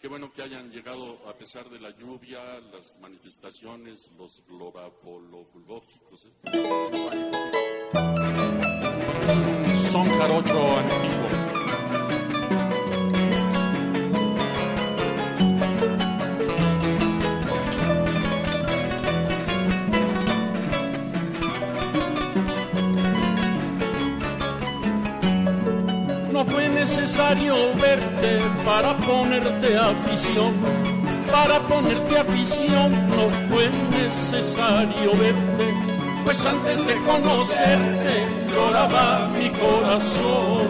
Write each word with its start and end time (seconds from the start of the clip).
Qué 0.00 0.06
bueno 0.06 0.32
que 0.32 0.42
hayan 0.42 0.70
llegado 0.70 1.18
a 1.28 1.34
pesar 1.34 1.68
de 1.68 1.80
la 1.80 1.90
lluvia, 1.90 2.38
las 2.72 2.96
manifestaciones, 3.00 4.12
los 4.16 4.44
globapologógicos. 4.46 6.24
¿eh? 6.26 6.30
Son 9.90 10.08
jarocho 10.08 10.78
antiguo. 10.78 11.57
Necesario 27.34 27.74
verte 27.74 28.40
para 28.64 28.96
ponerte 28.96 29.76
afición. 29.76 30.54
Para 31.30 31.60
ponerte 31.60 32.18
afición 32.18 32.92
no 33.10 33.28
fue 33.48 33.68
necesario 33.90 35.12
verte. 35.12 35.74
Pues 36.24 36.44
antes 36.46 36.86
de 36.86 36.94
conocerte 37.02 38.26
lloraba 38.50 39.28
mi 39.38 39.50
corazón. 39.50 40.68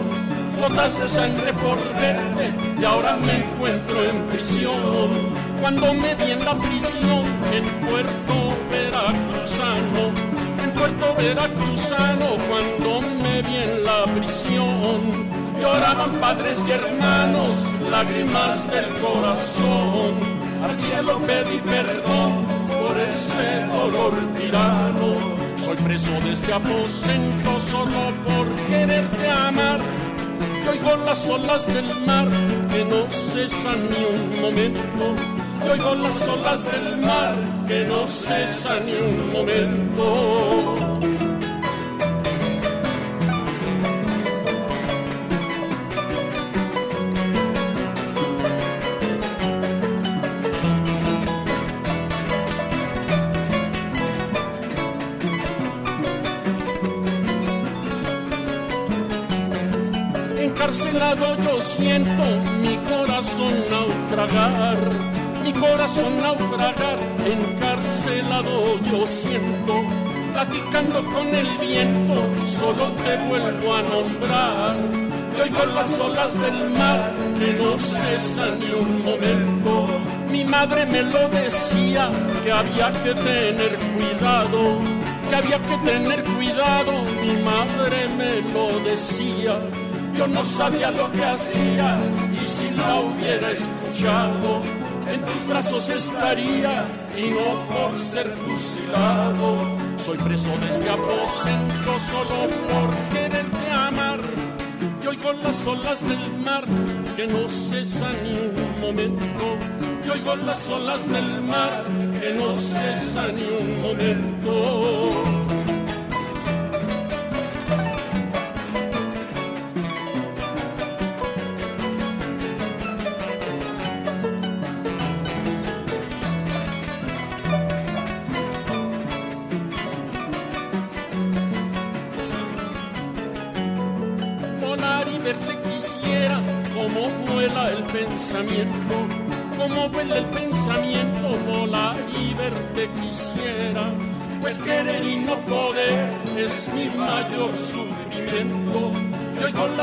Gotas 0.59 0.99
de 0.99 1.07
sangre 1.07 1.53
por 1.53 1.77
verte 1.95 2.53
y 2.79 2.83
ahora 2.83 3.15
me 3.15 3.37
encuentro 3.37 4.03
en 4.03 4.21
prisión. 4.27 5.09
Cuando 5.61 5.93
me 5.93 6.15
vi 6.15 6.31
en 6.31 6.43
la 6.43 6.57
prisión 6.57 7.23
en 7.53 7.63
Puerto 7.87 8.35
Veracruzano, 8.69 10.11
en 10.61 10.71
Puerto 10.71 11.15
Veracruzano, 11.15 12.25
cuando 12.49 13.01
me 13.01 13.41
vi 13.43 13.55
en 13.55 13.83
la 13.83 14.03
prisión, 14.13 15.38
lloraban 15.59 16.11
padres 16.19 16.61
y 16.67 16.71
hermanos, 16.71 17.55
lágrimas 17.91 18.69
del 18.71 18.87
corazón. 18.99 20.19
Al 20.63 20.79
cielo 20.79 21.19
pedí 21.19 21.59
perdón 21.59 22.45
por 22.67 22.97
ese 22.97 23.65
dolor 23.67 24.13
tirano. 24.37 25.39
Soy 25.57 25.75
preso 25.77 26.11
de 26.21 26.33
este 26.33 26.53
aposento 26.53 27.59
solo 27.59 28.11
por 28.25 28.47
quererte 28.67 29.29
amar. 29.29 29.79
Y 30.63 30.67
oigo 30.67 30.95
las 30.97 31.27
olas 31.29 31.67
del 31.67 31.89
mar 32.05 32.27
que 32.71 32.85
no 32.85 33.09
cesan 33.09 33.89
ni 33.89 34.05
un 34.05 34.41
momento. 34.41 35.15
Y 35.65 35.69
oigo 35.69 35.95
las 35.95 36.27
olas 36.27 36.65
del 36.71 36.97
mar 36.97 37.35
que 37.67 37.85
no 37.85 38.07
cesan 38.07 38.85
ni 38.85 38.93
un 38.93 39.31
momento. 39.33 41.08
Encarcelado 60.99 61.35
yo 61.43 61.61
siento 61.61 62.23
mi 62.61 62.75
corazón 62.77 63.53
naufragar, 63.69 64.77
mi 65.43 65.53
corazón 65.53 66.21
naufragar, 66.21 66.99
encarcelado 67.25 68.79
yo 68.91 69.07
siento, 69.07 69.81
platicando 70.33 71.01
con 71.03 71.27
el 71.27 71.47
viento, 71.59 72.25
solo 72.45 72.91
te 73.05 73.17
vuelvo 73.29 73.75
a 73.75 73.81
nombrar, 73.81 74.75
y 75.37 75.41
oigo 75.41 75.65
las 75.73 75.99
olas 76.01 76.33
del 76.41 76.69
mar 76.71 77.13
que 77.39 77.53
no 77.53 77.79
cesan 77.79 78.59
ni 78.59 78.71
un 78.71 79.03
momento. 79.03 79.87
Mi 80.29 80.43
madre 80.43 80.85
me 80.85 81.03
lo 81.03 81.29
decía, 81.29 82.09
que 82.43 82.51
había 82.51 82.91
que 83.03 83.13
tener 83.13 83.77
cuidado, 83.95 84.79
que 85.29 85.35
había 85.35 85.59
que 85.59 85.77
tener 85.89 86.23
cuidado, 86.23 86.91
mi 87.21 87.41
madre 87.41 88.09
me 88.17 88.41
lo 88.53 88.79
decía 88.81 89.57
yo 90.19 90.27
no 90.27 90.43
sabía 90.43 90.91
lo 90.91 91.09
que 91.13 91.23
hacía 91.23 91.97
y 92.33 92.45
si 92.45 92.69
la 92.71 92.99
hubiera 92.99 93.51
escuchado, 93.51 94.61
en 95.07 95.21
tus 95.21 95.47
brazos 95.47 95.87
estaría 95.87 96.85
y 97.15 97.29
no 97.29 97.65
por 97.69 97.97
ser 97.97 98.27
fusilado. 98.27 99.55
Soy 99.97 100.17
preso 100.17 100.49
de 100.57 100.71
este 100.71 100.89
aposento 100.89 101.99
solo 102.11 102.35
por 102.69 103.13
quererte 103.13 103.71
amar. 103.71 104.19
Y 105.01 105.07
oigo 105.07 105.31
las 105.31 105.65
olas 105.65 106.05
del 106.05 106.37
mar 106.39 106.65
que 107.15 107.25
no 107.25 107.47
cesan 107.47 108.15
ni 108.21 108.33
un 108.33 108.81
momento. 108.81 109.45
Y 110.05 110.09
oigo 110.09 110.35
las 110.35 110.69
olas 110.69 111.09
del 111.09 111.41
mar 111.43 111.85
que 112.19 112.33
no 112.33 112.59
cesan 112.59 113.35
ni 113.37 113.43
un 113.43 113.81
momento. 113.83 114.98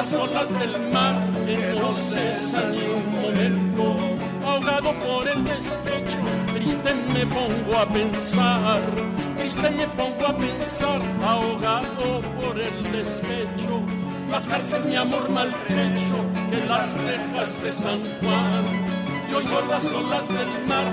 Las 0.06 0.14
olas 0.14 0.60
del 0.60 0.92
mar 0.92 1.16
que 1.44 1.74
no 1.80 1.90
cesan 1.92 2.72
ni 2.72 2.82
un 2.82 3.22
momento, 3.22 3.96
ahogado 4.46 4.94
por 5.00 5.26
el 5.26 5.42
despecho, 5.44 6.18
triste 6.54 6.94
me 7.12 7.26
pongo 7.26 7.78
a 7.78 7.88
pensar, 7.88 8.80
triste 9.36 9.70
me 9.70 9.86
pongo 9.88 10.26
a 10.28 10.36
pensar, 10.36 11.00
ahogado 11.24 12.20
por 12.40 12.60
el 12.60 12.92
despecho 12.92 13.82
más 14.30 14.46
cárcel 14.46 14.84
mi 14.84 14.96
amor 14.96 15.28
maltrecho 15.30 16.16
que 16.50 16.64
las 16.66 16.92
rejas 17.00 17.62
de 17.62 17.72
San 17.72 18.00
Juan. 18.20 18.64
Y 19.30 19.34
oigo 19.34 19.60
las 19.68 19.92
olas 19.92 20.28
del 20.28 20.66
mar 20.66 20.84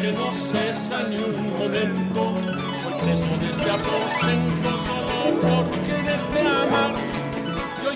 que 0.00 0.12
no 0.12 0.32
cesan 0.32 1.10
ni 1.10 1.16
un 1.18 1.58
momento. 1.58 2.34
Soy 2.82 2.94
preso 3.04 3.28
de 3.40 3.50
este 3.50 3.70
aposento 3.70 4.70
solo 4.86 5.40
por 5.42 5.70
quererte 5.84 6.40
amar. 6.40 6.44
Y 6.44 6.45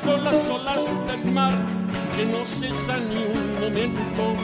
oigo 0.02 0.16
las 0.18 0.48
olas 0.48 1.06
del 1.06 1.32
mar 1.32 1.52
que 2.16 2.24
no 2.26 2.44
cesan 2.44 3.08
ni 3.10 3.16
un 3.16 3.60
momento. 3.60 4.34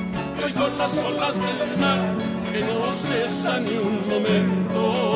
Oigo 0.44 0.68
las 0.78 0.98
olas 0.98 1.34
del 1.34 1.78
mar 1.78 1.98
que 2.52 2.60
no 2.60 2.92
cesan 2.92 3.64
ni 3.64 3.76
un 3.76 4.08
momento. 4.08 5.15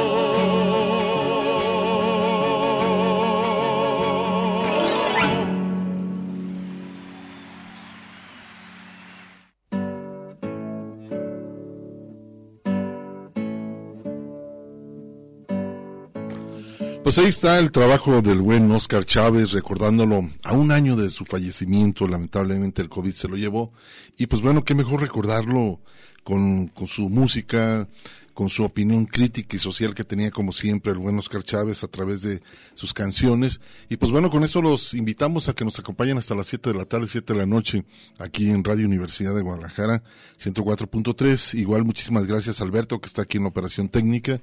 Pues 17.10 17.18
ahí 17.18 17.26
está 17.26 17.58
el 17.58 17.72
trabajo 17.72 18.22
del 18.22 18.38
buen 18.38 18.70
Oscar 18.70 19.04
Chávez, 19.04 19.50
recordándolo 19.50 20.30
a 20.44 20.52
un 20.52 20.70
año 20.70 20.94
de 20.94 21.10
su 21.10 21.24
fallecimiento, 21.24 22.06
lamentablemente 22.06 22.82
el 22.82 22.88
COVID 22.88 23.12
se 23.12 23.26
lo 23.26 23.36
llevó, 23.36 23.72
y 24.16 24.28
pues 24.28 24.40
bueno, 24.40 24.62
qué 24.62 24.76
mejor 24.76 25.00
recordarlo 25.00 25.80
con, 26.22 26.68
con 26.68 26.86
su 26.86 27.08
música, 27.08 27.88
con 28.32 28.48
su 28.48 28.62
opinión 28.62 29.06
crítica 29.06 29.56
y 29.56 29.58
social 29.58 29.92
que 29.92 30.04
tenía 30.04 30.30
como 30.30 30.52
siempre 30.52 30.92
el 30.92 30.98
buen 30.98 31.18
Oscar 31.18 31.42
Chávez 31.42 31.82
a 31.82 31.88
través 31.88 32.22
de 32.22 32.42
sus 32.74 32.94
canciones. 32.94 33.60
Y 33.88 33.96
pues 33.96 34.12
bueno, 34.12 34.30
con 34.30 34.44
esto 34.44 34.62
los 34.62 34.94
invitamos 34.94 35.48
a 35.48 35.52
que 35.52 35.64
nos 35.64 35.80
acompañen 35.80 36.16
hasta 36.16 36.36
las 36.36 36.46
7 36.46 36.70
de 36.70 36.78
la 36.78 36.84
tarde, 36.84 37.08
7 37.08 37.32
de 37.32 37.38
la 37.40 37.44
noche, 37.46 37.84
aquí 38.20 38.50
en 38.50 38.62
Radio 38.62 38.86
Universidad 38.86 39.34
de 39.34 39.42
Guadalajara, 39.42 40.04
104.3. 40.40 41.58
Igual 41.58 41.84
muchísimas 41.84 42.28
gracias 42.28 42.60
Alberto, 42.60 43.00
que 43.00 43.08
está 43.08 43.22
aquí 43.22 43.38
en 43.38 43.42
la 43.42 43.48
operación 43.48 43.88
técnica. 43.88 44.40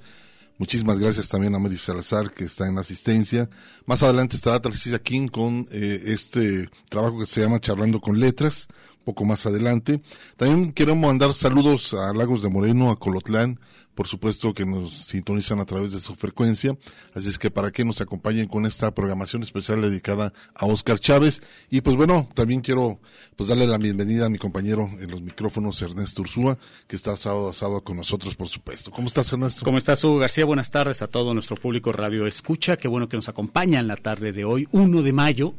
Muchísimas 0.58 0.98
gracias 1.00 1.30
también 1.30 1.54
a 1.54 1.60
Mary 1.60 1.78
Salazar, 1.78 2.32
que 2.32 2.46
está 2.46 2.68
en 2.68 2.80
asistencia. 2.80 3.48
Más 3.86 4.02
adelante 4.02 4.36
estará 4.36 4.60
Tarcisia 4.60 4.98
King 4.98 5.28
con 5.28 5.68
eh, 5.72 6.02
este 6.08 6.70
trabajo 6.90 7.20
que 7.20 7.28
se 7.28 7.42
llama 7.42 7.60
Charlando 7.60 8.02
con 8.02 8.20
Letras, 8.20 8.68
poco 9.06 9.24
más 9.24 9.46
adelante. 9.46 10.02
También 10.36 10.74
queremos 10.74 11.08
mandar 11.08 11.36
saludos 11.36 11.94
a 11.94 12.12
Lagos 12.12 12.42
de 12.42 12.50
Moreno, 12.50 12.90
a 12.90 12.98
Colotlán, 12.98 13.60
por 13.98 14.08
supuesto 14.08 14.54
que 14.54 14.64
nos 14.64 15.08
sintonizan 15.08 15.60
a 15.60 15.66
través 15.66 15.92
de 15.92 16.00
su 16.00 16.14
frecuencia, 16.14 16.78
así 17.16 17.30
es 17.30 17.40
que 17.40 17.50
para 17.50 17.72
que 17.72 17.84
nos 17.84 18.00
acompañen 18.00 18.48
con 18.48 18.68
esta 18.68 18.94
programación 18.94 19.42
especial 19.42 19.82
dedicada 19.82 20.34
a 20.54 20.68
Oscar 20.68 21.00
Chávez 21.00 21.42
y 21.72 21.82
pues 21.82 21.96
bueno, 21.96 22.30
también 22.36 22.62
quiero 22.62 23.00
pues 23.36 23.50
darle 23.50 23.66
la 23.66 23.80
bienvenida 23.80 24.28
a 24.28 24.30
mi 24.30 24.38
compañero 24.38 24.88
en 25.00 25.10
los 25.10 25.24
micrófonos 25.24 25.82
Ernesto 25.82 26.22
Ursúa, 26.22 26.60
que 26.86 26.96
está 26.96 27.16
sábado 27.16 27.50
asado 27.50 27.84
con 27.84 27.98
nosotros 27.98 28.36
por 28.36 28.48
supuesto. 28.48 28.92
¿Cómo 28.92 29.08
estás 29.08 29.34
Ernesto? 29.34 29.66
¿Cómo 29.66 29.80
estás 29.80 30.04
Hugo 30.04 30.20
García? 30.20 30.46
Buenas 30.46 30.70
tardes 30.70 31.02
a 31.02 31.08
todo 31.08 31.34
nuestro 31.34 31.56
público 31.56 31.92
Radio 31.92 32.28
Escucha, 32.28 32.78
qué 32.78 32.88
bueno 32.88 33.10
que 33.10 33.18
nos 33.18 33.30
acompaña 33.30 33.80
en 33.80 33.88
la 33.88 33.98
tarde 33.98 34.32
de 34.32 34.46
hoy, 34.46 34.68
1 34.74 35.02
de 35.02 35.12
mayo 35.12 35.56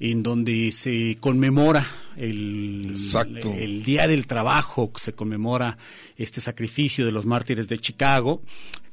en 0.00 0.22
donde 0.22 0.72
se 0.72 1.16
conmemora 1.20 1.86
el, 2.16 2.94
el, 3.58 3.82
Día 3.82 4.08
del 4.08 4.26
Trabajo, 4.26 4.90
se 4.96 5.12
conmemora 5.12 5.76
este 6.16 6.40
sacrificio 6.40 7.04
de 7.04 7.12
los 7.12 7.26
mártires 7.26 7.68
de 7.68 7.78
Chicago, 7.78 8.42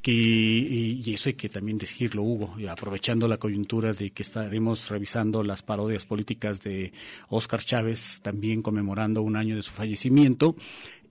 que, 0.01 0.11
y, 0.11 1.13
eso 1.13 1.29
hay 1.29 1.35
que 1.35 1.47
también 1.47 1.77
decirlo, 1.77 2.23
Hugo, 2.23 2.55
y 2.59 2.67
aprovechando 2.67 3.25
la 3.27 3.38
coyuntura 3.38 3.94
de 3.94 4.11
que 4.11 4.21
estaremos 4.21 4.89
revisando 4.89 5.44
las 5.44 5.63
parodias 5.63 6.05
políticas 6.05 6.61
de 6.61 6.91
Oscar 7.29 7.61
Chávez, 7.61 8.19
también 8.21 8.61
conmemorando 8.61 9.21
un 9.21 9.38
año 9.38 9.56
de 9.56 9.61
su 9.61 9.71
fallecimiento, 9.71 10.57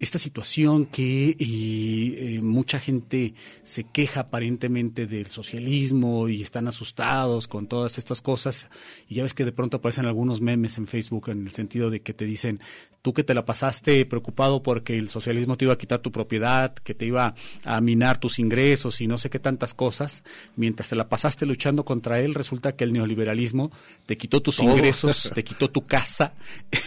esta 0.02 0.18
situación 0.18 0.86
que 0.86 1.36
eh, 1.38 2.40
mucha 2.42 2.80
gente 2.80 3.34
se 3.62 3.84
queja 3.84 4.22
aparentemente 4.22 5.06
del 5.06 5.26
socialismo 5.26 6.28
y 6.28 6.42
están 6.42 6.66
asustados 6.66 7.46
con 7.46 7.68
todas 7.68 7.98
estas 7.98 8.20
cosas 8.20 8.68
y 9.08 9.14
ya 9.14 9.22
ves 9.22 9.32
que 9.32 9.44
de 9.44 9.52
pronto 9.52 9.76
aparecen 9.76 10.06
algunos 10.06 10.40
memes 10.40 10.76
en 10.76 10.88
Facebook 10.88 11.28
en 11.28 11.46
el 11.46 11.52
sentido 11.52 11.88
de 11.88 12.00
que 12.00 12.14
te 12.14 12.24
dicen 12.24 12.58
tú 13.00 13.12
que 13.12 13.22
te 13.22 13.32
la 13.32 13.44
pasaste 13.44 14.04
preocupado 14.04 14.60
porque 14.60 14.98
el 14.98 15.08
socialismo 15.08 15.56
te 15.56 15.66
iba 15.66 15.74
a 15.74 15.78
quitar 15.78 16.00
tu 16.00 16.10
propiedad, 16.10 16.74
que 16.74 16.94
te 16.94 17.06
iba 17.06 17.36
a 17.62 17.80
minar 17.80 18.18
tus 18.18 18.40
ingresos 18.40 19.00
y 19.00 19.06
no 19.06 19.18
sé 19.18 19.30
qué 19.30 19.38
tantas 19.38 19.72
cosas, 19.72 20.24
mientras 20.56 20.88
te 20.88 20.96
la 20.96 21.08
pasaste 21.08 21.46
luchando 21.46 21.84
contra 21.84 22.18
él 22.18 22.34
resulta 22.34 22.74
que 22.74 22.82
el 22.82 22.92
neoliberalismo 22.92 23.70
te 24.06 24.16
quitó 24.16 24.42
tus 24.42 24.58
ingresos, 24.58 25.30
te 25.32 25.44
quitó 25.44 25.70
tu 25.70 25.86
casa 25.86 26.34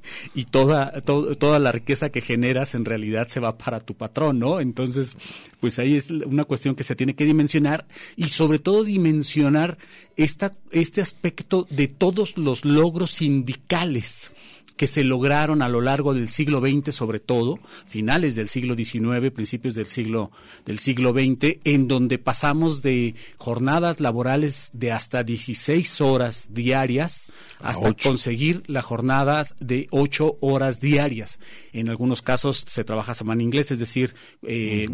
y 0.34 0.46
toda, 0.46 1.00
toda 1.00 1.60
la 1.60 1.70
riqueza 1.70 2.10
que 2.10 2.20
genera 2.20 2.39
en 2.44 2.84
realidad 2.84 3.28
se 3.28 3.40
va 3.40 3.56
para 3.56 3.80
tu 3.80 3.94
patrón, 3.94 4.38
¿no? 4.38 4.60
Entonces, 4.60 5.16
pues 5.60 5.78
ahí 5.78 5.96
es 5.96 6.10
una 6.10 6.44
cuestión 6.44 6.74
que 6.74 6.84
se 6.84 6.96
tiene 6.96 7.14
que 7.14 7.24
dimensionar 7.24 7.86
y 8.16 8.28
sobre 8.28 8.58
todo 8.58 8.84
dimensionar 8.84 9.78
esta, 10.16 10.52
este 10.70 11.00
aspecto 11.00 11.66
de 11.70 11.88
todos 11.88 12.36
los 12.36 12.64
logros 12.64 13.12
sindicales 13.12 14.32
que 14.80 14.86
se 14.86 15.04
lograron 15.04 15.60
a 15.60 15.68
lo 15.68 15.82
largo 15.82 16.14
del 16.14 16.28
siglo 16.28 16.62
XX, 16.62 16.94
sobre 16.94 17.20
todo, 17.20 17.58
finales 17.86 18.34
del 18.34 18.48
siglo 18.48 18.74
XIX, 18.74 19.30
principios 19.30 19.74
del 19.74 19.84
siglo, 19.84 20.30
del 20.64 20.78
siglo 20.78 21.12
XX, 21.12 21.58
en 21.64 21.86
donde 21.86 22.16
pasamos 22.16 22.80
de 22.80 23.14
jornadas 23.36 24.00
laborales 24.00 24.70
de 24.72 24.90
hasta 24.90 25.22
16 25.22 26.00
horas 26.00 26.48
diarias 26.52 27.28
hasta 27.58 27.92
conseguir 27.92 28.62
las 28.68 28.86
jornadas 28.86 29.54
de 29.60 29.86
8 29.90 30.38
horas 30.40 30.80
diarias. 30.80 31.40
En 31.74 31.90
algunos 31.90 32.22
casos 32.22 32.64
se 32.66 32.82
trabaja 32.82 33.12
semana 33.12 33.42
inglés, 33.42 33.70
es 33.72 33.80
decir, 33.80 34.14
eh, 34.46 34.88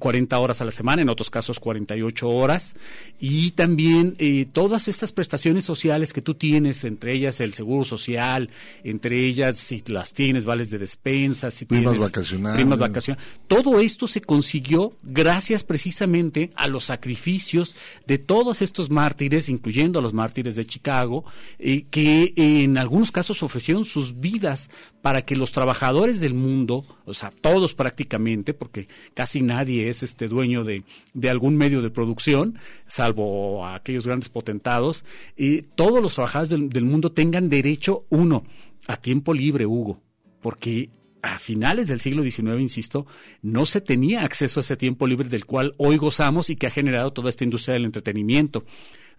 40 0.00 0.34
eh, 0.34 0.38
horas 0.40 0.60
a 0.60 0.64
la 0.64 0.72
semana, 0.72 1.02
en 1.02 1.10
otros 1.10 1.30
casos 1.30 1.60
48 1.60 2.28
horas. 2.28 2.74
Y 3.20 3.52
también 3.52 4.16
eh, 4.18 4.46
todas 4.50 4.88
estas 4.88 5.12
prestaciones 5.12 5.64
sociales 5.64 6.12
que 6.12 6.22
tú 6.22 6.34
tienes, 6.34 6.82
entre 6.82 7.12
ellas 7.12 7.38
el 7.38 7.54
seguro 7.54 7.84
social, 7.84 8.50
entre 8.82 9.27
ellas, 9.28 9.56
si 9.58 9.82
las 9.86 10.12
tienes, 10.12 10.44
vales 10.44 10.70
de 10.70 10.78
despensa, 10.78 11.50
si 11.50 11.64
primas 11.64 11.92
tienes 11.92 12.10
vacacionales. 12.10 12.56
primas 12.56 12.78
vacacionales. 12.78 13.26
Todo 13.46 13.80
esto 13.80 14.06
se 14.06 14.20
consiguió 14.20 14.92
gracias 15.02 15.64
precisamente 15.64 16.50
a 16.56 16.68
los 16.68 16.84
sacrificios 16.84 17.76
de 18.06 18.18
todos 18.18 18.62
estos 18.62 18.90
mártires, 18.90 19.48
incluyendo 19.48 19.98
a 19.98 20.02
los 20.02 20.12
mártires 20.12 20.56
de 20.56 20.64
Chicago, 20.64 21.24
eh, 21.58 21.84
que 21.90 22.32
en 22.36 22.78
algunos 22.78 23.12
casos 23.12 23.42
ofrecieron 23.42 23.84
sus 23.84 24.20
vidas 24.20 24.70
para 25.02 25.22
que 25.22 25.36
los 25.36 25.52
trabajadores 25.52 26.20
del 26.20 26.34
mundo, 26.34 26.84
o 27.04 27.14
sea, 27.14 27.30
todos 27.30 27.74
prácticamente, 27.74 28.54
porque 28.54 28.88
casi 29.14 29.42
nadie 29.42 29.88
es 29.88 30.02
este 30.02 30.28
dueño 30.28 30.64
de, 30.64 30.84
de 31.14 31.30
algún 31.30 31.56
medio 31.56 31.80
de 31.80 31.90
producción, 31.90 32.58
salvo 32.86 33.66
aquellos 33.66 34.06
grandes 34.06 34.28
potentados, 34.28 35.04
y 35.36 35.62
todos 35.62 36.02
los 36.02 36.14
trabajadores 36.14 36.50
del, 36.50 36.68
del 36.68 36.84
mundo 36.84 37.12
tengan 37.12 37.48
derecho, 37.48 38.04
uno, 38.10 38.44
a 38.88 38.96
tiempo 38.96 39.32
libre, 39.32 39.66
Hugo, 39.66 40.02
porque 40.40 40.90
a 41.22 41.38
finales 41.38 41.88
del 41.88 42.00
siglo 42.00 42.22
XIX, 42.22 42.60
insisto, 42.60 43.06
no 43.42 43.66
se 43.66 43.80
tenía 43.80 44.22
acceso 44.22 44.60
a 44.60 44.62
ese 44.62 44.76
tiempo 44.76 45.06
libre 45.06 45.28
del 45.28 45.44
cual 45.44 45.74
hoy 45.76 45.96
gozamos 45.96 46.50
y 46.50 46.56
que 46.56 46.66
ha 46.66 46.70
generado 46.70 47.12
toda 47.12 47.30
esta 47.30 47.44
industria 47.44 47.74
del 47.74 47.84
entretenimiento. 47.84 48.64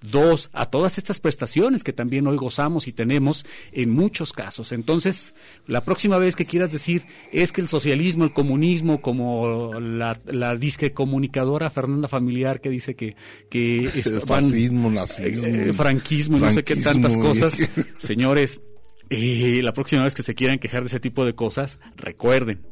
Dos, 0.02 0.50
a 0.54 0.66
todas 0.68 0.98
estas 0.98 1.20
prestaciones 1.20 1.84
que 1.84 1.92
también 1.92 2.26
hoy 2.26 2.38
gozamos 2.38 2.88
y 2.88 2.94
tenemos 2.94 3.46
en 3.74 3.90
muchos 3.90 4.32
casos. 4.32 4.72
Entonces, 4.72 5.36
la 5.68 5.84
próxima 5.84 6.18
vez 6.18 6.38
que 6.38 6.46
quieras 6.46 6.72
decir 6.72 7.06
es 7.34 7.52
que 7.52 7.60
el 7.60 7.68
socialismo, 7.68 8.24
el 8.24 8.32
comunismo, 8.32 9.02
como 9.02 9.74
la, 9.74 10.18
la 10.26 10.56
disque 10.56 10.94
comunicadora 10.94 11.70
Fernanda 11.70 12.08
Familiar 12.08 12.62
que 12.62 12.70
dice 12.70 12.96
que... 12.96 13.18
que 13.50 13.90
fascismo, 14.26 14.90
nazismo, 14.90 15.48
eh, 15.48 15.74
franquismo 15.74 16.38
y 16.38 16.40
no 16.40 16.52
sé 16.52 16.64
qué 16.64 16.78
tantas 16.78 17.18
cosas. 17.18 17.58
Señores, 17.98 18.62
y 19.10 19.62
la 19.62 19.74
próxima 19.74 20.04
vez 20.04 20.14
que 20.14 20.24
se 20.24 20.36
quieran 20.36 20.60
quejar 20.60 20.82
de 20.82 20.88
ese 20.88 21.00
tipo 21.00 21.26
de 21.26 21.34
cosas, 21.34 21.80
recuerden, 21.96 22.66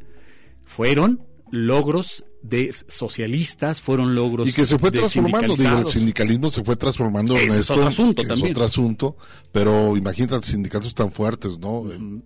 fueron 0.66 1.26
logros 1.52 2.26
de 2.42 2.72
socialistas, 2.88 3.82
fueron 3.82 4.16
logros 4.16 4.48
y 4.48 4.54
que 4.54 4.66
se 4.66 4.78
fue 4.78 4.92
transformando, 4.92 5.56
digo, 5.56 5.80
el 5.80 5.86
sindicalismo 5.86 6.50
se 6.50 6.64
fue 6.64 6.76
transformando. 6.76 7.36
Ese 7.36 7.60
es 7.60 7.70
otro 7.70 7.88
asunto 7.88 8.24
también. 8.24 8.48
Es 8.48 8.52
otro 8.52 8.64
asunto, 8.66 9.18
pero 9.52 9.98
imagínate 9.98 10.48
sindicatos 10.48 10.94
tan 10.94 11.12
fuertes, 11.12 11.60
¿no? 11.60 11.92
el, 11.92 12.22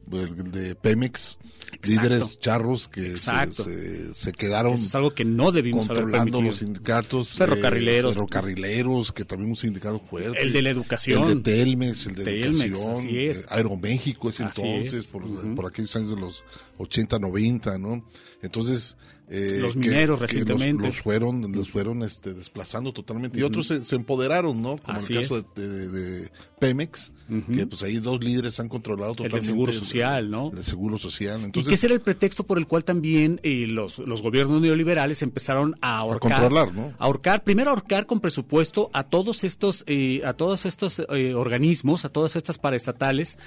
de 0.51 0.75
Pemex, 0.75 1.39
líderes 1.83 2.39
charros 2.39 2.87
que 2.87 3.17
se, 3.17 4.13
se, 4.13 4.31
quedaron. 4.33 4.73
Eso 4.73 4.85
es 4.85 4.95
algo 4.95 5.13
que 5.13 5.25
no 5.25 5.51
debimos 5.51 5.87
controlando 5.87 6.41
los 6.41 6.57
sindicatos. 6.57 7.33
Eh, 7.33 7.37
ferrocarrileros. 7.37 8.13
ferrocarrileros, 8.13 9.11
que 9.11 9.25
también 9.25 9.51
un 9.51 9.57
sindicato 9.57 9.99
fuerte. 9.99 10.41
El 10.41 10.51
de 10.51 10.61
la 10.61 10.69
educación. 10.69 11.23
El 11.23 11.41
de 11.41 11.51
Telmex, 11.51 12.07
el 12.07 12.15
de 12.15 12.23
Telmex, 12.23 12.71
educación. 12.71 13.07
Eh, 13.09 13.35
Aeroméxico 13.49 14.29
es 14.29 14.39
entonces, 14.39 15.07
por, 15.07 15.55
por 15.55 15.65
aquellos 15.67 15.95
años 15.95 16.09
de 16.11 16.17
los 16.17 16.43
80, 16.77 17.19
90, 17.19 17.77
¿no? 17.77 18.05
Entonces, 18.41 18.97
eh, 19.33 19.59
los 19.61 19.77
mineros 19.77 20.19
recientemente. 20.19 20.87
Los, 20.87 21.01
fueron, 21.01 21.53
los 21.53 21.71
fueron 21.71 22.03
este, 22.03 22.33
desplazando 22.33 22.91
totalmente. 22.91 23.39
Y 23.39 23.43
otros 23.43 23.67
se, 23.67 23.95
empoderaron, 23.95 24.61
¿no? 24.61 24.75
Como 24.75 24.99
el 24.99 25.07
caso 25.07 25.41
de, 25.55 26.29
Pemex, 26.59 27.13
que 27.55 27.65
pues 27.65 27.81
ahí 27.81 27.95
dos 27.97 28.21
líderes 28.21 28.59
han 28.59 28.67
controlado 28.67 29.15
totalmente. 29.15 29.39
El 29.39 29.45
Seguro 29.45 29.71
Social, 29.71 30.29
¿no? 30.29 30.51
El 30.51 30.65
Seguro 30.65 30.97
Social. 30.97 31.45
Entonces, 31.45 31.63
y 31.63 31.69
que 31.69 31.75
ese 31.75 31.87
era 31.87 31.95
el 31.95 32.01
pretexto 32.01 32.43
por 32.43 32.57
el 32.57 32.67
cual 32.67 32.83
también 32.83 33.39
eh, 33.43 33.67
los, 33.67 33.99
los 33.99 34.21
gobiernos 34.21 34.61
neoliberales 34.61 35.21
empezaron 35.21 35.77
a 35.79 35.99
ahorcar. 35.99 36.33
A 36.33 36.35
controlar, 36.39 36.73
¿no? 36.73 36.93
Ahorcar, 36.99 37.45
primero 37.45 37.69
ahorcar 37.69 38.07
con 38.07 38.19
presupuesto 38.19 38.89
a 38.91 39.05
todos 39.05 39.45
estos, 39.45 39.85
eh, 39.87 40.23
a 40.25 40.33
todos 40.33 40.65
estos 40.65 40.99
organismos, 40.99 42.03
a 42.03 42.09
todas 42.09 42.35
estas 42.35 42.57
paraestatales, 42.57 43.37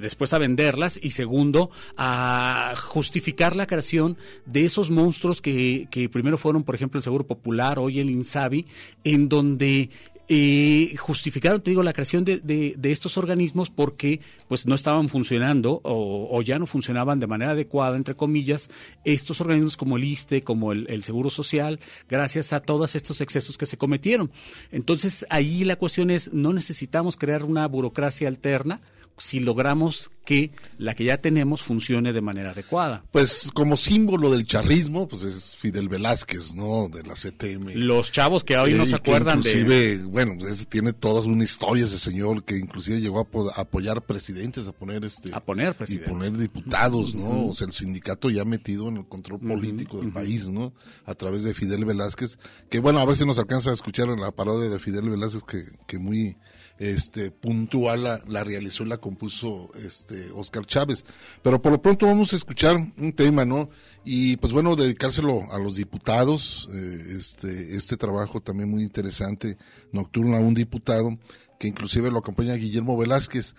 después 0.00 0.34
a 0.34 0.38
venderlas 0.38 1.00
y 1.02 1.12
segundo 1.12 1.70
a 1.96 2.74
justificar 2.76 3.56
la 3.56 3.66
creación 3.66 4.18
de 4.44 4.66
esos 4.66 4.90
monstruos 4.90 5.13
que, 5.42 5.88
que 5.90 6.08
primero 6.08 6.38
fueron, 6.38 6.64
por 6.64 6.74
ejemplo, 6.74 6.98
el 6.98 7.04
Seguro 7.04 7.26
Popular, 7.26 7.78
hoy 7.78 8.00
el 8.00 8.10
INSABI, 8.10 8.66
en 9.04 9.28
donde 9.28 9.90
eh, 10.28 10.94
justificaron, 10.98 11.60
te 11.60 11.70
digo, 11.70 11.82
la 11.82 11.92
creación 11.92 12.24
de, 12.24 12.38
de, 12.38 12.92
estos 12.92 13.18
organismos 13.18 13.68
porque 13.68 14.20
pues 14.48 14.66
no 14.66 14.74
estaban 14.74 15.08
funcionando 15.08 15.80
o, 15.84 16.40
ya 16.42 16.58
no 16.58 16.66
funcionaban 16.66 17.20
de 17.20 17.26
manera 17.26 17.50
adecuada, 17.52 17.96
entre 17.96 18.14
comillas, 18.14 18.70
estos 19.04 19.40
organismos 19.40 19.76
como 19.76 19.96
el 19.96 20.04
ISTE, 20.04 20.42
como 20.42 20.72
el, 20.72 20.86
el, 20.88 21.02
Seguro 21.04 21.28
Social, 21.28 21.78
gracias 22.08 22.52
a 22.52 22.60
todos 22.60 22.94
estos 22.94 23.20
excesos 23.20 23.58
que 23.58 23.66
se 23.66 23.76
cometieron. 23.76 24.30
Entonces, 24.72 25.26
ahí 25.28 25.64
la 25.64 25.76
cuestión 25.76 26.10
es, 26.10 26.32
no 26.32 26.52
necesitamos 26.52 27.16
crear 27.16 27.44
una 27.44 27.66
burocracia 27.66 28.28
alterna, 28.28 28.80
si 29.18 29.40
logramos 29.40 30.10
que 30.24 30.50
la 30.78 30.94
que 30.94 31.04
ya 31.04 31.18
tenemos 31.18 31.62
funcione 31.62 32.12
de 32.12 32.20
manera 32.20 32.50
adecuada. 32.50 33.04
Pues 33.12 33.50
como 33.52 33.76
símbolo 33.76 34.30
del 34.30 34.46
charrismo, 34.46 35.06
pues 35.06 35.22
es 35.22 35.56
Fidel 35.56 35.88
Velázquez, 35.88 36.54
¿no? 36.54 36.88
De 36.88 37.02
la 37.02 37.14
CTM. 37.14 37.74
Los 37.74 38.10
chavos 38.10 38.42
que 38.42 38.56
hoy 38.56 38.74
no 38.74 38.86
se 38.86 38.96
acuerdan 38.96 39.38
inclusive, 39.38 39.98
bueno, 40.14 40.36
pues 40.38 40.68
tiene 40.68 40.92
toda 40.92 41.26
una 41.26 41.42
historia 41.42 41.86
ese 41.86 41.98
señor 41.98 42.44
que 42.44 42.56
inclusive 42.56 43.00
llegó 43.00 43.18
a, 43.18 43.60
apoyar 43.60 44.00
presidentes, 44.00 44.68
a 44.68 44.72
poner 44.72 45.04
este... 45.04 45.34
A 45.34 45.40
poner 45.40 45.74
presidentes. 45.74 46.08
Y 46.08 46.12
poner 46.12 46.38
diputados, 46.38 47.16
¿no? 47.16 47.48
O 47.48 47.52
sea, 47.52 47.66
el 47.66 47.72
sindicato 47.72 48.30
ya 48.30 48.44
metido 48.44 48.86
en 48.86 48.98
el 48.98 49.08
control 49.08 49.40
político 49.40 49.98
del 49.98 50.12
país, 50.12 50.48
¿no? 50.48 50.72
A 51.04 51.16
través 51.16 51.42
de 51.42 51.52
Fidel 51.52 51.84
Velázquez, 51.84 52.38
que 52.70 52.78
bueno, 52.78 53.00
a 53.00 53.04
ver 53.04 53.16
si 53.16 53.26
nos 53.26 53.40
alcanza 53.40 53.70
a 53.70 53.74
escuchar 53.74 54.08
en 54.08 54.20
la 54.20 54.30
parodia 54.30 54.70
de 54.70 54.78
Fidel 54.78 55.10
Velázquez, 55.10 55.42
que, 55.42 55.64
que 55.88 55.98
muy 55.98 56.36
este 56.78 57.30
puntual 57.30 58.02
la, 58.02 58.20
la, 58.26 58.42
realizó 58.42 58.84
y 58.84 58.88
la 58.88 58.98
compuso 58.98 59.70
este 59.74 60.30
Oscar 60.32 60.66
Chávez. 60.66 61.04
Pero 61.42 61.60
por 61.60 61.72
lo 61.72 61.82
pronto 61.82 62.06
vamos 62.06 62.32
a 62.32 62.36
escuchar 62.36 62.76
un 62.76 63.12
tema, 63.12 63.44
¿no? 63.44 63.68
Y 64.04 64.36
pues 64.36 64.52
bueno, 64.52 64.76
dedicárselo 64.76 65.50
a 65.50 65.58
los 65.58 65.76
diputados, 65.76 66.68
eh, 66.72 67.16
este, 67.16 67.74
este 67.74 67.96
trabajo 67.96 68.40
también 68.40 68.70
muy 68.70 68.82
interesante, 68.82 69.56
nocturno 69.92 70.03
a 70.12 70.40
un 70.40 70.54
diputado, 70.54 71.18
que 71.58 71.68
inclusive 71.68 72.10
lo 72.10 72.18
acompaña 72.18 72.54
Guillermo 72.54 72.96
Velázquez. 72.96 73.54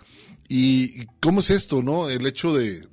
¿Y 0.48 1.06
cómo 1.20 1.40
es 1.40 1.50
esto, 1.50 1.82
no? 1.82 2.08
El 2.08 2.26
hecho 2.26 2.52
de, 2.54 2.86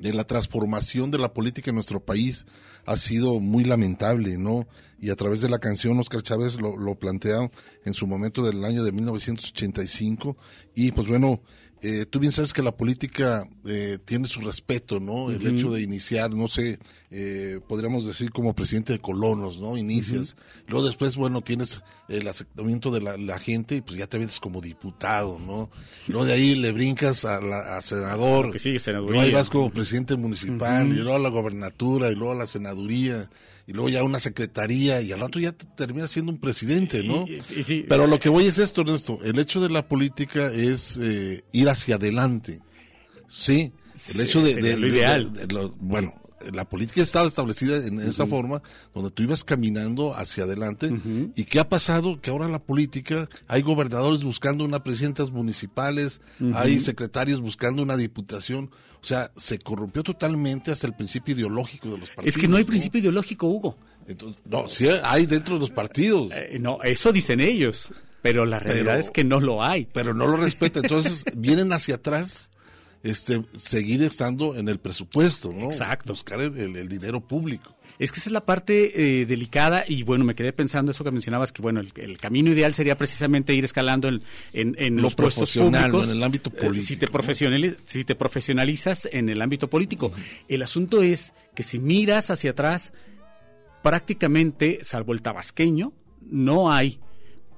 de 0.00 0.12
la 0.12 0.24
transformación 0.24 1.10
de 1.10 1.18
la 1.18 1.32
política 1.32 1.70
en 1.70 1.76
nuestro 1.76 2.04
país 2.04 2.46
ha 2.86 2.96
sido 2.96 3.40
muy 3.40 3.64
lamentable, 3.64 4.36
¿no? 4.36 4.66
Y 4.98 5.10
a 5.10 5.16
través 5.16 5.40
de 5.40 5.48
la 5.48 5.58
canción 5.58 5.98
Oscar 5.98 6.22
Chávez 6.22 6.60
lo, 6.60 6.76
lo 6.76 6.94
plantea 6.98 7.50
en 7.84 7.94
su 7.94 8.06
momento 8.06 8.42
del 8.42 8.64
año 8.64 8.84
de 8.84 8.92
1985 8.92 10.36
y 10.74 10.92
pues 10.92 11.08
bueno, 11.08 11.40
eh, 11.86 12.06
tú 12.06 12.18
bien 12.18 12.32
sabes 12.32 12.54
que 12.54 12.62
la 12.62 12.74
política 12.74 13.46
eh, 13.66 13.98
tiene 14.02 14.26
su 14.26 14.40
respeto, 14.40 15.00
¿no? 15.00 15.30
El 15.30 15.46
hecho 15.46 15.70
de 15.70 15.82
iniciar, 15.82 16.30
no 16.30 16.48
sé, 16.48 16.78
eh, 17.16 17.60
podríamos 17.68 18.04
decir 18.04 18.32
como 18.32 18.54
presidente 18.54 18.92
de 18.92 18.98
colonos, 18.98 19.60
¿no? 19.60 19.76
Inicias. 19.76 20.36
Luego 20.66 20.84
después, 20.84 21.14
bueno, 21.14 21.42
tienes 21.42 21.80
el 22.08 22.26
aceptamiento 22.26 22.90
de 22.90 23.00
la, 23.00 23.38
gente 23.38 23.76
y 23.76 23.80
pues 23.82 23.96
ya 23.96 24.08
te 24.08 24.18
vienes 24.18 24.40
como 24.40 24.60
diputado, 24.60 25.38
¿no? 25.38 25.70
Luego 26.08 26.26
de 26.26 26.32
ahí 26.32 26.56
le 26.56 26.72
brincas 26.72 27.24
a, 27.24 27.80
senador. 27.82 28.50
Que 28.50 28.58
sigue 28.58 28.80
Luego 28.94 29.20
ahí 29.20 29.30
vas 29.30 29.48
como 29.48 29.70
presidente 29.70 30.16
municipal 30.16 30.88
y 30.88 30.94
luego 30.94 31.14
a 31.14 31.20
la 31.20 31.28
gobernatura 31.28 32.10
y 32.10 32.16
luego 32.16 32.32
a 32.32 32.36
la 32.36 32.48
senaduría 32.48 33.30
y 33.68 33.72
luego 33.72 33.90
ya 33.90 34.02
una 34.02 34.18
secretaría 34.18 35.00
y 35.00 35.12
al 35.12 35.20
rato 35.20 35.38
ya 35.38 35.52
te 35.52 35.66
terminas 35.76 36.10
siendo 36.10 36.32
un 36.32 36.38
presidente, 36.38 37.04
¿no? 37.04 37.26
Pero 37.88 38.08
lo 38.08 38.18
que 38.18 38.28
voy 38.28 38.46
es 38.46 38.58
esto, 38.58 38.80
Ernesto, 38.80 39.20
el 39.22 39.38
hecho 39.38 39.60
de 39.60 39.70
la 39.70 39.86
política 39.86 40.52
es 40.52 40.98
eh, 41.00 41.44
ir 41.52 41.68
hacia 41.68 41.94
adelante, 41.94 42.60
¿sí? 43.28 43.72
El 44.14 44.20
hecho 44.20 44.42
de, 44.42 44.76
lo 44.76 44.88
ideal. 44.88 45.32
bueno, 45.78 46.12
la 46.52 46.68
política 46.68 47.02
estaba 47.02 47.26
establecida 47.26 47.76
en 47.86 48.00
esa 48.00 48.26
forma, 48.26 48.62
donde 48.94 49.10
tú 49.10 49.22
ibas 49.22 49.44
caminando 49.44 50.14
hacia 50.14 50.44
adelante. 50.44 50.90
¿Y 51.34 51.44
qué 51.44 51.60
ha 51.60 51.68
pasado? 51.68 52.20
Que 52.20 52.30
ahora 52.30 52.48
la 52.48 52.58
política, 52.58 53.28
hay 53.46 53.62
gobernadores 53.62 54.24
buscando 54.24 54.64
una 54.64 54.82
presidentas 54.82 55.30
municipales, 55.30 56.20
hay 56.54 56.80
secretarios 56.80 57.40
buscando 57.40 57.82
una 57.82 57.96
diputación. 57.96 58.70
O 59.02 59.06
sea, 59.06 59.30
se 59.36 59.58
corrompió 59.58 60.02
totalmente 60.02 60.70
hasta 60.70 60.86
el 60.86 60.94
principio 60.94 61.34
ideológico 61.34 61.90
de 61.90 61.98
los 61.98 62.08
partidos. 62.08 62.36
Es 62.36 62.40
que 62.40 62.48
no 62.48 62.56
hay 62.56 62.64
principio 62.64 63.00
ideológico, 63.00 63.46
Hugo. 63.46 63.76
no, 64.46 64.66
sí 64.68 64.88
hay 64.88 65.26
dentro 65.26 65.56
de 65.56 65.60
los 65.60 65.70
partidos. 65.70 66.32
Eh, 66.32 66.56
no, 66.58 66.82
eso 66.82 67.12
dicen 67.12 67.40
ellos, 67.40 67.92
pero 68.22 68.46
la 68.46 68.58
realidad 68.58 68.98
es 68.98 69.10
que 69.10 69.22
no 69.22 69.40
lo 69.40 69.62
hay. 69.62 69.86
Pero 69.92 70.14
no 70.14 70.26
lo 70.26 70.38
respeta. 70.38 70.80
Entonces 70.80 71.24
vienen 71.36 71.74
hacia 71.74 71.96
atrás 71.96 72.50
este, 73.04 73.44
seguir 73.54 74.02
estando 74.02 74.56
en 74.56 74.68
el 74.68 74.78
presupuesto, 74.78 75.52
¿no? 75.52 75.66
Exacto. 75.66 76.14
Buscar 76.14 76.40
el, 76.40 76.88
dinero 76.88 77.20
público. 77.20 77.76
Es 77.98 78.10
que 78.10 78.18
esa 78.18 78.30
es 78.30 78.32
la 78.32 78.44
parte 78.44 79.20
eh, 79.20 79.26
delicada 79.26 79.84
y 79.86 80.02
bueno, 80.02 80.24
me 80.24 80.34
quedé 80.34 80.52
pensando 80.52 80.90
eso 80.90 81.04
que 81.04 81.10
mencionabas, 81.10 81.52
que 81.52 81.60
bueno, 81.60 81.80
el, 81.80 82.18
camino 82.18 82.50
ideal 82.50 82.72
sería 82.72 82.96
precisamente 82.96 83.54
ir 83.54 83.64
escalando 83.64 84.08
en, 84.08 84.22
en, 84.52 84.96
los 85.00 85.14
puestos 85.14 85.52
públicos. 85.52 86.06
En 86.06 86.16
el 86.16 86.22
ámbito 86.22 86.50
eh, 86.50 86.60
político. 86.60 86.86
si, 86.86 86.96
te 86.96 87.76
si 87.84 88.04
te 88.04 88.14
profesionalizas 88.14 89.06
en 89.12 89.28
el 89.28 89.40
ámbito 89.42 89.68
político. 89.68 90.10
El 90.48 90.62
asunto 90.62 91.02
es 91.02 91.34
que 91.54 91.62
si 91.62 91.78
miras 91.78 92.30
hacia 92.30 92.52
atrás, 92.52 92.94
prácticamente, 93.82 94.80
salvo 94.82 95.12
el 95.12 95.20
tabasqueño, 95.20 95.92
no 96.22 96.72
hay 96.72 97.00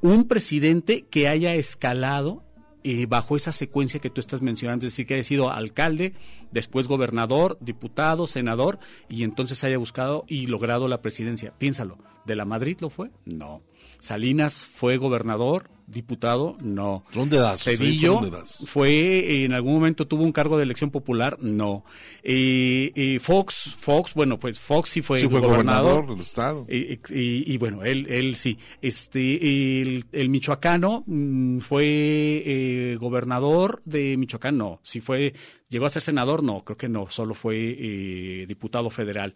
un 0.00 0.26
presidente 0.26 1.06
que 1.08 1.28
haya 1.28 1.54
escalado 1.54 2.45
eh, 2.88 3.06
bajo 3.06 3.34
esa 3.34 3.50
secuencia 3.50 3.98
que 3.98 4.10
tú 4.10 4.20
estás 4.20 4.42
mencionando, 4.42 4.86
es 4.86 4.92
decir, 4.92 5.08
que 5.08 5.14
haya 5.14 5.24
sido 5.24 5.50
alcalde, 5.50 6.14
después 6.52 6.86
gobernador, 6.86 7.58
diputado, 7.60 8.28
senador, 8.28 8.78
y 9.08 9.24
entonces 9.24 9.64
haya 9.64 9.76
buscado 9.76 10.24
y 10.28 10.46
logrado 10.46 10.86
la 10.86 11.02
presidencia. 11.02 11.52
Piénsalo, 11.58 11.98
¿de 12.26 12.36
la 12.36 12.44
Madrid 12.44 12.78
lo 12.80 12.88
fue? 12.88 13.10
No. 13.24 13.60
Salinas 13.98 14.64
fue 14.64 14.98
gobernador, 14.98 15.68
diputado, 15.86 16.56
no. 16.60 17.04
¿Dónde 17.14 17.38
das? 17.38 17.62
Cedillo 17.62 18.20
fue, 18.66 19.44
en 19.44 19.52
algún 19.52 19.74
momento 19.74 20.06
tuvo 20.06 20.24
un 20.24 20.32
cargo 20.32 20.56
de 20.56 20.64
elección 20.64 20.90
popular, 20.90 21.38
no. 21.40 21.84
Eh, 22.22 23.18
Fox, 23.20 23.76
Fox, 23.78 24.14
bueno, 24.14 24.38
pues 24.38 24.58
Fox 24.58 24.90
sí 24.90 25.02
fue, 25.02 25.24
gobernador, 25.24 26.08
del 26.08 26.20
estado. 26.20 26.66
Y, 26.68 27.56
bueno, 27.58 27.84
él, 27.84 28.06
él 28.10 28.36
sí. 28.36 28.58
Este, 28.82 29.82
el, 30.12 30.28
michoacano 30.28 31.04
mm, 31.06 31.58
fue 31.58 31.84
eh, 31.84 32.96
gobernador 32.98 33.82
de 33.84 34.16
Michoacán, 34.16 34.58
no. 34.58 34.80
Si 34.82 35.00
fue, 35.00 35.34
llegó 35.68 35.86
a 35.86 35.90
ser 35.90 36.02
senador, 36.02 36.42
no, 36.42 36.64
creo 36.64 36.76
que 36.76 36.88
no, 36.88 37.08
solo 37.10 37.34
fue 37.34 37.76
eh, 37.78 38.44
diputado 38.46 38.90
federal. 38.90 39.34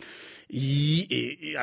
Y 0.52 1.54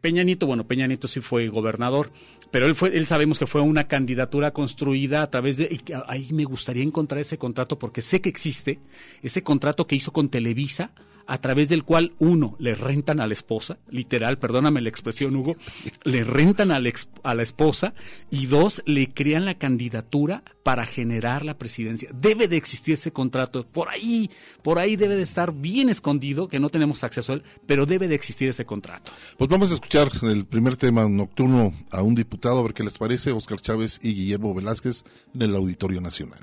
Peña 0.00 0.22
Nieto, 0.22 0.46
bueno, 0.46 0.66
Peña 0.66 0.86
Nieto 0.86 1.06
sí 1.06 1.20
fue 1.20 1.48
gobernador, 1.48 2.10
pero 2.50 2.66
él 2.66 2.74
fue, 2.74 2.96
él 2.96 3.06
sabemos 3.06 3.38
que 3.38 3.46
fue 3.46 3.60
una 3.60 3.88
candidatura 3.88 4.52
construida 4.52 5.22
a 5.22 5.30
través 5.30 5.58
de, 5.58 5.80
ahí 6.06 6.32
me 6.32 6.44
gustaría 6.44 6.82
encontrar 6.82 7.20
ese 7.20 7.36
contrato 7.36 7.78
porque 7.78 8.00
sé 8.00 8.22
que 8.22 8.30
existe, 8.30 8.78
ese 9.22 9.42
contrato 9.42 9.86
que 9.86 9.96
hizo 9.96 10.12
con 10.12 10.30
Televisa, 10.30 10.92
a 11.26 11.38
través 11.38 11.68
del 11.68 11.84
cual, 11.84 12.12
uno, 12.18 12.56
le 12.58 12.74
rentan 12.74 13.20
a 13.20 13.26
la 13.26 13.32
esposa, 13.32 13.78
literal, 13.90 14.38
perdóname 14.38 14.80
la 14.80 14.88
expresión, 14.88 15.36
Hugo, 15.36 15.56
le 16.04 16.24
rentan 16.24 16.70
a 16.70 16.80
la, 16.80 16.90
a 17.22 17.34
la 17.34 17.42
esposa, 17.42 17.94
y 18.30 18.46
dos, 18.46 18.82
le 18.86 19.12
crean 19.12 19.44
la 19.44 19.58
candidatura 19.58 20.42
para 20.62 20.86
generar 20.86 21.44
la 21.44 21.58
presidencia. 21.58 22.10
Debe 22.14 22.48
de 22.48 22.56
existir 22.56 22.94
ese 22.94 23.12
contrato, 23.12 23.66
por 23.66 23.88
ahí, 23.88 24.30
por 24.62 24.78
ahí 24.78 24.96
debe 24.96 25.16
de 25.16 25.22
estar 25.22 25.52
bien 25.52 25.88
escondido, 25.88 26.48
que 26.48 26.60
no 26.60 26.68
tenemos 26.68 27.04
acceso 27.04 27.32
a 27.32 27.36
él, 27.36 27.42
pero 27.66 27.86
debe 27.86 28.08
de 28.08 28.14
existir 28.14 28.48
ese 28.48 28.64
contrato. 28.64 29.12
Pues 29.38 29.48
vamos 29.50 29.70
a 29.70 29.74
escuchar 29.74 30.08
el 30.22 30.44
primer 30.46 30.76
tema 30.76 31.08
nocturno 31.08 31.74
a 31.90 32.02
un 32.02 32.14
diputado, 32.14 32.58
a 32.58 32.62
ver 32.62 32.74
qué 32.74 32.84
les 32.84 32.98
parece, 32.98 33.32
Oscar 33.32 33.60
Chávez 33.60 33.98
y 34.02 34.14
Guillermo 34.14 34.54
Velázquez 34.54 35.04
en 35.34 35.42
el 35.42 35.56
Auditorio 35.56 36.00
Nacional. 36.00 36.40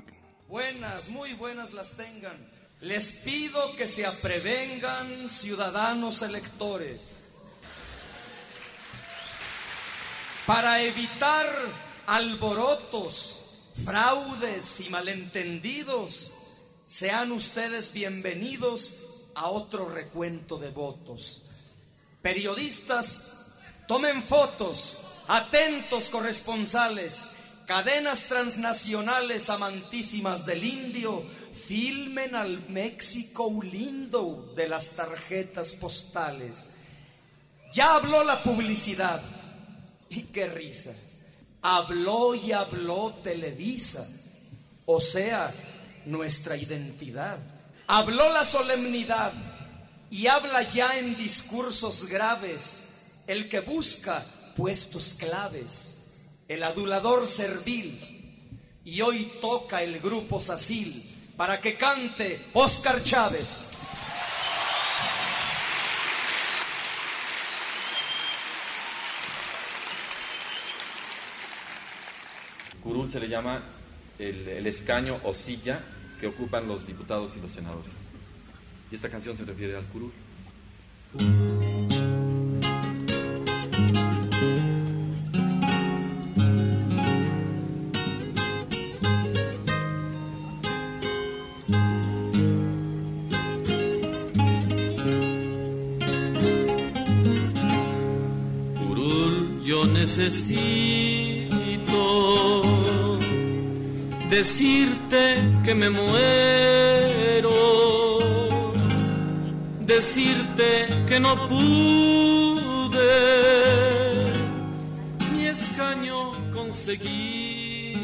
Buenas, 0.48 1.10
muy 1.10 1.32
buenas 1.34 1.74
las 1.74 1.96
tengan. 1.96 2.59
Les 2.82 3.12
pido 3.24 3.76
que 3.76 3.86
se 3.86 4.06
aprevengan 4.06 5.28
ciudadanos 5.28 6.22
electores 6.22 7.26
para 10.46 10.82
evitar 10.82 11.46
alborotos, 12.06 13.68
fraudes 13.84 14.80
y 14.80 14.88
malentendidos. 14.88 16.32
Sean 16.86 17.32
ustedes 17.32 17.92
bienvenidos 17.92 18.96
a 19.34 19.50
otro 19.50 19.90
recuento 19.90 20.56
de 20.56 20.70
votos. 20.70 21.50
Periodistas, 22.22 23.56
tomen 23.88 24.22
fotos, 24.22 25.00
atentos 25.28 26.08
corresponsales, 26.08 27.28
cadenas 27.66 28.26
transnacionales 28.26 29.50
amantísimas 29.50 30.46
del 30.46 30.64
indio, 30.64 31.22
filmen 31.70 32.34
al 32.34 32.68
México 32.68 33.60
lindo 33.62 34.52
de 34.56 34.68
las 34.68 34.90
tarjetas 34.96 35.74
postales. 35.74 36.70
Ya 37.72 37.94
habló 37.94 38.24
la 38.24 38.42
publicidad. 38.42 39.22
Y 40.08 40.22
qué 40.24 40.48
risa. 40.48 40.92
Habló 41.62 42.34
y 42.34 42.50
habló 42.50 43.14
Televisa. 43.22 44.04
O 44.84 45.00
sea, 45.00 45.54
nuestra 46.06 46.56
identidad. 46.56 47.38
Habló 47.86 48.32
la 48.32 48.44
solemnidad 48.44 49.32
y 50.10 50.26
habla 50.26 50.62
ya 50.62 50.98
en 50.98 51.16
discursos 51.16 52.06
graves 52.06 53.12
el 53.28 53.48
que 53.48 53.60
busca 53.60 54.20
puestos 54.56 55.14
claves 55.14 56.18
el 56.48 56.64
adulador 56.64 57.28
servil, 57.28 58.00
y 58.84 59.02
hoy 59.02 59.30
toca 59.40 59.84
el 59.84 60.00
grupo 60.00 60.40
Sacil 60.40 61.09
para 61.40 61.58
que 61.58 61.74
cante 61.74 62.38
Oscar 62.52 63.02
Chávez. 63.02 63.64
Curul 72.82 73.10
se 73.10 73.18
le 73.20 73.26
llama 73.30 73.62
el, 74.18 74.66
escaño 74.66 75.18
o 75.24 75.32
silla 75.32 75.80
que 76.20 76.26
ocupan 76.26 76.68
los 76.68 76.86
diputados 76.86 77.34
y 77.38 77.40
los 77.40 77.50
senadores. 77.50 77.94
Y 78.92 78.96
esta 78.96 79.08
canción 79.08 79.34
se 79.34 79.46
refiere 79.46 79.78
al 79.78 79.84
curul. 79.84 80.12
Decirte 104.40 105.22
que 105.64 105.74
me 105.74 105.90
muero, 105.90 107.50
decirte 109.80 110.88
que 111.06 111.20
no 111.20 111.46
pude 111.46 113.00
mi 115.32 115.46
escaño 115.46 116.30
conseguir. 116.54 117.98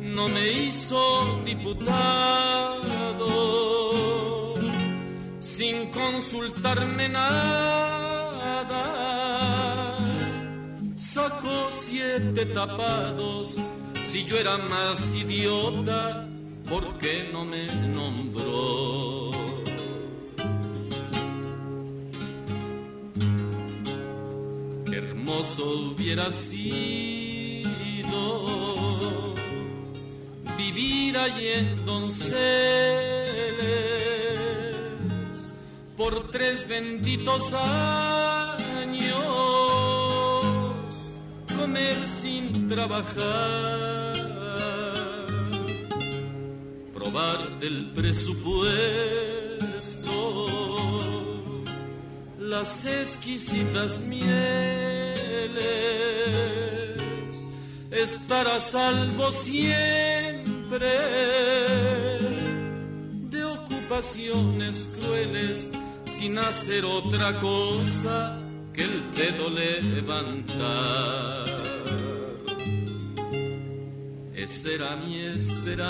no 0.00 0.28
me 0.28 0.50
hizo 0.50 1.42
diputado 1.44 2.88
sin 5.40 5.90
consultarme 5.90 7.08
nada 7.08 7.98
sacó 11.18 11.68
siete 11.72 12.46
tapados. 12.46 13.56
Si 14.10 14.24
yo 14.24 14.36
era 14.38 14.56
más 14.56 15.16
idiota, 15.16 16.28
¿por 16.68 16.96
qué 16.98 17.28
no 17.32 17.44
me 17.44 17.66
nombró? 17.66 19.30
Hermoso 24.92 25.64
hubiera 25.90 26.30
sido 26.30 27.72
vivir 30.56 31.16
allí 31.16 31.48
en 31.48 31.84
Donceles 31.84 32.38
por 35.96 36.30
tres 36.30 36.66
benditos 36.68 37.52
años 37.52 38.67
trabajar, 42.68 44.12
probar 46.92 47.58
del 47.60 47.90
presupuesto 47.92 49.68
las 52.38 52.84
exquisitas 52.86 54.00
mieles, 54.00 55.16
estar 57.90 58.46
a 58.46 58.60
salvo 58.60 59.30
siempre 59.32 60.88
de 63.30 63.44
ocupaciones 63.44 64.90
crueles 65.00 65.70
sin 66.06 66.38
hacer 66.38 66.84
otra 66.84 67.38
cosa 67.40 68.38
que 68.72 68.82
el 68.82 69.10
dedo 69.12 69.50
levantar. 69.50 71.37
Esa 74.68 74.74
era 74.74 74.96
mi 74.96 75.18
esperanza, 75.20 75.86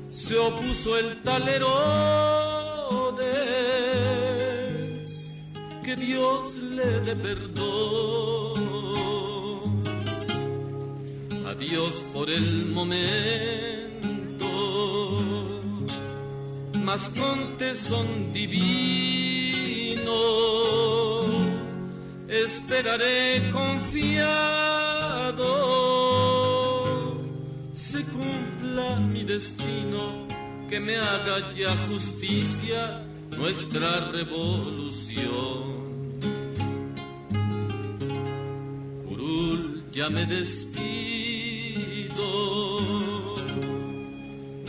se 0.10 0.38
opuso 0.38 0.98
el 0.98 1.22
talero 1.22 3.16
de 3.18 3.36
que 5.82 5.96
Dios 5.96 6.56
le 6.58 7.00
dé 7.00 7.16
perdón. 7.16 8.58
Dios 11.58 12.04
por 12.14 12.30
el 12.30 12.68
momento, 12.68 13.77
mas 16.88 17.04
contes 17.10 17.80
son 17.80 18.32
divino, 18.32 20.13
esperaré 22.30 23.52
confiado, 23.52 25.50
se 27.73 28.06
cumpla 28.06 28.95
mi 29.12 29.26
destino, 29.26 30.26
que 30.69 30.80
me 30.80 30.95
haga 30.95 31.54
ya 31.54 31.76
justicia 31.89 33.04
nuestra 33.38 34.10
revolución. 34.12 35.60
Curul 39.10 39.91
ya 39.91 40.10
me 40.10 40.26
despido 40.26 41.27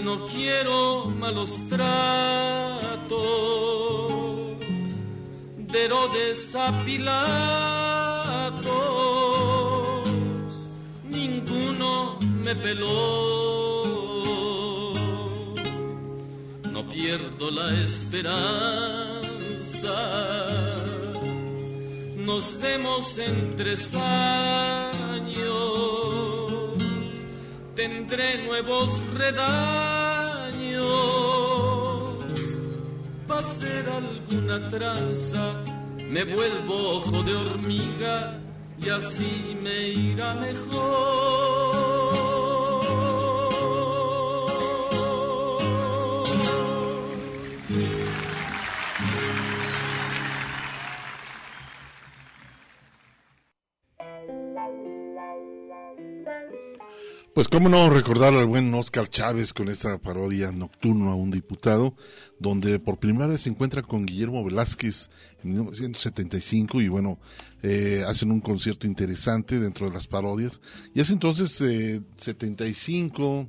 no 0.09 0.25
quiero 0.25 1.05
malos 1.23 1.51
tratos 1.68 2.09
de 5.71 5.85
Herodes 5.85 6.55
a 6.55 6.73
ninguno 11.05 12.18
me 12.44 12.55
peló. 12.57 12.88
No 16.73 16.81
pierdo 16.94 17.51
la 17.51 17.68
esperanza, 17.85 18.38
nos 22.29 22.44
vemos 22.62 23.18
en 23.18 23.57
tres 23.59 23.94
años 23.94 25.08
tendré 27.79 28.43
nuevos 28.45 28.91
redaños, 29.14 30.83
para 33.29 33.41
hacer 33.41 33.88
alguna 33.88 34.69
tranza, 34.69 35.62
me 36.11 36.25
vuelvo 36.25 36.97
ojo 36.97 37.23
de 37.23 37.37
hormiga 37.37 38.37
y 38.83 38.88
así 38.88 39.57
me 39.62 39.91
irá 39.91 40.35
mejor. 40.35 41.88
Pues 57.38 57.46
cómo 57.46 57.68
no 57.68 57.88
recordar 57.88 58.35
al 58.35 58.46
buen 58.46 58.74
Oscar 58.74 59.07
Chávez 59.07 59.53
con 59.53 59.68
esa 59.68 59.98
parodia 59.98 60.51
nocturno 60.51 61.12
a 61.12 61.14
un 61.14 61.31
diputado, 61.31 61.94
donde 62.40 62.81
por 62.81 62.98
primera 62.98 63.29
vez 63.29 63.42
se 63.42 63.48
encuentra 63.48 63.81
con 63.83 64.07
Guillermo 64.07 64.42
Velázquez 64.42 65.09
en 65.44 65.51
1975 65.51 66.81
y 66.81 66.88
bueno, 66.88 67.20
eh, 67.62 68.03
hacen 68.09 68.33
un 68.33 68.40
concierto 68.40 68.88
interesante 68.88 69.61
dentro 69.61 69.87
de 69.87 69.94
las 69.94 70.09
parodias. 70.09 70.61
Y 70.96 71.01
hace 71.01 71.12
entonces 71.12 71.61
eh, 71.61 72.01
75 72.16 73.48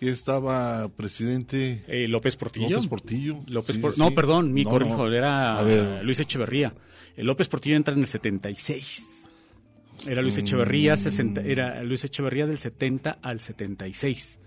que 0.00 0.08
estaba 0.08 0.88
presidente 0.88 1.84
eh, 1.86 2.08
López 2.08 2.34
Portillo. 2.34 2.76
López 2.78 3.76
Portillo. 3.76 4.04
No, 4.06 4.14
perdón, 4.14 4.54
mi 4.54 4.64
corrijo, 4.64 5.06
era 5.06 5.62
Luis 6.02 6.18
Echeverría. 6.18 6.72
El 7.14 7.26
López 7.26 7.46
Portillo 7.50 7.76
entra 7.76 7.92
en 7.92 8.00
el 8.00 8.06
76. 8.06 9.27
Era 10.06 10.22
Luis 10.22 10.38
Echeverría, 10.38 10.96
60, 10.96 11.40
era 11.42 11.82
Luis 11.82 12.04
Echeverría 12.04 12.46
del 12.46 12.58
70 12.58 13.18
al 13.22 13.40
76 13.40 14.38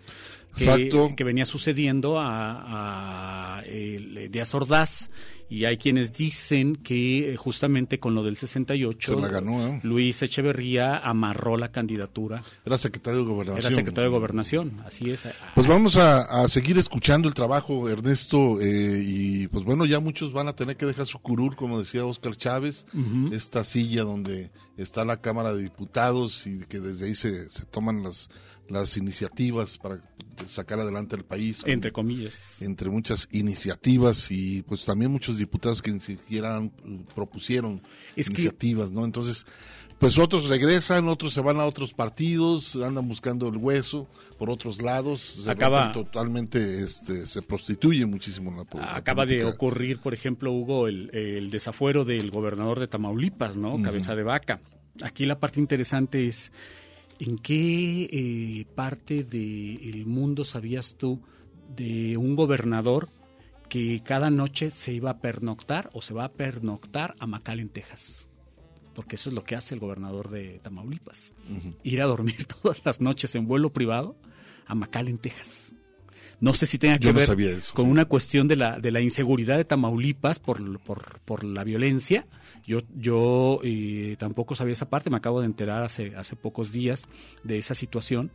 que, 0.55 1.13
que 1.15 1.23
venía 1.23 1.45
sucediendo 1.45 2.19
a, 2.19 3.57
a 3.57 3.61
el, 3.61 4.29
Díaz 4.31 4.53
Ordaz 4.53 5.09
y 5.51 5.65
hay 5.65 5.75
quienes 5.75 6.13
dicen 6.13 6.77
que 6.77 7.33
eh, 7.33 7.35
justamente 7.35 7.99
con 7.99 8.15
lo 8.15 8.23
del 8.23 8.37
68 8.37 9.27
¿eh? 9.27 9.79
Luis 9.83 10.21
Echeverría 10.21 10.97
amarró 10.97 11.57
la 11.57 11.73
candidatura. 11.73 12.41
Era 12.65 12.77
secretario 12.77 13.19
de 13.19 13.25
Gobernación. 13.25 13.65
Era 13.65 13.75
secretario 13.75 14.09
de 14.09 14.15
Gobernación, 14.15 14.81
así 14.85 15.11
es. 15.11 15.27
Pues 15.53 15.67
vamos 15.67 15.97
a, 15.97 16.47
seguir 16.47 16.77
escuchando 16.77 17.27
el 17.27 17.33
trabajo, 17.33 17.89
Ernesto, 17.89 18.61
eh, 18.61 19.03
y 19.03 19.47
pues 19.47 19.65
bueno, 19.65 19.85
ya 19.85 19.99
muchos 19.99 20.31
van 20.31 20.47
a 20.47 20.55
tener 20.55 20.77
que 20.77 20.85
dejar 20.85 21.05
su 21.05 21.19
curul, 21.19 21.57
como 21.57 21.79
decía 21.79 22.05
Oscar 22.05 22.35
Chávez, 22.37 22.85
esta 23.33 23.65
silla 23.65 24.03
donde 24.03 24.51
está 24.77 25.03
la 25.03 25.17
Cámara 25.19 25.53
de 25.53 25.63
Diputados 25.63 26.47
y 26.47 26.59
que 26.59 26.79
desde 26.79 27.07
ahí 27.07 27.15
se, 27.15 27.49
se 27.49 27.65
toman 27.65 28.03
las 28.03 28.29
las 28.71 28.97
iniciativas 28.97 29.77
para 29.77 29.99
sacar 30.47 30.79
adelante 30.79 31.15
el 31.15 31.23
país. 31.23 31.63
Entre 31.65 31.91
comillas. 31.91 32.61
Entre 32.61 32.89
muchas 32.89 33.27
iniciativas 33.31 34.31
y 34.31 34.61
pues 34.63 34.85
también 34.85 35.11
muchos 35.11 35.37
diputados 35.37 35.81
que 35.81 35.91
ni 35.91 35.99
siquiera 35.99 36.61
propusieron 37.15 37.81
iniciativas, 38.15 38.91
¿no? 38.91 39.05
Entonces, 39.05 39.45
pues 40.01 40.17
otros 40.17 40.49
regresan, 40.49 41.07
otros 41.07 41.31
se 41.31 41.41
van 41.41 41.59
a 41.59 41.65
otros 41.65 41.93
partidos, 41.93 42.75
andan 42.75 43.07
buscando 43.07 43.47
el 43.47 43.57
hueso 43.57 44.07
por 44.39 44.49
otros 44.49 44.81
lados, 44.81 45.45
acaba 45.47 45.91
totalmente, 45.91 46.81
este, 46.81 47.27
se 47.27 47.43
prostituye 47.43 48.07
muchísimo 48.07 48.51
la, 48.51 48.95
Acaba 48.95 49.27
de 49.27 49.45
ocurrir, 49.45 49.99
por 49.99 50.15
ejemplo, 50.15 50.51
Hugo, 50.51 50.87
el, 50.87 51.11
el, 51.13 51.51
desafuero 51.51 52.03
del 52.03 52.31
gobernador 52.31 52.79
de 52.79 52.87
Tamaulipas, 52.87 53.57
¿no? 53.57 53.79
Cabeza 53.83 54.15
de 54.15 54.23
vaca. 54.23 54.59
Aquí 55.03 55.25
la 55.25 55.39
parte 55.39 55.59
interesante 55.59 56.27
es 56.27 56.51
¿En 57.23 57.37
qué 57.37 58.09
eh, 58.11 58.65
parte 58.73 59.23
del 59.23 60.07
mundo 60.07 60.43
sabías 60.43 60.95
tú 60.97 61.21
de 61.75 62.17
un 62.17 62.35
gobernador 62.35 63.09
que 63.69 64.01
cada 64.03 64.31
noche 64.31 64.71
se 64.71 64.91
iba 64.91 65.11
a 65.11 65.19
pernoctar 65.19 65.91
o 65.93 66.01
se 66.01 66.15
va 66.15 66.23
a 66.23 66.31
pernoctar 66.31 67.13
a 67.19 67.27
en 67.59 67.69
Texas? 67.69 68.27
Porque 68.95 69.17
eso 69.17 69.29
es 69.29 69.35
lo 69.35 69.43
que 69.43 69.55
hace 69.55 69.75
el 69.75 69.79
gobernador 69.79 70.31
de 70.31 70.57
Tamaulipas. 70.63 71.35
Ir 71.83 72.01
a 72.01 72.05
dormir 72.05 72.47
todas 72.63 72.83
las 72.85 73.01
noches 73.01 73.35
en 73.35 73.47
vuelo 73.47 73.71
privado 73.71 74.15
a 74.65 74.73
en 75.07 75.19
Texas. 75.19 75.75
No 76.41 76.53
sé 76.53 76.65
si 76.65 76.79
tenga 76.79 76.97
que 76.97 77.11
ver 77.11 77.29
con 77.75 77.87
una 77.87 78.05
cuestión 78.05 78.47
de 78.47 78.55
la, 78.55 78.79
de 78.79 78.89
la 78.89 78.99
inseguridad 78.99 79.57
de 79.57 79.63
Tamaulipas 79.63 80.39
por, 80.39 80.79
por, 80.79 81.19
por 81.19 81.43
la 81.43 81.63
violencia. 81.63 82.25
Yo, 82.65 82.79
yo 82.95 83.59
eh, 83.63 84.15
tampoco 84.17 84.55
sabía 84.55 84.73
esa 84.73 84.89
parte, 84.89 85.11
me 85.11 85.17
acabo 85.17 85.39
de 85.39 85.45
enterar 85.45 85.83
hace, 85.83 86.15
hace 86.15 86.35
pocos 86.35 86.71
días 86.71 87.07
de 87.43 87.59
esa 87.59 87.75
situación, 87.75 88.31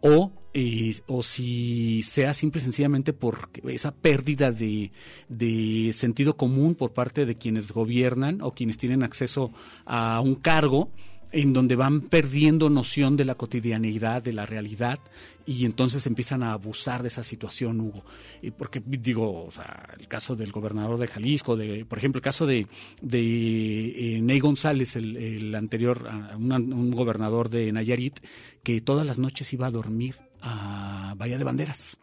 o, 0.00 0.32
eh, 0.52 0.96
o 1.06 1.22
si 1.22 2.02
sea 2.02 2.34
simple 2.34 2.60
y 2.60 2.64
sencillamente 2.64 3.14
por 3.14 3.48
esa 3.64 3.94
pérdida 3.94 4.52
de, 4.52 4.92
de 5.28 5.92
sentido 5.94 6.36
común 6.36 6.74
por 6.74 6.92
parte 6.92 7.24
de 7.24 7.36
quienes 7.36 7.72
gobiernan 7.72 8.42
o 8.42 8.52
quienes 8.52 8.76
tienen 8.76 9.02
acceso 9.02 9.50
a 9.86 10.20
un 10.20 10.34
cargo 10.34 10.90
en 11.32 11.52
donde 11.52 11.76
van 11.76 12.02
perdiendo 12.02 12.70
noción 12.70 13.16
de 13.16 13.24
la 13.24 13.34
cotidianeidad, 13.34 14.22
de 14.22 14.32
la 14.32 14.46
realidad, 14.46 14.98
y 15.44 15.64
entonces 15.64 16.06
empiezan 16.06 16.42
a 16.42 16.52
abusar 16.52 17.02
de 17.02 17.08
esa 17.08 17.22
situación, 17.22 17.80
Hugo. 17.80 18.04
Y 18.42 18.50
porque 18.50 18.82
digo, 18.84 19.44
o 19.44 19.50
sea, 19.50 19.94
el 19.98 20.08
caso 20.08 20.34
del 20.34 20.50
gobernador 20.50 20.98
de 20.98 21.06
Jalisco, 21.06 21.56
de, 21.56 21.84
por 21.84 21.98
ejemplo, 21.98 22.18
el 22.18 22.24
caso 22.24 22.46
de, 22.46 22.66
de 23.00 24.16
eh, 24.16 24.20
Ney 24.20 24.40
González, 24.40 24.96
el, 24.96 25.54
anterior, 25.54 26.08
un 26.36 26.90
gobernador 26.90 27.48
de 27.48 27.70
Nayarit, 27.72 28.20
que 28.62 28.80
todas 28.80 29.06
las 29.06 29.18
noches 29.18 29.52
iba 29.52 29.66
a 29.66 29.70
dormir 29.70 30.16
a 30.40 31.14
Bahía 31.16 31.38
de 31.38 31.44
Banderas. 31.44 31.98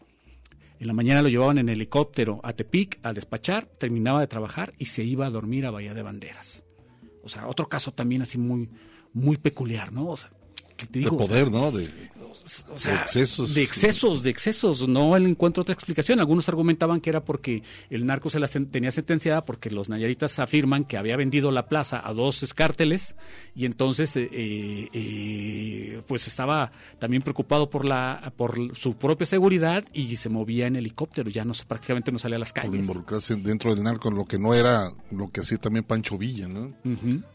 En 0.79 0.87
la 0.87 0.93
mañana 0.93 1.21
lo 1.21 1.29
llevaban 1.29 1.59
en 1.59 1.69
helicóptero 1.69 2.41
a 2.43 2.53
Tepic 2.53 2.99
a 3.03 3.13
despachar, 3.13 3.65
terminaba 3.65 4.19
de 4.19 4.27
trabajar 4.27 4.73
y 4.77 4.85
se 4.85 5.03
iba 5.03 5.25
a 5.25 5.29
dormir 5.29 5.65
a 5.65 5.71
Bahía 5.71 5.93
de 5.93 6.01
Banderas. 6.01 6.63
O 7.23 7.29
sea, 7.29 7.47
otro 7.47 7.69
caso 7.69 7.93
también 7.93 8.21
así 8.21 8.37
muy, 8.37 8.69
muy 9.13 9.37
peculiar, 9.37 9.91
¿no? 9.91 10.09
O 10.09 10.17
sea, 10.17 10.31
de 10.89 11.09
poder, 11.09 11.51
¿no? 11.51 11.71
De, 11.71 11.89
excesos. 12.41 13.53
De 13.53 13.63
excesos, 13.63 14.23
de 14.23 14.29
excesos. 14.29 14.87
No 14.87 15.15
encuentro 15.17 15.61
otra 15.61 15.73
explicación. 15.73 16.19
Algunos 16.19 16.47
argumentaban 16.49 17.01
que 17.01 17.09
era 17.09 17.23
porque 17.23 17.63
el 17.89 18.05
narco 18.05 18.29
se 18.29 18.39
la 18.39 18.47
tenía 18.47 18.91
sentenciada 18.91 19.45
porque 19.45 19.69
los 19.69 19.89
nayaritas 19.89 20.39
afirman 20.39 20.85
que 20.85 20.97
había 20.97 21.17
vendido 21.17 21.51
la 21.51 21.67
plaza 21.67 22.01
a 22.03 22.13
dos 22.13 22.43
escárteles 22.43 23.15
y 23.55 23.65
entonces 23.65 24.15
eh, 24.15 24.29
eh, 24.31 24.89
eh, 24.93 26.01
pues 26.07 26.27
estaba 26.27 26.71
también 26.99 27.21
preocupado 27.21 27.69
por 27.69 27.85
la 27.85 28.33
por 28.35 28.75
su 28.75 28.95
propia 28.95 29.25
seguridad 29.25 29.85
y 29.93 30.15
se 30.15 30.29
movía 30.29 30.67
en 30.67 30.75
helicóptero. 30.75 31.29
Ya 31.29 31.45
no 31.45 31.53
prácticamente 31.67 32.11
no 32.11 32.19
salía 32.19 32.37
a 32.37 32.39
las 32.39 32.53
calles. 32.53 32.71
Por 32.71 32.79
involucrarse 32.79 33.35
dentro 33.35 33.73
del 33.73 33.83
narco, 33.83 34.09
lo 34.11 34.25
que 34.25 34.39
no 34.39 34.53
era 34.53 34.91
lo 35.11 35.29
que 35.29 35.41
hacía 35.41 35.57
también 35.57 35.85
Pancho 35.85 36.17
Villa, 36.17 36.47
¿no? 36.47 36.73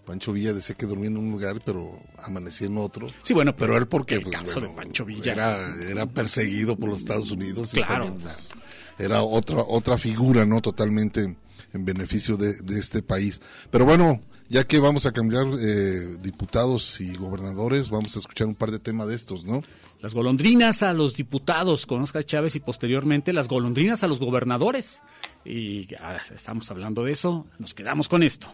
Pancho 0.05 0.33
Villa 0.33 0.53
decía 0.53 0.77
que 0.77 0.87
dormía 0.87 1.09
en 1.09 1.17
un 1.17 1.31
lugar 1.31 1.61
pero 1.65 1.99
amanecía 2.23 2.67
en 2.67 2.79
otro. 2.79 3.09
Sí, 3.23 3.35
bueno, 3.35 3.55
pero, 3.55 3.77
él 3.77 3.87
porque 3.87 4.17
el 4.17 4.23
pues, 4.23 4.37
caso 4.37 4.61
de 4.61 4.69
Pancho 4.89 5.05
Villa 5.05 5.33
era, 5.33 5.75
era 5.89 6.07
perseguido 6.07 6.77
por 6.77 6.89
los 6.91 7.01
Estados 7.01 7.31
Unidos. 7.31 7.71
Claro. 7.73 8.15
Pues, 8.15 8.53
era 8.99 9.23
otra 9.23 9.63
otra 9.63 9.99
figura, 9.99 10.45
no 10.45 10.61
totalmente 10.61 11.37
en 11.73 11.85
beneficio 11.85 12.37
de, 12.37 12.57
este 12.79 13.03
país. 13.03 13.41
Pero 13.71 13.85
bueno, 13.85 14.21
ya 14.49 14.65
que 14.65 14.79
vamos 14.79 15.07
a 15.07 15.13
cambiar 15.13 15.47
eh, 15.61 16.17
diputados 16.21 17.01
y 17.01 17.15
gobernadores, 17.15 17.91
vamos 17.91 18.17
a 18.17 18.19
escuchar 18.19 18.47
un 18.47 18.55
par 18.55 18.71
de 18.71 18.79
temas 18.79 19.09
de 19.09 19.15
estos, 19.15 19.45
¿no? 19.45 19.61
Las 20.01 20.15
golondrinas 20.15 20.83
a 20.83 20.93
los 20.93 21.15
diputados 21.15 21.87
con 21.87 22.01
Oscar 22.03 22.25
Chávez 22.25 22.57
y 22.57 22.61
posteriormente 22.61 23.33
las 23.33 23.49
golondrinas 23.49 24.03
a 24.03 24.09
los 24.09 24.19
gobernadores. 24.21 25.03
Y 25.45 25.89
ah, 26.01 26.19
estamos 26.35 26.71
hablando 26.71 27.05
de 27.05 27.13
eso, 27.13 27.47
nos 27.59 27.75
quedamos 27.75 28.09
con 28.09 28.23
esto. 28.23 28.49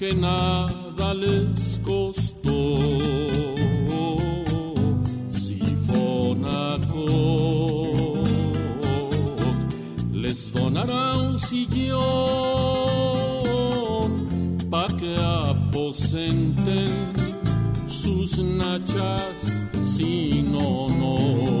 que 0.00 0.14
nada 0.14 1.12
les 1.12 1.78
costó. 1.84 2.78
si 5.28 5.58
Sifonaco 5.60 7.04
les 10.10 10.52
donará 10.54 11.18
un 11.18 11.38
sillón 11.38 12.00
para 14.70 14.96
que 14.96 15.14
aposenten 15.18 16.88
sus 17.86 18.38
nachas 18.38 19.66
sin 19.82 20.54
honor. 20.54 21.60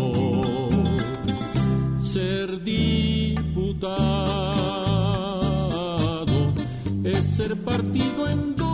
ser 7.40 7.56
partido 7.56 8.28
en 8.28 8.54
dos, 8.54 8.68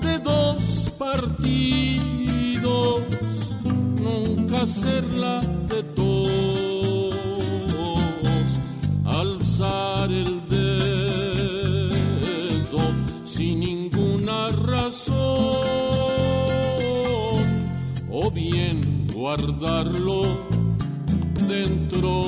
de 0.00 0.18
dos 0.20 0.90
partidos, 0.98 3.02
nunca 4.02 4.66
ser 4.66 5.04
la 5.12 5.42
de 5.42 5.82
todos, 5.94 7.12
alzar 9.04 10.10
el 10.10 10.40
dedo 10.48 11.90
sin 13.26 13.60
ninguna 13.60 14.48
razón, 14.48 15.18
o 18.10 18.30
bien 18.30 19.06
guardarlo 19.12 20.22
dentro 21.46 22.27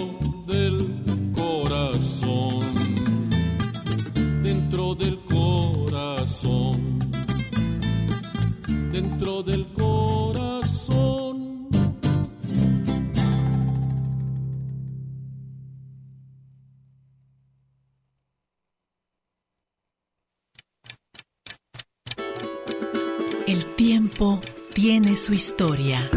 su 25.21 25.35
historia. 25.35 26.09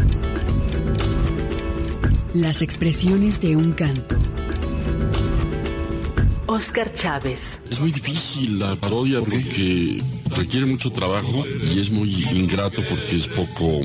Las 2.32 2.62
expresiones 2.62 3.38
de 3.38 3.54
un 3.54 3.72
canto. 3.72 4.16
Oscar 6.46 6.94
Chávez. 6.94 7.42
Es 7.70 7.80
muy 7.80 7.92
difícil 7.92 8.58
la 8.58 8.76
parodia 8.76 9.20
porque 9.20 10.02
requiere 10.36 10.66
mucho 10.66 10.90
trabajo 10.90 11.44
y 11.74 11.80
es 11.80 11.90
muy 11.90 12.10
ingrato 12.32 12.82
porque 12.88 13.16
es 13.16 13.28
poco, 13.28 13.80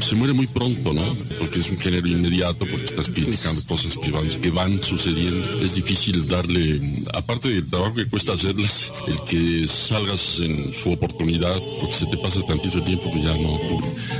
se 0.00 0.14
muere 0.14 0.32
muy 0.32 0.46
pronto, 0.46 0.92
¿no? 0.92 1.02
Porque 1.38 1.60
es 1.60 1.70
un 1.70 1.78
género 1.78 2.06
inmediato, 2.08 2.66
porque 2.66 2.86
estás 2.86 3.08
criticando 3.08 3.62
cosas 3.64 3.96
que 3.96 4.10
van, 4.10 4.28
que 4.28 4.50
van 4.50 4.82
sucediendo. 4.82 5.62
Es 5.62 5.74
difícil 5.74 6.26
darle, 6.26 6.80
aparte 7.14 7.48
del 7.48 7.66
trabajo 7.68 7.94
que 7.94 8.06
cuesta 8.06 8.32
hacerlas, 8.32 8.92
el 9.06 9.20
que 9.28 9.68
salgas 9.68 10.40
en 10.40 10.72
su 10.72 10.92
oportunidad, 10.92 11.60
porque 11.80 11.94
se 11.94 12.06
te 12.06 12.16
pasa 12.18 12.40
tantito 12.46 12.82
tiempo 12.82 13.12
que 13.12 13.22
ya 13.22 13.34
no. 13.34 13.58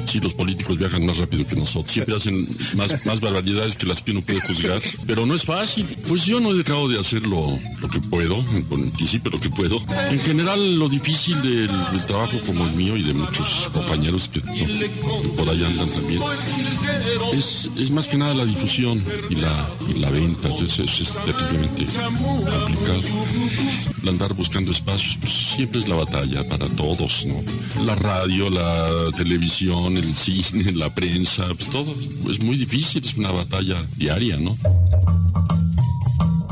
Sí, 0.06 0.20
los 0.20 0.34
políticos 0.34 0.78
viajan 0.78 1.06
más 1.06 1.18
rápido 1.18 1.46
que 1.46 1.56
nosotros, 1.56 1.92
siempre 1.92 2.16
hacen 2.16 2.46
más, 2.76 3.04
más 3.06 3.20
barbaridades 3.20 3.76
que 3.76 3.86
las 3.86 4.02
que 4.02 4.12
uno 4.12 4.22
puede 4.22 4.40
juzgar, 4.40 4.80
pero 5.06 5.26
no 5.26 5.34
es 5.34 5.42
fácil. 5.42 5.86
Pues 6.06 6.24
yo 6.24 6.40
no 6.40 6.52
he 6.52 6.54
dejado 6.54 6.88
de 6.88 6.98
hacerlo 6.98 7.58
lo 7.80 7.88
que 7.88 8.00
puedo, 8.00 8.44
en 8.52 8.90
principio 8.92 9.30
lo 9.30 9.40
que 9.40 9.50
puedo. 9.50 9.82
En 10.10 10.20
general, 10.20 10.78
lo 10.78 10.88
difícil 10.88 11.40
de 11.42 11.61
el, 11.64 12.06
trabajo 12.06 12.38
como 12.46 12.66
el 12.66 12.72
mío 12.72 12.96
y 12.96 13.02
de 13.02 13.14
muchos 13.14 13.70
compañeros 13.72 14.28
que, 14.28 14.40
por 15.36 15.48
ahí 15.48 15.64
andan 15.64 15.88
también, 15.88 16.22
es, 17.32 17.70
es, 17.78 17.90
más 17.90 18.08
que 18.08 18.16
nada 18.16 18.34
la 18.34 18.44
difusión 18.44 19.02
y 19.30 19.36
la, 19.36 19.68
la 19.96 20.10
venta. 20.10 20.48
Entonces 20.48 21.00
es, 21.00 21.18
terriblemente 21.24 21.86
complicado. 21.86 23.02
Andar 24.06 24.34
buscando 24.34 24.72
espacios 24.72 25.16
pues, 25.20 25.32
siempre 25.32 25.80
es 25.80 25.88
la 25.88 25.94
batalla 25.94 26.46
para 26.48 26.68
todos, 26.70 27.24
¿no? 27.24 27.36
La 27.84 27.94
radio, 27.94 28.50
la 28.50 29.10
televisión, 29.16 29.96
el 29.96 30.14
cine, 30.14 30.72
la 30.72 30.92
prensa, 30.94 31.46
pues 31.54 31.70
todo 31.70 31.94
es 32.30 32.40
muy 32.40 32.56
difícil, 32.56 33.04
es 33.04 33.14
una 33.16 33.30
batalla 33.30 33.84
diaria, 33.96 34.36
¿no? 34.36 34.56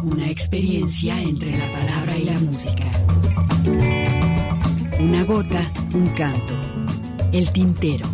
Una 0.03 0.31
experiencia 0.31 1.20
entre 1.20 1.59
la 1.59 1.73
palabra 1.73 2.16
y 2.16 2.25
la 2.25 2.40
música. 2.40 2.90
Una 5.00 5.24
gota, 5.24 5.72
un 5.94 6.06
canto. 6.08 6.52
El 7.32 7.50
tintero. 7.52 8.06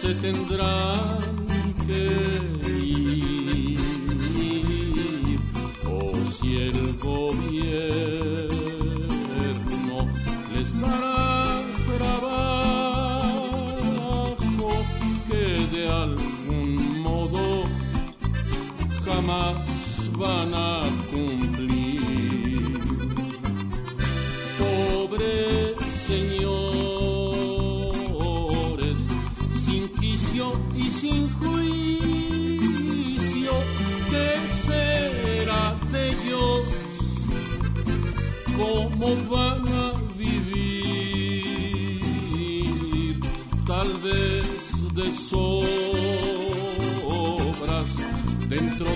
se 0.00 0.14
tendrán 0.14 1.18
que 1.86 2.23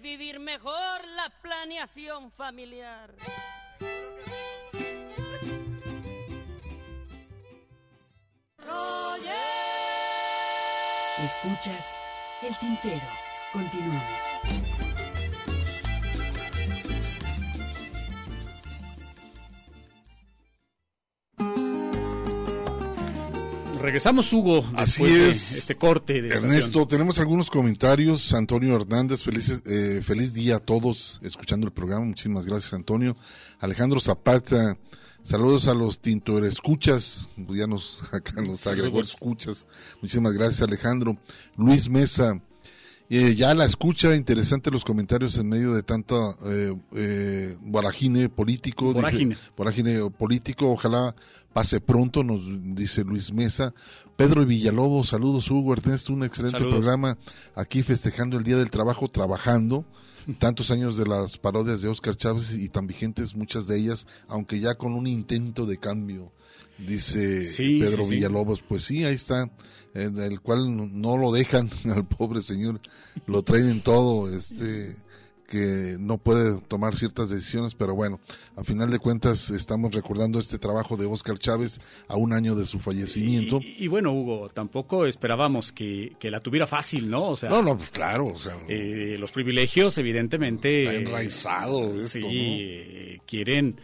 vivir 0.00 0.38
mejor 0.40 1.06
la 1.16 1.30
planeación 1.42 2.30
familiar. 2.32 3.14
Escuchas 11.24 11.96
el 12.42 12.58
tintero. 12.58 13.06
Continuamos. 13.52 14.33
Regresamos, 23.84 24.32
Hugo, 24.32 24.64
Así 24.74 25.04
es. 25.04 25.52
este 25.52 25.76
corte. 25.76 26.20
De 26.20 26.28
Ernesto, 26.28 26.86
tenemos 26.86 27.18
algunos 27.20 27.50
comentarios. 27.50 28.34
Antonio 28.34 28.76
Hernández, 28.76 29.22
feliz, 29.22 29.62
eh, 29.66 30.00
feliz 30.02 30.32
día 30.32 30.56
a 30.56 30.60
todos 30.60 31.20
escuchando 31.22 31.66
el 31.66 31.72
programa. 31.72 32.04
Muchísimas 32.04 32.46
gracias, 32.46 32.72
Antonio. 32.72 33.16
Alejandro 33.60 34.00
Zapata 34.00 34.76
Saludos 35.24 35.68
a 35.68 35.74
los 35.74 36.00
Tintor 36.00 36.44
Escuchas, 36.44 37.30
ya 37.48 37.66
nos 37.66 38.02
acá 38.12 38.42
nos 38.42 38.66
agregó 38.66 39.00
escuchas. 39.00 39.64
Muchísimas 40.02 40.34
gracias 40.34 40.60
Alejandro. 40.60 41.16
Luis 41.56 41.88
Mesa, 41.88 42.42
eh, 43.08 43.34
ya 43.34 43.54
la 43.54 43.64
escucha, 43.64 44.14
interesante 44.14 44.70
los 44.70 44.84
comentarios 44.84 45.38
en 45.38 45.48
medio 45.48 45.72
de 45.72 45.82
tanta 45.82 46.36
eh, 46.44 46.76
eh 46.94 47.56
político. 48.36 48.92
Político, 50.18 50.70
ojalá 50.70 51.16
pase 51.54 51.80
pronto, 51.80 52.22
nos 52.22 52.42
dice 52.74 53.04
Luis 53.04 53.32
Mesa. 53.32 53.72
Pedro 54.16 54.44
Villalobos, 54.44 55.08
saludos 55.08 55.50
Hugo 55.50 55.72
Ernesto, 55.72 56.12
un 56.12 56.24
excelente 56.24 56.58
programa 56.58 57.16
aquí 57.54 57.82
festejando 57.82 58.36
el 58.36 58.44
Día 58.44 58.56
del 58.56 58.70
Trabajo, 58.70 59.08
trabajando 59.08 59.84
tantos 60.38 60.70
años 60.70 60.96
de 60.96 61.06
las 61.06 61.38
parodias 61.38 61.80
de 61.80 61.88
Oscar 61.88 62.16
Chávez 62.16 62.52
y 62.52 62.68
tan 62.68 62.86
vigentes 62.86 63.34
muchas 63.34 63.66
de 63.66 63.78
ellas, 63.78 64.06
aunque 64.28 64.60
ya 64.60 64.74
con 64.74 64.92
un 64.92 65.06
intento 65.06 65.64
de 65.64 65.78
cambio, 65.78 66.32
dice 66.78 67.48
Pedro 67.56 68.06
Villalobos. 68.06 68.60
Pues 68.60 68.84
sí, 68.84 69.04
ahí 69.04 69.14
está, 69.14 69.50
en 69.94 70.18
el 70.18 70.40
cual 70.40 71.00
no 71.00 71.16
lo 71.16 71.32
dejan 71.32 71.70
al 71.84 72.06
pobre 72.06 72.42
señor, 72.42 72.80
lo 73.26 73.42
traen 73.42 73.68
en 73.68 73.80
todo, 73.80 74.28
este 74.28 74.96
que 75.46 75.96
no 75.98 76.18
puede 76.18 76.60
tomar 76.62 76.96
ciertas 76.96 77.30
decisiones, 77.30 77.74
pero 77.74 77.94
bueno, 77.94 78.20
a 78.56 78.64
final 78.64 78.90
de 78.90 78.98
cuentas 78.98 79.50
estamos 79.50 79.94
recordando 79.94 80.38
este 80.38 80.58
trabajo 80.58 80.96
de 80.96 81.06
Oscar 81.06 81.38
Chávez 81.38 81.80
a 82.08 82.16
un 82.16 82.32
año 82.32 82.54
de 82.54 82.66
su 82.66 82.78
fallecimiento. 82.80 83.60
Y, 83.62 83.86
bueno, 83.88 84.12
Hugo, 84.12 84.48
tampoco 84.48 85.06
esperábamos 85.06 85.72
que, 85.72 86.16
la 86.22 86.40
tuviera 86.40 86.66
fácil, 86.66 87.10
¿no? 87.10 87.30
O 87.30 87.36
sea, 87.36 87.50
no, 87.50 87.62
no, 87.62 87.76
pues 87.76 87.90
claro, 87.90 88.24
o 88.26 88.38
sea, 88.38 88.56
eh, 88.68 89.16
los 89.18 89.30
privilegios, 89.30 89.98
evidentemente, 89.98 90.82
está 90.82 90.94
enraizado 90.94 92.02
esto, 92.02 92.18
sí, 92.18 93.20
quieren 93.26 93.78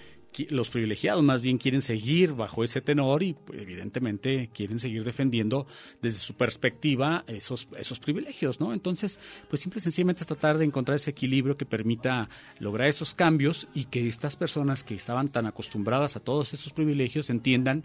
los 0.49 0.71
privilegiados 0.71 1.23
más 1.23 1.43
bien 1.43 1.59
quieren 1.59 1.83
seguir 1.83 2.33
bajo 2.35 2.63
ese 2.65 2.81
tenor 2.81 3.23
y 3.23 3.37
evidentemente 3.53 4.51
quieren 4.55 4.79
seguir 4.79 5.05
defendiendo 5.05 5.67
desde 6.01 6.19
su 6.19 6.35
perspectiva 6.35 7.25
esos, 7.27 7.69
esos 7.77 7.99
privilegios, 7.99 8.61
¿no? 8.61 8.73
Entonces, 8.73 9.19
pues 9.49 9.61
simple 9.61 9.79
y 9.79 9.83
sencillamente 9.83 10.23
es 10.23 10.29
tratar 10.29 10.59
de 10.59 10.65
encontrar 10.65 10.97
ese 10.97 11.11
equilibrio 11.11 11.57
que 11.57 11.67
permita 11.67 12.29
lograr 12.59 12.89
esos 12.89 13.15
cambios 13.15 13.69
y 13.75 13.85
que 13.85 14.07
estas 14.07 14.37
personas 14.37 14.85
que 14.85 14.95
estaban 14.95 15.29
tan 15.29 15.47
acostumbradas 15.47 16.17
a 16.17 16.21
todos 16.21 16.55
esos 16.55 16.73
privilegios 16.73 17.31
entiendan 17.31 17.85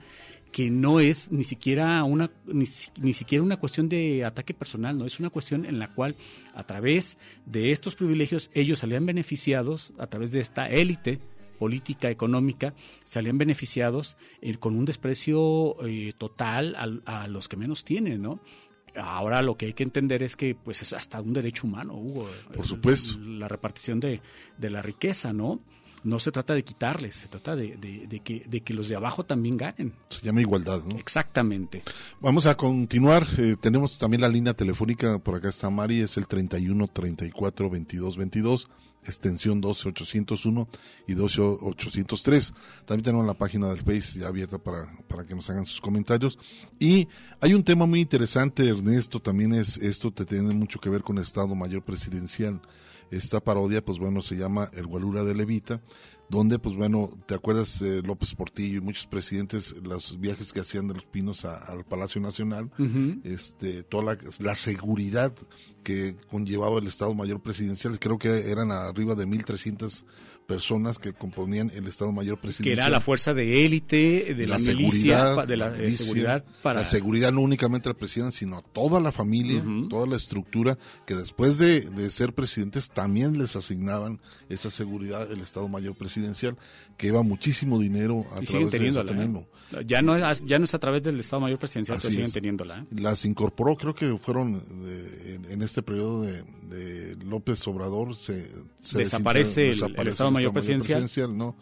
que 0.51 0.69
no 0.69 0.99
es 0.99 1.31
ni 1.31 1.43
siquiera 1.43 2.03
una 2.03 2.31
ni, 2.45 2.65
ni 3.01 3.13
siquiera 3.13 3.43
una 3.43 3.57
cuestión 3.57 3.89
de 3.89 4.23
ataque 4.23 4.53
personal, 4.53 4.97
no 4.97 5.05
es 5.05 5.19
una 5.19 5.29
cuestión 5.29 5.65
en 5.65 5.79
la 5.79 5.93
cual 5.93 6.15
a 6.53 6.63
través 6.63 7.17
de 7.45 7.71
estos 7.71 7.95
privilegios 7.95 8.51
ellos 8.53 8.79
salían 8.79 9.05
beneficiados 9.05 9.93
a 9.97 10.07
través 10.07 10.31
de 10.31 10.39
esta 10.39 10.67
élite 10.67 11.19
política 11.55 12.09
económica 12.09 12.73
salían 13.03 13.37
beneficiados 13.37 14.17
eh, 14.41 14.55
con 14.57 14.75
un 14.75 14.85
desprecio 14.85 15.75
eh, 15.85 16.13
total 16.17 16.75
a, 17.05 17.27
los 17.27 17.47
que 17.47 17.57
menos 17.57 17.83
tienen, 17.83 18.21
¿no? 18.21 18.39
Ahora 18.95 19.41
lo 19.41 19.57
que 19.57 19.65
hay 19.65 19.73
que 19.73 19.83
entender 19.83 20.23
es 20.23 20.35
que 20.35 20.55
pues 20.55 20.81
es 20.81 20.93
hasta 20.93 21.19
un 21.19 21.33
derecho 21.33 21.67
humano, 21.67 21.95
Hugo. 21.95 22.29
Por 22.55 22.65
supuesto. 22.65 23.19
La, 23.19 23.47
repartición 23.47 23.99
de, 23.99 24.21
de, 24.57 24.69
la 24.69 24.81
riqueza, 24.81 25.33
¿no? 25.33 25.59
No 26.05 26.19
se 26.19 26.31
trata 26.31 26.53
de 26.53 26.63
quitarles, 26.63 27.15
se 27.15 27.27
trata 27.27 27.55
de, 27.55 27.75
de, 27.77 28.19
que, 28.21 28.43
de 28.47 28.61
que 28.61 28.73
los 28.73 28.87
de 28.87 28.95
abajo 28.95 29.25
también 29.25 29.57
ganen. 29.57 29.93
Se 30.09 30.25
llama 30.25 30.39
igualdad, 30.39 30.83
¿no? 30.83 30.97
Exactamente. 30.97 31.81
Vamos 32.21 32.45
a 32.45 32.55
continuar. 32.55 33.25
Eh, 33.37 33.55
tenemos 33.59 33.97
también 33.97 34.21
la 34.21 34.29
línea 34.29 34.53
telefónica, 34.53 35.19
por 35.19 35.35
acá 35.35 35.49
está 35.49 35.69
Mari, 35.69 36.01
es 36.01 36.15
el 36.17 36.27
31 36.27 36.87
34 36.87 37.69
22 37.69 38.17
22 38.17 38.69
extensión 39.05 39.61
12801 39.61 40.67
y 41.07 41.13
12803. 41.13 42.53
También 42.85 43.03
tenemos 43.03 43.25
la 43.25 43.33
página 43.33 43.69
del 43.69 43.81
Face 43.81 44.19
ya 44.19 44.27
abierta 44.27 44.57
para, 44.57 44.87
para 45.07 45.25
que 45.25 45.35
nos 45.35 45.49
hagan 45.49 45.65
sus 45.65 45.79
comentarios. 45.79 46.37
Y 46.79 47.07
hay 47.39 47.53
un 47.53 47.63
tema 47.63 47.85
muy 47.85 48.01
interesante, 48.01 48.67
Ernesto, 48.67 49.19
también 49.19 49.53
es 49.53 49.77
esto 49.77 50.11
te 50.11 50.25
tiene 50.25 50.53
mucho 50.53 50.79
que 50.79 50.89
ver 50.89 51.03
con 51.03 51.17
el 51.17 51.23
Estado 51.23 51.53
Mayor 51.55 51.83
Presidencial. 51.83 52.61
Esta 53.11 53.39
parodia, 53.39 53.85
pues 53.85 53.99
bueno, 53.99 54.21
se 54.21 54.35
llama 54.35 54.69
El 54.73 54.87
Gualura 54.87 55.23
de 55.23 55.35
Levita 55.35 55.79
donde 56.29 56.59
pues 56.59 56.75
bueno, 56.75 57.09
¿te 57.27 57.35
acuerdas 57.35 57.79
de 57.79 58.01
López 58.01 58.33
Portillo 58.35 58.77
y 58.77 58.81
muchos 58.81 59.05
presidentes, 59.07 59.75
los 59.83 60.19
viajes 60.19 60.51
que 60.51 60.61
hacían 60.61 60.87
de 60.87 60.95
los 60.95 61.05
Pinos 61.05 61.45
al 61.45 61.85
Palacio 61.85 62.19
Nacional, 62.21 62.71
este, 63.23 63.83
toda 63.83 64.17
la, 64.39 64.55
seguridad 64.55 65.33
que 65.83 66.15
conllevaba 66.29 66.79
el 66.79 66.87
Estado 66.87 67.13
Mayor 67.13 67.41
Presidencial, 67.41 67.99
creo 67.99 68.17
que 68.17 68.49
eran 68.49 68.71
arriba 68.71 69.15
de 69.15 69.27
1.300 69.27 70.03
personas 70.45 70.99
que 70.99 71.13
componían 71.13 71.71
el 71.75 71.87
Estado 71.87 72.11
Mayor 72.11 72.39
Presidencial. 72.39 72.75
Que 72.75 72.81
era 72.81 72.89
la 72.89 73.01
fuerza 73.01 73.33
de 73.33 73.65
élite, 73.65 74.33
de 74.33 74.47
la, 74.47 74.59
seguridad, 74.59 75.47
de 75.47 75.57
la 75.57 75.75
seguridad 75.91 76.45
para... 76.61 76.81
La 76.81 76.85
seguridad 76.85 77.31
no 77.31 77.41
únicamente 77.41 77.89
al 77.89 77.95
presidente, 77.95 78.37
sino 78.37 78.57
a 78.57 78.61
toda 78.61 78.99
la 78.99 79.11
familia, 79.11 79.63
toda 79.89 80.07
la 80.07 80.15
estructura, 80.15 80.77
que 81.05 81.15
después 81.15 81.57
de, 81.57 81.81
de, 81.81 82.09
ser 82.09 82.33
presidentes 82.33 82.89
también 82.89 83.37
les 83.37 83.55
asignaban 83.55 84.19
esa 84.49 84.69
seguridad 84.69 85.31
el 85.31 85.41
Estado 85.41 85.67
Mayor 85.67 85.95
Presidencial, 85.95 86.57
que 86.97 87.07
iba 87.07 87.21
muchísimo 87.23 87.79
dinero 87.79 88.25
a 88.31 88.41
través 88.41 88.71
de 88.71 88.87
eso 88.87 89.01
¿eh? 89.01 89.83
Ya 89.85 90.01
no, 90.01 90.15
es, 90.15 90.45
ya 90.45 90.59
no 90.59 90.65
es 90.65 90.73
a 90.73 90.79
través 90.79 91.03
del 91.03 91.19
Estado 91.19 91.41
Mayor 91.41 91.57
Presidencial, 91.57 91.97
pero 92.01 92.11
siguen 92.11 92.31
teniéndola. 92.31 92.79
¿eh? 92.79 92.85
Las 92.91 93.25
incorporó, 93.25 93.75
creo 93.75 93.95
que 93.95 94.17
fueron 94.17 94.63
en, 95.49 95.61
este 95.61 95.81
periodo 95.81 96.21
de, 96.21 97.17
López 97.25 97.67
Obrador, 97.67 98.15
se, 98.15 98.51
desaparece, 98.93 99.71
el, 99.71 100.07
Estado 100.07 100.31
Mayor, 100.31 100.53
Presidencial. 100.53 101.35
¿no? 101.35 101.55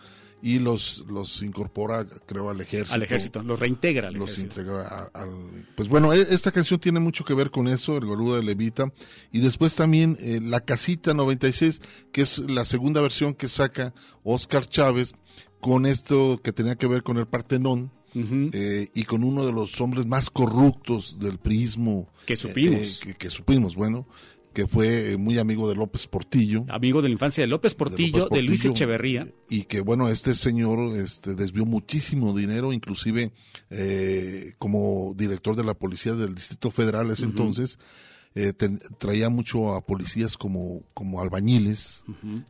Y 0.44 0.60
los 0.60 1.06
los 1.08 1.42
incorpora 1.42 2.06
creo 2.26 2.50
al 2.50 2.60
ejército. 2.60 2.94
Al 2.94 3.04
ejército 3.04 3.42
los 3.42 3.58
reintegra 3.58 4.10
al 4.10 4.16
los 4.16 4.38
integra 4.38 5.10
al, 5.14 5.30
pues 5.74 5.88
bueno 5.88 6.12
e, 6.12 6.20
esta 6.32 6.52
canción 6.52 6.82
tiene 6.82 7.00
mucho 7.00 7.24
que 7.24 7.34
ver 7.34 7.50
con 7.50 7.70
eso 7.70 7.96
el 7.96 8.06
Goluda 8.06 8.36
de 8.36 8.44
Levita 8.44 8.92
y 9.32 9.40
después 9.40 9.74
también 9.74 10.18
eh, 10.20 10.42
la 10.44 10.60
casita 10.60 11.14
96 11.14 11.82
que 12.12 12.24
es 12.24 12.40
la 12.40 12.66
segunda 12.66 13.00
versión 13.00 13.36
que 13.36 13.48
saca 13.48 13.94
Oscar 14.24 14.66
Chávez 14.66 15.14
con 15.62 15.86
esto 15.86 16.42
que 16.44 16.52
tenía 16.52 16.76
que 16.76 16.88
ver 16.88 17.04
con 17.04 17.18
el 17.18 17.26
Partenón 17.26 17.90
eh, 18.14 18.90
y 18.94 19.04
con 19.06 19.24
uno 19.24 19.46
de 19.46 19.54
los 19.54 19.80
hombres 19.82 20.06
más 20.06 20.30
corruptos 20.30 21.18
del 21.20 21.40
prismo 21.40 22.10
que 22.26 22.36
supimos. 22.36 23.06
eh, 23.08 23.16
que, 23.18 23.30
supimos 23.30 23.76
bueno 23.76 24.08
que 24.54 24.68
fue 24.68 25.18
muy 25.18 25.38
amigo 25.40 25.68
de 25.68 25.76
López 25.76 26.08
Portillo. 26.08 26.66
Amigo 26.70 27.02
de 27.02 27.10
la 27.10 27.14
infancia 27.14 27.42
de 27.42 27.48
López 27.48 27.74
Portillo, 27.74 28.30
de, 28.30 28.42
Luis 28.42 28.64
Echeverría. 28.64 29.28
Y 29.50 29.64
que, 29.64 29.82
bueno, 29.82 30.10
este 30.10 30.36
señor 30.36 30.96
este, 30.96 31.36
desvió 31.36 31.66
muchísimo 31.66 32.36
dinero, 32.36 32.72
inclusive 32.72 33.32
eh, 33.70 34.54
como 34.60 35.14
director 35.16 35.56
de 35.56 35.64
la 35.64 35.74
policía 35.74 36.14
del 36.14 36.36
Distrito 36.36 36.72
Federal 36.72 37.10
ese 37.12 37.26
entonces, 37.26 37.80
eh, 38.36 38.54
traía 38.98 39.30
mucho 39.30 39.74
a 39.74 39.86
policías 39.86 40.38
como, 40.38 40.84
como 40.94 41.22
albañiles, 41.22 42.04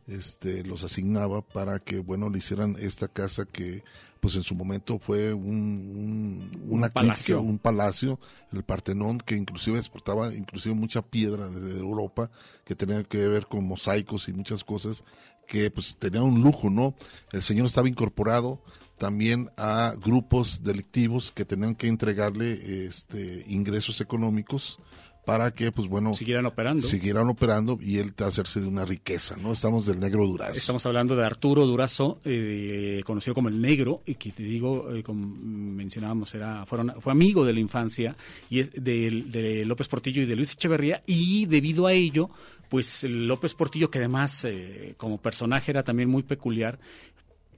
este, 0.06 0.64
los 0.64 0.84
asignaba 0.84 1.42
para 1.42 1.78
que, 1.78 1.98
bueno, 1.98 2.30
le 2.30 2.38
hicieran 2.38 2.76
esta 2.78 3.08
casa 3.08 3.44
que 3.44 3.82
pues 4.24 4.36
en 4.36 4.42
su 4.42 4.54
momento 4.54 4.98
fue 4.98 5.34
un, 5.34 6.50
una 6.66 6.88
palacio. 6.88 7.42
un 7.42 7.58
palacio, 7.58 8.18
el 8.54 8.62
Partenón, 8.62 9.18
que 9.18 9.36
inclusive 9.36 9.76
exportaba 9.76 10.32
inclusive 10.32 10.74
mucha 10.74 11.02
piedra 11.02 11.50
de 11.50 11.78
Europa, 11.78 12.30
que 12.64 12.74
tenía 12.74 13.04
que 13.04 13.28
ver 13.28 13.46
con 13.46 13.66
mosaicos 13.66 14.30
y 14.30 14.32
muchas 14.32 14.64
cosas, 14.64 15.04
que 15.46 15.70
pues 15.70 15.98
tenía 15.98 16.22
un 16.22 16.40
lujo, 16.40 16.70
¿no? 16.70 16.94
El 17.32 17.42
señor 17.42 17.66
estaba 17.66 17.86
incorporado 17.86 18.62
también 18.96 19.50
a 19.58 19.92
grupos 20.02 20.62
delictivos 20.62 21.30
que 21.30 21.44
tenían 21.44 21.74
que 21.74 21.88
entregarle 21.88 22.86
este 22.86 23.44
ingresos 23.46 24.00
económicos 24.00 24.78
para 25.24 25.52
que, 25.52 25.72
pues 25.72 25.88
bueno, 25.88 26.14
siguieran 26.14 26.46
operando. 26.46 26.86
Siguieran 26.86 27.28
operando 27.28 27.78
y 27.80 27.98
él 27.98 28.12
hacerse 28.18 28.60
de 28.60 28.66
una 28.66 28.84
riqueza, 28.84 29.36
¿no? 29.36 29.52
Estamos 29.52 29.86
del 29.86 29.98
negro 29.98 30.26
Durazo. 30.26 30.52
Estamos 30.52 30.84
hablando 30.86 31.16
de 31.16 31.24
Arturo 31.24 31.66
Durazo, 31.66 32.20
eh, 32.24 33.02
conocido 33.04 33.34
como 33.34 33.48
el 33.48 33.60
negro, 33.60 34.02
y 34.06 34.16
que 34.16 34.32
te 34.32 34.42
digo, 34.42 34.94
eh, 34.94 35.02
como 35.02 35.26
mencionábamos, 35.26 36.34
era, 36.34 36.66
fueron, 36.66 36.94
fue 37.00 37.12
amigo 37.12 37.44
de 37.44 37.52
la 37.52 37.60
infancia 37.60 38.16
y 38.50 38.62
de, 38.62 39.24
de, 39.26 39.64
López 39.64 39.88
Portillo 39.88 40.22
y 40.22 40.26
de 40.26 40.36
Luis 40.36 40.52
Echeverría, 40.52 41.02
y 41.06 41.46
debido 41.46 41.86
a 41.86 41.92
ello, 41.92 42.28
pues 42.68 43.04
López 43.04 43.54
Portillo, 43.54 43.90
que 43.90 43.98
además 43.98 44.44
eh, 44.44 44.94
como 44.96 45.18
personaje 45.18 45.70
era 45.70 45.82
también 45.82 46.10
muy 46.10 46.22
peculiar, 46.22 46.78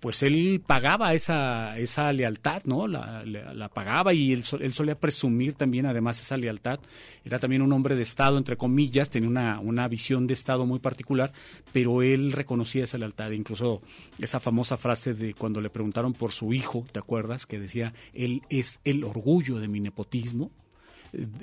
pues 0.07 0.23
él 0.23 0.63
pagaba 0.65 1.15
esa, 1.15 1.77
esa 1.81 2.13
lealtad, 2.13 2.63
¿no? 2.65 2.87
La, 2.87 3.69
pagaba 3.75 4.15
y 4.15 4.33
él, 4.33 4.45
él, 4.61 4.73
solía 4.73 4.95
presumir 4.95 5.55
también 5.55 5.85
además 5.85 6.21
esa 6.21 6.37
lealtad. 6.37 6.79
Era 7.25 7.41
también 7.41 7.61
un 7.61 7.73
hombre 7.73 7.97
de 7.97 8.05
Estado, 8.05 8.39
entre 8.39 8.57
comillas, 8.57 9.11
tenía 9.11 9.29
una, 9.29 9.59
una 9.59 9.89
visión 9.89 10.29
de 10.29 10.35
Estado 10.35 10.65
muy 10.65 10.79
particular, 10.79 11.33
pero 11.73 12.03
él 12.03 12.31
reconocía 12.31 12.85
esa 12.85 12.99
lealtad. 12.99 13.33
Incluso 13.33 13.81
esa 14.21 14.39
famosa 14.39 14.77
frase 14.77 15.13
de 15.13 15.35
cuando 15.35 15.61
le 15.61 15.71
preguntaron 15.71 16.13
por 16.13 16.31
su 16.31 16.53
hijo, 16.53 16.87
¿te 16.93 17.01
acuerdas? 17.01 17.45
Que 17.45 17.59
decía, 17.59 17.93
él 18.15 18.43
es 18.49 18.79
el 18.85 19.03
orgullo 19.03 19.59
de 19.59 19.67
mi 19.67 19.81
nepotismo 19.81 20.53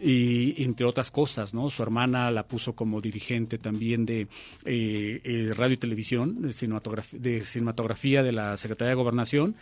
y 0.02 0.64
entre 0.64 0.86
otras 0.86 1.12
cosas, 1.12 1.54
¿no? 1.54 1.70
Su 1.70 1.84
hermana 1.84 2.32
la 2.32 2.48
puso 2.48 2.74
como 2.74 3.02
dirigente 3.02 3.58
también 3.58 4.06
de 4.06 4.28
eh, 4.66 5.22
eh, 5.24 5.54
radio 5.56 5.74
y 5.74 5.78
televisión, 5.78 6.42
de 6.42 6.54
cinematografía, 6.54 7.20
de 7.20 7.46
cinematografía 7.46 8.24
de 8.24 8.32
la 8.32 8.58
Secretaría 8.58 8.90
de 8.90 8.96
Gobernación 8.96 9.56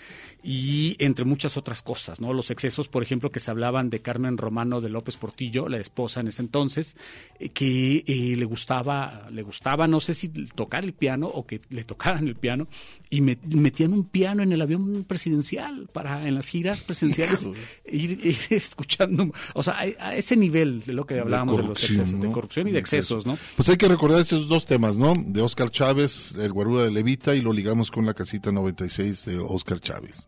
y 0.44 0.96
entre 1.00 1.26
muchas 1.26 1.58
otras 1.58 1.82
cosas, 1.82 2.20
¿no? 2.20 2.34
Los 2.34 2.52
excesos, 2.52 2.88
por 2.88 3.04
ejemplo, 3.04 3.32
que 3.32 3.40
se 3.40 3.52
hablaban 3.52 3.90
de 3.90 4.02
Carmen 4.02 4.38
Romano 4.38 4.82
de 4.82 4.90
López 4.90 5.18
Portillo, 5.18 5.68
la 5.68 5.78
esposa 5.78 6.22
en 6.22 6.28
ese 6.28 6.42
entonces, 6.42 6.98
eh, 7.40 7.50
que 7.50 8.04
le 8.38 8.46
gustaba, 8.46 9.28
le 9.32 9.44
gustaba, 9.44 9.88
no 9.88 10.00
sé 10.00 10.14
si 10.14 10.30
tocar 10.30 10.84
el 10.84 10.94
piano 10.94 11.28
o 11.28 11.46
que 11.46 11.62
le 11.70 11.84
tocaran 11.84 12.28
el 12.28 12.36
piano 12.36 12.68
y 13.10 13.22
metían 13.22 13.94
un 13.94 14.06
piano 14.06 14.42
en 14.42 14.54
el 14.54 14.62
avión 14.62 15.04
presidencial 15.04 15.90
para 15.92 16.28
en 16.28 16.36
las 16.36 16.48
giras 16.48 16.84
presidenciales 16.84 17.48
ir, 17.86 18.20
escuchando, 18.50 19.32
o 19.54 19.64
sea, 19.64 19.84
a 20.00 20.16
ese 20.16 20.36
nivel 20.36 20.82
de 20.82 20.94
lo 20.94 21.06
que 21.06 21.20
hablábamos 21.20 21.58
de, 21.58 21.64
los 21.64 21.84
excesos, 21.84 22.20
de 22.20 22.32
corrupción 22.32 22.68
y 22.68 22.72
de 22.72 22.80
excesos, 22.80 23.26
¿no? 23.26 23.38
Pues 23.56 23.70
hay 23.70 23.78
que 23.78 23.88
recordar 23.88 24.20
esos 24.20 24.48
dos 24.48 24.66
temas, 24.66 24.96
¿no? 24.96 25.14
De 25.18 25.42
Oscar 25.42 25.72
Chávez, 25.72 26.34
el 26.38 26.52
guarura 26.52 26.84
de 26.84 26.92
Levita, 26.92 27.36
y 27.36 27.42
lo 27.42 27.54
ligamos 27.54 27.92
con 27.92 28.06
la 28.06 28.14
casita 28.14 28.52
96 28.52 29.26
de 29.26 29.40
Oscar 29.40 29.80
Chávez. 29.80 30.28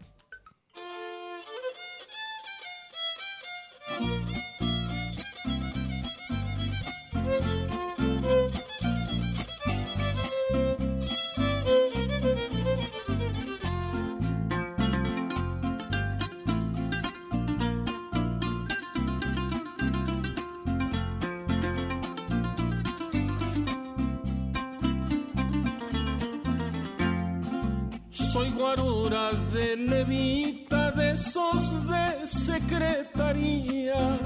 De 31.54 32.28
secretaría, 32.28 34.20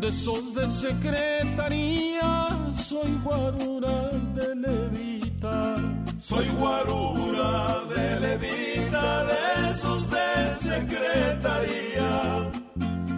de 0.00 0.08
esos 0.08 0.52
de 0.52 0.68
secretaría, 0.68 2.58
soy 2.72 3.12
guarura 3.22 4.10
de 4.34 4.54
levita. 4.56 5.76
Soy 6.18 6.48
guarura 6.58 7.84
de 7.94 8.20
levita, 8.20 9.24
de 9.24 9.70
esos 9.70 10.10
de 10.10 10.56
secretaría, 10.58 12.50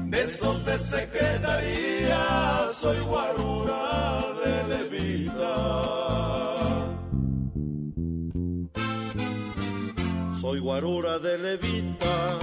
de 0.07 0.23
esos 0.23 0.65
de 0.65 0.79
secretaría, 0.79 2.69
soy 2.81 3.01
guarura 3.01 4.25
de 4.45 4.55
levita. 4.69 5.55
Soy 10.39 10.59
guarura 10.61 11.19
de 11.19 11.39
levita, 11.39 12.39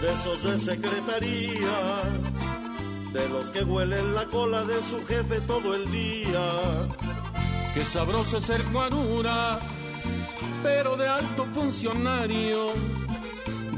de 0.00 0.12
esos 0.12 0.42
de 0.42 0.58
secretaría, 0.58 2.02
de 3.12 3.28
los 3.28 3.50
que 3.50 3.62
huelen 3.64 4.14
la 4.14 4.26
cola 4.26 4.64
de 4.64 4.80
su 4.82 5.04
jefe 5.06 5.40
todo 5.42 5.74
el 5.74 5.90
día. 5.90 6.52
Qué 7.74 7.84
sabroso 7.84 8.40
ser 8.40 8.62
guarura, 8.72 9.60
pero 10.62 10.96
de 10.96 11.08
alto 11.08 11.46
funcionario. 11.52 12.66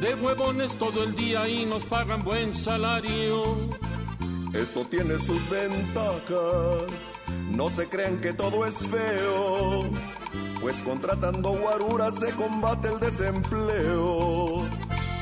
De 0.01 0.15
huevones 0.15 0.77
todo 0.77 1.03
el 1.05 1.15
día 1.15 1.47
y 1.47 1.67
nos 1.67 1.85
pagan 1.85 2.25
buen 2.25 2.55
salario. 2.55 3.69
Esto 4.55 4.85
tiene 4.87 5.19
sus 5.19 5.49
ventajas, 5.51 6.91
no 7.51 7.69
se 7.71 7.89
crean 7.89 8.21
que 8.21 8.33
todo 8.33 8.65
es 8.65 8.87
feo 8.87 9.91
pues 10.61 10.83
contratando 10.83 11.53
guaruras 11.57 12.17
se 12.17 12.33
combate 12.33 12.89
el 12.89 13.01
desempleo. 13.01 14.69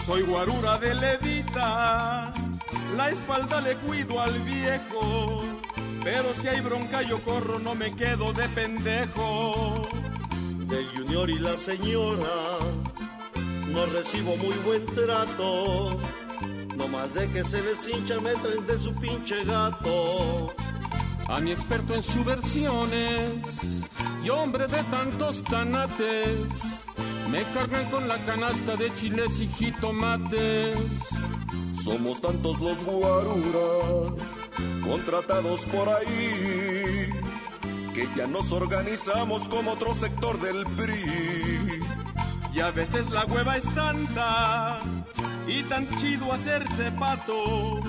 Soy 0.09 0.23
guarura 0.23 0.79
de 0.79 0.95
levita, 0.95 2.33
la 2.97 3.11
espalda 3.11 3.61
le 3.61 3.75
cuido 3.75 4.19
al 4.19 4.41
viejo, 4.41 5.45
pero 6.03 6.33
si 6.33 6.49
hay 6.49 6.63
bronca 6.63 7.03
yo 7.03 7.23
corro, 7.23 7.59
no 7.59 7.75
me 7.75 7.95
quedo 7.95 8.33
de 8.33 8.49
pendejo. 8.49 9.87
Del 10.67 10.87
junior 10.97 11.29
y 11.29 11.39
la 11.39 11.59
señora, 11.59 12.57
no 13.67 13.85
recibo 13.85 14.35
muy 14.39 14.57
buen 14.65 14.87
trato, 14.87 15.99
no 16.75 16.89
más 16.89 17.13
de 17.13 17.31
que 17.31 17.45
se 17.45 17.61
les 17.61 17.87
hincha 17.87 18.19
me 18.19 18.33
traen 18.33 18.67
de 18.67 18.79
su 18.79 18.95
pinche 18.95 19.45
gato. 19.45 20.55
A 21.29 21.39
mi 21.41 21.53
experto 21.53 21.95
en 21.95 22.03
subversiones 22.03 23.85
y 24.25 24.31
hombre 24.31 24.69
de 24.69 24.83
tantos 24.85 25.45
tanates, 25.45 26.87
me 27.31 27.43
cargan 27.55 27.91
con 27.91 28.09
la 28.09 28.17
canasta 28.19 28.77
de 28.77 28.93
chiles 28.95 29.41
y 29.41 29.49
jitomates. 29.49 30.77
Somos 31.85 32.21
tantos 32.21 32.59
los 32.61 32.85
guaruras 32.85 34.13
contratados 34.83 35.61
por 35.67 35.89
ahí 35.89 37.11
que 37.95 38.09
ya 38.17 38.27
nos 38.27 38.51
organizamos 38.53 39.49
como 39.49 39.73
otro 39.73 39.95
sector 39.95 40.39
del 40.41 40.65
PRI. 40.77 41.81
Y 42.55 42.61
a 42.61 42.71
veces 42.71 43.11
la 43.11 43.25
hueva 43.27 43.57
es 43.57 43.65
tanta 43.75 44.81
y 45.47 45.63
tan 45.65 45.89
chido 45.99 46.33
hacerse 46.33 46.91
pato 46.93 47.81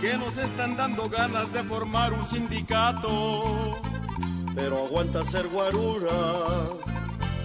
que 0.00 0.16
nos 0.16 0.36
están 0.38 0.76
dando 0.76 1.08
ganas 1.08 1.52
de 1.52 1.62
formar 1.62 2.12
un 2.12 2.26
sindicato 2.26 3.76
pero 4.56 4.86
aguanta 4.86 5.22
ser 5.26 5.46
guarura. 5.48 6.10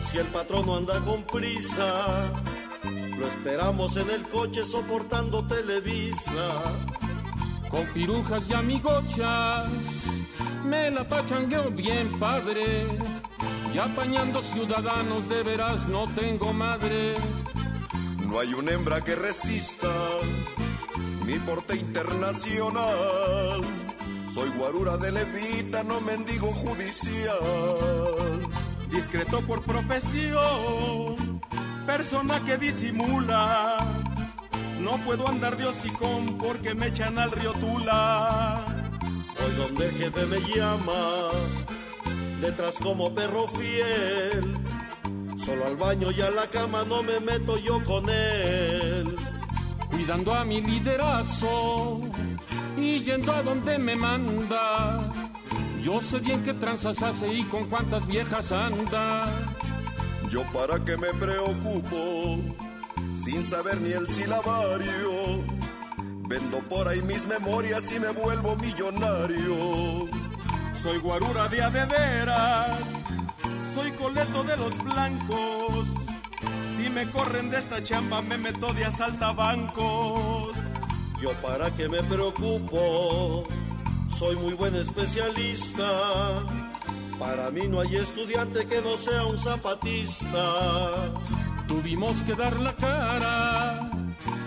Si 0.10 0.18
el 0.18 0.28
patrón 0.28 0.66
no 0.66 0.78
anda 0.78 1.00
con 1.06 1.24
prisa, 1.24 2.32
lo 3.18 3.28
esperamos 3.28 3.96
en 3.98 4.10
el 4.10 4.28
coche 4.28 4.64
soportando 4.66 5.46
Televisa. 5.48 6.62
Con 7.70 7.86
pirujas 7.94 8.50
y 8.50 8.54
amigochas, 8.54 9.70
me 10.66 10.92
la 10.92 11.08
pachangueo 11.08 11.72
bien 11.72 12.12
padre. 12.20 12.88
Y 13.74 13.78
apañando 13.78 14.42
ciudadanos 14.42 15.30
de 15.30 15.44
veras 15.44 15.88
no 15.88 16.06
tengo 16.14 16.52
madre. 16.52 17.14
No 18.28 18.40
hay 18.40 18.54
una 18.54 18.72
hembra 18.72 19.02
que 19.02 19.16
resista 19.16 19.88
mi 21.26 21.40
porte 21.40 21.76
internacional 21.76 23.62
soy 24.34 24.50
guarura 24.52 24.96
de 24.96 25.12
levita, 25.12 25.84
no 25.84 26.00
mendigo 26.00 26.48
judicial. 26.48 27.38
Discreto 28.92 29.42
por 29.42 29.62
profesión, 29.64 31.42
persona 31.86 32.40
que 32.46 32.58
disimula. 32.58 33.78
No 34.82 34.98
puedo 35.06 35.28
andar 35.28 35.56
de 35.56 35.66
hocicón 35.66 36.38
porque 36.38 36.76
me 36.76 36.88
echan 36.88 37.18
al 37.18 37.32
río 37.32 37.54
Tula. 37.54 38.66
Hoy 39.44 39.56
donde 39.56 39.88
el 39.88 39.96
jefe 39.96 40.26
me 40.26 40.40
llama, 40.42 41.30
detrás 42.42 42.78
como 42.80 43.14
perro 43.14 43.48
fiel. 43.48 44.58
Solo 45.38 45.66
al 45.66 45.78
baño 45.78 46.12
y 46.12 46.22
a 46.22 46.30
la 46.30 46.48
cama 46.48 46.84
no 46.88 47.02
me 47.02 47.20
meto 47.20 47.58
yo 47.58 47.84
con 47.84 48.10
él. 48.10 49.16
Cuidando 49.90 50.34
a 50.34 50.44
mi 50.44 50.62
liderazo 50.62 52.02
y 52.78 53.02
yendo 53.02 53.32
a 53.32 53.42
donde 53.42 53.78
me 53.78 53.96
manda. 53.96 55.10
Yo 55.84 56.00
sé 56.00 56.20
bien 56.20 56.44
qué 56.44 56.54
tranzas 56.54 57.02
hace 57.02 57.34
y 57.34 57.44
con 57.44 57.68
cuántas 57.68 58.06
viejas 58.06 58.52
anda. 58.52 59.32
Yo 60.30 60.44
para 60.54 60.84
qué 60.86 60.96
me 60.96 61.10
preocupo, 61.10 62.40
sin 63.16 63.44
saber 63.44 63.82
ni 63.82 63.92
el 63.92 64.08
silabario. 64.08 65.12
Vendo 66.28 66.60
por 66.70 66.88
ahí 66.88 67.02
mis 67.02 67.28
memorias 67.28 67.92
y 67.92 68.00
me 68.00 68.10
vuelvo 68.10 68.56
millonario. 68.58 70.08
Soy 70.74 71.00
guarura 71.00 71.48
de 71.48 71.86
veras, 71.86 72.80
soy 73.76 73.92
coleto 73.92 74.44
de 74.44 74.58
los 74.58 74.84
blancos. 74.84 75.88
Si 76.76 76.90
me 76.90 77.10
corren 77.12 77.50
de 77.50 77.58
esta 77.58 77.84
chamba 77.84 78.22
me 78.22 78.38
meto 78.38 78.72
de 78.74 78.86
asaltabancos. 78.86 80.56
Yo 81.22 81.34
para 81.42 81.70
qué 81.76 81.90
me 81.90 82.02
preocupo, 82.04 83.44
soy 84.18 84.36
muy 84.36 84.54
buen 84.54 84.76
especialista. 84.76 86.44
Para 87.20 87.52
mí 87.52 87.68
no 87.68 87.82
hay 87.82 87.98
estudiante 87.98 88.66
que 88.66 88.82
no 88.82 88.98
sea 88.98 89.26
un 89.26 89.38
zapatista. 89.38 91.14
Tuvimos 91.68 92.24
que 92.24 92.34
dar 92.34 92.60
la 92.60 92.76
cara 92.76 93.92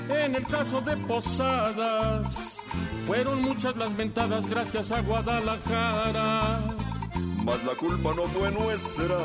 en 0.09 0.35
el 0.35 0.47
caso 0.47 0.81
de 0.81 0.97
Posadas. 0.97 2.61
Fueron 3.07 3.43
muchas 3.43 3.77
las 3.77 3.97
ventadas 3.97 4.47
gracias 4.49 4.93
a 4.93 5.01
Guadalajara. 5.03 6.77
Mas 7.45 7.65
la 7.65 7.75
culpa 7.75 8.15
no 8.15 8.23
fue 8.25 8.51
nuestra, 8.51 9.19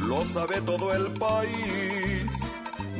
lo 0.00 0.24
sabe 0.26 0.60
todo 0.60 0.94
el 0.94 1.10
país 1.14 2.46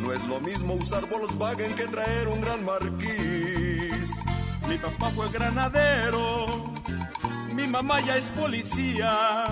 no 0.07 0.13
es 0.13 0.25
lo 0.29 0.41
mismo 0.41 0.75
usar 0.75 1.05
Volkswagen 1.09 1.75
que 1.75 1.87
traer 1.89 2.29
un 2.29 2.41
gran 2.41 2.65
marquís. 2.65 4.13
Mi 4.69 4.77
papá 4.79 5.11
fue 5.11 5.31
granadero, 5.31 6.47
mi 7.55 7.67
mamá 7.67 8.01
ya 8.01 8.17
es 8.17 8.31
policía. 8.31 9.47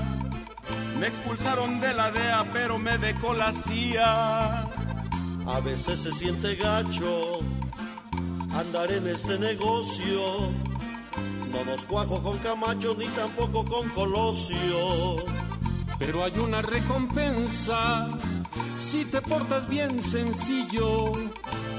Me 0.99 1.07
expulsaron 1.07 1.81
de 1.81 1.95
la 1.95 2.11
DEA, 2.11 2.45
pero 2.53 2.79
me 2.79 2.99
dejó 2.99 3.35
la 3.35 3.53
CIA. 3.53 4.63
A 5.47 5.61
veces 5.63 6.01
se 6.01 6.13
siente 6.13 6.57
gacho 6.57 7.41
andar 8.53 8.91
en 8.91 9.07
este 9.09 9.39
negocio. 9.39 10.51
No 11.53 11.65
nos 11.65 11.85
cuajo 11.85 12.23
con 12.23 12.39
Camacho 12.39 12.95
ni 12.99 13.07
tampoco 13.09 13.65
con 13.65 13.89
Colosio. 13.91 15.17
Pero 15.99 16.25
hay 16.25 16.39
una 16.39 16.63
recompensa 16.63 18.09
si 18.77 19.05
te 19.05 19.21
portas 19.21 19.69
bien 19.69 20.03
sencillo. 20.03 21.13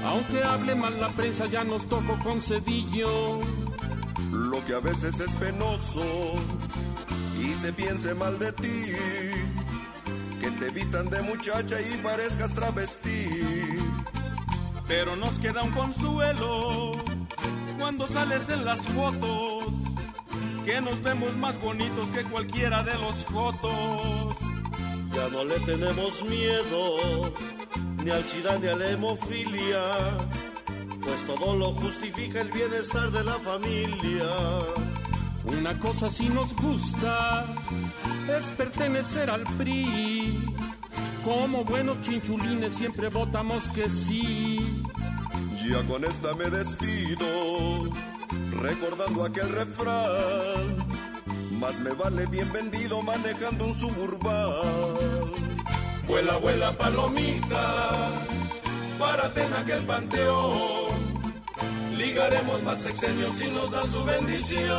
Aunque 0.04 0.42
hable 0.42 0.74
mal 0.74 1.00
la 1.00 1.08
prensa, 1.08 1.46
ya 1.46 1.64
nos 1.64 1.88
toco 1.88 2.18
con 2.22 2.40
cedillo. 2.40 3.40
Lo 4.30 4.64
que 4.64 4.74
a 4.74 4.80
veces 4.80 5.18
es 5.20 5.34
penoso 5.36 6.34
y 7.40 7.52
se 7.54 7.72
piense 7.72 8.14
mal 8.14 8.38
de 8.38 8.52
ti. 8.52 8.92
Que 10.40 10.50
te 10.50 10.70
vistan 10.70 11.08
de 11.10 11.22
muchacha 11.22 11.76
y 11.80 11.96
parezcas 11.98 12.54
travesti. 12.54 13.28
Pero 14.86 15.16
nos 15.16 15.38
queda 15.38 15.62
un 15.62 15.72
consuelo 15.72 16.92
cuando 17.78 18.06
sales 18.06 18.48
en 18.48 18.64
las 18.64 18.86
fotos. 18.86 19.72
Que 20.64 20.80
nos 20.80 21.02
vemos 21.02 21.36
más 21.36 21.60
bonitos 21.60 22.08
que 22.08 22.22
cualquiera 22.24 22.82
de 22.82 22.94
los 22.94 23.24
fotos. 23.24 24.36
Ya 25.16 25.30
no 25.30 25.44
le 25.44 25.58
tenemos 25.60 26.22
miedo 26.24 27.32
ni 28.04 28.10
al 28.10 28.22
SIDA 28.22 28.58
ni 28.58 28.68
a 28.68 28.76
la 28.76 28.90
hemofilia, 28.90 29.80
pues 31.00 31.26
todo 31.26 31.56
lo 31.56 31.72
justifica 31.72 32.42
el 32.42 32.50
bienestar 32.50 33.10
de 33.10 33.24
la 33.24 33.38
familia. 33.38 34.28
Una 35.58 35.78
cosa 35.78 36.10
sí 36.10 36.28
nos 36.28 36.54
gusta 36.54 37.46
es 38.38 38.44
pertenecer 38.58 39.30
al 39.30 39.44
PRI. 39.56 40.44
Como 41.24 41.64
buenos 41.64 42.02
chinchulines 42.02 42.74
siempre 42.74 43.08
votamos 43.08 43.70
que 43.70 43.88
sí. 43.88 44.84
Ya 45.66 45.82
con 45.84 46.04
esta 46.04 46.34
me 46.34 46.50
despido, 46.50 47.90
recordando 48.60 49.24
aquel 49.24 49.48
refrán 49.48 51.05
más 51.56 51.78
me 51.80 51.90
vale 51.92 52.26
bien 52.26 52.50
vendido 52.52 53.02
manejando 53.02 53.66
un 53.66 53.74
suburbán. 53.74 55.30
Vuela, 56.06 56.36
vuela 56.38 56.76
palomita, 56.76 58.10
párate 58.98 59.44
en 59.44 59.52
aquel 59.54 59.82
panteón. 59.84 61.16
Ligaremos 61.96 62.62
más 62.62 62.82
sexenios 62.82 63.36
si 63.36 63.48
nos 63.50 63.70
dan 63.70 63.90
su 63.90 64.04
bendición. 64.04 64.76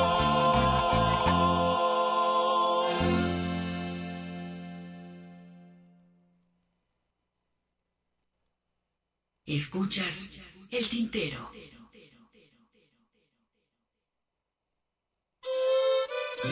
Escuchas 9.46 10.40
el 10.72 10.90
tintero. 10.90 11.50
Que 16.38 16.44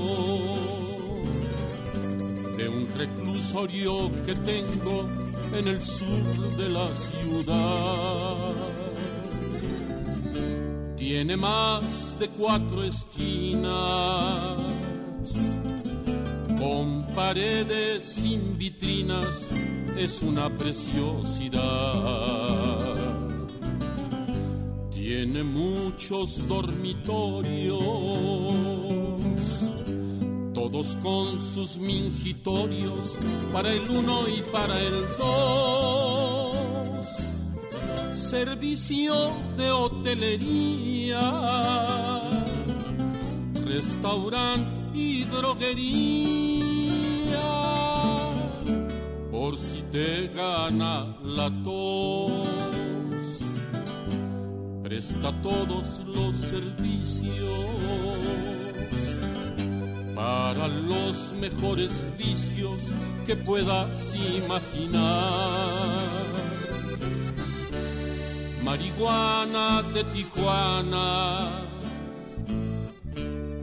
de 2.57 2.69
un 2.69 2.89
reclusorio 2.97 4.13
que 4.25 4.37
tengo 4.37 5.05
en 5.53 5.67
el 5.67 5.83
sur 5.83 6.57
de 6.57 6.69
la 6.69 6.95
ciudad 6.95 8.66
tiene 11.09 11.37
más 11.37 12.19
de 12.19 12.29
cuatro 12.31 12.83
esquinas, 12.83 14.61
con 16.59 17.07
paredes 17.15 18.05
sin 18.05 18.59
vitrinas, 18.59 19.53
es 19.97 20.21
una 20.23 20.53
preciosidad. 20.53 21.63
Tiene 24.91 25.45
muchos 25.45 26.49
dormitorios, 26.49 27.77
todos 30.55 30.97
con 31.05 31.41
sus 31.41 31.79
mingitorios 31.79 33.17
para 33.53 33.73
el 33.73 33.89
uno 33.91 34.23
y 34.27 34.41
para 34.51 34.77
el 34.81 35.03
dos 35.17 36.17
servicio 38.27 39.15
de 39.57 39.71
hotelería, 39.71 40.96
restaurante 43.65 44.81
y 44.95 45.25
droguería, 45.25 45.81
por 49.31 49.59
si 49.59 49.83
te 49.93 50.29
gana 50.29 51.17
la 51.23 51.51
tos, 51.63 53.43
presta 54.83 55.33
todos 55.43 56.05
los 56.07 56.37
servicios 56.37 57.35
para 60.15 60.67
los 60.69 61.35
mejores 61.41 62.07
vicios 62.19 62.93
que 63.27 63.37
puedas 63.37 64.15
imaginar 64.15 66.06
marihuana 68.67 69.83
de 69.95 70.03
Tijuana, 70.13 71.07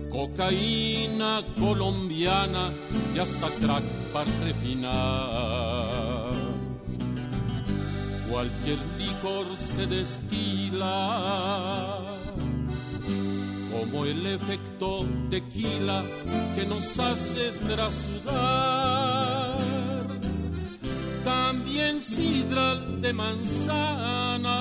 cocaína 0.09 1.43
colombiana 1.59 2.71
y 3.13 3.19
hasta 3.19 3.49
crack 3.59 3.83
para 4.13 4.31
refinar. 4.45 6.31
Cualquier 8.29 8.79
licor 8.97 9.45
se 9.57 9.85
destila 9.87 10.95
como 13.71 14.05
el 14.05 14.25
efecto 14.25 15.05
tequila 15.29 16.01
que 16.55 16.65
nos 16.65 16.97
hace 16.97 17.51
trasudar 17.67 19.42
también 21.83 22.01
sidral 22.01 23.01
de 23.01 23.13
manzana, 23.13 24.57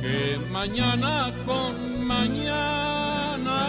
que 0.00 0.38
mañana 0.52 1.30
con 1.44 2.06
mañana 2.06 3.60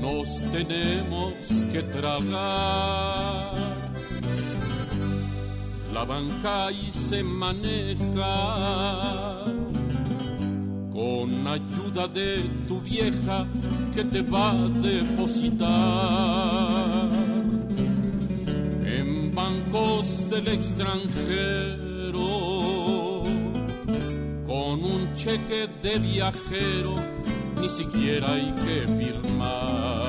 nos 0.00 0.28
tenemos 0.52 1.32
que 1.72 1.82
tragar. 1.82 3.54
La 5.92 6.04
banca 6.04 6.70
y 6.70 6.92
se 6.92 7.22
maneja 7.22 8.34
con 10.90 11.46
ayuda 11.46 12.08
de 12.08 12.48
tu 12.66 12.80
vieja 12.80 13.46
que 13.94 14.04
te 14.04 14.22
va 14.22 14.52
a 14.52 14.68
depositar 14.68 15.90
del 19.70 20.48
extranjero, 20.48 21.22
con 24.44 24.84
un 24.84 25.12
cheque 25.14 25.68
de 25.80 25.98
viajero, 26.00 26.96
ni 27.60 27.68
siquiera 27.68 28.32
hay 28.32 28.52
que 28.52 28.88
firmar. 28.98 30.00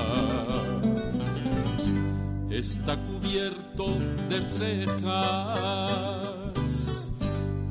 Está 2.50 2.98
cubierto 3.04 3.98
de 4.30 4.40
rejas, 4.58 5.12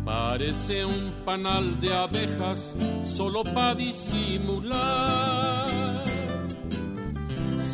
parece 0.04 0.84
un 0.84 1.12
panal 1.24 1.80
de 1.80 1.92
abejas, 1.92 2.76
solo 3.02 3.42
para 3.42 3.74
disimular 3.74 5.10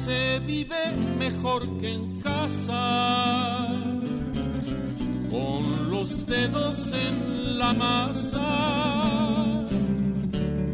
se 0.07 0.39
vive 0.39 0.93
mejor 1.19 1.79
que 1.79 1.95
en 1.95 2.21
casa, 2.21 3.67
con 5.37 5.91
los 5.91 6.27
dedos 6.27 6.93
en 6.93 7.59
la 7.59 7.73
masa, 7.73 8.49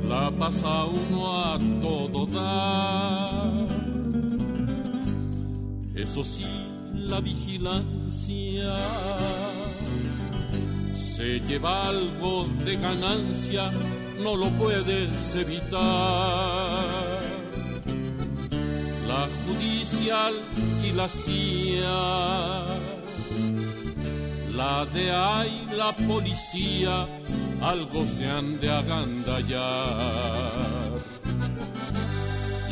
la 0.08 0.30
pasa 0.38 0.84
uno 0.84 1.18
a 1.44 1.58
todo 1.80 2.26
dar. 2.26 3.66
Eso 5.94 6.22
sí, 6.22 6.46
la 6.94 7.20
vigilancia 7.20 8.76
se 10.94 11.40
lleva 11.40 11.88
algo 11.88 12.46
de 12.64 12.76
ganancia, 12.76 13.70
no 14.22 14.36
lo 14.36 14.48
puedes 14.62 15.34
evitar. 15.34 15.80
La 19.08 19.22
judicial 19.44 20.34
y 20.84 20.92
la 20.92 21.08
CIA, 21.08 23.01
la 24.62 24.86
DEA 24.94 25.46
y 25.46 25.66
la 25.76 25.90
policía, 26.12 27.06
algo 27.60 28.06
se 28.06 28.26
han 28.28 28.60
de 28.60 28.70
agandallar. 28.70 30.00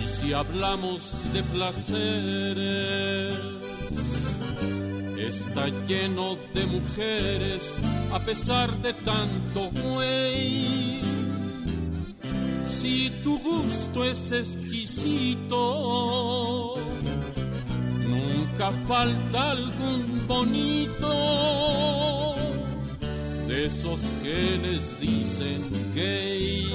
Y 0.03 0.05
si 0.09 0.33
hablamos 0.33 1.25
de 1.35 1.43
placeres, 1.55 3.35
está 5.31 5.65
lleno 5.89 6.27
de 6.55 6.65
mujeres 6.67 7.81
a 8.13 8.19
pesar 8.21 8.69
de 8.85 8.93
tanto 9.11 9.61
güey. 9.83 11.01
Si 12.65 13.11
tu 13.25 13.33
gusto 13.39 14.05
es 14.05 14.31
exquisito, 14.33 15.65
nunca 18.15 18.71
falta 18.87 19.51
algún 19.51 20.27
bonito 20.29 21.80
esos 23.65 24.01
que 24.23 24.59
les 24.63 24.99
dicen 25.01 25.61
gay. 25.95 26.67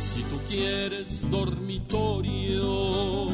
Si 0.00 0.22
tú 0.24 0.40
quieres 0.48 1.30
dormitorio, 1.30 3.28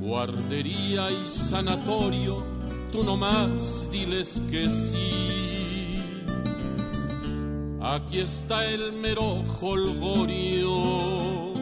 guardería 0.00 1.10
y 1.10 1.30
sanatorio, 1.30 2.42
tú 2.92 3.04
nomás 3.04 3.90
diles 3.90 4.42
que 4.50 4.70
sí. 4.70 6.02
Aquí 7.82 8.20
está 8.20 8.66
el 8.66 8.92
mero 8.92 9.42
holgorio, 9.60 11.52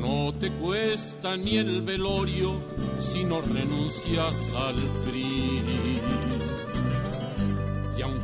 no 0.00 0.32
te 0.40 0.50
cuesta 0.52 1.36
ni 1.36 1.56
el 1.56 1.82
velorio 1.82 2.54
si 3.00 3.24
no 3.24 3.40
renuncias 3.40 4.34
al 4.56 4.76
PRI. 5.04 5.35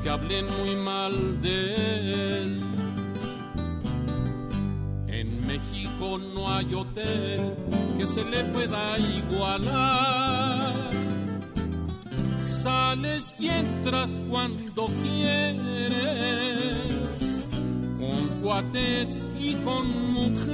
Aunque 0.04 0.10
hablen 0.10 0.46
muy 0.58 0.74
mal 0.74 1.40
de 1.42 2.42
él, 2.42 2.60
en 5.06 5.46
México 5.46 6.18
no 6.18 6.52
hay 6.52 6.74
hotel 6.74 7.54
que 7.96 8.04
se 8.04 8.24
le 8.24 8.42
pueda 8.46 8.98
igualar. 8.98 10.74
Sales 12.42 13.32
y 13.38 13.48
entras 13.48 14.20
cuando 14.28 14.88
quieres, 15.04 15.86
con 17.96 18.26
cuates 18.42 19.28
y 19.38 19.54
con 19.54 20.12
mujeres, 20.14 20.48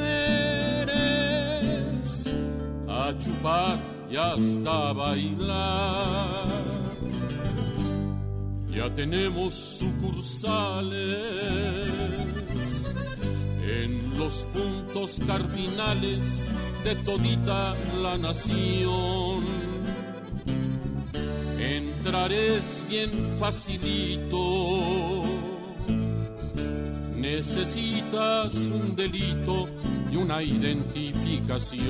a 2.86 3.16
chupar 3.18 3.78
y 4.11 4.16
hasta 4.16 4.92
bailar. 4.92 6.57
Ya 8.78 8.88
tenemos 8.94 9.56
sucursales 9.56 10.94
en 13.66 14.16
los 14.16 14.46
puntos 14.54 15.20
cardinales 15.26 16.46
de 16.84 16.94
todita 17.02 17.74
la 18.00 18.16
nación. 18.18 19.44
Entrarés 21.58 22.84
bien 22.88 23.10
facilito. 23.36 25.24
Necesitas 27.16 28.54
un 28.70 28.94
delito 28.94 29.66
y 30.12 30.14
una 30.14 30.40
identificación 30.40 31.82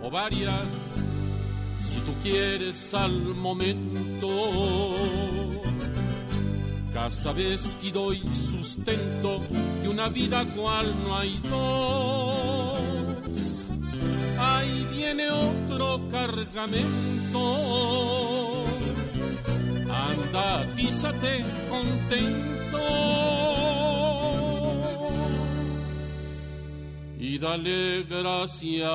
o 0.00 0.08
varias, 0.12 0.94
si 1.80 1.98
tú 2.02 2.12
quieres 2.22 2.94
al 2.94 3.34
momento. 3.34 5.23
Casa, 7.04 7.32
vestido 7.32 8.14
y 8.14 8.22
sustento 8.34 9.38
y 9.84 9.88
una 9.88 10.08
vida 10.08 10.42
cual 10.56 10.86
no 11.04 11.18
hay 11.18 11.38
dos. 11.50 12.80
Ahí 14.38 14.88
viene 14.90 15.30
otro 15.30 16.00
cargamento. 16.10 17.44
Anda, 19.92 20.66
písate 20.74 21.44
contento. 21.68 22.54
y 27.18 27.38
dale 27.38 28.04
gracias 28.04 28.88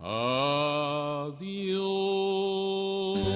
a 0.00 1.28
Dios. 1.38 3.29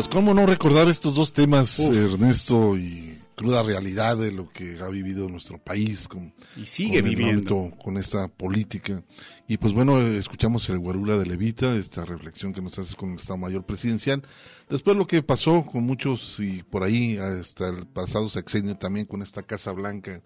Pues 0.00 0.08
cómo 0.08 0.32
no 0.32 0.46
recordar 0.46 0.88
estos 0.88 1.14
dos 1.14 1.34
temas, 1.34 1.78
Ernesto, 1.78 2.74
y 2.74 3.18
cruda 3.34 3.62
realidad 3.62 4.16
de 4.16 4.32
lo 4.32 4.48
que 4.50 4.78
ha 4.80 4.88
vivido 4.88 5.28
nuestro 5.28 5.58
país 5.58 6.08
con, 6.08 6.32
y 6.56 6.64
sigue 6.64 7.02
viviendo 7.02 7.70
con 7.84 7.98
esta 7.98 8.26
política. 8.28 9.02
Y 9.46 9.58
pues 9.58 9.74
bueno, 9.74 10.00
escuchamos 10.00 10.66
el 10.70 10.78
Guarula 10.78 11.18
de 11.18 11.26
Levita, 11.26 11.76
esta 11.76 12.06
reflexión 12.06 12.54
que 12.54 12.62
nos 12.62 12.78
hace 12.78 12.96
con 12.96 13.10
el 13.10 13.16
Estado 13.16 13.36
Mayor 13.36 13.66
Presidencial. 13.66 14.22
Después 14.70 14.96
lo 14.96 15.06
que 15.06 15.22
pasó 15.22 15.66
con 15.66 15.84
muchos 15.84 16.40
y 16.40 16.62
por 16.62 16.82
ahí 16.82 17.18
hasta 17.18 17.68
el 17.68 17.86
pasado 17.86 18.30
sexenio 18.30 18.78
también 18.78 19.04
con 19.04 19.20
esta 19.20 19.42
Casa 19.42 19.72
Blanca, 19.72 20.22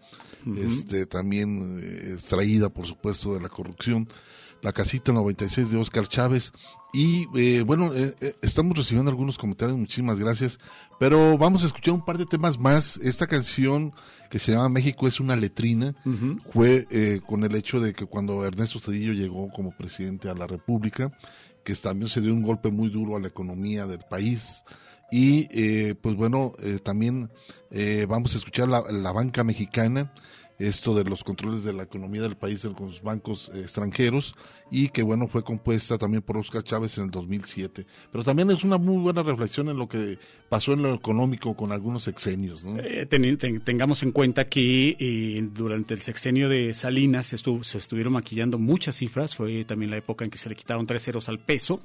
este 0.57 1.07
también 1.07 1.81
eh, 1.83 2.13
extraída 2.13 2.69
por 2.69 2.87
supuesto 2.87 3.35
de 3.35 3.41
la 3.41 3.49
corrupción 3.49 4.07
la 4.65 4.73
casita 4.73 5.13
96 5.13 5.71
de 5.71 5.77
Oscar 5.77 6.09
Chávez. 6.09 6.51
Y 6.95 7.27
eh, 7.35 7.63
bueno, 7.63 7.93
eh, 7.93 8.15
eh, 8.21 8.37
estamos 8.41 8.77
recibiendo 8.77 9.11
algunos 9.11 9.37
comentarios, 9.37 9.77
muchísimas 9.77 10.21
gracias. 10.21 10.61
Pero 11.01 11.37
vamos 11.37 11.65
a 11.65 11.67
escuchar 11.67 11.93
un 11.93 12.05
par 12.05 12.19
de 12.19 12.25
temas 12.25 12.57
más. 12.57 12.99
Esta 12.99 13.27
canción 13.27 13.93
que 14.31 14.39
se 14.39 14.53
llama 14.53 14.69
México 14.69 15.09
es 15.09 15.19
una 15.19 15.35
letrina 15.35 15.97
fue 16.53 16.87
con 17.27 17.43
el 17.43 17.55
hecho 17.57 17.81
de 17.81 17.95
que 17.95 18.07
cuando 18.07 18.45
Ernesto 18.45 18.79
Cedillo 18.79 19.13
llegó 19.13 19.51
como 19.51 19.77
presidente 19.77 20.29
a 20.29 20.35
la 20.35 20.47
República, 20.47 21.11
que 21.65 21.75
también 21.75 22.09
se 22.09 22.21
dio 22.21 22.33
un 22.33 22.43
golpe 22.43 22.71
muy 22.71 22.91
duro 22.91 23.17
a 23.17 23.21
la 23.21 23.27
economía 23.27 23.87
del 23.87 24.05
país. 24.09 24.63
Y 25.11 25.95
pues 25.95 26.15
bueno, 26.15 26.53
también 26.85 27.29
vamos 28.09 28.35
a 28.35 28.39
escuchar 28.39 28.69
la, 28.69 28.85
la 28.93 29.11
banca 29.11 29.43
mexicana 29.43 30.13
esto 30.59 30.95
de 30.95 31.05
los 31.05 31.25
controles 31.25 31.65
de 31.65 31.73
la 31.73 31.83
economía 31.83 32.23
del 32.23 32.37
país 32.37 32.63
con 32.77 32.87
los 32.87 33.03
bancos 33.03 33.51
eh, 33.55 33.61
extranjeros 33.61 34.35
y 34.71 34.89
que 34.89 35.03
bueno 35.03 35.29
fue 35.29 35.45
compuesta 35.45 35.99
también 35.99 36.23
por 36.23 36.37
Oscar 36.37 36.63
Chávez 36.63 36.97
en 36.97 37.05
el 37.05 37.11
2007 37.11 37.87
pero 38.11 38.25
también 38.25 38.51
es 38.51 38.65
una 38.65 38.79
muy 38.79 38.97
buena 38.97 39.23
reflexión 39.23 39.69
en 39.69 39.77
lo 39.77 39.89
que 39.89 40.19
pasó 40.49 40.73
en 40.73 40.83
lo 40.83 40.95
económico 40.95 41.55
con 41.55 41.71
algunos 41.71 42.05
sexenios 42.05 42.65
eh, 42.79 43.07
tengamos 43.07 44.03
en 44.03 44.13
cuenta 44.13 44.49
que 44.49 44.97
eh, 44.99 45.49
durante 45.53 45.95
el 45.95 46.01
sexenio 46.01 46.49
de 46.49 46.73
Salinas 46.73 47.27
se, 47.27 47.37
se 47.37 47.79
estuvieron 47.79 48.15
maquillando 48.15 48.59
muchas 48.59 48.97
cifras 48.97 49.37
fue 49.37 49.65
también 49.65 49.91
la 49.91 49.99
época 49.99 50.25
en 50.25 50.31
que 50.31 50.39
se 50.39 50.49
le 50.49 50.57
quitaron 50.57 50.87
tres 50.87 51.05
ceros 51.05 51.29
al 51.29 51.41
peso 51.41 51.81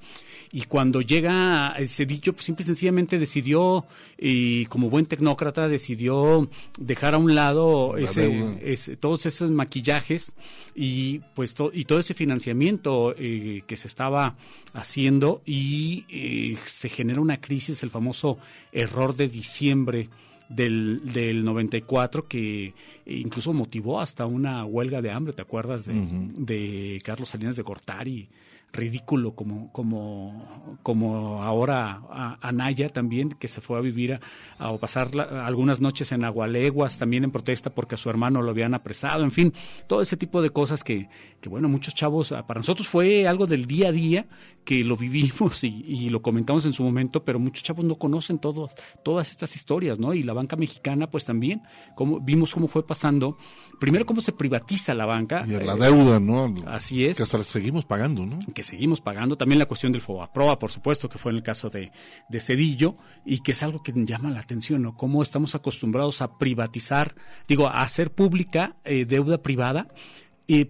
y 0.51 0.63
cuando 0.63 1.01
llega 1.01 1.73
ese 1.77 2.05
dicho 2.05 2.33
pues 2.33 2.45
simple 2.45 2.63
y 2.63 2.67
sencillamente 2.67 3.19
decidió 3.19 3.85
y 4.17 4.65
como 4.67 4.89
buen 4.89 5.05
tecnócrata 5.05 5.67
decidió 5.67 6.49
dejar 6.77 7.13
a 7.13 7.17
un 7.17 7.35
lado 7.35 7.97
ese 7.97 8.95
todos 8.97 9.25
esos 9.25 9.51
maquillajes 9.51 10.31
y 10.75 11.19
pues 11.35 11.55
y 11.73 11.83
todo 11.83 11.99
ese 11.99 12.13
financiamiento 12.13 12.68
eh, 13.17 13.63
que 13.65 13.77
se 13.77 13.87
estaba 13.87 14.35
haciendo 14.73 15.41
y 15.45 16.05
eh, 16.09 16.57
se 16.65 16.89
genera 16.89 17.21
una 17.21 17.41
crisis, 17.41 17.83
el 17.83 17.89
famoso 17.89 18.37
error 18.71 19.15
de 19.15 19.27
diciembre 19.27 20.09
del, 20.49 21.01
del 21.03 21.43
94 21.43 22.27
que 22.27 22.73
incluso 23.05 23.53
motivó 23.53 23.99
hasta 23.99 24.25
una 24.25 24.65
huelga 24.65 25.01
de 25.01 25.11
hambre, 25.11 25.33
¿te 25.33 25.41
acuerdas 25.41 25.85
de, 25.85 25.93
de 25.93 26.99
Carlos 27.03 27.29
Salinas 27.29 27.55
de 27.55 27.63
Gortari? 27.63 28.27
Ridículo 28.71 29.33
como, 29.33 29.71
como, 29.71 30.77
como 30.83 31.43
ahora 31.43 32.37
Anaya 32.41 32.89
también, 32.89 33.29
que 33.29 33.47
se 33.47 33.61
fue 33.61 33.77
a 33.77 33.81
vivir 33.81 34.19
a, 34.57 34.77
pasar 34.77 35.09
algunas 35.19 35.81
noches 35.81 36.11
en 36.11 36.23
Agualeguas, 36.23 36.97
también 36.97 37.23
en 37.23 37.31
protesta 37.31 37.69
porque 37.69 37.95
a 37.95 37.97
su 37.97 38.09
hermano 38.09 38.41
lo 38.41 38.51
habían 38.51 38.73
apresado, 38.73 39.23
en 39.23 39.31
fin, 39.31 39.53
todo 39.87 40.01
ese 40.01 40.17
tipo 40.17 40.41
de 40.41 40.51
cosas 40.51 40.83
que, 40.83 41.09
que 41.41 41.49
bueno, 41.49 41.67
muchos 41.67 41.95
chavos, 41.95 42.31
ah, 42.31 42.45
para 42.45 42.59
nosotros 42.59 42.87
fue 42.87 43.27
algo 43.27 43.45
del 43.45 43.65
día 43.65 43.89
a 43.89 43.91
día 43.91 44.25
que 44.69 44.83
lo 44.83 44.95
vivimos 44.95 45.63
y, 45.63 46.11
lo 46.11 46.21
comentamos 46.21 46.63
en 46.63 46.73
su 46.73 46.83
momento, 46.83 47.25
pero 47.25 47.39
muchos 47.39 47.63
chavos 47.63 47.83
no 47.85 47.95
conocen 47.95 48.37
todos, 48.37 48.71
todas 49.03 49.31
estas 49.31 49.55
historias, 49.55 49.97
¿no? 49.97 50.13
Y 50.13 50.21
la 50.21 50.33
banca 50.33 50.55
mexicana, 50.57 51.09
pues 51.09 51.25
también, 51.25 51.63
como, 51.95 52.19
vimos 52.19 52.53
cómo 52.53 52.67
fue 52.67 52.85
pasando, 52.85 53.35
primero 53.79 54.05
cómo 54.05 54.21
se 54.21 54.31
privatiza 54.31 54.93
la 54.93 55.07
banca. 55.07 55.43
Y 55.47 55.53
la 55.53 55.75
deuda, 55.75 56.19
¿no? 56.19 56.53
Así 56.67 57.03
es. 57.03 57.17
Que 57.17 57.23
hasta 57.23 57.41
seguimos 57.41 57.85
pagando, 57.85 58.27
¿no? 58.27 58.37
Que 58.53 58.61
seguimos 58.61 59.01
pagando. 59.01 59.37
También 59.37 59.57
la 59.57 59.65
cuestión 59.65 59.91
del 59.91 60.01
Fobaproa, 60.01 60.59
por 60.59 60.69
supuesto, 60.69 61.09
que 61.09 61.17
fue 61.17 61.31
en 61.31 61.37
el 61.37 61.43
caso 61.43 61.71
de, 61.71 61.91
de 62.29 62.39
Cedillo, 62.39 62.95
y 63.25 63.39
que 63.39 63.53
es 63.53 63.63
algo 63.63 63.81
que 63.81 63.91
llama 64.05 64.29
la 64.29 64.41
atención, 64.41 64.83
¿no? 64.83 64.95
Cómo 64.95 65.23
estamos 65.23 65.55
acostumbrados 65.55 66.21
a 66.21 66.37
privatizar, 66.37 67.15
digo, 67.47 67.67
a 67.67 67.81
hacer 67.81 68.13
pública 68.13 68.75
eh, 68.85 69.05
deuda 69.05 69.41
privada 69.41 69.87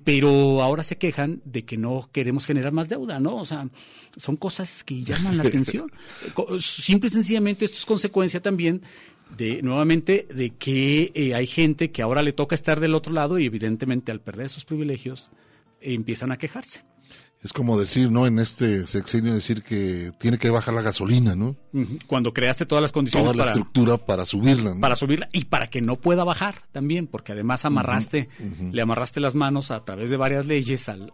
pero 0.03 0.61
ahora 0.61 0.83
se 0.83 0.97
quejan 0.97 1.41
de 1.45 1.63
que 1.63 1.77
no 1.77 2.09
queremos 2.11 2.45
generar 2.45 2.73
más 2.73 2.89
deuda, 2.89 3.19
¿no? 3.19 3.37
O 3.37 3.45
sea, 3.45 3.69
son 4.17 4.35
cosas 4.35 4.83
que 4.83 5.03
llaman 5.03 5.37
la 5.37 5.43
atención. 5.43 5.89
Simple 6.59 7.07
y 7.07 7.11
sencillamente 7.11 7.65
esto 7.65 7.77
es 7.77 7.85
consecuencia 7.85 8.41
también 8.41 8.81
de 9.37 9.61
nuevamente 9.61 10.27
de 10.33 10.49
que 10.51 11.11
eh, 11.13 11.35
hay 11.35 11.47
gente 11.47 11.91
que 11.91 12.01
ahora 12.01 12.23
le 12.23 12.33
toca 12.33 12.55
estar 12.55 12.79
del 12.79 12.95
otro 12.95 13.13
lado 13.13 13.39
y 13.39 13.45
evidentemente 13.45 14.11
al 14.11 14.21
perder 14.21 14.47
esos 14.47 14.65
privilegios 14.65 15.29
empiezan 15.81 16.31
a 16.31 16.37
quejarse 16.37 16.88
es 17.41 17.53
como 17.53 17.79
decir, 17.79 18.11
¿no? 18.11 18.27
En 18.27 18.37
este 18.37 18.85
sexenio 18.85 19.33
decir 19.33 19.63
que 19.63 20.11
tiene 20.19 20.37
que 20.37 20.49
bajar 20.49 20.73
la 20.73 20.81
gasolina, 20.81 21.35
¿no? 21.35 21.55
Cuando 22.05 22.33
creaste 22.33 22.65
todas 22.65 22.81
las 22.81 22.91
condiciones 22.91 23.31
Toda 23.31 23.45
la 23.45 23.49
estructura 23.49 23.97
para 23.97 24.25
subirla, 24.25 24.75
Para 24.77 24.97
subirla 24.97 25.29
y 25.31 25.45
para 25.45 25.69
que 25.69 25.81
no 25.81 25.95
pueda 25.95 26.25
bajar 26.25 26.55
también, 26.73 27.07
porque 27.07 27.31
además 27.31 27.63
amarraste, 27.63 28.27
le 28.71 28.81
amarraste 28.81 29.21
las 29.21 29.35
manos 29.35 29.71
a 29.71 29.85
través 29.85 30.09
de 30.09 30.17
varias 30.17 30.47
leyes 30.47 30.89
al, 30.89 31.13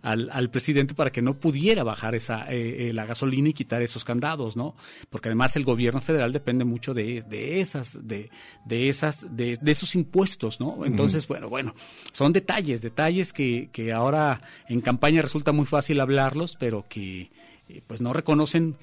al, 0.00 0.30
al, 0.32 0.48
presidente 0.48 0.94
para 0.94 1.12
que 1.12 1.20
no 1.20 1.34
pudiera 1.34 1.84
bajar 1.84 2.14
esa 2.14 2.50
eh, 2.50 2.88
eh, 2.88 2.92
la 2.94 3.04
gasolina 3.04 3.50
y 3.50 3.52
quitar 3.52 3.82
esos 3.82 4.02
candados, 4.02 4.56
¿no? 4.56 4.74
Porque 5.10 5.28
además 5.28 5.56
el 5.56 5.64
gobierno 5.64 6.00
federal 6.00 6.32
depende 6.32 6.64
mucho 6.64 6.94
de, 6.94 7.22
de 7.28 7.60
esas, 7.60 7.98
de, 8.06 8.30
de 8.64 8.88
esas, 8.88 9.26
de, 9.36 9.58
de 9.60 9.72
esos 9.72 9.94
impuestos, 9.94 10.58
¿no? 10.58 10.86
Entonces, 10.86 11.28
bueno, 11.28 11.50
bueno, 11.50 11.74
son 12.14 12.32
detalles, 12.32 12.80
detalles 12.80 13.34
que, 13.34 13.68
que 13.72 13.92
ahora 13.92 14.40
en 14.68 14.80
campaña 14.80 15.20
resulta 15.34 15.50
muy 15.50 15.66
fácil 15.66 15.98
hablarlos, 15.98 16.56
pero 16.60 16.86
que 16.88 17.28
eh, 17.68 17.82
pues 17.84 18.00
no 18.00 18.12
reconocen 18.12 18.76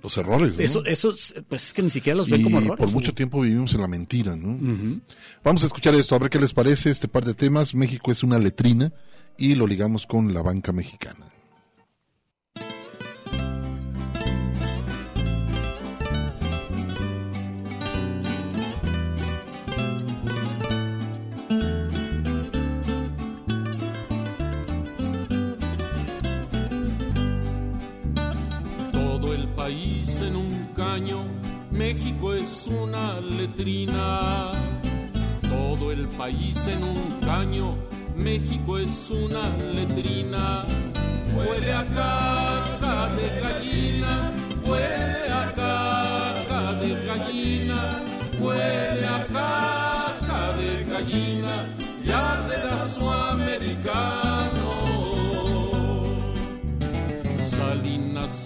los 0.00 0.16
errores. 0.16 0.60
Eso, 0.60 0.84
eso, 0.84 1.12
pues 1.48 1.66
es 1.66 1.72
que 1.72 1.82
ni 1.82 1.90
siquiera 1.90 2.16
los 2.16 2.30
ven 2.30 2.44
como 2.44 2.58
errores. 2.60 2.78
Por 2.78 2.92
mucho 2.92 3.12
tiempo 3.12 3.40
vivimos 3.40 3.74
en 3.74 3.80
la 3.80 3.88
mentira, 3.88 4.36
¿no? 4.36 5.00
Vamos 5.42 5.64
a 5.64 5.66
escuchar 5.66 5.96
esto, 5.96 6.14
a 6.14 6.20
ver 6.20 6.30
qué 6.30 6.38
les 6.38 6.52
parece 6.52 6.90
este 6.90 7.08
par 7.08 7.24
de 7.24 7.34
temas. 7.34 7.74
México 7.74 8.12
es 8.12 8.22
una 8.22 8.38
letrina 8.38 8.92
y 9.36 9.56
lo 9.56 9.66
ligamos 9.66 10.06
con 10.06 10.32
la 10.32 10.40
banca 10.40 10.70
mexicana. 10.70 11.32
México 31.70 32.34
es 32.34 32.66
una 32.66 33.20
letrina, 33.20 34.50
todo 35.42 35.92
el 35.92 36.08
país 36.08 36.66
en 36.66 36.82
un 36.82 37.20
caño, 37.20 37.76
México 38.16 38.78
es 38.78 39.10
una 39.10 39.56
letrina, 39.58 40.64
huele 41.34 41.72
a 41.72 41.84
caca 41.84 43.08
de 43.14 43.40
gallina, 43.40 44.32
huele 44.64 45.32
a 45.32 45.52
caca 45.52 46.72
de 46.80 47.06
gallina, 47.06 48.02
huele 48.40 49.06
a 49.06 49.26
caca 49.26 50.56
de 50.56 50.84
gallina, 50.84 51.35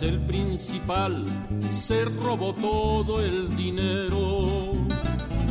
El 0.02 0.18
principal 0.20 1.24
se 1.72 2.06
robó 2.06 2.54
todo 2.54 3.20
el 3.20 3.54
dinero. 3.54 4.72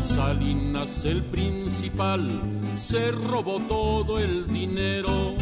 Salinas 0.01 1.05
el 1.05 1.23
principal 1.25 2.27
se 2.75 3.11
robó 3.11 3.59
todo 3.67 4.17
el 4.17 4.47
dinero. 4.47 5.35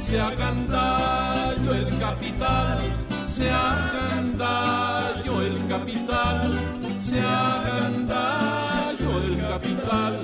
Se 0.00 0.18
agandalló 0.18 1.74
el 1.74 1.98
capital, 1.98 2.78
se 3.26 3.50
agandalló 3.50 5.42
el 5.42 5.66
capital, 5.66 6.52
se 6.98 7.20
agandalló 7.20 9.18
el 9.22 9.36
capital 9.36 10.18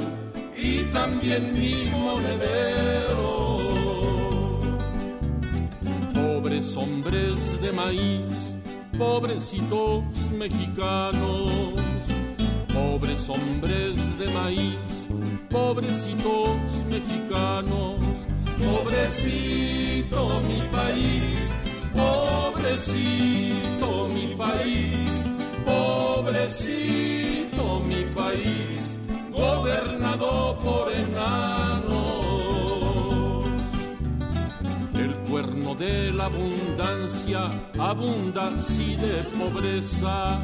y 0.56 0.84
también 0.84 1.52
mi 1.52 1.90
monedero. 1.90 2.61
Hombres 6.76 7.60
de 7.60 7.72
maíz 7.72 8.56
pobrecitos 8.98 10.30
mexicanos, 10.30 11.74
pobres 12.72 13.28
hombres 13.28 14.18
de 14.18 14.32
maíz, 14.32 15.08
pobrecitos 15.50 16.84
mexicanos, 16.90 17.98
pobrecito 18.58 20.40
mi 20.48 20.62
país, 20.70 21.62
pobrecito 21.94 24.08
mi 24.08 24.34
país, 24.34 24.96
pobrecito 25.64 27.80
mi 27.86 28.04
país, 28.14 28.96
gobernado 29.30 30.58
por 30.62 30.92
enanos. 30.92 32.12
cuerno 35.32 35.74
de 35.74 36.12
la 36.12 36.28
abundancia 36.42 37.50
abunda 37.78 38.60
si 38.60 38.96
de 38.96 39.22
pobreza. 39.38 40.40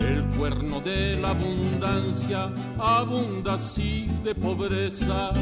El 0.00 0.24
cuerno 0.36 0.80
de 0.80 1.16
la 1.16 1.30
abundancia 1.30 2.50
abunda 2.78 3.58
si 3.58 4.06
de 4.22 4.34
pobreza. 4.34 5.32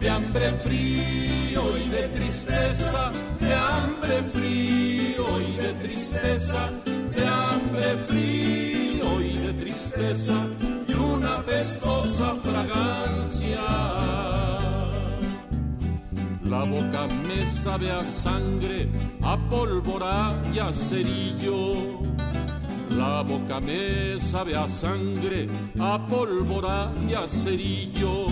De 0.00 0.10
hambre 0.10 0.50
frío 0.62 1.62
y 1.78 1.88
de 1.88 2.08
tristeza, 2.08 3.12
de 3.40 3.54
hambre 3.54 4.22
frío 4.32 5.24
y 5.40 5.56
de 5.56 5.72
tristeza, 5.74 6.70
de 7.14 7.26
hambre 7.26 7.96
frío 8.08 9.20
y 9.20 9.38
de 9.38 9.52
tristeza 9.52 10.34
y 10.88 10.92
una 10.94 11.40
pestosa 11.42 12.34
La 16.52 16.64
boca 16.64 17.08
me 17.26 17.40
sabe 17.50 17.90
a 17.90 18.04
sangre, 18.04 18.86
a 19.22 19.38
pólvora 19.48 20.38
y 20.52 20.58
a 20.58 20.70
cerillo. 20.70 21.98
La 22.90 23.22
boca 23.22 23.58
me 23.58 24.20
sabe 24.20 24.54
a 24.54 24.68
sangre, 24.68 25.48
a 25.80 26.04
pólvora 26.04 26.92
y 27.08 27.14
a 27.14 27.26
cerillo. 27.26 28.26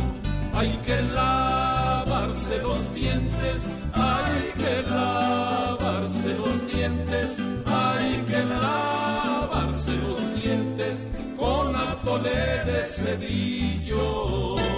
Hay 0.52 0.78
que 0.84 1.00
lavarse 1.00 2.58
los 2.58 2.94
dientes, 2.94 3.72
hay 3.94 4.62
que 4.62 4.90
lavarse 4.90 6.36
los 6.36 6.74
dientes, 6.74 7.38
hay 7.64 8.22
que 8.28 8.44
lavarse 8.44 9.96
los 9.96 10.42
dientes 10.42 11.08
con 11.38 11.74
atole 11.74 12.64
de 12.66 12.84
cerillo. 12.84 14.69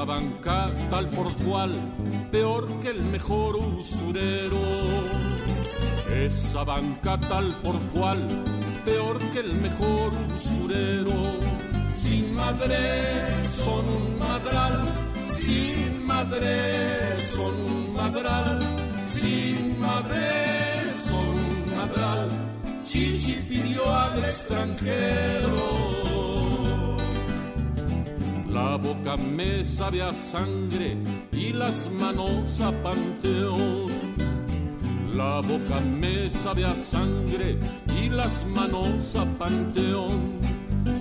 Esa 0.00 0.12
banca 0.12 0.72
tal 0.88 1.08
por 1.10 1.30
cual, 1.44 1.72
peor 2.30 2.66
que 2.80 2.88
el 2.88 3.02
mejor 3.02 3.56
usurero. 3.56 4.58
Esa 6.10 6.64
banca 6.64 7.20
tal 7.20 7.54
por 7.62 7.78
cual, 7.88 8.18
peor 8.82 9.18
que 9.30 9.40
el 9.40 9.52
mejor 9.60 10.12
usurero. 10.34 11.38
Sin 11.94 12.34
madre 12.34 13.44
son 13.44 13.84
un 13.98 14.18
madral, 14.18 14.88
sin 15.28 16.06
madre 16.06 17.22
son 17.34 17.54
un 17.66 17.92
madral, 17.92 18.58
sin 19.04 19.78
madre 19.78 20.92
son 21.08 21.28
un 21.28 21.76
madral. 21.76 22.28
Chichi 22.84 23.34
pidió 23.46 23.94
al 23.94 24.24
extranjero 24.24 25.99
la 28.52 28.76
boca 28.76 29.16
me 29.16 29.64
sabe 29.64 30.02
a 30.02 30.12
sangre 30.12 30.96
y 31.32 31.52
las 31.52 31.88
manos 31.90 32.60
a 32.60 32.72
panteón. 32.82 33.90
La 35.14 35.40
boca 35.40 35.80
me 35.80 36.30
sabe 36.30 36.64
a 36.64 36.74
sangre 36.76 37.58
y 38.00 38.08
las 38.08 38.44
manos 38.46 39.14
a 39.16 39.24
panteón. 39.38 40.40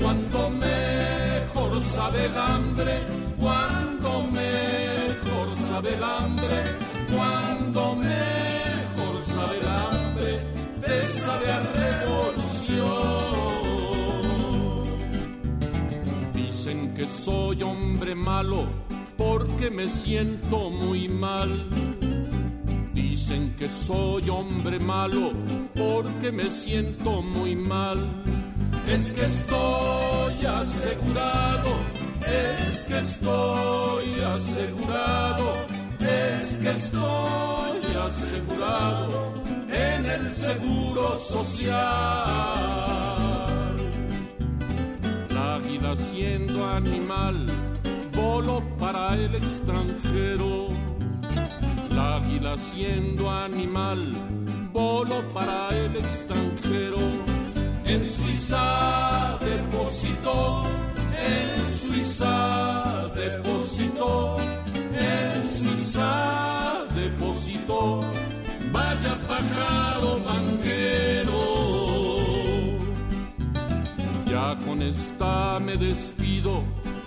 Cuando 0.01 0.49
mejor 0.51 1.81
sabe 1.81 2.25
el 2.25 2.37
hambre, 2.37 2.99
cuando 3.39 4.23
mejor 4.31 5.53
sabe 5.53 5.95
el 5.95 6.03
hambre, 6.03 6.63
cuando 7.11 7.95
mejor 7.95 8.28
que 16.99 17.07
soy 17.07 17.63
hombre 17.63 18.13
malo 18.13 18.65
porque 19.17 19.71
me 19.71 19.87
siento 19.87 20.69
muy 20.69 21.07
mal 21.07 21.49
Dicen 22.93 23.55
que 23.55 23.69
soy 23.69 24.29
hombre 24.29 24.79
malo 24.79 25.31
porque 25.75 26.29
me 26.33 26.49
siento 26.49 27.21
muy 27.21 27.55
mal. 27.55 27.99
Es 28.85 29.13
que 29.13 29.23
estoy 29.23 30.45
asegurado, 30.45 31.69
es 32.27 32.83
que 32.83 32.99
estoy 32.99 34.19
asegurado, 34.35 35.53
es 36.01 36.57
que 36.57 36.71
estoy 36.71 37.95
asegurado 38.07 39.33
en 39.69 40.05
el 40.05 40.35
seguro 40.35 41.17
social. 41.19 43.08
La 45.49 45.55
águila 45.55 45.97
siendo 45.97 46.63
animal, 46.63 47.47
volo 48.15 48.61
para 48.77 49.15
el 49.15 49.33
extranjero 49.33 50.69
la 51.89 52.17
águila 52.17 52.55
siendo 52.55 53.27
animal, 53.31 53.99
volo 54.71 55.15
para 55.33 55.69
el 55.69 55.95
extranjero. 55.95 56.99
En 57.83 58.07
Suiza 58.07 59.39
depositó, 59.41 60.63
en 61.33 61.79
Suiza 61.81 63.09
depositó, 63.15 64.37
en 64.93 65.49
Suiza 65.49 66.85
depositó. 66.93 68.03
Vaya 68.71 69.17
pájaro 69.27 69.88
Esta 74.89 75.59
me 75.59 75.77
despido, 75.77 76.63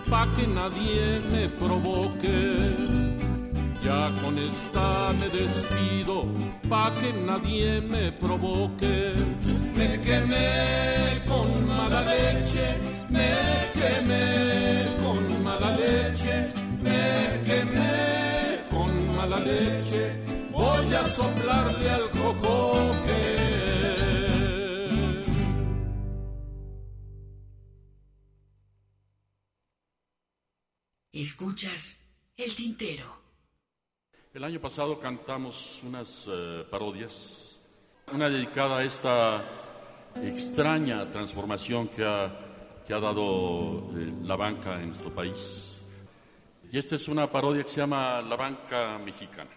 pa' 0.09 0.27
que 0.37 0.47
nadie 0.47 1.21
me 1.33 1.49
provoque 1.49 3.13
ya 3.85 4.11
con 4.23 4.39
esta 4.39 5.13
me 5.19 5.29
despido, 5.29 6.27
pa' 6.69 6.95
que 6.95 7.13
nadie 7.13 7.81
me 7.81 8.13
provoque. 8.13 9.15
Me 9.77 10.01
quemé 10.01 11.23
con 11.27 11.67
mala 11.67 12.03
leche, 12.03 12.67
me 13.09 13.31
quemé 13.79 14.87
con 15.03 15.43
mala 15.43 15.77
leche, 15.77 16.53
me 16.81 17.03
quemé 17.47 18.61
con 18.71 19.17
mala 19.17 19.41
leche. 19.41 20.05
Voy 20.53 20.95
a 20.95 21.05
soplarle 21.07 21.91
al 21.91 22.07
jocoque. 22.17 22.92
Escuchas 31.43 31.99
el 32.37 32.55
tintero. 32.55 33.05
El 34.33 34.45
año 34.45 34.61
pasado 34.61 35.01
cantamos 35.01 35.83
unas 35.83 36.29
eh, 36.31 36.65
parodias, 36.71 37.59
una 38.13 38.29
dedicada 38.29 38.79
a 38.79 38.85
esta 38.85 39.45
extraña 40.23 41.11
transformación 41.11 41.89
que 41.89 42.05
ha, 42.05 42.31
que 42.87 42.95
ha 42.95 43.01
dado 43.01 43.91
eh, 43.97 44.13
la 44.23 44.37
banca 44.37 44.81
en 44.81 44.87
nuestro 44.87 45.13
país. 45.13 45.83
Y 46.71 46.79
esta 46.79 46.95
es 46.95 47.09
una 47.09 47.27
parodia 47.27 47.65
que 47.65 47.71
se 47.71 47.81
llama 47.81 48.21
La 48.21 48.37
Banca 48.37 49.01
Mexicana. 49.05 49.51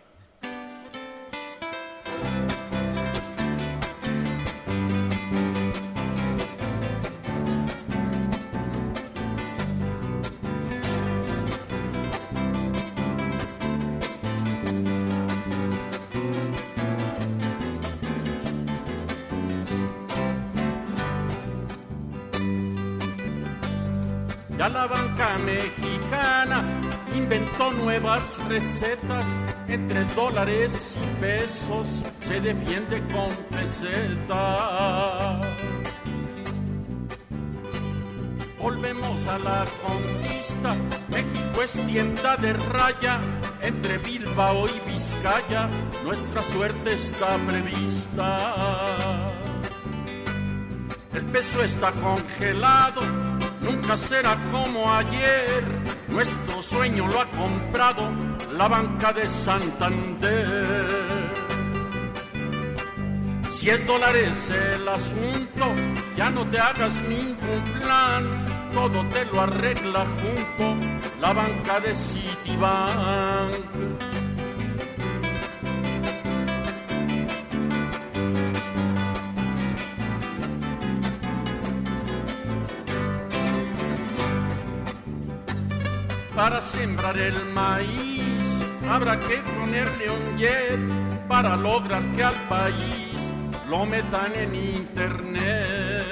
Nuevas 27.58 28.38
recetas 28.50 29.26
entre 29.68 30.04
dólares 30.14 30.98
y 31.02 31.06
pesos, 31.22 32.04
se 32.20 32.42
defiende 32.42 33.02
con 33.14 33.34
peseta. 33.50 35.40
Volvemos 38.60 39.28
a 39.28 39.40
la 39.40 39.66
conquista, 39.86 40.76
México 41.10 41.64
es 41.64 41.72
tienda 41.86 42.36
de 42.38 42.54
raya, 42.54 43.20
entre 43.62 44.00
Bilbao 44.00 44.68
y 44.68 44.92
Vizcaya, 44.92 45.70
nuestra 46.04 46.42
suerte 46.44 46.94
está 46.94 47.38
prevista. 47.38 48.38
El 51.14 51.26
peso 51.26 51.64
está 51.64 51.92
congelado 51.92 53.25
nunca 53.66 53.98
será 53.98 54.38
como 54.52 54.94
ayer. 54.94 55.64
Nuestro 56.08 56.62
sueño 56.62 57.08
lo 57.08 57.20
ha 57.20 57.26
comprado 57.26 58.12
la 58.58 58.68
banca 58.68 59.12
de 59.12 59.28
Santander. 59.28 60.88
Si 63.50 63.70
es 63.70 63.86
el 63.88 64.88
asunto, 64.88 65.66
ya 66.16 66.30
no 66.30 66.46
te 66.48 66.60
hagas 66.60 67.02
ningún 67.10 67.64
plan, 67.82 68.46
todo 68.74 69.04
te 69.10 69.26
lo 69.26 69.42
arregla 69.42 70.06
junto 70.22 70.76
la 71.20 71.34
banca 71.34 71.80
de 71.80 71.96
Citibank. 71.96 73.56
Para 86.36 86.62
sembrar 86.62 87.18
el 87.18 87.46
maíz 87.54 88.68
habrá 88.90 89.18
que 89.20 89.38
ponerle 89.38 90.10
un 90.10 90.38
jet 90.38 90.80
para 91.30 91.56
lograr 91.56 92.04
que 92.16 92.24
al 92.24 92.36
país 92.50 93.32
lo 93.70 93.86
metan 93.86 94.34
en 94.36 94.54
internet. 94.54 96.04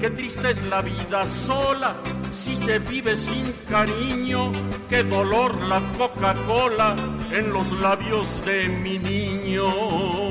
Qué 0.00 0.10
triste 0.10 0.50
es 0.50 0.62
la 0.62 0.82
vida 0.82 1.26
sola 1.26 1.96
si 2.30 2.54
se 2.54 2.78
vive 2.78 3.16
sin 3.16 3.52
cariño, 3.68 4.52
qué 4.88 5.02
dolor 5.02 5.60
la 5.62 5.80
Coca-Cola 5.98 6.94
en 7.32 7.52
los 7.52 7.72
labios 7.72 8.44
de 8.44 8.68
mi 8.68 8.98
niño. 8.98 10.27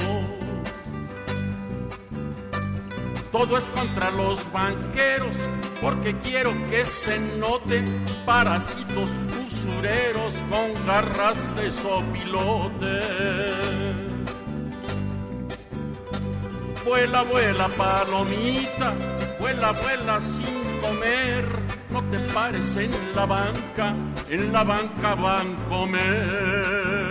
Todo 3.38 3.56
es 3.56 3.70
contra 3.70 4.10
los 4.10 4.52
banqueros 4.52 5.38
porque 5.80 6.18
quiero 6.18 6.52
que 6.72 6.84
se 6.84 7.20
noten 7.38 7.86
parásitos 8.26 9.14
usureros 9.46 10.42
con 10.50 10.74
garras 10.88 11.56
de 11.56 11.70
sopilote. 11.70 13.02
Vuela, 16.84 17.22
vuela, 17.22 17.70
palomita, 17.70 18.96
vuela, 19.40 19.72
vuela 19.72 20.20
sin 20.20 20.80
comer. 20.82 21.46
No 21.92 22.04
te 22.10 22.18
pares 22.34 22.76
en 22.78 22.92
la 23.16 23.28
banca, 23.28 23.94
en 24.32 24.52
la 24.52 24.64
banca 24.64 25.14
van 25.14 25.56
a 25.56 25.70
comer. 25.70 27.07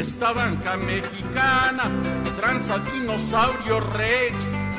Esta 0.00 0.32
banca 0.32 0.78
mexicana, 0.78 1.84
Transadinosaurio 2.34 3.80
Rex, 3.80 4.34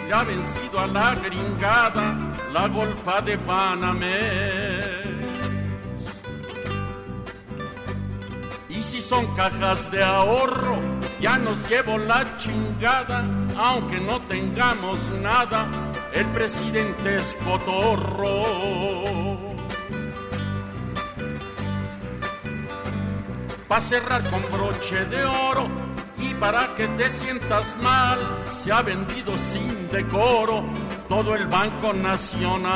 le 0.08 0.14
ha 0.14 0.24
vencido 0.24 0.80
a 0.80 0.88
la 0.88 1.14
gringada, 1.14 2.18
la 2.52 2.68
golfa 2.68 3.22
de 3.22 3.36
Banamex. 3.38 4.88
Y 8.70 8.78
Y 8.82 8.84
si 8.84 9.00
son 9.00 9.28
cajas 9.36 9.92
de 9.92 10.04
ahorro, 10.04 10.80
ya 11.20 11.38
nos 11.38 11.70
llevo 11.70 12.00
la 12.00 12.36
chingada, 12.38 13.24
aunque 13.56 14.00
no 14.00 14.20
tengamos 14.22 15.12
nada, 15.22 15.68
el 16.16 16.26
presidente 16.32 17.18
es 17.18 17.36
cotorro. 17.46 19.31
Va 23.72 23.80
cerrar 23.80 24.22
con 24.30 24.42
broche 24.52 25.06
de 25.06 25.24
oro 25.24 25.70
y 26.18 26.34
para 26.34 26.76
que 26.76 26.90
te 26.90 27.10
sientas 27.10 27.78
mal, 27.82 28.20
se 28.42 28.70
ha 28.70 28.82
vendido 28.82 29.38
sin 29.38 29.90
decoro 29.90 30.66
todo 31.08 31.36
el 31.36 31.48
Banco 31.48 31.94
Nacional. 31.94 32.74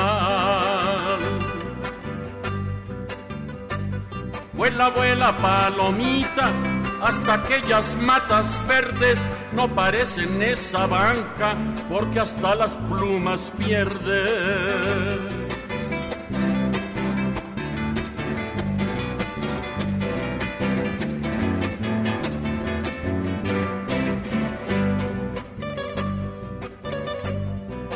Vuela, 4.53 4.87
vuela, 4.87 5.35
palomita, 5.35 6.49
hasta 7.01 7.33
aquellas 7.33 7.95
matas 7.95 8.61
verdes 8.65 9.19
no 9.51 9.67
parecen 9.67 10.41
esa 10.41 10.87
banca, 10.87 11.55
porque 11.89 12.21
hasta 12.21 12.55
las 12.55 12.73
plumas 12.73 13.51
pierden. 13.57 15.34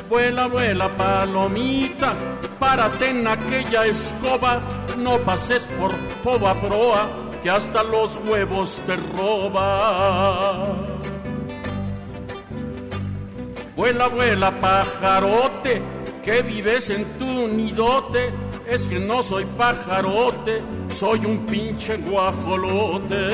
Vuela, 0.10 0.47
vuela, 0.47 0.89
palomita, 0.89 2.16
párate 2.57 3.12
en 3.12 3.28
aquella 3.28 3.86
escoba, 3.86 4.60
no 4.97 5.20
pases 5.20 5.68
por 5.80 5.91
foba 6.24 6.55
proa, 6.55 7.07
que 7.43 7.49
hasta 7.51 7.84
los 7.84 8.18
huevos 8.28 8.82
te 8.88 8.95
roba. 9.16 10.66
Vuela, 13.76 14.07
vuela, 14.07 14.49
pajarote, 14.60 15.84
que 16.24 16.41
vives 16.41 16.89
en 16.89 17.05
tu 17.20 17.47
nidote, 17.47 18.32
es 18.68 18.88
que 18.88 18.99
no 18.99 19.22
soy 19.22 19.45
pajarote, 19.45 20.64
soy 20.89 21.24
un 21.24 21.45
pinche 21.45 21.97
guajolote. 21.97 23.30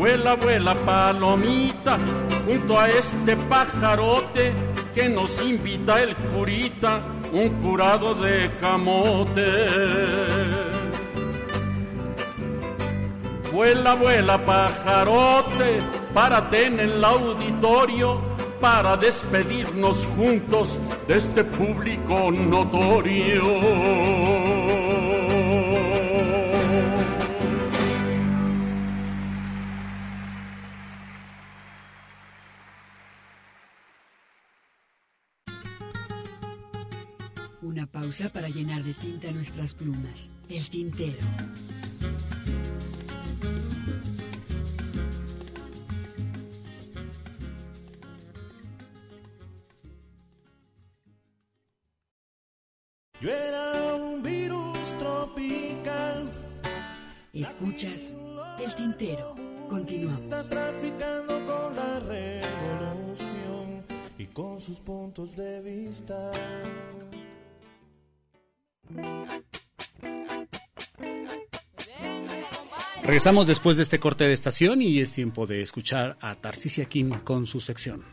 Vuela, 0.00 0.34
vuela, 0.34 0.74
palomita, 0.76 1.98
junto 2.46 2.78
a 2.78 2.88
este 2.88 3.36
pajarote 3.36 4.50
que 4.94 5.10
nos 5.10 5.42
invita 5.42 6.02
el 6.02 6.16
curita, 6.16 7.02
un 7.34 7.50
curado 7.60 8.14
de 8.14 8.50
camote. 8.58 9.66
Vuela, 13.52 13.94
vuela, 13.94 14.42
pajarote, 14.42 15.80
párate 16.14 16.64
en 16.64 16.80
el 16.80 17.04
auditorio 17.04 18.22
para 18.58 18.96
despedirnos 18.96 20.06
juntos 20.16 20.78
de 21.08 21.16
este 21.18 21.44
público 21.44 22.30
notorio. 22.32 23.42
Pausa 38.10 38.28
para 38.28 38.48
llenar 38.48 38.82
de 38.82 38.92
tinta 38.92 39.30
nuestras 39.30 39.72
plumas. 39.72 40.30
El 40.48 40.68
tintero. 40.68 41.16
Yo 53.20 53.30
era 53.30 53.94
un 53.94 54.24
virus 54.24 54.76
tropical. 54.98 56.28
Escuchas 57.32 58.16
el 58.58 58.74
tintero. 58.74 59.36
Continuamos. 59.68 60.18
Está 60.18 60.42
traficando 60.42 61.46
con 61.46 61.76
la 61.76 62.00
revolución 62.00 63.84
y 64.18 64.26
con 64.26 64.60
sus 64.60 64.80
puntos 64.80 65.36
de 65.36 65.62
vista. 65.62 66.32
Regresamos 73.10 73.48
después 73.48 73.76
de 73.76 73.82
este 73.82 73.98
corte 73.98 74.22
de 74.22 74.32
estación 74.32 74.82
y 74.82 75.00
es 75.00 75.14
tiempo 75.14 75.44
de 75.44 75.62
escuchar 75.62 76.16
a 76.20 76.36
Tarcisia 76.36 76.84
Kim 76.84 77.10
con 77.24 77.44
su 77.44 77.60
sección. 77.60 78.04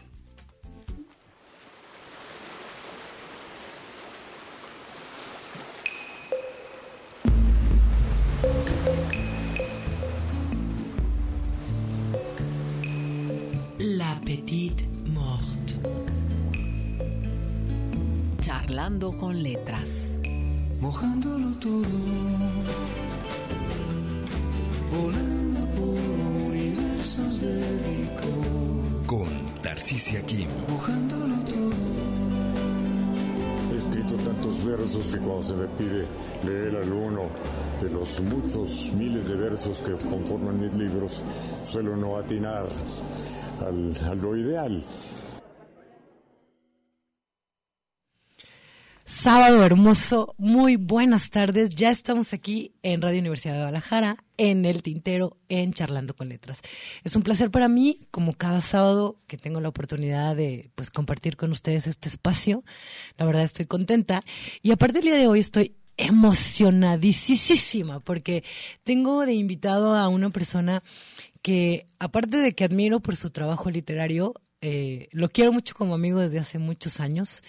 La 13.78 14.20
Petite 14.26 14.88
Morte. 15.06 15.76
Charlando 18.42 19.16
con 19.16 19.44
letras. 19.44 20.07
Mojándolo 20.80 21.50
todo 21.60 21.88
volando 24.92 25.60
por 25.76 26.52
universos 26.52 27.42
de 27.42 27.56
licor. 27.88 29.06
Con 29.08 29.28
Tarcisia 29.64 30.22
Kim. 30.22 30.48
Mojándolo 30.70 31.36
todo. 31.46 31.74
He 33.74 33.78
escrito 33.78 34.16
tantos 34.18 34.64
versos 34.64 35.06
que 35.08 35.18
cuando 35.18 35.44
se 35.44 35.56
me 35.56 35.68
pide 35.68 36.06
leer 36.46 36.76
alguno 36.78 37.24
de 37.82 37.90
los 37.90 38.22
muchos 38.22 38.92
miles 38.96 39.28
de 39.28 39.36
versos 39.36 39.80
que 39.80 39.94
conforman 39.94 40.60
mis 40.60 40.74
libros, 40.76 41.22
suelo 41.66 41.98
no 41.98 42.18
atinar 42.18 42.68
al, 43.66 43.96
a 44.10 44.14
lo 44.14 44.36
ideal. 44.38 44.84
Sábado 49.28 49.66
hermoso, 49.66 50.36
muy 50.38 50.78
buenas 50.78 51.30
tardes. 51.30 51.72
Ya 51.72 51.92
estamos 51.92 52.32
aquí 52.32 52.72
en 52.82 53.02
Radio 53.02 53.20
Universidad 53.20 53.56
de 53.56 53.60
Guadalajara, 53.60 54.24
en 54.38 54.64
El 54.64 54.82
Tintero, 54.82 55.36
en 55.50 55.74
Charlando 55.74 56.16
con 56.16 56.30
Letras. 56.30 56.60
Es 57.04 57.14
un 57.14 57.24
placer 57.24 57.52
para 57.52 57.68
mí, 57.68 58.08
como 58.10 58.32
cada 58.32 58.62
sábado 58.62 59.20
que 59.28 59.38
tengo 59.38 59.60
la 59.60 59.68
oportunidad 59.68 60.34
de 60.34 60.72
pues 60.76 60.90
compartir 60.90 61.36
con 61.36 61.52
ustedes 61.52 61.88
este 61.88 62.08
espacio. 62.08 62.64
La 63.18 63.26
verdad 63.26 63.44
estoy 63.44 63.66
contenta 63.66 64.24
y 64.62 64.72
aparte 64.72 65.00
el 65.00 65.04
día 65.04 65.18
de 65.18 65.28
hoy 65.28 65.42
estoy 65.42 65.76
emocionadísima 65.98 68.00
porque 68.00 68.46
tengo 68.86 69.26
de 69.26 69.34
invitado 69.34 69.94
a 69.94 70.08
una 70.08 70.30
persona 70.30 70.84
que 71.42 71.90
aparte 72.00 72.38
de 72.38 72.56
que 72.56 72.64
admiro 72.64 73.02
por 73.02 73.18
su 73.18 73.30
trabajo 73.32 73.70
literario, 73.70 74.36
eh, 74.62 75.10
lo 75.12 75.28
quiero 75.28 75.52
mucho 75.52 75.76
como 75.76 75.96
amigo 75.96 76.22
desde 76.22 76.40
hace 76.40 76.60
muchos 76.60 77.02
años 77.02 77.44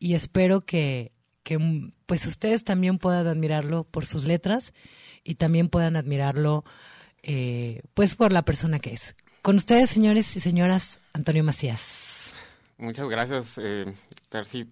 y 0.00 0.14
espero 0.14 0.62
que, 0.62 1.12
que 1.44 1.92
pues 2.06 2.26
ustedes 2.26 2.64
también 2.64 2.98
puedan 2.98 3.28
admirarlo 3.28 3.84
por 3.84 4.06
sus 4.06 4.24
letras 4.24 4.72
y 5.22 5.36
también 5.36 5.68
puedan 5.68 5.94
admirarlo 5.94 6.64
eh, 7.22 7.82
pues 7.94 8.16
por 8.16 8.32
la 8.32 8.42
persona 8.42 8.80
que 8.80 8.94
es. 8.94 9.14
Con 9.42 9.56
ustedes, 9.56 9.90
señores 9.90 10.34
y 10.36 10.40
señoras, 10.40 10.98
Antonio 11.12 11.44
Macías. 11.44 11.80
Muchas 12.78 13.08
gracias, 13.10 13.58
eh, 13.58 13.92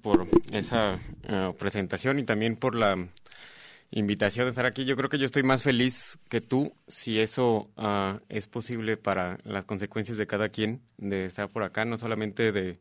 por 0.01 0.27
esa 0.51 0.99
eh, 1.25 1.53
presentación 1.59 2.19
y 2.19 2.25
también 2.25 2.57
por 2.57 2.75
la 2.75 2.97
invitación 3.91 4.47
de 4.47 4.51
estar 4.51 4.65
aquí. 4.65 4.87
Yo 4.87 4.97
creo 4.97 5.11
que 5.11 5.19
yo 5.19 5.27
estoy 5.27 5.43
más 5.43 5.63
feliz 5.63 6.19
que 6.31 6.41
tú 6.41 6.73
si 6.87 7.21
eso 7.21 7.71
ah, 7.77 8.21
es 8.31 8.47
posible 8.47 8.97
para 8.97 9.37
las 9.45 9.67
consecuencias 9.67 10.17
de 10.17 10.27
cada 10.27 10.49
quien 10.49 10.81
de 10.97 11.27
estar 11.27 11.51
por 11.51 11.63
acá, 11.63 11.85
no 11.85 11.99
solamente 11.99 12.51
de 12.51 12.79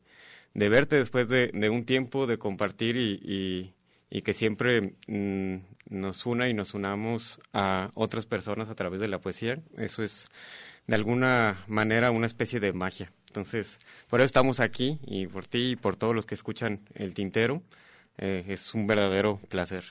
de 0.54 0.70
verte 0.70 0.96
después 0.96 1.28
de, 1.28 1.70
un 1.70 1.86
tiempo, 1.86 2.28
de 2.28 2.38
compartir 2.38 2.98
y, 2.98 3.74
y, 4.10 4.22
que 4.22 4.34
siempre 4.34 4.96
mm, 5.08 5.58
nos 5.90 6.26
una 6.26 6.50
y 6.50 6.54
nos 6.54 6.74
unamos 6.74 7.40
a 7.54 7.92
otras 7.96 8.26
personas 8.26 8.70
a 8.70 8.76
través 8.76 9.00
de 9.00 9.08
la 9.08 9.20
poesía. 9.20 9.60
Eso 9.78 10.04
es 10.04 10.30
de 10.88 10.96
alguna 10.96 11.64
manera 11.68 12.12
una 12.12 12.28
especie 12.28 12.60
de 12.60 12.74
magia. 12.74 13.12
Entonces, 13.28 13.80
por 14.10 14.20
eso 14.20 14.26
estamos 14.26 14.60
aquí 14.60 15.00
y 15.06 15.28
por 15.28 15.46
ti 15.46 15.72
y 15.72 15.76
por 15.76 15.96
todos 15.96 16.16
los 16.16 16.26
que 16.26 16.36
escuchan 16.36 16.82
el 16.96 17.14
tintero. 17.14 17.62
Eh, 18.18 18.46
es 18.48 18.74
un 18.74 18.88
verdadero 18.88 19.40
placer. 19.50 19.84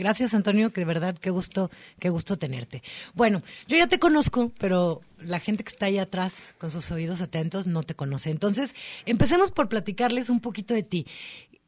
Gracias, 0.00 0.32
Antonio, 0.32 0.72
que 0.72 0.80
de 0.80 0.86
verdad, 0.86 1.14
qué 1.18 1.28
gusto, 1.28 1.70
qué 1.98 2.08
gusto 2.08 2.38
tenerte. 2.38 2.82
Bueno, 3.12 3.42
yo 3.68 3.76
ya 3.76 3.86
te 3.86 3.98
conozco, 3.98 4.50
pero 4.58 5.02
la 5.18 5.40
gente 5.40 5.62
que 5.62 5.70
está 5.70 5.86
ahí 5.86 5.98
atrás, 5.98 6.32
con 6.56 6.70
sus 6.70 6.90
oídos 6.90 7.20
atentos, 7.20 7.66
no 7.66 7.82
te 7.82 7.94
conoce. 7.94 8.30
Entonces, 8.30 8.74
empecemos 9.04 9.50
por 9.52 9.68
platicarles 9.68 10.30
un 10.30 10.40
poquito 10.40 10.72
de 10.72 10.84
ti. 10.84 11.06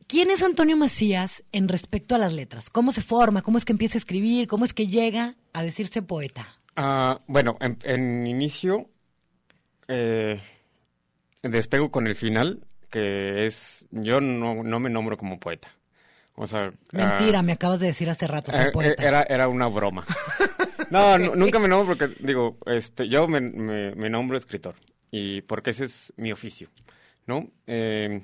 ¿Quién 0.07 0.31
es 0.31 0.43
Antonio 0.43 0.79
Macías 0.79 1.43
en 1.53 1.69
respecto 1.69 2.15
a 2.15 2.19
las 2.19 2.33
letras? 2.33 2.71
¿Cómo 2.71 2.91
se 2.91 3.03
forma? 3.03 3.43
¿Cómo 3.43 3.59
es 3.59 3.67
que 3.67 3.73
empieza 3.73 3.99
a 3.99 4.01
escribir? 4.01 4.49
¿Cómo 4.49 4.65
es 4.65 4.73
que 4.73 4.87
llega 4.87 5.37
a 5.53 5.63
decirse 5.63 6.01
poeta? 6.01 6.49
Ah, 6.75 7.21
bueno, 7.27 7.59
en, 7.61 8.27
inicio 8.27 8.89
eh, 9.89 10.41
despego 11.43 11.91
con 11.91 12.07
el 12.07 12.17
final, 12.17 12.65
que 12.91 13.45
es, 13.45 13.87
yo 13.91 14.23
no, 14.23 14.63
no 14.63 14.81
me 14.81 14.89
nombro 14.89 15.19
como 15.19 15.39
poeta. 15.39 15.69
O 16.35 16.47
sea, 16.47 16.73
Mentira, 16.93 17.41
ah, 17.41 17.43
me 17.43 17.53
acabas 17.53 17.81
de 17.81 17.89
decir 17.89 18.09
hace 18.09 18.27
rato, 18.27 18.53
soy 18.53 18.67
eh, 18.67 18.71
poeta. 18.73 19.03
Era, 19.03 19.23
era 19.23 19.49
una 19.49 19.67
broma. 19.67 20.05
no, 20.91 21.19
nunca 21.37 21.59
me 21.59 21.69
nombro 21.69 21.97
porque, 21.97 22.17
digo, 22.21 22.57
este, 22.67 23.09
yo 23.09 23.29
me, 23.29 23.41
me, 23.41 24.11
nombro 24.11 24.39
escritor, 24.39 24.75
y 25.11 25.43
porque 25.43 25.71
ese 25.71 25.85
es 25.85 26.13
mi 26.17 26.33
oficio, 26.33 26.69
¿no? 27.27 27.51
Eh, 27.67 28.23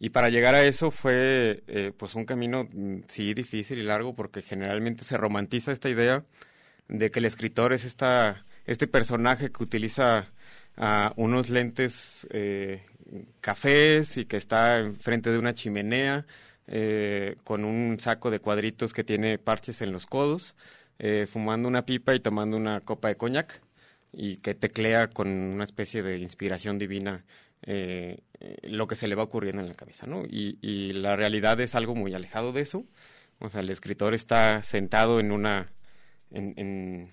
y 0.00 0.10
para 0.10 0.28
llegar 0.28 0.54
a 0.54 0.62
eso 0.62 0.90
fue 0.90 1.64
eh, 1.66 1.92
pues 1.96 2.14
un 2.14 2.24
camino, 2.24 2.68
mm, 2.72 3.00
sí, 3.08 3.34
difícil 3.34 3.78
y 3.80 3.82
largo, 3.82 4.14
porque 4.14 4.42
generalmente 4.42 5.04
se 5.04 5.16
romantiza 5.16 5.72
esta 5.72 5.88
idea 5.88 6.24
de 6.86 7.10
que 7.10 7.18
el 7.18 7.24
escritor 7.24 7.72
es 7.72 7.84
esta, 7.84 8.44
este 8.66 8.86
personaje 8.86 9.50
que 9.50 9.62
utiliza 9.62 10.28
uh, 10.76 11.10
unos 11.16 11.50
lentes 11.50 12.26
eh, 12.30 12.84
cafés 13.40 14.16
y 14.16 14.26
que 14.26 14.36
está 14.36 14.78
enfrente 14.78 15.30
de 15.30 15.38
una 15.38 15.54
chimenea 15.54 16.26
eh, 16.68 17.36
con 17.44 17.64
un 17.64 17.98
saco 17.98 18.30
de 18.30 18.40
cuadritos 18.40 18.92
que 18.92 19.04
tiene 19.04 19.38
parches 19.38 19.82
en 19.82 19.92
los 19.92 20.06
codos, 20.06 20.54
eh, 20.98 21.26
fumando 21.26 21.68
una 21.68 21.86
pipa 21.86 22.14
y 22.14 22.20
tomando 22.20 22.56
una 22.56 22.80
copa 22.80 23.08
de 23.08 23.16
coñac 23.16 23.62
y 24.12 24.36
que 24.38 24.54
teclea 24.54 25.08
con 25.08 25.28
una 25.28 25.64
especie 25.64 26.02
de 26.02 26.18
inspiración 26.18 26.78
divina 26.78 27.24
eh, 27.62 28.18
lo 28.62 28.86
que 28.86 28.94
se 28.94 29.08
le 29.08 29.14
va 29.14 29.24
ocurriendo 29.24 29.62
en 29.62 29.68
la 29.68 29.74
cabeza, 29.74 30.06
¿no? 30.06 30.22
Y, 30.28 30.92
la 30.92 31.16
realidad 31.16 31.60
es 31.60 31.74
algo 31.74 31.94
muy 31.94 32.14
alejado 32.14 32.52
de 32.52 32.62
eso. 32.62 32.86
O 33.40 33.48
sea, 33.48 33.60
el 33.60 33.70
escritor 33.70 34.14
está 34.14 34.62
sentado 34.62 35.20
en 35.20 35.32
una, 35.32 35.72
en, 36.30 37.12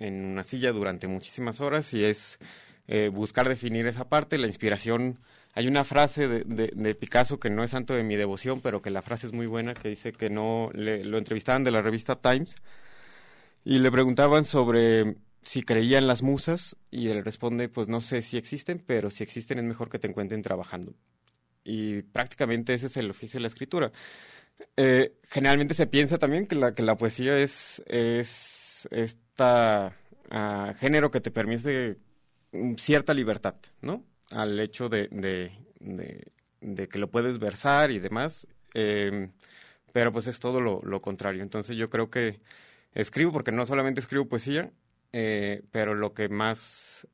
en, 0.00 0.24
una 0.24 0.44
silla 0.44 0.72
durante 0.72 1.06
muchísimas 1.08 1.60
horas 1.60 1.92
y 1.94 2.04
es 2.04 2.38
eh, 2.88 3.08
buscar 3.08 3.48
definir 3.48 3.86
esa 3.86 4.08
parte. 4.08 4.38
La 4.38 4.46
inspiración, 4.46 5.18
hay 5.54 5.66
una 5.66 5.84
frase 5.84 6.28
de, 6.28 6.44
de, 6.44 6.94
Picasso 6.94 7.38
que 7.38 7.50
no 7.50 7.62
es 7.62 7.72
santo 7.72 7.94
de 7.94 8.02
mi 8.02 8.16
devoción, 8.16 8.60
pero 8.60 8.80
que 8.80 8.90
la 8.90 9.02
frase 9.02 9.26
es 9.26 9.32
muy 9.32 9.46
buena, 9.46 9.74
que 9.74 9.88
dice 9.88 10.12
que 10.12 10.30
no, 10.30 10.70
le, 10.72 11.02
lo 11.04 11.18
entrevistaban 11.18 11.62
de 11.62 11.70
la 11.70 11.82
revista 11.82 12.20
Times 12.20 12.54
y 13.64 13.78
le 13.78 13.90
preguntaban 13.90 14.44
sobre 14.44 15.16
si 15.42 15.62
creía 15.62 15.98
en 15.98 16.06
las 16.06 16.22
musas 16.22 16.76
y 16.90 17.08
él 17.08 17.24
responde, 17.24 17.68
pues 17.68 17.88
no 17.88 18.00
sé 18.00 18.22
si 18.22 18.38
existen, 18.38 18.82
pero 18.84 19.10
si 19.10 19.22
existen 19.22 19.58
es 19.58 19.64
mejor 19.64 19.90
que 19.90 19.98
te 19.98 20.08
encuentren 20.08 20.42
trabajando. 20.42 20.94
Y 21.64 22.02
prácticamente 22.02 22.74
ese 22.74 22.86
es 22.86 22.96
el 22.96 23.10
oficio 23.10 23.38
de 23.38 23.42
la 23.42 23.48
escritura. 23.48 23.92
Eh, 24.76 25.18
generalmente 25.24 25.74
se 25.74 25.86
piensa 25.86 26.18
también 26.18 26.46
que 26.46 26.54
la, 26.54 26.74
que 26.74 26.82
la 26.82 26.96
poesía 26.96 27.38
es, 27.38 27.82
es 27.86 28.88
esta 28.90 29.96
ah, 30.30 30.74
género 30.78 31.10
que 31.10 31.20
te 31.20 31.30
permite 31.30 31.98
cierta 32.76 33.14
libertad, 33.14 33.56
¿no? 33.80 34.04
Al 34.32 34.58
hecho 34.60 34.88
de, 34.88 35.08
de, 35.10 36.88
que 36.88 36.98
lo 36.98 37.10
puedes 37.10 37.38
versar 37.38 37.90
y 37.90 37.98
demás, 37.98 38.48
em, 38.74 39.30
pero 39.92 40.12
pues 40.12 40.26
es 40.26 40.40
todo 40.40 40.60
lo, 40.60 40.80
lo 40.82 41.00
contrario. 41.00 41.42
Entonces 41.42 41.76
yo 41.76 41.88
creo 41.90 42.10
que 42.10 42.40
escribo 42.94 43.32
porque 43.32 43.52
no 43.52 43.66
solamente 43.66 44.00
escribo 44.00 44.26
poesía, 44.26 44.70
eh, 45.12 45.62
pero 45.70 45.94
lo 45.94 46.14
que 46.14 46.28
más 46.28 47.06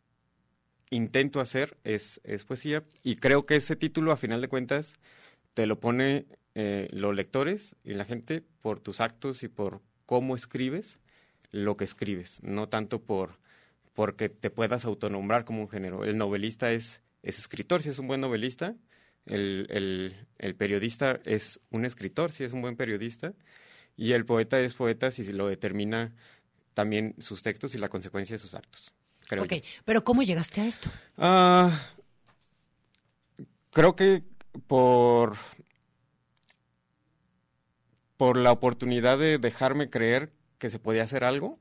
intento 0.91 1.41
hacer 1.41 1.77
es, 1.85 2.21
es, 2.25 2.45
poesía 2.45 2.85
y 3.03 3.17
creo 3.17 3.45
que 3.45 3.57
ese 3.57 3.77
título 3.77 4.13
a 4.13 4.17
final 4.17 4.41
de 4.41 4.49
cuentas 4.49 4.95
te 5.55 5.67
lo 5.67 5.81
pone 5.81 6.27
eh, 6.55 6.89
los 6.93 7.15
lectores 7.15 7.77
y 7.85 7.95
la 7.95 8.05
gente 8.05 8.43
por 8.63 8.81
tus 8.81 9.01
actos 9.01 9.43
y 9.43 9.49
por 9.49 9.83
cómo 10.07 10.35
escribes 10.35 11.01
lo 11.51 11.77
que 11.77 11.85
escribes, 11.85 12.39
no 12.43 12.69
tanto 12.69 13.03
por 13.03 13.39
porque 13.95 14.29
te 14.29 14.49
puedas 14.49 14.85
autonombrar 14.85 15.45
como 15.45 15.63
un 15.63 15.69
género. 15.69 16.05
El 16.05 16.19
novelista 16.19 16.71
es, 16.71 17.01
es 17.23 17.39
escritor, 17.39 17.83
si 17.83 17.89
es 17.89 17.99
un 17.99 18.07
buen 18.07 18.21
novelista, 18.21 18.75
el, 19.27 19.67
el, 19.71 20.27
el 20.39 20.55
periodista 20.55 21.21
es 21.25 21.61
un 21.71 21.85
escritor, 21.85 22.33
si 22.33 22.45
es 22.45 22.53
un 22.53 22.63
buen 22.63 22.77
periodista, 22.77 23.35
y 23.97 24.13
el 24.13 24.25
poeta 24.25 24.61
es 24.61 24.75
poeta 24.75 25.11
si 25.11 25.31
lo 25.33 25.49
determina 25.49 26.15
también 26.75 27.15
sus 27.19 27.43
textos 27.43 27.75
y 27.75 27.79
la 27.79 27.89
consecuencia 27.89 28.35
de 28.35 28.39
sus 28.39 28.55
actos. 28.55 28.93
Creo 29.27 29.45
ok, 29.45 29.55
pero 29.85 30.05
¿cómo 30.05 30.23
llegaste 30.23 30.61
a 30.61 30.67
esto? 30.67 30.89
Ah, 31.17 31.93
creo 33.73 33.97
que 33.97 34.23
por, 34.67 35.37
por 38.17 38.37
la 38.37 38.53
oportunidad 38.53 39.19
de 39.19 39.39
dejarme 39.39 39.91
creer 39.91 40.33
que 40.59 40.71
se 40.71 40.79
podía 40.79 41.03
hacer 41.03 41.25
algo, 41.25 41.59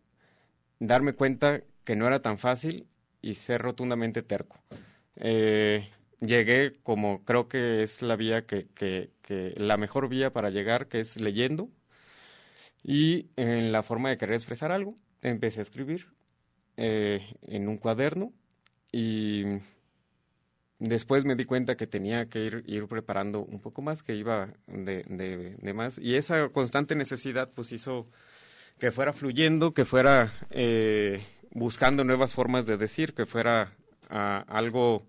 darme 0.80 1.14
cuenta 1.14 1.62
que 1.84 1.96
no 1.96 2.08
era 2.08 2.22
tan 2.22 2.38
fácil 2.38 2.88
y 3.22 3.36
ser 3.36 3.62
rotundamente 3.62 4.22
terco. 4.22 4.62
Eh, 5.20 5.90
llegué 6.22 6.74
como 6.84 7.24
creo 7.26 7.48
que 7.48 7.84
es 7.84 8.02
la 8.02 8.16
vía 8.16 8.46
que, 8.46 8.68
la 9.58 9.78
mejor 9.78 10.10
vía 10.10 10.32
para 10.32 10.50
llegar, 10.50 10.88
que 10.88 11.00
es 11.00 11.20
leyendo 11.20 11.70
y 12.84 13.28
en 13.36 13.72
la 13.72 13.84
forma 13.84 14.10
de 14.10 14.18
querer 14.18 14.36
expresar 14.36 14.72
algo 14.72 14.98
empecé 15.22 15.60
a 15.60 15.64
escribir 15.64 16.08
eh, 16.78 17.36
en 17.42 17.68
un 17.68 17.78
cuaderno 17.78 18.34
y 18.92 19.44
después 20.80 21.26
me 21.26 21.36
di 21.36 21.46
cuenta 21.46 21.76
que 21.76 21.88
tenía 21.88 22.30
que 22.30 22.64
ir, 22.66 22.88
preparando 22.88 23.44
un 23.44 23.60
poco 23.60 23.82
más, 23.82 24.04
que 24.04 24.16
iba 24.16 24.54
de, 24.68 25.04
de, 25.60 25.74
más. 25.74 25.98
Y 26.00 26.16
esa 26.16 26.50
constante 26.50 26.96
necesidad 26.96 27.52
pues 27.54 27.72
hizo 27.72 28.08
que 28.80 28.92
fuera 28.92 29.14
fluyendo, 29.14 29.72
que 29.72 29.86
fuera 29.86 30.32
eh, 30.52 31.24
buscando 31.52 32.04
nuevas 32.04 32.34
formas 32.34 32.66
de 32.66 32.78
decir, 32.78 33.14
que 33.14 33.26
fuera 33.26 33.76
algo 34.10 35.06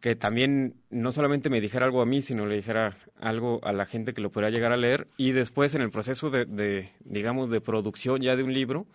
que 0.00 0.16
también 0.16 0.74
no 0.90 1.12
solamente 1.12 1.48
me 1.48 1.60
dijera 1.60 1.86
algo 1.86 2.02
a 2.02 2.06
mí, 2.06 2.22
sino 2.22 2.44
le 2.46 2.56
dijera 2.56 2.96
algo 3.20 3.60
a 3.62 3.72
la 3.72 3.86
gente 3.86 4.12
que 4.12 4.20
lo 4.20 4.32
pudiera 4.32 4.50
llegar 4.50 4.72
a 4.72 4.76
leer. 4.76 5.06
Y 5.16 5.30
después 5.30 5.74
en 5.74 5.82
el 5.82 5.90
proceso 5.90 6.28
de, 6.28 6.44
de 6.44 6.90
digamos, 7.04 7.50
de 7.50 7.60
producción 7.60 8.20
ya 8.20 8.34
de 8.34 8.42
un 8.42 8.52
libro, 8.52 8.86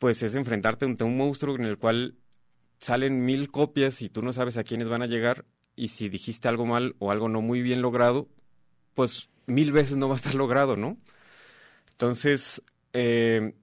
pues 0.00 0.22
es 0.24 0.34
enfrentarte 0.34 0.84
ante 0.84 1.04
un 1.04 1.16
monstruo 1.16 1.54
en 1.54 1.64
el 1.64 1.78
cual 1.78 2.16
salen 2.80 3.24
mil 3.24 3.50
copias 3.50 4.02
y 4.02 4.08
tú 4.08 4.22
no 4.22 4.32
sabes 4.32 4.56
a 4.56 4.64
quiénes 4.64 4.88
van 4.88 5.02
a 5.02 5.06
llegar. 5.06 5.44
Y 5.76 5.88
si 5.88 6.08
dijiste 6.08 6.48
algo 6.48 6.66
mal 6.66 6.96
o 6.98 7.12
algo 7.12 7.28
no 7.28 7.40
muy 7.40 7.62
bien 7.62 7.80
logrado, 7.80 8.28
pues 8.94 9.30
mil 9.46 9.70
veces 9.70 9.96
no 9.96 10.08
va 10.08 10.14
a 10.14 10.16
estar 10.16 10.34
logrado, 10.34 10.76
¿no? 10.76 10.98
Entonces, 11.92 12.62
eh, 12.92 13.54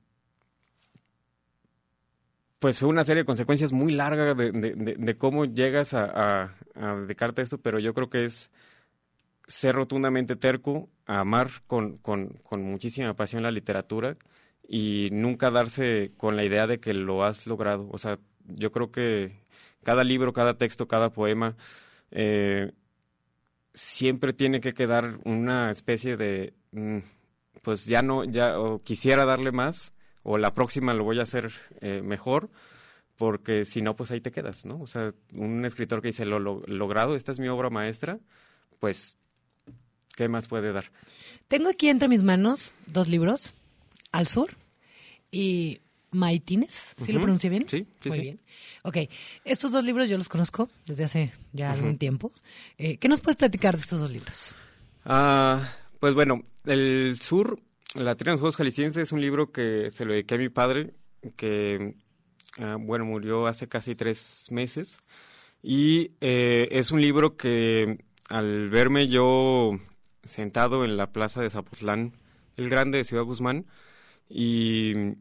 pues 2.60 2.80
fue 2.80 2.90
una 2.90 3.04
serie 3.04 3.24
de 3.24 3.26
consecuencias 3.26 3.72
muy 3.72 3.94
largas 3.94 4.36
de, 4.36 4.52
de, 4.52 5.18
cómo 5.18 5.46
llegas 5.46 5.94
a, 5.94 6.54
a, 6.76 6.96
dedicarte 6.96 7.42
a 7.42 7.44
esto, 7.44 7.60
pero 7.60 7.80
yo 7.80 7.94
creo 7.94 8.10
que 8.10 8.26
es 8.26 8.52
ser 9.48 9.76
rotundamente 9.76 10.36
terco, 10.36 10.90
amar 11.06 11.50
con, 11.68 11.98
con, 11.98 12.30
con, 12.44 12.64
muchísima 12.64 13.14
pasión 13.16 13.44
la 13.44 13.52
literatura 13.52 14.18
y 14.68 15.10
nunca 15.12 15.52
darse 15.52 16.12
con 16.18 16.36
la 16.36 16.44
idea 16.44 16.68
de 16.68 16.80
que 16.80 16.94
lo 16.94 17.24
has 17.24 17.48
logrado. 17.48 17.88
O 17.92 17.98
sea, 17.98 18.20
yo 18.46 18.72
creo 18.72 18.92
que 18.92 19.40
cada 19.84 20.04
libro, 20.04 20.34
cada 20.34 20.58
texto, 20.58 20.88
cada 20.88 21.12
poema, 21.12 21.56
eh, 22.12 22.74
siempre 23.74 24.34
tiene 24.34 24.60
que 24.60 24.74
quedar 24.74 25.20
una 25.24 25.72
especie 25.72 26.18
de, 26.18 26.54
mm, 26.72 27.00
pues 27.64 27.86
ya 27.86 28.02
no, 28.02 28.24
ya 28.26 28.56
quisiera 28.84 29.26
darle 29.26 29.52
más, 29.52 29.94
o 30.30 30.38
la 30.38 30.54
próxima 30.54 30.94
lo 30.94 31.06
voy 31.06 31.20
a 31.20 31.24
hacer 31.24 31.50
eh, 31.80 32.02
mejor, 32.04 32.50
porque 33.16 33.64
si 33.64 33.82
no, 33.82 33.96
pues 33.96 34.12
ahí 34.12 34.20
te 34.20 34.34
quedas, 34.34 34.66
¿no? 34.66 34.78
O 34.82 34.86
sea, 34.86 35.14
un 35.34 35.64
escritor 35.64 36.02
que 36.02 36.10
dice, 36.10 36.26
lo, 36.26 36.38
lo 36.38 36.62
logrado, 36.68 37.16
esta 37.16 37.32
es 37.32 37.40
mi 37.40 37.48
obra 37.48 37.70
maestra, 37.70 38.20
pues, 38.82 39.16
¿qué 40.18 40.28
más 40.28 40.50
puede 40.50 40.74
dar? 40.74 40.92
Tengo 41.48 41.70
aquí 41.70 41.88
entre 41.88 42.10
mis 42.10 42.24
manos 42.24 42.74
dos 42.88 43.08
libros, 43.08 43.54
Al 44.12 44.28
Sur 44.28 44.50
y 45.32 45.80
Maitines, 46.12 46.76
¿sí 47.06 47.14
lo 47.14 47.22
pronuncié 47.22 47.50
bien? 47.50 47.66
Sí, 47.70 47.88
sí, 48.02 48.10
Muy 48.10 48.20
bien. 48.20 48.42
Ok, 48.84 48.98
estos 49.46 49.72
dos 49.72 49.86
libros 49.86 50.10
yo 50.10 50.18
los 50.18 50.28
conozco 50.28 50.70
desde 50.86 51.06
hace 51.06 51.32
ya 51.54 51.72
algún 51.72 51.98
tiempo. 51.98 52.34
Eh, 52.78 52.98
¿Qué 52.98 53.08
nos 53.08 53.22
puedes 53.22 53.38
platicar 53.38 53.76
de 53.76 53.82
estos 53.82 54.02
dos 54.02 54.12
libros? 54.12 54.54
Ah, 55.06 55.74
pues 56.02 56.14
bueno, 56.14 56.44
El 56.66 57.18
Sur 57.22 57.62
la 57.96 58.16
Trina 58.16 58.36
de 58.36 58.42
los 58.42 58.56
Jaliscienses 58.56 59.04
es 59.04 59.12
un 59.12 59.22
libro 59.22 59.52
que 59.52 59.92
se 59.92 60.06
lo 60.06 60.14
dediqué 60.14 60.36
a 60.36 60.40
mi 60.40 60.50
padre, 60.50 60.94
que, 61.36 61.96
ah, 62.60 62.78
bueno, 62.80 63.06
murió 63.06 63.48
hace 63.48 63.68
casi 63.68 63.96
tres 63.96 64.48
meses. 64.52 65.00
Y 65.64 66.12
eh, 66.22 66.68
es 66.72 66.92
un 66.92 67.02
libro 67.02 67.38
que 67.38 67.98
al 68.30 68.70
verme 68.70 69.08
yo 69.08 69.72
sentado 70.24 70.86
en 70.86 70.98
la 70.98 71.12
plaza 71.12 71.42
de 71.42 71.50
Zapotlán, 71.50 72.14
el 72.58 72.70
grande 72.70 73.00
de 73.00 73.06
Ciudad 73.06 73.24
Guzmán, 73.24 73.66
y 74.30 75.16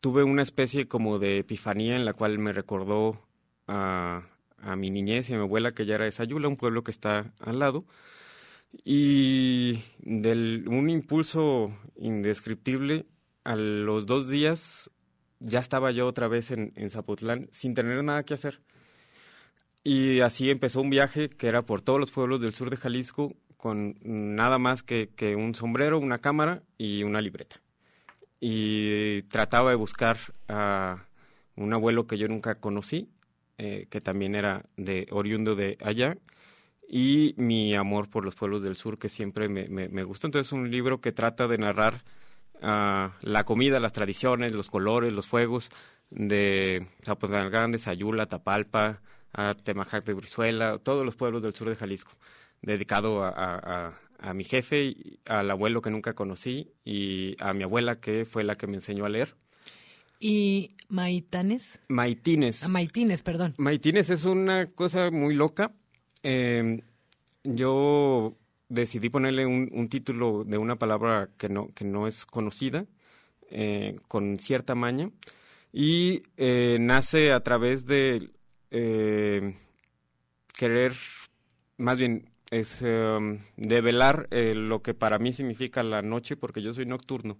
tuve 0.00 0.24
una 0.24 0.42
especie 0.42 0.88
como 0.88 1.18
de 1.18 1.38
epifanía 1.38 1.96
en 1.96 2.04
la 2.04 2.14
cual 2.14 2.38
me 2.38 2.52
recordó 2.52 3.20
a, 3.68 4.22
a 4.58 4.76
mi 4.76 4.90
niñez 4.90 5.28
y 5.30 5.34
a 5.34 5.36
mi 5.36 5.42
abuela, 5.42 5.72
que 5.72 5.86
ya 5.86 5.96
era 5.96 6.04
de 6.06 6.12
Sayula, 6.12 6.48
un 6.48 6.56
pueblo 6.56 6.82
que 6.82 6.90
está 6.90 7.32
al 7.40 7.58
lado. 7.58 7.84
Y 8.82 9.82
de 9.98 10.64
un 10.66 10.90
impulso 10.90 11.76
indescriptible, 11.96 13.06
a 13.44 13.56
los 13.56 14.06
dos 14.06 14.28
días 14.28 14.90
ya 15.38 15.60
estaba 15.60 15.90
yo 15.90 16.06
otra 16.06 16.28
vez 16.28 16.50
en, 16.50 16.72
en 16.76 16.90
Zapotlán 16.90 17.48
sin 17.52 17.74
tener 17.74 18.02
nada 18.02 18.24
que 18.24 18.34
hacer. 18.34 18.60
Y 19.82 20.20
así 20.20 20.50
empezó 20.50 20.80
un 20.80 20.88
viaje 20.88 21.28
que 21.28 21.46
era 21.46 21.62
por 21.62 21.82
todos 21.82 22.00
los 22.00 22.10
pueblos 22.10 22.40
del 22.40 22.54
sur 22.54 22.70
de 22.70 22.78
Jalisco 22.78 23.36
con 23.64 23.96
nada 24.02 24.58
más 24.58 24.82
que, 24.82 25.10
que 25.14 25.36
un 25.36 25.54
sombrero, 25.54 25.98
una 25.98 26.18
cámara 26.18 26.62
y 26.76 27.02
una 27.02 27.20
libreta. 27.20 27.62
Y 28.40 29.22
trataba 29.22 29.70
de 29.70 29.76
buscar 29.76 30.18
a 30.48 31.06
un 31.56 31.72
abuelo 31.72 32.06
que 32.06 32.18
yo 32.18 32.28
nunca 32.28 32.56
conocí, 32.56 33.08
eh, 33.56 33.86
que 33.88 34.00
también 34.00 34.34
era 34.34 34.66
de 34.76 35.06
oriundo 35.10 35.54
de 35.54 35.78
allá, 35.82 36.18
y 36.88 37.34
mi 37.36 37.74
amor 37.74 38.08
por 38.08 38.24
los 38.24 38.34
pueblos 38.34 38.62
del 38.62 38.76
sur, 38.76 38.98
que 38.98 39.08
siempre 39.08 39.48
me, 39.48 39.68
me, 39.68 39.88
me 39.88 40.04
gusta. 40.04 40.26
Entonces, 40.26 40.48
es 40.48 40.52
un 40.52 40.70
libro 40.70 41.00
que 41.00 41.12
trata 41.12 41.48
de 41.48 41.58
narrar 41.58 42.02
uh, 42.56 43.10
la 43.20 43.44
comida, 43.44 43.80
las 43.80 43.92
tradiciones, 43.92 44.52
los 44.52 44.68
colores, 44.68 45.12
los 45.12 45.26
fuegos 45.26 45.70
de 46.10 46.86
Zapotlán 47.04 47.50
Grande, 47.50 47.78
Sayula, 47.78 48.26
Tapalpa, 48.26 49.00
a 49.32 49.54
Temajac 49.54 50.04
de 50.04 50.14
Brizuela, 50.14 50.78
todos 50.78 51.04
los 51.04 51.16
pueblos 51.16 51.42
del 51.42 51.54
sur 51.54 51.68
de 51.68 51.76
Jalisco, 51.76 52.12
dedicado 52.62 53.24
a, 53.24 53.30
a, 53.34 53.92
a, 54.18 54.34
mi 54.34 54.44
jefe, 54.44 54.94
al 55.26 55.50
abuelo 55.50 55.82
que 55.82 55.90
nunca 55.90 56.14
conocí 56.14 56.72
y 56.84 57.36
a 57.40 57.52
mi 57.52 57.64
abuela 57.64 58.00
que 58.00 58.24
fue 58.24 58.44
la 58.44 58.56
que 58.56 58.66
me 58.66 58.76
enseñó 58.76 59.04
a 59.04 59.08
leer. 59.08 59.34
¿Y 60.20 60.76
Maitanes? 60.88 61.64
Maitines. 61.88 62.62
Ah, 62.62 62.68
Maitines, 62.68 63.22
perdón. 63.22 63.54
Maitines 63.58 64.08
es 64.10 64.24
una 64.24 64.66
cosa 64.66 65.10
muy 65.10 65.34
loca. 65.34 65.72
Eh, 66.24 66.82
yo 67.44 68.36
decidí 68.68 69.10
ponerle 69.10 69.46
un, 69.46 69.88
título 69.88 70.44
de 70.44 70.58
una 70.58 70.76
palabra 70.76 71.30
que 71.38 71.48
no, 71.48 71.68
que 71.74 71.84
no 71.84 72.06
es 72.06 72.26
conocida, 72.26 72.86
eh, 73.50 73.96
con 74.08 74.38
cierta 74.38 74.74
maña, 74.74 75.10
y 75.72 76.22
eh, 76.36 76.78
nace 76.80 77.32
a 77.32 77.40
través 77.40 77.86
de 77.86 78.30
eh, 78.70 79.54
querer, 80.54 80.92
más 81.76 81.98
bien, 81.98 82.30
es 82.50 82.82
um, 82.82 83.38
develar 83.56 84.28
lo 84.30 84.80
que 84.82 84.94
para 84.94 85.18
mí 85.18 85.32
significa 85.32 85.82
la 85.82 86.02
noche, 86.02 86.36
porque 86.36 86.62
yo 86.62 86.72
soy 86.72 86.86
nocturno. 86.86 87.38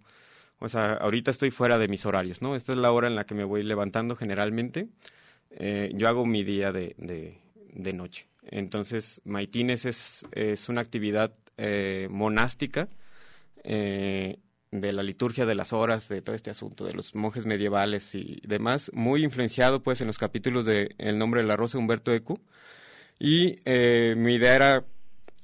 O 0.58 0.68
sea, 0.68 0.94
ahorita 0.94 1.30
estoy 1.30 1.50
fuera 1.50 1.78
de 1.78 1.88
mis 1.88 2.04
horarios, 2.06 2.42
¿no? 2.42 2.56
Esta 2.56 2.72
es 2.72 2.78
la 2.78 2.90
hora 2.90 3.06
en 3.06 3.14
la 3.14 3.24
que 3.24 3.34
me 3.34 3.44
voy 3.44 3.62
levantando 3.62 4.16
generalmente. 4.16 4.88
Yo 5.92 6.08
hago 6.08 6.26
mi 6.26 6.42
día 6.42 6.72
de, 6.72 6.94
de 6.96 7.92
noche. 7.92 8.26
Entonces, 8.50 9.20
Maitines 9.24 9.84
es, 9.84 10.26
es 10.32 10.68
una 10.68 10.80
actividad 10.80 11.34
eh, 11.56 12.08
monástica 12.10 12.88
eh, 13.62 14.38
de 14.70 14.92
la 14.92 15.04
liturgia 15.04 15.46
de 15.46 15.54
las 15.54 15.72
horas, 15.72 16.08
de 16.08 16.20
todo 16.20 16.34
este 16.34 16.50
asunto, 16.50 16.84
de 16.84 16.92
los 16.92 17.14
monjes 17.14 17.46
medievales 17.46 18.14
y 18.14 18.40
demás, 18.44 18.90
muy 18.92 19.22
influenciado 19.22 19.82
pues 19.82 20.00
en 20.00 20.08
los 20.08 20.18
capítulos 20.18 20.64
de 20.64 20.94
El 20.98 21.18
nombre 21.18 21.42
de 21.42 21.46
la 21.46 21.56
rosa, 21.56 21.78
Humberto 21.78 22.12
Eco. 22.12 22.40
Y 23.20 23.60
eh, 23.64 24.14
mi 24.16 24.34
idea 24.34 24.56
era, 24.56 24.84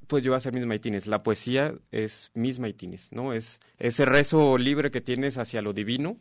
pues 0.08 0.24
yo 0.24 0.34
hacer 0.34 0.52
mis 0.52 0.66
maitines. 0.66 1.06
La 1.06 1.22
poesía 1.22 1.74
es 1.92 2.32
mis 2.34 2.58
maitines, 2.58 3.12
¿no? 3.12 3.32
Es 3.32 3.60
ese 3.78 4.04
rezo 4.04 4.58
libre 4.58 4.90
que 4.90 5.00
tienes 5.00 5.38
hacia 5.38 5.62
lo 5.62 5.72
divino. 5.72 6.18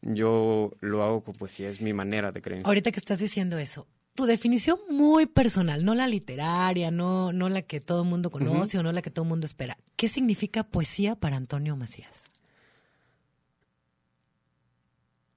Yo 0.00 0.72
lo 0.80 1.02
hago 1.02 1.22
con 1.22 1.34
poesía, 1.34 1.68
es 1.68 1.82
mi 1.82 1.92
manera 1.92 2.32
de 2.32 2.40
creencia. 2.40 2.66
Ahorita 2.66 2.90
que 2.90 2.98
estás 2.98 3.18
diciendo 3.18 3.58
eso, 3.58 3.86
tu 4.16 4.26
definición 4.26 4.78
muy 4.90 5.26
personal, 5.26 5.84
no 5.84 5.94
la 5.94 6.08
literaria, 6.08 6.90
no, 6.90 7.32
no 7.32 7.48
la 7.48 7.62
que 7.62 7.80
todo 7.80 8.02
el 8.02 8.08
mundo 8.08 8.30
conoce 8.30 8.76
uh 8.76 8.80
-huh. 8.80 8.80
o 8.80 8.82
no 8.82 8.92
la 8.92 9.02
que 9.02 9.10
todo 9.10 9.24
el 9.24 9.28
mundo 9.28 9.46
espera. 9.46 9.76
¿Qué 9.94 10.08
significa 10.08 10.64
poesía 10.64 11.14
para 11.14 11.36
Antonio 11.36 11.76
Macías? 11.76 12.10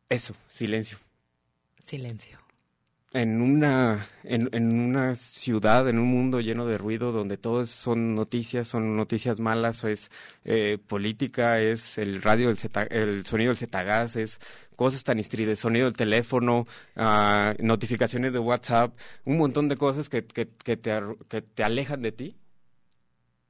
Eso, 0.10 0.34
silencio. 0.48 0.98
Silencio. 1.86 2.40
En 3.12 3.42
una, 3.42 4.08
en, 4.24 4.50
en, 4.52 4.80
una 4.80 5.16
ciudad, 5.16 5.90
en 5.90 5.98
un 5.98 6.08
mundo 6.08 6.42
lleno 6.42 6.66
de 6.68 6.78
ruido, 6.78 7.12
donde 7.12 7.38
todo 7.38 7.66
son 7.66 8.14
noticias, 8.14 8.68
son 8.68 8.96
noticias 8.96 9.40
malas, 9.40 9.84
o 9.84 9.88
es 9.88 10.12
eh, 10.46 10.78
política, 10.88 11.60
es 11.60 11.98
el 11.98 12.22
radio, 12.22 12.50
el, 12.50 12.58
zeta, 12.58 12.84
el 12.84 13.26
sonido 13.26 13.50
del 13.50 13.58
zetagás, 13.58 14.16
es 14.16 14.40
cosas 14.80 15.04
tan 15.04 15.20
estridentes, 15.20 15.60
sonido 15.60 15.88
del 15.88 15.94
teléfono, 15.94 16.66
uh, 16.96 17.62
notificaciones 17.62 18.32
de 18.32 18.40
WhatsApp, 18.40 18.98
un 19.26 19.38
montón 19.38 19.68
de 19.68 19.76
cosas 19.76 20.08
que, 20.08 20.26
que, 20.26 20.46
te, 20.46 20.78
que 21.28 21.42
te 21.42 21.64
alejan 21.66 22.00
de 22.00 22.14
ti. 22.14 22.38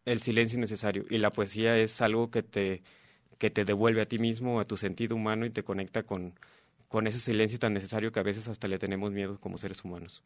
El 0.05 0.23
silencio 0.23 0.55
es 0.55 0.61
necesario 0.61 1.05
y 1.07 1.19
la 1.19 1.31
poesía 1.31 1.77
es 1.77 2.01
algo 2.01 2.31
que 2.31 2.41
te, 2.41 2.81
que 3.37 3.51
te 3.51 3.63
devuelve 3.63 4.01
a 4.01 4.07
ti 4.07 4.17
mismo, 4.17 4.59
a 4.59 4.63
tu 4.63 4.75
sentido 4.75 5.15
humano 5.15 5.45
y 5.45 5.51
te 5.51 5.61
conecta 5.61 6.01
con, 6.01 6.33
con 6.87 7.05
ese 7.05 7.19
silencio 7.19 7.59
tan 7.59 7.73
necesario 7.73 8.11
que 8.11 8.19
a 8.19 8.23
veces 8.23 8.47
hasta 8.47 8.67
le 8.67 8.79
tenemos 8.79 9.11
miedo 9.11 9.39
como 9.39 9.59
seres 9.59 9.85
humanos. 9.85 10.23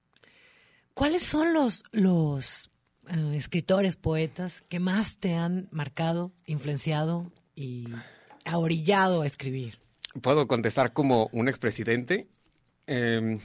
¿Cuáles 0.93 1.23
son 1.23 1.53
los, 1.53 1.83
los 1.91 2.71
uh, 3.13 3.33
escritores, 3.33 3.97
poetas 3.97 4.63
que 4.69 4.79
más 4.79 5.17
te 5.17 5.33
han 5.33 5.67
marcado, 5.69 6.31
influenciado 6.45 7.29
y 7.57 7.89
ahorillado 8.45 9.23
a 9.23 9.27
escribir? 9.27 9.82
Puedo 10.21 10.47
contestar 10.47 10.93
como 10.93 11.29
un 11.31 11.49
expresidente, 11.49 12.27
eh, 12.87 13.39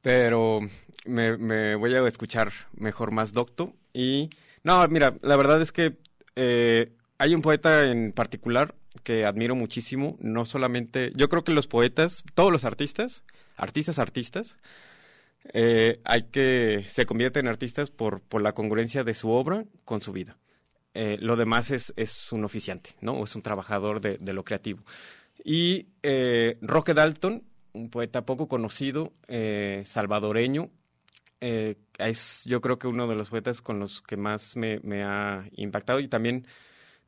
pero 0.00 0.60
me, 1.06 1.76
voy 1.76 1.94
a 1.94 2.06
escuchar 2.08 2.52
mejor 2.74 3.12
más 3.12 3.32
docto. 3.32 3.74
Y 3.92 4.30
no, 4.64 4.86
mira, 4.88 5.16
la 5.22 5.36
verdad 5.36 5.62
es 5.62 5.72
que 5.72 5.96
eh, 6.36 6.92
hay 7.18 7.34
un 7.34 7.42
poeta 7.42 7.90
en 7.90 8.12
particular 8.12 8.74
que 9.04 9.24
admiro 9.24 9.54
muchísimo, 9.54 10.16
no 10.20 10.44
solamente, 10.44 11.12
yo 11.14 11.28
creo 11.28 11.44
que 11.44 11.52
los 11.52 11.66
poetas, 11.66 12.24
todos 12.34 12.52
los 12.52 12.64
artistas, 12.64 13.24
artistas, 13.56 13.98
artistas, 13.98 14.56
eh, 15.54 16.00
hay 16.04 16.24
que, 16.24 16.84
se 16.86 17.06
convierten 17.06 17.46
en 17.46 17.50
artistas 17.50 17.90
por 17.90 18.22
la 18.42 18.52
congruencia 18.52 19.04
de 19.04 19.14
su 19.14 19.30
obra 19.30 19.64
con 19.84 20.00
su 20.00 20.12
vida. 20.12 20.36
Eh, 20.94 21.16
lo 21.20 21.36
demás 21.36 21.70
es, 21.70 21.92
es 21.96 22.32
un 22.32 22.44
oficiante, 22.44 22.90
¿no? 23.00 23.22
Es 23.24 23.34
un 23.34 23.42
trabajador 23.42 24.00
de, 24.00 24.18
de 24.18 24.32
lo 24.32 24.44
creativo. 24.44 24.82
Y 25.44 25.88
eh, 26.02 26.58
Roque 26.60 26.94
Dalton, 26.94 27.42
un 27.72 27.90
poeta 27.90 28.24
poco 28.26 28.48
conocido, 28.48 29.12
eh, 29.28 29.82
salvadoreño, 29.84 30.70
eh, 31.44 31.74
es 31.98 32.44
yo 32.44 32.60
creo 32.60 32.78
que 32.78 32.86
uno 32.86 33.08
de 33.08 33.16
los 33.16 33.30
poetas 33.30 33.62
con 33.62 33.80
los 33.80 34.00
que 34.00 34.16
más 34.16 34.56
me, 34.56 34.78
me 34.84 35.02
ha 35.02 35.44
impactado 35.56 35.98
y 35.98 36.06
también 36.06 36.46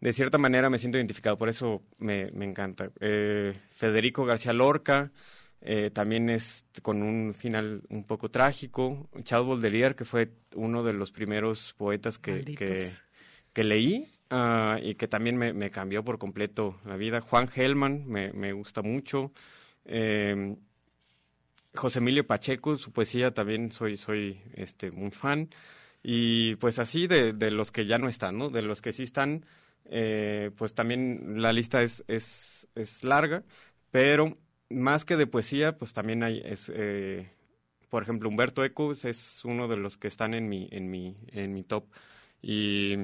de 0.01 0.13
cierta 0.13 0.39
manera 0.39 0.69
me 0.69 0.81
siento 0.81 0.99
identificado, 0.99 1.39
por 1.39 1.49
eso 1.49 1.83
me, 1.99 2.31
me 2.33 2.45
encanta. 2.45 2.91
Eh, 3.01 3.55
Federico 3.71 4.25
García 4.25 4.53
Lorca, 4.53 5.13
eh, 5.61 5.91
también 5.93 6.31
es 6.31 6.65
con 6.83 7.03
un 7.05 7.33
final 7.33 7.83
un 7.91 8.03
poco 8.03 8.29
trágico. 8.29 9.09
Charles 9.23 9.49
Baudelaire, 9.49 9.95
que 9.95 10.05
fue 10.05 10.33
uno 10.57 10.83
de 10.83 10.95
los 10.95 11.13
primeros 11.13 11.75
poetas 11.79 12.19
que, 12.19 12.45
que, 12.57 12.91
que, 13.55 13.65
leí 13.65 14.07
uh, 14.31 14.77
y 14.83 14.95
que 14.97 15.09
también 15.09 15.37
me, 15.37 15.71
cambió 15.71 16.05
por 16.05 16.19
completo 16.19 16.79
la 16.85 16.97
vida. 16.97 17.21
Juan 17.23 17.49
Gelman 17.49 18.07
me, 18.07 18.53
gusta 18.53 18.83
mucho. 18.83 19.33
Eh, 19.87 20.57
José 21.75 21.99
Emilio 21.99 22.27
Pacheco, 22.27 22.77
su 22.77 22.93
poesía 22.93 23.33
también 23.33 23.73
soy, 23.73 23.97
soy 23.97 24.41
este, 24.55 24.91
muy 24.91 25.11
fan. 25.11 25.51
Y 26.03 26.57
pues 26.57 26.79
así 26.79 27.07
de, 27.07 27.33
de 27.33 27.51
los 27.51 27.73
que 27.73 27.87
ya 27.87 27.99
no 27.99 28.09
están, 28.09 28.37
¿no? 28.39 28.51
De 28.51 28.63
los 28.63 28.83
que 28.83 28.93
sí 28.93 29.05
están, 29.05 29.45
eh, 29.87 30.51
pues 30.57 30.75
también 30.75 31.43
la 31.43 31.53
lista 31.53 31.83
es, 31.83 32.05
es, 32.09 32.69
es, 32.75 33.05
larga, 33.05 33.43
pero 33.91 34.37
más 34.71 35.05
que 35.05 35.17
de 35.17 35.27
poesía, 35.27 35.77
pues 35.79 35.93
también 35.93 36.23
hay, 36.23 36.43
es, 36.45 36.71
eh, 36.75 37.31
por 37.91 38.03
ejemplo, 38.03 38.29
Humberto 38.29 38.65
Eco 38.65 38.93
es 38.93 39.43
uno 39.45 39.69
de 39.69 39.77
los 39.77 39.97
que 39.97 40.09
están 40.09 40.35
en 40.35 40.49
mi, 40.49 40.69
en 40.73 40.91
mi, 40.91 41.17
en 41.29 41.53
mi 41.53 41.65
top. 41.65 41.87
Y 42.43 42.95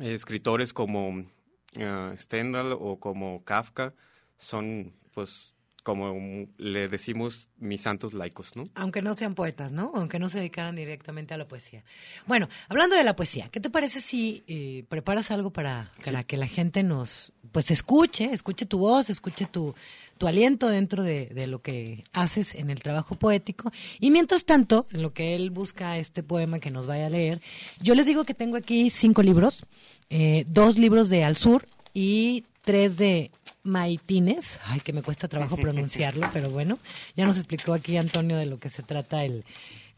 escritores 0.00 0.72
como 0.72 1.10
uh, 1.10 2.16
Stendhal 2.16 2.72
o 2.72 2.98
como 2.98 3.42
Kafka 3.44 3.94
son, 4.36 4.92
pues, 5.14 5.54
como 5.82 6.46
le 6.58 6.88
decimos 6.88 7.50
mis 7.58 7.82
santos 7.82 8.14
laicos, 8.14 8.54
¿no? 8.54 8.64
Aunque 8.74 9.02
no 9.02 9.14
sean 9.14 9.34
poetas, 9.34 9.72
¿no? 9.72 9.90
Aunque 9.94 10.18
no 10.18 10.28
se 10.28 10.38
dedicaran 10.38 10.76
directamente 10.76 11.34
a 11.34 11.36
la 11.36 11.48
poesía. 11.48 11.84
Bueno, 12.26 12.48
hablando 12.68 12.96
de 12.96 13.04
la 13.04 13.16
poesía, 13.16 13.48
¿qué 13.50 13.60
te 13.60 13.70
parece 13.70 14.00
si 14.00 14.44
eh, 14.46 14.84
preparas 14.88 15.30
algo 15.30 15.50
para, 15.50 15.90
para 16.04 16.20
sí. 16.20 16.24
que 16.26 16.36
la 16.36 16.46
gente 16.46 16.82
nos, 16.82 17.32
pues, 17.50 17.70
escuche, 17.70 18.32
escuche 18.32 18.64
tu 18.64 18.78
voz, 18.78 19.10
escuche 19.10 19.46
tu, 19.46 19.74
tu 20.18 20.28
aliento 20.28 20.68
dentro 20.68 21.02
de, 21.02 21.26
de, 21.26 21.48
lo 21.48 21.62
que 21.62 22.04
haces 22.12 22.54
en 22.54 22.70
el 22.70 22.80
trabajo 22.80 23.16
poético? 23.16 23.72
Y 23.98 24.12
mientras 24.12 24.44
tanto, 24.44 24.86
en 24.92 25.02
lo 25.02 25.12
que 25.12 25.34
él 25.34 25.50
busca 25.50 25.98
este 25.98 26.22
poema 26.22 26.60
que 26.60 26.70
nos 26.70 26.86
vaya 26.86 27.06
a 27.06 27.10
leer, 27.10 27.40
yo 27.80 27.96
les 27.96 28.06
digo 28.06 28.24
que 28.24 28.34
tengo 28.34 28.56
aquí 28.56 28.88
cinco 28.88 29.22
libros, 29.22 29.66
eh, 30.10 30.44
dos 30.46 30.78
libros 30.78 31.08
de 31.08 31.24
Al 31.24 31.36
Sur 31.36 31.66
y 31.92 32.44
tres 32.62 32.96
de 32.96 33.30
Maitines, 33.62 34.58
ay, 34.66 34.80
que 34.80 34.92
me 34.92 35.02
cuesta 35.02 35.28
trabajo 35.28 35.56
pronunciarlo, 35.58 36.28
pero 36.32 36.50
bueno, 36.50 36.78
ya 37.16 37.26
nos 37.26 37.36
explicó 37.36 37.74
aquí 37.74 37.96
Antonio 37.96 38.36
de 38.36 38.46
lo 38.46 38.58
que 38.58 38.70
se 38.70 38.82
trata 38.82 39.24
el, 39.24 39.44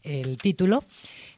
el 0.03 0.37
título. 0.37 0.83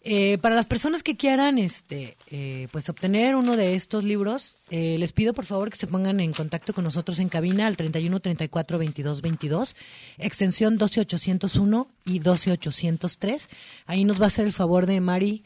Eh, 0.10 0.38
para 0.38 0.56
las 0.56 0.66
personas 0.66 1.04
que 1.04 1.18
quieran 1.18 1.58
este, 1.58 2.16
eh, 2.32 2.70
pues 2.72 2.88
obtener 2.88 3.36
uno 3.36 3.58
de 3.58 3.76
estos 3.76 4.06
libros, 4.06 4.56
eh, 4.70 4.96
les 4.98 5.12
pido 5.12 5.34
por 5.34 5.46
favor 5.46 5.70
que 5.70 5.78
se 5.78 5.86
pongan 5.88 6.22
en 6.22 6.32
contacto 6.32 6.74
con 6.74 6.86
nosotros 6.86 7.20
en 7.20 7.28
cabina 7.28 7.68
al 7.68 7.76
31 7.76 8.20
34 8.22 8.78
22 8.78 9.22
22, 9.22 9.76
extensión 10.18 10.78
12801 10.78 11.88
y 12.06 12.20
12803. 12.20 13.50
Ahí 13.86 14.06
nos 14.06 14.22
va 14.22 14.26
a 14.26 14.28
hacer 14.28 14.46
el 14.46 14.54
favor 14.54 14.86
de 14.86 15.02
Mari 15.02 15.44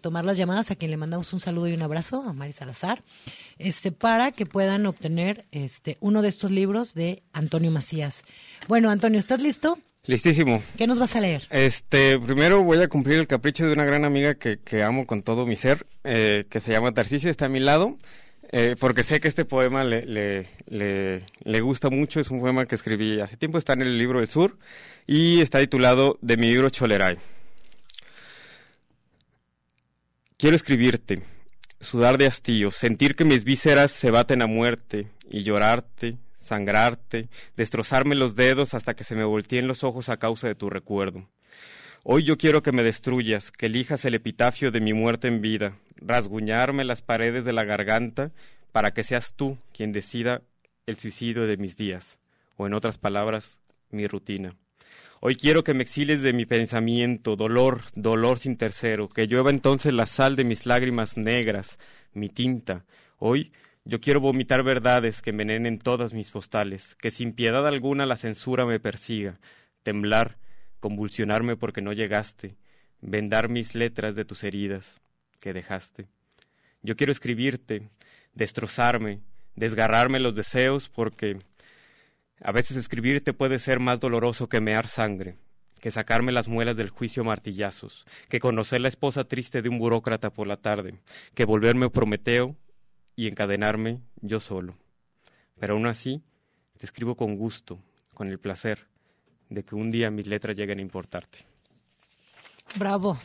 tomar 0.00 0.24
las 0.24 0.36
llamadas, 0.36 0.70
a 0.70 0.76
quien 0.76 0.90
le 0.90 0.96
mandamos 0.96 1.32
un 1.32 1.40
saludo 1.40 1.68
y 1.68 1.74
un 1.74 1.82
abrazo, 1.82 2.22
a 2.22 2.32
Mari 2.32 2.52
Salazar, 2.52 3.02
este, 3.58 3.92
para 3.92 4.32
que 4.32 4.46
puedan 4.46 4.86
obtener 4.86 5.46
este, 5.52 5.96
uno 6.00 6.22
de 6.22 6.28
estos 6.28 6.50
libros 6.50 6.94
de 6.94 7.22
Antonio 7.32 7.70
Macías. 7.70 8.16
Bueno, 8.68 8.90
Antonio, 8.90 9.18
¿estás 9.18 9.40
listo? 9.40 9.78
Listísimo. 10.08 10.62
¿Qué 10.78 10.86
nos 10.86 10.98
vas 10.98 11.14
a 11.16 11.20
leer? 11.20 11.46
Este, 11.50 12.18
primero 12.18 12.62
voy 12.62 12.80
a 12.80 12.88
cumplir 12.88 13.18
el 13.18 13.26
capricho 13.26 13.66
de 13.66 13.74
una 13.74 13.84
gran 13.84 14.06
amiga 14.06 14.36
que, 14.36 14.58
que 14.58 14.82
amo 14.82 15.06
con 15.06 15.22
todo 15.22 15.44
mi 15.44 15.54
ser, 15.54 15.86
eh, 16.02 16.46
que 16.48 16.60
se 16.60 16.72
llama 16.72 16.92
Tarcisia, 16.92 17.30
está 17.30 17.44
a 17.44 17.50
mi 17.50 17.60
lado, 17.60 17.98
eh, 18.50 18.74
porque 18.80 19.04
sé 19.04 19.20
que 19.20 19.28
este 19.28 19.44
poema 19.44 19.84
le, 19.84 20.06
le, 20.06 20.46
le, 20.66 21.24
le, 21.44 21.60
gusta 21.60 21.90
mucho, 21.90 22.20
es 22.20 22.30
un 22.30 22.40
poema 22.40 22.64
que 22.64 22.74
escribí 22.74 23.20
hace 23.20 23.36
tiempo, 23.36 23.58
está 23.58 23.74
en 23.74 23.82
el 23.82 23.98
libro 23.98 24.20
del 24.20 24.28
sur 24.28 24.56
y 25.06 25.42
está 25.42 25.60
titulado 25.60 26.16
de 26.22 26.38
mi 26.38 26.48
libro 26.48 26.70
Choleray. 26.70 27.18
Quiero 30.40 30.54
escribirte, 30.54 31.20
sudar 31.80 32.16
de 32.16 32.26
hastío, 32.26 32.70
sentir 32.70 33.16
que 33.16 33.24
mis 33.24 33.42
vísceras 33.42 33.90
se 33.90 34.12
baten 34.12 34.40
a 34.40 34.46
muerte 34.46 35.08
y 35.28 35.42
llorarte, 35.42 36.16
sangrarte, 36.36 37.28
destrozarme 37.56 38.14
los 38.14 38.36
dedos 38.36 38.72
hasta 38.72 38.94
que 38.94 39.02
se 39.02 39.16
me 39.16 39.24
volteen 39.24 39.66
los 39.66 39.82
ojos 39.82 40.08
a 40.08 40.18
causa 40.18 40.46
de 40.46 40.54
tu 40.54 40.70
recuerdo. 40.70 41.28
Hoy 42.04 42.22
yo 42.22 42.38
quiero 42.38 42.62
que 42.62 42.70
me 42.70 42.84
destruyas, 42.84 43.50
que 43.50 43.66
elijas 43.66 44.04
el 44.04 44.14
epitafio 44.14 44.70
de 44.70 44.80
mi 44.80 44.92
muerte 44.92 45.26
en 45.26 45.40
vida, 45.40 45.76
rasguñarme 45.96 46.84
las 46.84 47.02
paredes 47.02 47.44
de 47.44 47.52
la 47.52 47.64
garganta 47.64 48.30
para 48.70 48.94
que 48.94 49.02
seas 49.02 49.34
tú 49.34 49.58
quien 49.72 49.90
decida 49.90 50.42
el 50.86 50.98
suicidio 50.98 51.48
de 51.48 51.56
mis 51.56 51.76
días, 51.76 52.20
o 52.56 52.68
en 52.68 52.74
otras 52.74 52.96
palabras, 52.96 53.60
mi 53.90 54.06
rutina. 54.06 54.54
Hoy 55.20 55.34
quiero 55.34 55.64
que 55.64 55.74
me 55.74 55.82
exiles 55.82 56.22
de 56.22 56.32
mi 56.32 56.46
pensamiento, 56.46 57.34
dolor, 57.34 57.82
dolor 57.96 58.38
sin 58.38 58.56
tercero, 58.56 59.08
que 59.08 59.26
llueva 59.26 59.50
entonces 59.50 59.92
la 59.92 60.06
sal 60.06 60.36
de 60.36 60.44
mis 60.44 60.64
lágrimas 60.64 61.16
negras, 61.16 61.80
mi 62.12 62.28
tinta. 62.28 62.84
Hoy 63.18 63.52
yo 63.84 64.00
quiero 64.00 64.20
vomitar 64.20 64.62
verdades 64.62 65.20
que 65.20 65.30
envenenen 65.30 65.80
todas 65.80 66.14
mis 66.14 66.30
postales, 66.30 66.94
que 66.94 67.10
sin 67.10 67.32
piedad 67.32 67.66
alguna 67.66 68.06
la 68.06 68.16
censura 68.16 68.64
me 68.64 68.78
persiga, 68.78 69.40
temblar, 69.82 70.36
convulsionarme 70.78 71.56
porque 71.56 71.82
no 71.82 71.92
llegaste, 71.92 72.54
vendar 73.00 73.48
mis 73.48 73.74
letras 73.74 74.14
de 74.14 74.24
tus 74.24 74.44
heridas 74.44 75.00
que 75.40 75.52
dejaste. 75.52 76.06
Yo 76.80 76.94
quiero 76.94 77.10
escribirte, 77.10 77.88
destrozarme, 78.34 79.18
desgarrarme 79.56 80.20
los 80.20 80.36
deseos 80.36 80.88
porque 80.88 81.38
a 82.40 82.52
veces 82.52 82.76
escribirte 82.76 83.32
puede 83.32 83.58
ser 83.58 83.80
más 83.80 84.00
doloroso 84.00 84.48
que 84.48 84.60
mear 84.60 84.88
sangre, 84.88 85.36
que 85.80 85.90
sacarme 85.90 86.32
las 86.32 86.48
muelas 86.48 86.76
del 86.76 86.90
juicio 86.90 87.24
martillazos, 87.24 88.06
que 88.28 88.40
conocer 88.40 88.80
la 88.80 88.88
esposa 88.88 89.24
triste 89.24 89.62
de 89.62 89.68
un 89.68 89.78
burócrata 89.78 90.30
por 90.30 90.46
la 90.46 90.56
tarde, 90.56 91.00
que 91.34 91.44
volverme 91.44 91.90
Prometeo 91.90 92.56
y 93.16 93.26
encadenarme 93.26 94.00
yo 94.20 94.40
solo. 94.40 94.76
Pero 95.58 95.74
aún 95.74 95.86
así, 95.86 96.22
te 96.78 96.86
escribo 96.86 97.16
con 97.16 97.36
gusto, 97.36 97.80
con 98.14 98.28
el 98.28 98.38
placer 98.38 98.86
de 99.48 99.64
que 99.64 99.74
un 99.74 99.90
día 99.90 100.10
mis 100.10 100.26
letras 100.26 100.56
lleguen 100.56 100.78
a 100.78 100.82
importarte. 100.82 101.38
Bravo. 102.76 103.18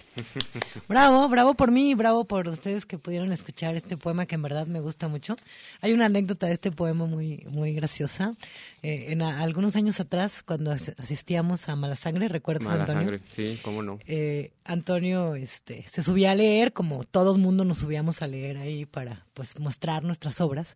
Bravo, 0.88 1.28
bravo 1.28 1.54
por 1.54 1.72
mí 1.72 1.92
y 1.92 1.94
bravo 1.96 2.26
por 2.26 2.48
ustedes 2.48 2.86
que 2.86 2.98
pudieron 2.98 3.32
escuchar 3.32 3.76
este 3.76 3.98
poema 3.98 4.26
que 4.26 4.36
en 4.36 4.42
verdad 4.42 4.68
me 4.68 4.80
gusta 4.80 5.08
mucho. 5.08 5.36
Hay 5.82 5.94
una 5.94 6.06
anécdota 6.06 6.48
de 6.48 6.54
este 6.54 6.72
poema 6.72 7.06
muy, 7.06 7.46
muy 7.50 7.74
graciosa. 7.74 8.36
Eh, 8.82 9.06
en 9.10 9.22
algunos 9.22 9.76
años 9.76 10.00
atrás, 10.00 10.44
cuando 10.44 10.72
asistíamos 10.72 11.68
a 11.70 11.76
Mala 11.76 11.96
Sangre, 11.96 12.28
recuerdo 12.28 12.66
Mala 12.66 12.88
Sangre, 12.88 13.22
sí, 13.32 13.60
cómo 13.64 13.84
no. 13.84 14.00
Eh, 14.06 14.54
Antonio 14.66 15.36
este, 15.36 15.86
se 15.90 16.04
subía 16.04 16.32
a 16.32 16.36
leer, 16.36 16.74
como 16.74 17.04
todo 17.04 17.36
el 17.36 17.42
mundo 17.42 17.66
nos 17.66 17.80
subíamos 17.80 18.22
a 18.22 18.28
leer 18.28 18.58
ahí 18.58 18.86
para 18.86 19.26
pues 19.34 19.60
mostrar 19.60 20.04
nuestras 20.04 20.40
obras. 20.42 20.76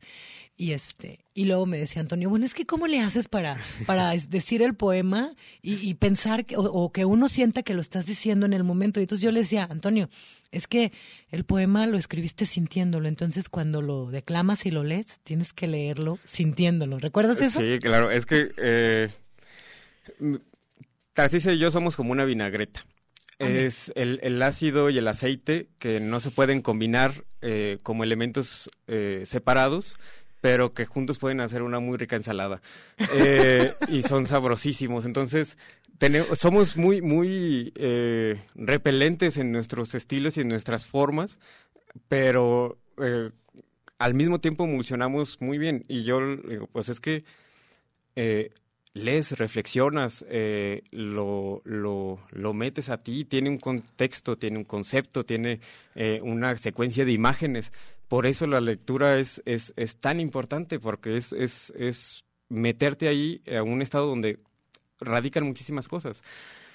Y 0.60 0.72
este, 0.72 1.20
y 1.36 1.46
luego 1.46 1.68
me 1.68 1.78
decía 1.78 2.02
Antonio, 2.02 2.32
bueno, 2.32 2.44
es 2.44 2.56
que 2.56 2.66
cómo 2.66 2.88
le 2.88 3.00
haces 3.00 3.28
para, 3.28 3.58
para 3.86 4.10
decir 4.14 4.64
el 4.64 4.74
poema 4.74 5.36
y, 5.62 5.94
pensar 5.94 6.48
que, 6.48 6.56
o, 6.58 6.92
que 6.92 7.06
uno 7.06 7.30
sienta 7.30 7.62
que 7.62 7.76
lo 7.76 7.82
estás 7.82 8.08
diciendo 8.08 8.48
en 8.48 8.54
el 8.58 8.64
momento. 8.64 9.00
Y 9.00 9.04
entonces 9.04 9.24
yo 9.24 9.32
le 9.32 9.40
decía, 9.42 9.68
Antonio, 9.70 10.10
es 10.52 10.68
que 10.68 10.92
el 11.30 11.46
poema 11.46 11.88
lo 11.88 11.98
escribiste 11.98 12.46
sintiéndolo, 12.46 13.08
entonces 13.08 13.50
cuando 13.50 13.82
lo 13.82 14.08
declamas 14.08 14.66
y 14.66 14.72
lo 14.72 14.84
lees, 14.84 15.20
tienes 15.24 15.54
que 15.54 15.68
leerlo 15.68 16.20
sintiéndolo. 16.26 17.00
¿Recuerdas 17.00 17.40
eso? 17.42 17.60
Sí, 17.60 17.80
claro, 17.80 18.12
es 18.12 18.26
que 18.26 18.52
eh, 18.58 19.10
Tarcisia 21.14 21.54
y 21.54 21.58
yo 21.58 21.72
somos 21.72 21.96
como 21.96 22.12
una 22.12 22.26
vinagreta. 22.26 22.86
Es 23.40 23.92
el, 23.96 24.20
el, 24.24 24.42
ácido 24.42 24.90
y 24.90 24.98
el 24.98 25.08
aceite 25.08 25.70
que 25.78 26.00
no 26.00 26.20
se 26.20 26.32
pueden 26.32 26.64
combinar 26.64 27.24
eh, 27.42 27.78
como 27.84 28.04
elementos 28.04 28.72
eh, 28.88 29.24
separados, 29.26 29.96
pero 30.48 30.74
que 30.74 30.86
juntos 30.86 31.20
pueden 31.20 31.42
hacer 31.42 31.62
una 31.62 31.82
muy 31.82 31.98
rica 31.98 32.16
ensalada. 32.16 32.62
Eh, 33.14 33.74
y 33.90 34.02
son 34.02 34.28
sabrosísimos. 34.28 35.06
Entonces, 35.06 35.58
tenemos, 35.98 36.40
somos 36.40 36.78
muy, 36.78 37.02
muy 37.02 37.74
eh, 37.76 38.40
repelentes 38.56 39.36
en 39.36 39.52
nuestros 39.52 39.94
estilos 39.94 40.38
y 40.38 40.42
en 40.42 40.48
nuestras 40.48 40.86
formas, 40.86 41.38
pero 42.08 42.78
eh, 42.98 43.32
al 44.00 44.14
mismo 44.14 44.40
tiempo 44.40 44.64
emulsionamos 44.64 45.42
muy 45.42 45.58
bien. 45.58 45.84
Y 45.90 46.04
yo 46.04 46.38
digo, 46.38 46.68
pues 46.68 46.88
es 46.88 47.02
que 47.02 47.26
lees, 48.94 49.38
reflexionas, 49.38 50.26
lo, 50.92 51.62
lo, 51.66 52.20
lo, 52.32 52.54
metes 52.54 52.88
a 52.88 53.04
ti, 53.04 53.26
tiene 53.26 53.50
un 53.50 53.58
contexto, 53.58 54.38
tiene 54.38 54.58
un 54.60 54.64
concepto, 54.64 55.26
tiene 55.26 55.60
una 56.24 56.56
secuencia 56.56 57.04
de 57.04 57.12
imágenes 57.12 57.74
por 58.08 58.26
eso 58.26 58.48
la 58.48 58.62
lectura 58.62 59.20
es, 59.20 59.42
es, 59.46 59.74
es 59.76 59.98
tan 59.98 60.20
importante, 60.20 60.80
porque 60.80 61.18
es, 61.18 61.34
es, 61.34 61.74
es 61.78 62.24
meterte 62.50 63.08
ahí 63.08 63.42
a 63.56 63.64
un 63.64 63.82
estado 63.82 64.08
donde 64.08 64.40
radican 65.00 65.46
muchísimas 65.46 65.88
cosas. 65.88 66.24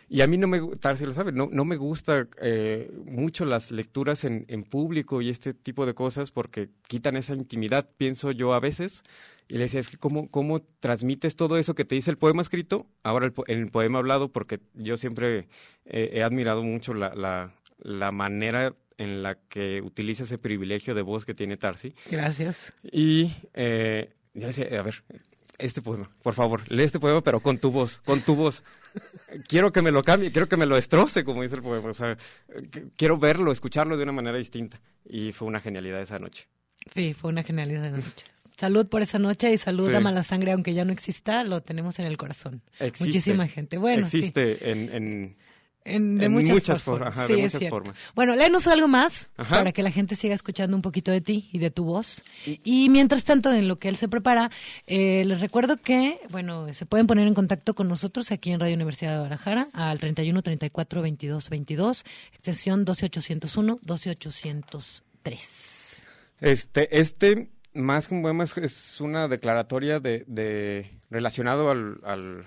Y 0.08 0.20
a 0.20 0.26
mí 0.26 0.36
no 0.36 0.46
me, 0.46 0.58
lo 0.60 1.14
sabe, 1.14 1.32
no, 1.32 1.48
no 1.50 1.64
me 1.64 1.76
gusta 1.76 2.28
eh, 2.42 2.92
mucho 3.06 3.46
las 3.46 3.70
lecturas 3.70 4.24
en, 4.24 4.44
en, 4.48 4.62
público 4.62 5.22
y 5.22 5.30
este 5.30 5.54
tipo 5.54 5.86
de 5.86 5.94
cosas 5.94 6.30
porque 6.30 6.68
quitan 6.86 7.16
esa 7.16 7.34
intimidad, 7.34 7.88
pienso 7.96 8.30
yo 8.30 8.52
a 8.52 8.60
veces. 8.60 9.04
Y 9.48 9.54
le 9.54 9.60
decía, 9.64 9.80
es 9.80 9.88
que 9.88 9.96
cómo, 9.96 10.28
cómo 10.30 10.60
transmites 10.80 11.34
todo 11.34 11.56
eso 11.56 11.74
que 11.74 11.86
te 11.86 11.94
dice 11.94 12.10
el 12.10 12.18
poema 12.18 12.42
escrito, 12.42 12.86
ahora 13.02 13.24
el, 13.24 13.32
el 13.46 13.70
poema 13.70 14.00
hablado, 14.00 14.30
porque 14.30 14.60
yo 14.74 14.98
siempre 14.98 15.48
he 15.86 16.22
admirado 16.22 16.62
mucho 16.62 16.92
la, 16.92 17.14
la, 17.14 17.54
la 17.78 18.12
manera 18.12 18.74
en 19.02 19.22
la 19.22 19.36
que 19.48 19.80
utiliza 19.82 20.24
ese 20.24 20.38
privilegio 20.38 20.94
de 20.94 21.02
voz 21.02 21.24
que 21.24 21.34
tiene 21.34 21.56
Tarsi. 21.56 21.94
Gracias. 22.10 22.56
Y 22.82 23.32
eh, 23.54 24.14
ya 24.34 24.46
decía, 24.48 24.66
a 24.78 24.82
ver, 24.82 25.02
este 25.58 25.82
poema, 25.82 26.10
por 26.22 26.34
favor, 26.34 26.62
lee 26.70 26.84
este 26.84 27.00
poema, 27.00 27.20
pero 27.20 27.40
con 27.40 27.58
tu 27.58 27.70
voz, 27.70 27.98
con 28.04 28.20
tu 28.22 28.34
voz. 28.34 28.62
quiero 29.48 29.72
que 29.72 29.82
me 29.82 29.90
lo 29.90 30.02
cambie, 30.02 30.32
quiero 30.32 30.48
que 30.48 30.56
me 30.56 30.66
lo 30.66 30.76
destroce, 30.76 31.24
como 31.24 31.42
dice 31.42 31.56
el 31.56 31.62
poema. 31.62 31.90
O 31.90 31.94
sea, 31.94 32.16
quiero 32.96 33.18
verlo, 33.18 33.52
escucharlo 33.52 33.96
de 33.96 34.02
una 34.04 34.12
manera 34.12 34.38
distinta. 34.38 34.80
Y 35.04 35.32
fue 35.32 35.48
una 35.48 35.60
genialidad 35.60 36.00
esa 36.00 36.18
noche. 36.18 36.48
Sí, 36.94 37.14
fue 37.14 37.30
una 37.30 37.42
genialidad 37.42 37.86
esa 37.86 37.96
noche. 37.96 38.24
Salud 38.56 38.86
por 38.86 39.02
esa 39.02 39.18
noche 39.18 39.52
y 39.52 39.58
salud 39.58 39.92
a 39.92 40.00
Mala 40.00 40.22
Sangre, 40.22 40.52
aunque 40.52 40.74
ya 40.74 40.84
no 40.84 40.92
exista, 40.92 41.42
lo 41.42 41.62
tenemos 41.62 41.98
en 41.98 42.06
el 42.06 42.16
corazón. 42.16 42.62
Muchísima 43.00 43.48
gente. 43.48 43.78
Bueno, 43.78 44.06
existe 44.06 44.70
en 44.70 44.92
en, 44.94 45.36
de 45.84 46.28
muchas, 46.28 46.82
formas. 46.82 47.16
Bueno, 48.14 48.36
léenos 48.36 48.66
algo 48.66 48.88
más 48.88 49.28
para 49.36 49.72
que 49.72 49.82
la 49.82 49.90
gente 49.90 50.16
siga 50.16 50.34
escuchando 50.34 50.76
un 50.76 50.82
poquito 50.82 51.10
de 51.10 51.20
ti 51.20 51.48
y 51.52 51.58
de 51.58 51.70
tu 51.70 51.84
voz. 51.84 52.22
Y 52.46 52.88
mientras 52.88 53.24
tanto, 53.24 53.52
en 53.52 53.68
lo 53.68 53.78
que 53.78 53.88
él 53.88 53.96
se 53.96 54.08
prepara, 54.08 54.50
eh, 54.86 55.24
les 55.24 55.40
recuerdo 55.40 55.76
que, 55.78 56.20
bueno, 56.30 56.72
se 56.72 56.86
pueden 56.86 57.06
poner 57.06 57.26
en 57.26 57.34
contacto 57.34 57.74
con 57.74 57.88
nosotros 57.88 58.30
aquí 58.30 58.52
en 58.52 58.60
Radio 58.60 58.74
Universidad 58.74 59.12
de 59.12 59.16
Guadalajara 59.18 59.68
al 59.72 59.98
31 59.98 60.42
34 60.42 61.02
22 61.02 61.50
22, 61.50 62.04
extensión 62.32 62.84
12801, 62.84 63.78
12803. 63.82 65.50
Este, 66.40 67.00
este, 67.00 67.50
más 67.74 68.08
que 68.08 68.14
un 68.14 68.22
poema, 68.22 68.44
es, 68.44 69.00
una 69.00 69.28
declaratoria 69.28 70.00
de, 70.00 70.24
de 70.26 70.90
relacionado 71.10 71.70
al, 71.70 72.00
al, 72.04 72.44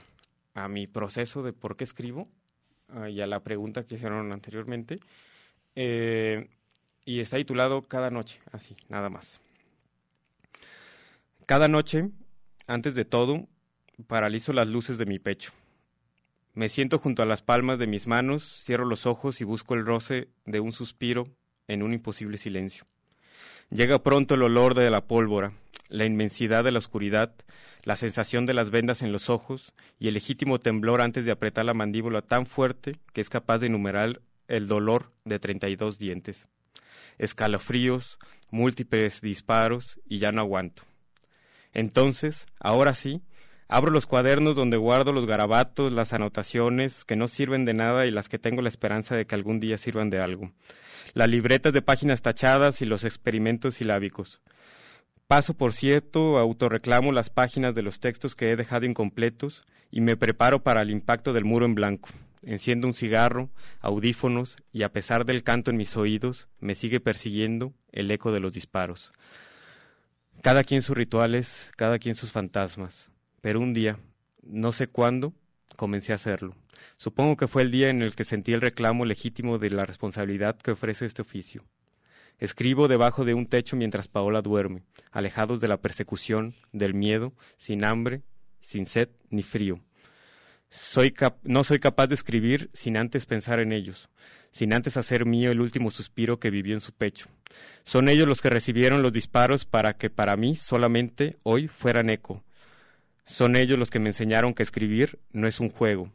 a 0.53 0.67
mi 0.67 0.87
proceso 0.87 1.43
de 1.43 1.53
por 1.53 1.75
qué 1.75 1.83
escribo 1.83 2.29
Ah, 2.89 3.09
y 3.09 3.21
a 3.21 3.27
la 3.27 3.41
pregunta 3.41 3.83
que 3.83 3.95
hicieron 3.95 4.31
anteriormente. 4.31 4.99
Eh, 5.75 6.49
y 7.05 7.19
está 7.19 7.37
titulado 7.37 7.81
Cada 7.81 8.09
noche, 8.09 8.39
así, 8.51 8.75
nada 8.89 9.09
más. 9.09 9.41
Cada 11.45 11.67
noche, 11.67 12.09
antes 12.65 12.95
de 12.95 13.05
todo, 13.05 13.47
paralizo 14.07 14.53
las 14.53 14.67
luces 14.67 14.97
de 14.97 15.05
mi 15.05 15.19
pecho. 15.19 15.51
Me 16.53 16.69
siento 16.69 16.99
junto 16.99 17.21
a 17.21 17.25
las 17.25 17.41
palmas 17.41 17.79
de 17.79 17.87
mis 17.87 18.07
manos, 18.07 18.63
cierro 18.63 18.85
los 18.85 19.05
ojos 19.05 19.41
y 19.41 19.43
busco 19.43 19.73
el 19.75 19.85
roce 19.85 20.29
de 20.45 20.59
un 20.59 20.71
suspiro 20.71 21.27
en 21.67 21.83
un 21.83 21.93
imposible 21.93 22.37
silencio. 22.37 22.85
Llega 23.69 24.01
pronto 24.01 24.35
el 24.35 24.43
olor 24.43 24.73
de 24.73 24.89
la 24.89 25.05
pólvora, 25.05 25.51
la 25.89 26.05
inmensidad 26.05 26.63
de 26.63 26.71
la 26.71 26.79
oscuridad, 26.79 27.33
la 27.83 27.95
sensación 27.95 28.45
de 28.45 28.53
las 28.53 28.69
vendas 28.69 29.01
en 29.01 29.11
los 29.11 29.29
ojos 29.29 29.73
y 29.99 30.07
el 30.07 30.15
legítimo 30.15 30.59
temblor 30.59 31.01
antes 31.01 31.25
de 31.25 31.31
apretar 31.31 31.65
la 31.65 31.73
mandíbula 31.73 32.21
tan 32.21 32.45
fuerte 32.45 32.93
que 33.13 33.21
es 33.21 33.29
capaz 33.29 33.59
de 33.59 33.67
enumerar 33.67 34.21
el 34.47 34.67
dolor 34.67 35.11
de 35.23 35.39
treinta 35.39 35.69
y 35.69 35.75
dos 35.75 35.99
dientes. 35.99 36.47
Escalofríos, 37.17 38.19
múltiples 38.49 39.21
disparos 39.21 39.99
y 40.07 40.19
ya 40.19 40.31
no 40.31 40.41
aguanto. 40.41 40.83
Entonces, 41.73 42.45
ahora 42.59 42.93
sí, 42.93 43.21
Abro 43.67 43.89
los 43.89 44.05
cuadernos 44.05 44.55
donde 44.55 44.77
guardo 44.77 45.11
los 45.11 45.25
garabatos, 45.25 45.91
las 45.91 46.13
anotaciones 46.13 47.03
que 47.03 47.15
no 47.15 47.27
sirven 47.27 47.65
de 47.65 47.73
nada 47.73 48.05
y 48.05 48.11
las 48.11 48.29
que 48.29 48.37
tengo 48.37 48.61
la 48.61 48.69
esperanza 48.69 49.15
de 49.15 49.25
que 49.25 49.33
algún 49.33 49.59
día 49.59 49.79
sirvan 49.79 50.11
de 50.11 50.19
algo. 50.19 50.51
Las 51.13 51.29
libretas 51.29 51.73
de 51.73 51.81
páginas 51.81 52.21
tachadas 52.21 52.83
y 52.83 52.85
los 52.85 53.03
experimentos 53.03 53.75
silábicos. 53.75 54.39
Paso, 55.27 55.55
por 55.55 55.73
cierto, 55.73 56.37
autorreclamo 56.37 57.11
las 57.11 57.29
páginas 57.29 57.73
de 57.73 57.81
los 57.81 57.99
textos 57.99 58.35
que 58.35 58.51
he 58.51 58.55
dejado 58.55 58.85
incompletos 58.85 59.63
y 59.89 60.01
me 60.01 60.17
preparo 60.17 60.63
para 60.63 60.81
el 60.81 60.91
impacto 60.91 61.33
del 61.33 61.45
muro 61.45 61.65
en 61.65 61.75
blanco. 61.75 62.09
Enciendo 62.43 62.87
un 62.87 62.93
cigarro, 62.93 63.49
audífonos 63.79 64.55
y 64.71 64.83
a 64.83 64.91
pesar 64.91 65.25
del 65.25 65.43
canto 65.43 65.71
en 65.71 65.77
mis 65.77 65.97
oídos, 65.97 66.47
me 66.59 66.75
sigue 66.75 66.99
persiguiendo 66.99 67.73
el 67.91 68.11
eco 68.11 68.31
de 68.31 68.39
los 68.39 68.53
disparos. 68.53 69.11
Cada 70.43 70.63
quien 70.63 70.83
sus 70.83 70.95
rituales, 70.95 71.71
cada 71.75 71.97
quien 71.97 72.13
sus 72.13 72.31
fantasmas 72.31 73.09
pero 73.45 73.59
un 73.59 73.75
día, 73.75 73.99
no 74.41 74.71
sé 74.71 74.87
cuándo, 74.87 75.31
comencé 75.75 76.13
a 76.13 76.15
hacerlo. 76.15 76.55
Supongo 76.97 77.37
que 77.37 77.47
fue 77.47 77.61
el 77.61 77.69
día 77.69 77.91
en 77.91 78.01
el 78.01 78.15
que 78.15 78.23
sentí 78.23 78.53
el 78.53 78.61
reclamo 78.61 79.05
legítimo 79.05 79.59
de 79.59 79.69
la 79.69 79.85
responsabilidad 79.85 80.57
que 80.57 80.71
ofrece 80.71 81.05
este 81.05 81.21
oficio. 81.21 81.63
Escribo 82.39 82.87
debajo 82.87 83.25
de 83.25 83.33
un 83.33 83.47
techo 83.47 83.75
mientras 83.75 84.07
Paola 84.07 84.41
duerme, 84.41 84.83
alejados 85.11 85.61
de 85.61 85.67
la 85.67 85.77
persecución, 85.77 86.55
del 86.73 86.93
miedo, 86.93 87.33
sin 87.57 87.85
hambre, 87.85 88.21
sin 88.61 88.85
sed 88.85 89.09
ni 89.29 89.43
frío. 89.43 89.79
Soy 90.69 91.13
no 91.43 91.63
soy 91.63 91.79
capaz 91.79 92.07
de 92.07 92.15
escribir 92.15 92.69
sin 92.73 92.97
antes 92.97 93.25
pensar 93.25 93.59
en 93.59 93.71
ellos, 93.71 94.09
sin 94.51 94.73
antes 94.73 94.97
hacer 94.97 95.25
mío 95.25 95.51
el 95.51 95.61
último 95.61 95.91
suspiro 95.91 96.39
que 96.39 96.49
vivió 96.49 96.73
en 96.73 96.81
su 96.81 96.91
pecho. 96.91 97.27
Son 97.83 98.09
ellos 98.09 98.27
los 98.27 98.41
que 98.41 98.49
recibieron 98.49 99.01
los 99.01 99.13
disparos 99.13 99.65
para 99.65 99.95
que 99.95 100.09
para 100.09 100.35
mí 100.35 100.55
solamente 100.55 101.37
hoy 101.43 101.67
fueran 101.67 102.09
eco, 102.09 102.43
son 103.25 103.55
ellos 103.55 103.79
los 103.79 103.89
que 103.89 103.99
me 103.99 104.09
enseñaron 104.09 104.53
que 104.53 104.61
escribir 104.61 105.19
no 105.31 105.47
es 105.47 105.59
un 105.59 105.69
juego. 105.69 106.11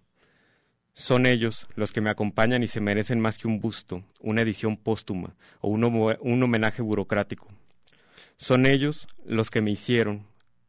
Son 1.00 1.24
ellos 1.24 1.66
los 1.76 1.92
que 1.92 2.02
me 2.02 2.10
acompañan 2.10 2.62
y 2.62 2.68
se 2.68 2.82
merecen 2.82 3.20
más 3.20 3.38
que 3.38 3.48
un 3.48 3.58
busto, 3.58 4.04
una 4.20 4.42
edición 4.42 4.76
póstuma 4.76 5.34
o 5.62 5.68
un, 5.68 5.82
homenaje 6.42 6.82
burocrático. 6.82 7.48
Son 8.36 8.66
ellos 8.66 9.08
los 9.24 9.48
que 9.48 9.62
me 9.62 9.70
hicieron, 9.70 10.26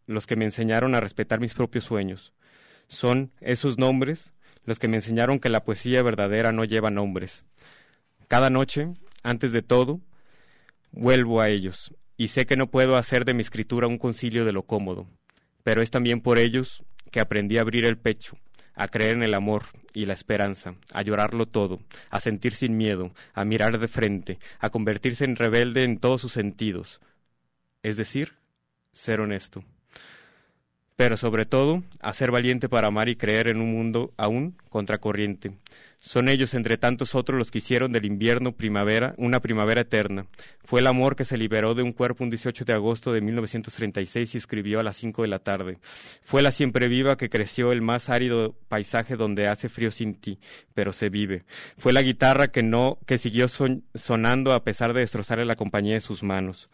los 0.08 0.28
que 0.28 0.38
me 0.38 0.46
enseñaron 0.46 0.96
a 0.96 1.02
respetar 1.02 1.42
mis 1.42 1.54
propios 1.54 1.84
sueños. 1.84 2.32
Son 2.88 3.34
esos 3.42 3.78
nombres 3.78 4.32
los 4.64 4.80
que 4.80 4.88
me 4.88 4.96
enseñaron 4.96 5.38
que 5.38 5.50
la 5.50 5.66
poesía 5.66 6.02
verdadera 6.02 6.54
no 6.54 6.64
lleva 6.64 6.92
nombres. 6.92 7.44
Cada 8.30 8.50
noche, 8.50 8.88
antes 9.24 9.52
de 9.52 9.64
todo, 9.64 10.00
vuelvo 10.92 11.42
a 11.42 11.50
ellos, 11.50 11.94
y 12.16 12.30
sé 12.30 12.46
que 12.46 12.56
no 12.56 12.72
puedo 12.72 12.96
hacer 12.96 13.26
de 13.26 13.34
mi 13.34 13.42
escritura 13.42 13.86
un 13.86 13.98
concilio 13.98 14.46
de 14.46 14.54
lo 14.54 14.64
cómodo, 14.64 15.10
pero 15.64 15.82
es 15.82 15.92
también 15.92 16.22
por 16.22 16.38
ellos 16.38 16.86
que 17.12 17.20
aprendí 17.20 17.58
a 17.58 17.62
abrir 17.62 17.84
el 17.84 17.98
pecho, 17.98 18.38
a 18.76 18.88
creer 18.88 19.18
en 19.18 19.24
el 19.24 19.34
amor 19.34 19.64
y 19.94 20.06
la 20.06 20.14
esperanza, 20.14 20.76
a 20.94 21.02
llorarlo 21.02 21.48
todo, 21.48 21.80
a 22.10 22.20
sentir 22.20 22.54
sin 22.54 22.78
miedo, 22.78 23.12
a 23.34 23.46
mirar 23.46 23.80
de 23.80 23.88
frente, 23.88 24.40
a 24.60 24.70
convertirse 24.70 25.26
en 25.26 25.36
rebelde 25.36 25.84
en 25.84 26.00
todos 26.00 26.22
sus 26.22 26.34
sentidos, 26.34 27.02
es 27.84 27.98
decir, 27.98 28.34
ser 28.92 29.22
honesto 29.22 29.64
pero 31.02 31.18
sobre 31.18 31.48
todo 31.48 31.82
a 32.00 32.14
ser 32.14 32.30
valiente 32.30 32.70
para 32.70 32.90
amar 32.90 33.10
y 33.10 33.16
creer 33.16 33.48
en 33.48 33.60
un 33.60 33.72
mundo 33.72 34.14
aún 34.18 34.56
contracorriente. 34.70 35.58
Son 35.98 36.30
ellos 36.30 36.54
entre 36.54 36.78
tantos 36.78 37.16
otros 37.16 37.40
los 37.40 37.50
que 37.50 37.58
hicieron 37.58 37.92
del 37.92 38.06
invierno 38.06 38.52
primavera 38.52 39.16
una 39.18 39.40
primavera 39.40 39.82
eterna. 39.82 40.28
Fue 40.64 40.80
el 40.80 40.86
amor 40.86 41.16
que 41.16 41.26
se 41.26 41.38
liberó 41.38 41.74
de 41.74 41.82
un 41.82 41.92
cuerpo 41.92 42.24
un 42.24 42.30
18 42.30 42.66
de 42.66 42.74
agosto 42.74 43.14
de 43.14 43.22
1936 43.22 44.36
y 44.36 44.38
escribió 44.38 44.80
a 44.80 44.84
las 44.84 44.96
5 44.98 45.24
de 45.24 45.28
la 45.28 45.40
tarde. 45.40 45.80
Fue 46.22 46.44
la 46.44 46.52
siempre 46.52 46.88
viva 46.88 47.18
que 47.18 47.32
creció 47.32 47.72
el 47.72 47.82
más 47.82 48.10
árido 48.10 48.54
paisaje 48.68 49.16
donde 49.16 49.48
hace 49.48 49.70
frío 49.70 49.90
sin 49.90 50.14
ti, 50.14 50.38
pero 50.76 50.94
se 50.94 51.10
vive. 51.10 51.46
Fue 51.80 51.94
la 51.94 52.04
guitarra 52.04 52.50
que 52.50 52.62
no 52.62 53.00
que 53.08 53.18
siguió 53.18 53.48
sonando 53.48 54.54
a 54.54 54.64
pesar 54.64 54.94
de 54.94 55.00
destrozarle 55.00 55.46
la 55.46 55.56
compañía 55.56 55.96
de 55.96 56.02
sus 56.02 56.22
manos. 56.22 56.70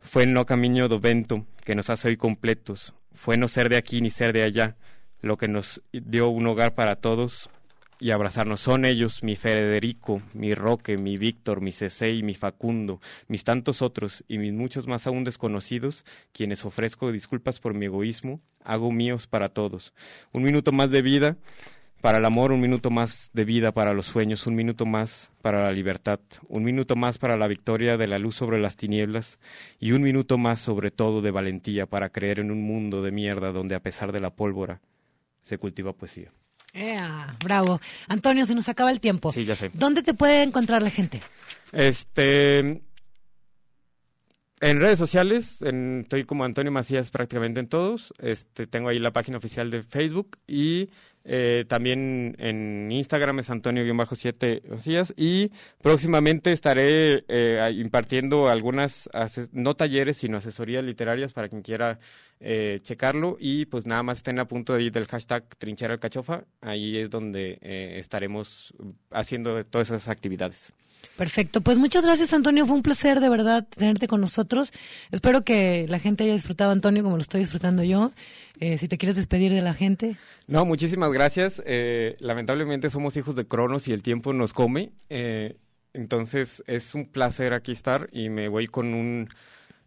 Fue 0.00 0.22
el 0.22 0.32
no 0.32 0.46
camino 0.46 0.86
do 0.86 1.00
vento 1.00 1.44
que 1.64 1.74
nos 1.74 1.90
hace 1.90 2.08
hoy 2.08 2.16
completos, 2.16 2.94
fue 3.18 3.36
no 3.36 3.48
ser 3.48 3.68
de 3.68 3.76
aquí 3.76 4.00
ni 4.00 4.10
ser 4.10 4.32
de 4.32 4.44
allá, 4.44 4.76
lo 5.22 5.36
que 5.36 5.48
nos 5.48 5.82
dio 5.92 6.28
un 6.28 6.46
hogar 6.46 6.76
para 6.76 6.94
todos 6.94 7.50
y 7.98 8.12
abrazarnos. 8.12 8.60
Son 8.60 8.84
ellos, 8.84 9.24
mi 9.24 9.34
Federico, 9.34 10.22
mi 10.34 10.54
Roque, 10.54 10.96
mi 10.96 11.18
Víctor, 11.18 11.60
mi 11.60 11.72
y 11.72 12.22
mi 12.22 12.34
Facundo, 12.34 13.00
mis 13.26 13.42
tantos 13.42 13.82
otros 13.82 14.24
y 14.28 14.38
mis 14.38 14.52
muchos 14.52 14.86
más 14.86 15.08
aún 15.08 15.24
desconocidos, 15.24 16.04
quienes 16.32 16.64
ofrezco 16.64 17.10
disculpas 17.10 17.58
por 17.58 17.74
mi 17.74 17.86
egoísmo, 17.86 18.40
hago 18.62 18.92
míos 18.92 19.26
para 19.26 19.48
todos. 19.48 19.92
Un 20.32 20.44
minuto 20.44 20.70
más 20.70 20.92
de 20.92 21.02
vida 21.02 21.36
para 22.00 22.18
el 22.18 22.24
amor, 22.24 22.52
un 22.52 22.60
minuto 22.60 22.90
más 22.90 23.30
de 23.32 23.44
vida 23.44 23.72
para 23.72 23.92
los 23.92 24.06
sueños, 24.06 24.46
un 24.46 24.54
minuto 24.54 24.86
más 24.86 25.32
para 25.42 25.64
la 25.64 25.72
libertad, 25.72 26.20
un 26.48 26.62
minuto 26.62 26.94
más 26.96 27.18
para 27.18 27.36
la 27.36 27.48
victoria 27.48 27.96
de 27.96 28.06
la 28.06 28.18
luz 28.18 28.36
sobre 28.36 28.60
las 28.60 28.76
tinieblas 28.76 29.38
y 29.80 29.92
un 29.92 30.02
minuto 30.02 30.38
más 30.38 30.60
sobre 30.60 30.90
todo 30.90 31.22
de 31.22 31.30
valentía 31.30 31.86
para 31.86 32.10
creer 32.10 32.38
en 32.38 32.50
un 32.50 32.62
mundo 32.62 33.02
de 33.02 33.10
mierda 33.10 33.52
donde 33.52 33.74
a 33.74 33.80
pesar 33.80 34.12
de 34.12 34.20
la 34.20 34.30
pólvora 34.30 34.80
se 35.42 35.58
cultiva 35.58 35.92
poesía. 35.92 36.32
bravo. 37.42 37.80
Antonio, 38.06 38.46
se 38.46 38.54
nos 38.54 38.68
acaba 38.68 38.90
el 38.90 39.00
tiempo. 39.00 39.32
Sí, 39.32 39.44
ya 39.44 39.56
sé. 39.56 39.70
¿Dónde 39.74 40.02
te 40.02 40.14
puede 40.14 40.42
encontrar 40.42 40.82
la 40.82 40.90
gente? 40.90 41.20
Este, 41.72 42.58
en 44.60 44.80
redes 44.80 44.98
sociales, 44.98 45.62
estoy 45.62 46.24
como 46.24 46.44
Antonio 46.44 46.72
Macías 46.72 47.10
prácticamente 47.10 47.60
en 47.60 47.68
todos. 47.68 48.12
Este, 48.18 48.66
tengo 48.66 48.88
ahí 48.88 48.98
la 48.98 49.12
página 49.12 49.38
oficial 49.38 49.70
de 49.70 49.82
Facebook 49.82 50.38
y 50.46 50.90
eh, 51.30 51.66
también 51.68 52.36
en 52.38 52.90
Instagram 52.90 53.40
es 53.40 53.50
Antonio-7 53.50 54.82
días 54.82 55.12
y 55.14 55.52
próximamente 55.82 56.52
estaré 56.52 57.22
eh, 57.28 57.70
impartiendo 57.76 58.48
algunas, 58.48 59.10
no 59.52 59.74
talleres, 59.74 60.16
sino 60.16 60.38
asesorías 60.38 60.82
literarias 60.82 61.34
para 61.34 61.50
quien 61.50 61.60
quiera 61.60 61.98
eh, 62.40 62.78
checarlo 62.80 63.36
y 63.38 63.66
pues 63.66 63.84
nada 63.84 64.02
más 64.02 64.18
estén 64.18 64.38
a 64.38 64.48
punto 64.48 64.72
de 64.72 64.84
ir 64.84 64.92
del 64.92 65.06
hashtag 65.06 65.44
Trinchera 65.58 65.92
Alcachofa, 65.92 66.44
ahí 66.62 66.96
es 66.96 67.10
donde 67.10 67.58
estaremos 67.60 68.72
haciendo 69.10 69.62
todas 69.64 69.90
esas 69.90 70.08
actividades. 70.08 70.72
Perfecto, 71.16 71.60
pues 71.60 71.78
muchas 71.78 72.04
gracias 72.04 72.32
Antonio, 72.32 72.64
fue 72.64 72.76
un 72.76 72.82
placer 72.82 73.18
de 73.18 73.28
verdad 73.28 73.66
tenerte 73.68 74.06
con 74.06 74.20
nosotros. 74.20 74.72
Espero 75.10 75.42
que 75.42 75.86
la 75.88 75.98
gente 75.98 76.24
haya 76.24 76.34
disfrutado 76.34 76.70
Antonio 76.70 77.02
como 77.02 77.16
lo 77.16 77.22
estoy 77.22 77.40
disfrutando 77.40 77.82
yo. 77.82 78.12
Eh, 78.60 78.78
si 78.78 78.88
te 78.88 78.98
quieres 78.98 79.16
despedir 79.16 79.52
de 79.52 79.60
la 79.60 79.74
gente. 79.74 80.16
No, 80.46 80.64
muchísimas 80.64 81.12
gracias. 81.12 81.62
Eh, 81.64 82.16
lamentablemente 82.18 82.90
somos 82.90 83.16
hijos 83.16 83.34
de 83.36 83.46
Cronos 83.46 83.86
y 83.88 83.92
el 83.92 84.02
tiempo 84.02 84.32
nos 84.32 84.52
come. 84.52 84.90
Eh, 85.10 85.56
entonces 85.92 86.62
es 86.66 86.94
un 86.94 87.06
placer 87.06 87.52
aquí 87.52 87.72
estar 87.72 88.08
y 88.12 88.28
me 88.30 88.48
voy 88.48 88.66
con 88.66 88.94
un, 88.94 89.28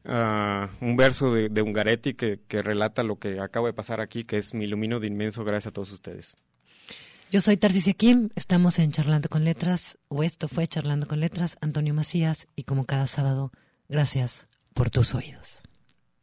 ah, 0.06 0.70
un 0.80 0.96
verso 0.96 1.34
de, 1.34 1.62
Ungaretti 1.62 2.14
que, 2.14 2.40
que 2.48 2.62
relata 2.62 3.04
lo 3.04 3.20
que 3.20 3.40
acaba 3.40 3.68
de 3.68 3.74
pasar 3.74 4.00
aquí, 4.02 4.24
que 4.24 4.38
es 4.38 4.54
mi 4.54 4.66
ilumino 4.66 5.00
de 5.00 5.08
inmenso 5.08 5.44
gracias 5.44 5.68
a 5.68 5.74
todos 5.74 5.92
ustedes. 5.92 6.38
Yo 7.32 7.40
soy 7.40 7.56
Tarcisia 7.56 7.94
Kim, 7.94 8.28
estamos 8.36 8.78
en 8.78 8.92
Charlando 8.92 9.30
con 9.30 9.46
Letras, 9.46 9.98
o 10.10 10.22
esto 10.22 10.50
fue 10.50 10.68
Charlando 10.68 11.08
con 11.08 11.22
Letras, 11.22 11.58
Antonio 11.62 11.94
Macías, 11.94 12.46
y 12.58 12.66
como 12.66 12.84
cada 12.84 13.08
sábado, 13.08 13.54
gracias 13.88 14.48
por 14.74 14.90
tus 14.90 15.16
oídos. 15.16 15.62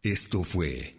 Esto 0.02 0.44
fue... 0.44 0.98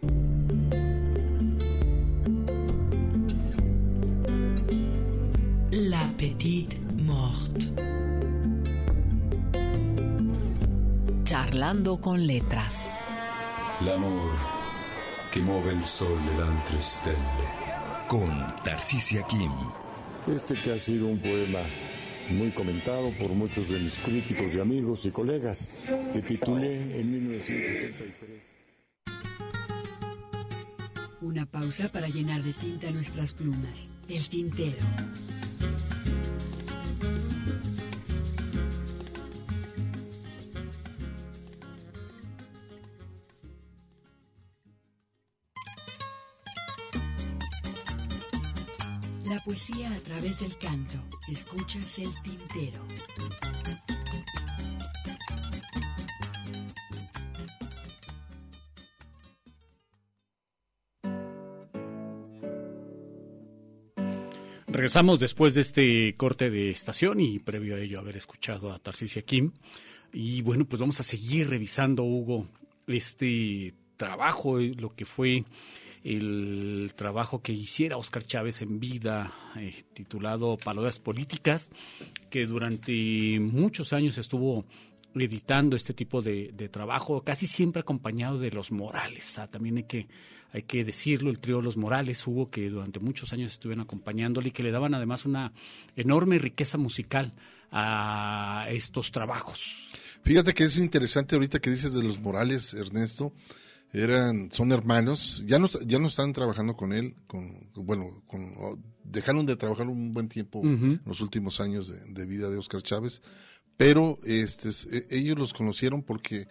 La 5.70 6.12
Petite 6.18 6.76
Morte. 6.80 7.72
Charlando 11.22 12.00
con 12.00 12.26
Letras. 12.26 12.74
L'amor 13.82 14.32
que 15.30 15.40
mueve 15.40 15.70
el 15.70 15.84
sol 15.84 16.18
de 16.36 16.42
altre 16.42 16.80
stelle. 16.80 17.16
Con 18.08 18.56
Tarcisia 18.64 19.22
Kim. 19.28 19.52
Este 20.34 20.54
que 20.54 20.70
ha 20.70 20.78
sido 20.78 21.08
un 21.08 21.18
poema 21.18 21.58
muy 22.30 22.50
comentado 22.50 23.10
por 23.18 23.30
muchos 23.30 23.68
de 23.68 23.80
mis 23.80 23.98
críticos 23.98 24.54
y 24.54 24.60
amigos 24.60 25.04
y 25.04 25.10
colegas, 25.10 25.68
que 26.14 26.22
titulé 26.22 27.00
en 27.00 27.10
1983. 27.10 28.42
Una 31.22 31.46
pausa 31.46 31.90
para 31.90 32.08
llenar 32.08 32.44
de 32.44 32.52
tinta 32.52 32.92
nuestras 32.92 33.34
plumas. 33.34 33.90
El 34.08 34.28
tintero. 34.28 34.78
La 49.30 49.38
poesía 49.38 49.94
a 49.94 49.98
través 50.00 50.40
del 50.40 50.58
canto. 50.58 50.94
Escuchas 51.30 52.00
el 52.00 52.12
tintero. 52.24 52.84
Regresamos 64.66 65.20
después 65.20 65.54
de 65.54 65.60
este 65.60 66.16
corte 66.16 66.50
de 66.50 66.70
estación 66.70 67.20
y 67.20 67.38
previo 67.38 67.76
a 67.76 67.78
ello 67.78 68.00
haber 68.00 68.16
escuchado 68.16 68.72
a 68.72 68.80
Tarcisia 68.80 69.22
Kim. 69.22 69.52
Y 70.12 70.42
bueno, 70.42 70.64
pues 70.64 70.80
vamos 70.80 70.98
a 70.98 71.04
seguir 71.04 71.48
revisando, 71.48 72.02
Hugo, 72.02 72.48
este 72.88 73.74
trabajo, 73.96 74.58
eh, 74.58 74.74
lo 74.76 74.92
que 74.96 75.04
fue 75.04 75.44
el 76.02 76.92
trabajo 76.96 77.42
que 77.42 77.52
hiciera 77.52 77.96
Oscar 77.96 78.24
Chávez 78.24 78.62
en 78.62 78.80
vida, 78.80 79.32
eh, 79.56 79.84
titulado 79.92 80.56
Palabras 80.56 80.98
Políticas, 80.98 81.70
que 82.30 82.46
durante 82.46 83.38
muchos 83.40 83.92
años 83.92 84.16
estuvo 84.18 84.64
editando 85.14 85.76
este 85.76 85.92
tipo 85.92 86.22
de, 86.22 86.52
trabajo, 86.70 87.22
casi 87.22 87.46
siempre 87.46 87.80
acompañado 87.80 88.38
de 88.38 88.50
los 88.50 88.70
Morales. 88.70 89.38
Ah, 89.38 89.48
también 89.48 89.78
hay 89.78 89.84
que, 89.84 90.06
hay 90.52 90.62
que 90.62 90.84
decirlo, 90.84 91.30
el 91.30 91.40
trío 91.40 91.60
Los 91.60 91.76
Morales 91.76 92.24
hubo 92.26 92.48
que 92.50 92.70
durante 92.70 93.00
muchos 93.00 93.32
años 93.32 93.52
estuvieron 93.52 93.82
acompañándole 93.82 94.48
y 94.48 94.52
que 94.52 94.62
le 94.62 94.70
daban 94.70 94.94
además 94.94 95.24
una 95.24 95.52
enorme 95.96 96.38
riqueza 96.38 96.78
musical 96.78 97.32
a 97.72 98.66
estos 98.70 99.10
trabajos. 99.10 99.90
Fíjate 100.22 100.54
que 100.54 100.64
es 100.64 100.76
interesante 100.76 101.34
ahorita 101.34 101.60
que 101.60 101.70
dices 101.70 101.92
de 101.92 102.02
los 102.02 102.20
Morales, 102.20 102.74
Ernesto. 102.74 103.32
Eran, 103.92 104.52
son 104.52 104.70
hermanos, 104.70 105.42
ya 105.46 105.58
no, 105.58 105.68
ya 105.84 105.98
no 105.98 106.08
están 106.08 106.32
trabajando 106.32 106.76
con 106.76 106.92
él, 106.92 107.16
con, 107.26 107.70
bueno, 107.74 108.22
con, 108.28 108.54
dejaron 109.02 109.46
de 109.46 109.56
trabajar 109.56 109.88
un 109.88 110.12
buen 110.12 110.28
tiempo 110.28 110.62
en 110.62 111.00
los 111.04 111.20
últimos 111.20 111.60
años 111.60 111.88
de, 111.88 111.98
de 112.04 112.26
vida 112.26 112.50
de 112.50 112.58
Oscar 112.58 112.82
Chávez, 112.82 113.20
pero 113.76 114.18
este, 114.24 114.68
e, 114.92 115.06
ellos 115.10 115.36
los 115.36 115.52
conocieron 115.52 116.02
porque 116.02 116.46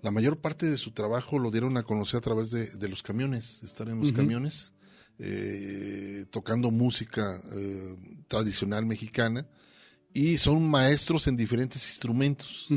la 0.00 0.10
mayor 0.10 0.38
parte 0.38 0.70
de 0.70 0.78
su 0.78 0.92
trabajo 0.92 1.38
lo 1.38 1.50
dieron 1.50 1.76
a 1.76 1.82
conocer 1.82 2.18
a 2.18 2.22
través 2.22 2.50
de, 2.50 2.88
los 2.88 3.02
camiones, 3.02 3.62
estar 3.62 3.88
en 3.88 4.00
los 4.00 4.12
camiones, 4.12 4.72
eh, 5.18 6.24
tocando 6.30 6.70
música 6.70 7.40
eh, 7.52 7.96
tradicional 8.28 8.86
mexicana 8.86 9.46
y 10.12 10.38
son 10.38 10.68
maestros 10.68 11.26
en 11.26 11.36
diferentes 11.36 11.86
instrumentos. 11.86 12.68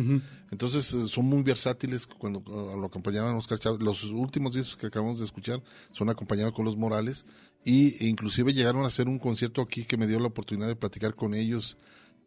Entonces 0.51 0.93
eh, 0.93 1.07
son 1.07 1.25
muy 1.25 1.41
versátiles 1.43 2.05
cuando 2.05 2.43
lo 2.45 2.85
acompañaron 2.85 3.33
a 3.33 3.37
Oscar 3.37 3.57
Chávez. 3.57 3.81
Los 3.81 4.03
últimos 4.03 4.53
discos 4.53 4.77
que 4.77 4.87
acabamos 4.87 5.19
de 5.19 5.25
escuchar 5.25 5.61
son 5.91 6.09
acompañados 6.09 6.53
con 6.53 6.65
los 6.65 6.77
Morales 6.77 7.25
y 7.63 8.03
e 8.03 8.07
inclusive 8.07 8.53
llegaron 8.53 8.83
a 8.83 8.87
hacer 8.87 9.07
un 9.07 9.19
concierto 9.19 9.61
aquí 9.61 9.85
que 9.85 9.97
me 9.97 10.07
dio 10.07 10.19
la 10.19 10.27
oportunidad 10.27 10.67
de 10.67 10.75
platicar 10.75 11.15
con 11.15 11.33
ellos 11.33 11.77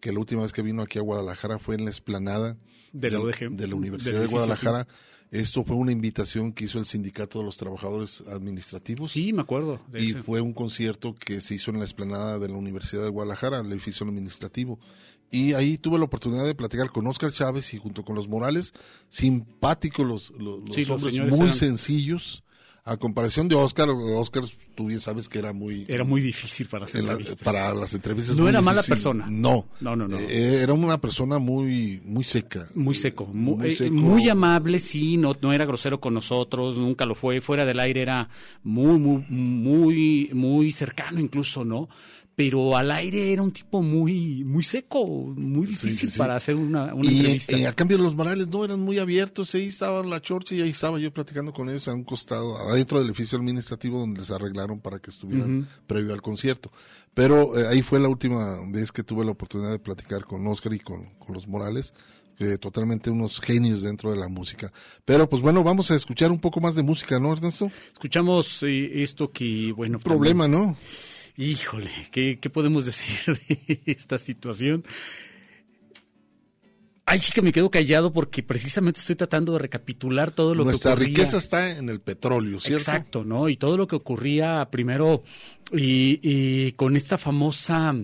que 0.01 0.13
la 0.13 0.19
última 0.19 0.43
vez 0.43 0.53
que 0.53 0.63
vino 0.63 0.83
aquí 0.83 0.99
a 0.99 1.03
Guadalajara 1.03 1.59
fue 1.59 1.75
en 1.77 1.85
la 1.85 1.91
esplanada 1.91 2.57
de 2.93 3.11
la, 3.11 3.19
de 3.19 3.67
la 3.67 3.75
Universidad 3.75 4.21
de 4.21 4.27
Guadalajara. 4.27 4.87
Esto 5.35 5.65
fue 5.65 5.75
una 5.75 5.91
invitación 5.91 6.53
que 6.53 6.67
hizo 6.67 6.79
el 6.79 6.85
Sindicato 6.85 7.41
de 7.41 7.45
los 7.45 7.57
Trabajadores 7.57 8.23
Administrativos. 8.29 9.11
Sí, 9.11 9.33
me 9.33 9.43
acuerdo. 9.43 9.81
y 9.93 10.13
fue 10.13 10.41
un 10.41 10.53
concierto 10.53 11.13
que 11.13 11.41
se 11.41 11.57
hizo 11.57 11.73
en 11.73 11.79
la 11.81 11.85
esplanada 11.85 12.39
de 12.39 12.49
la 12.49 12.55
Universidad 12.55 13.03
de 13.03 13.09
Guadalajara, 13.09 13.59
el 13.59 13.73
edificio 13.73 14.07
administrativo. 14.07 14.79
Y 15.33 15.55
ahí 15.55 15.77
tuve 15.77 15.99
la 15.99 16.05
oportunidad 16.05 16.45
de 16.45 16.55
platicar 16.55 16.93
con 16.93 17.05
Oscar 17.09 17.33
Chávez 17.33 17.75
y 17.75 17.79
junto 17.79 18.05
con 18.05 18.15
los 18.15 18.29
Morales, 18.29 18.75
simpáticos 19.09 20.07
los, 20.07 20.31
los, 20.39 20.61
hombres, 20.89 21.37
muy 21.37 21.53
sencillos 21.53 22.44
a 22.87 22.99
comparación 22.99 23.49
de 23.49 23.55
Oscar, 23.55 23.89
Oscar, 23.89 24.45
tú 24.75 24.87
bien 24.87 25.01
sabes 25.01 25.27
que 25.27 25.39
era 25.39 25.55
muy... 25.55 25.87
Era 25.89 26.05
muy 26.05 26.21
difícil 26.21 26.67
para 26.67 26.85
hacer 26.85 27.03
Para 27.43 27.73
las 27.73 27.95
entrevistas. 27.95 28.37
No 28.37 28.47
era 28.47 28.61
mala 28.61 28.83
persona. 28.83 29.27
No. 29.27 29.65
No, 29.81 29.97
no, 29.97 30.07
no. 30.07 30.19
Eh, 30.19 30.61
era 30.63 30.75
una 30.75 30.99
persona 30.99 31.39
muy, 31.39 32.03
muy 32.05 32.25
seca. 32.25 32.69
Muy 32.75 32.95
seco. 32.95 33.25
Muy, 33.25 33.75
eh, 33.81 33.91
muy, 33.91 34.29
amable, 34.29 34.79
sí, 34.81 35.17
no, 35.17 35.33
no 35.41 35.55
era 35.55 35.65
grosero 35.65 35.99
con 35.99 36.13
nosotros, 36.13 36.77
nunca 36.77 37.07
lo 37.07 37.15
fue. 37.15 37.41
Fuera 37.41 37.65
del 37.65 37.81
aire 37.81 38.03
era 38.03 38.29
muy, 38.63 38.99
muy, 38.99 39.25
muy, 39.31 40.31
muy 40.35 40.71
cercano 40.71 41.21
incluso, 41.21 41.65
¿no? 41.65 41.89
Pero 42.35 42.77
al 42.77 42.91
aire 42.91 43.33
era 43.33 43.43
un 43.43 43.53
tipo 43.53 43.81
muy 43.81 44.45
muy 44.45 44.63
seco, 44.63 45.07
muy 45.07 45.67
difícil 45.67 46.11
para 46.17 46.37
hacer 46.37 46.57
una, 46.57 46.95
una 46.95 47.11
y, 47.11 47.17
entrevista. 47.19 47.57
Y 47.57 47.65
a 47.65 47.73
cambio 47.73 47.99
los 47.99 48.15
Morales 48.15 48.49
no 48.49 48.65
eran 48.65 48.81
muy 48.81 48.99
abiertos, 48.99 49.55
ahí 49.55 49.67
estaba 49.67 50.03
la 50.03 50.21
chorcha 50.21 50.55
y 50.55 50.63
ahí 50.63 50.71
estaba 50.71 50.99
yo 50.99 51.13
platicando 51.13 51.53
con 51.53 51.69
ellos 51.69 51.87
a 51.89 51.95
un 51.95 52.05
costado, 52.05 52.57
adentro 52.57 52.99
del 52.99 53.09
edificio 53.09 53.39
administrativo 53.39 54.01
donde 54.01 54.21
les 54.21 54.31
arreglaron 54.31 54.81
para 54.81 54.99
que 54.99 55.11
estuvieran 55.11 55.69
previo 55.87 56.13
al 56.13 56.23
concierto. 56.23 56.71
Pero 57.15 57.57
eh, 57.57 57.69
ahí 57.69 57.83
fue 57.83 58.01
la 58.01 58.09
última 58.09 58.61
vez 58.67 58.91
que 58.91 59.05
tuve 59.05 59.25
la 59.25 59.31
oportunidad 59.31 59.71
de 59.71 59.79
platicar 59.79 60.25
con 60.25 60.47
Oscar 60.49 60.73
y 60.75 60.81
con, 60.81 61.11
los 61.29 61.47
Morales. 61.47 61.95
Que 62.37 62.59
totalmente 62.59 63.11
unos 63.11 63.41
genios 63.41 63.83
dentro 63.83 64.11
de 64.11 64.17
la 64.17 64.27
música. 64.27 64.73
Pero 65.05 65.29
pues 65.29 65.41
bueno, 65.41 65.63
vamos 65.63 65.93
a 65.93 65.95
escuchar 65.95 66.33
un 66.33 66.41
poco 66.41 66.61
más 66.61 66.75
de 66.75 66.83
música, 66.83 67.21
¿no, 67.21 67.33
Ernesto? 67.33 67.71
Escuchamos 67.93 68.65
eh, 68.65 69.05
esto 69.05 69.31
que, 69.31 69.71
bueno... 69.71 70.01
Problema, 70.01 70.49
¿no? 70.49 70.77
Híjole, 71.37 71.91
¿qué, 72.11 72.37
podemos 72.53 72.85
decir 72.87 73.41
de 73.49 73.81
esta 73.87 74.19
situación? 74.19 74.85
Ay, 77.07 77.21
sí 77.21 77.33
que 77.33 77.43
me 77.43 77.53
quedo 77.53 77.71
callado 77.71 78.13
porque 78.13 78.43
precisamente 78.43 78.99
estoy 78.99 79.15
tratando 79.15 79.53
de 79.53 79.59
recapitular 79.59 80.33
todo 80.33 80.55
lo 80.55 80.65
que 80.65 80.71
ocurría. 80.71 80.91
Nuestra 80.91 80.95
riqueza 80.95 81.37
está 81.37 81.71
en 81.71 81.91
el 81.91 82.01
petróleo, 82.01 82.59
¿cierto? 82.61 82.81
Exacto, 82.81 83.25
¿no? 83.25 83.49
Y 83.51 83.57
todo 83.57 83.77
lo 83.77 83.87
que 83.87 83.97
ocurría 83.97 84.67
primero 84.71 85.23
y 85.71 86.73
con 86.73 86.97
esta 86.97 87.19
famosa 87.19 87.95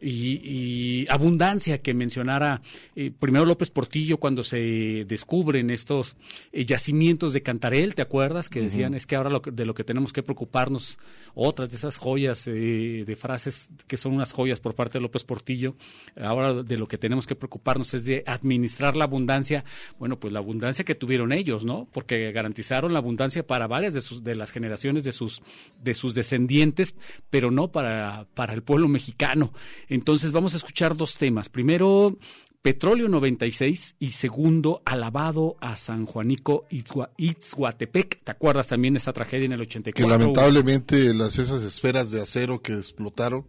y, 0.00 1.06
abundancia 1.08 1.78
que 1.80 1.94
mencionara 1.94 2.60
eh, 2.94 3.10
primero 3.10 3.44
López 3.44 3.70
Portillo 3.70 4.18
cuando 4.18 4.44
se 4.44 5.04
descubren 5.06 5.70
estos 5.70 6.16
eh, 6.52 6.64
yacimientos 6.64 7.32
de 7.32 7.42
Cantarel, 7.42 7.94
¿te 7.94 8.02
acuerdas? 8.02 8.48
Que 8.48 8.60
decían 8.60 8.94
es 8.94 9.06
que 9.06 9.16
ahora 9.16 9.40
de 9.50 9.66
lo 9.66 9.74
que 9.74 9.84
tenemos 9.84 10.12
que 10.12 10.22
preocuparnos, 10.22 10.98
otras 11.34 11.70
de 11.70 11.76
esas 11.76 11.96
joyas 11.96 12.46
eh, 12.48 13.04
de 13.06 13.16
frases 13.16 13.68
que 13.86 13.96
son 13.96 14.14
unas 14.14 14.32
joyas 14.32 14.60
por 14.60 14.74
parte 14.74 14.98
de 14.98 15.02
López 15.02 15.24
Portillo, 15.24 15.76
ahora 16.20 16.62
de 16.62 16.76
lo 16.76 16.88
que 16.88 16.98
tenemos 16.98 17.26
que 17.26 17.34
preocuparnos 17.34 17.94
es 17.94 18.04
de 18.04 18.22
administrar 18.26 18.96
la 18.96 19.04
abundancia, 19.04 19.64
bueno, 19.98 20.18
pues 20.18 20.32
la 20.32 20.40
abundancia 20.40 20.84
que 20.84 20.94
tuvieron 20.94 21.32
ellos, 21.32 21.64
¿no? 21.64 21.88
Porque 21.92 22.32
garantizaron 22.32 22.92
la 22.92 22.98
abundancia 22.98 23.46
para 23.46 23.66
varias 23.66 23.94
de, 23.94 24.00
sus, 24.00 24.22
de 24.24 24.34
las 24.34 24.50
generaciones 24.50 25.04
de 25.04 25.12
sus, 25.12 25.42
de 25.82 25.94
sus 25.94 26.14
descendientes, 26.14 26.94
pero 27.30 27.50
no 27.50 27.68
para, 27.72 28.26
para 28.34 28.54
el 28.54 28.62
pueblo 28.62 28.88
mexicano. 28.88 29.52
Entonces 29.88 30.32
vamos 30.32 30.54
a 30.54 30.58
escuchar 30.58 30.96
dos 30.96 31.16
temas. 31.18 31.48
Primero, 31.48 32.16
Petróleo 32.60 33.08
96 33.08 33.96
y 34.00 34.10
segundo, 34.10 34.82
Alabado 34.84 35.56
a 35.60 35.76
San 35.76 36.06
Juanico 36.06 36.66
Itzhuatepec. 36.70 38.24
¿Te 38.24 38.32
acuerdas 38.32 38.66
también 38.66 38.94
de 38.94 38.98
esa 38.98 39.12
tragedia 39.12 39.46
en 39.46 39.52
el 39.52 39.60
84? 39.60 40.04
Que 40.04 40.10
lamentablemente 40.10 41.14
las 41.14 41.38
esas 41.38 41.62
esferas 41.62 42.10
de 42.10 42.20
acero 42.20 42.60
que 42.60 42.74
explotaron 42.74 43.46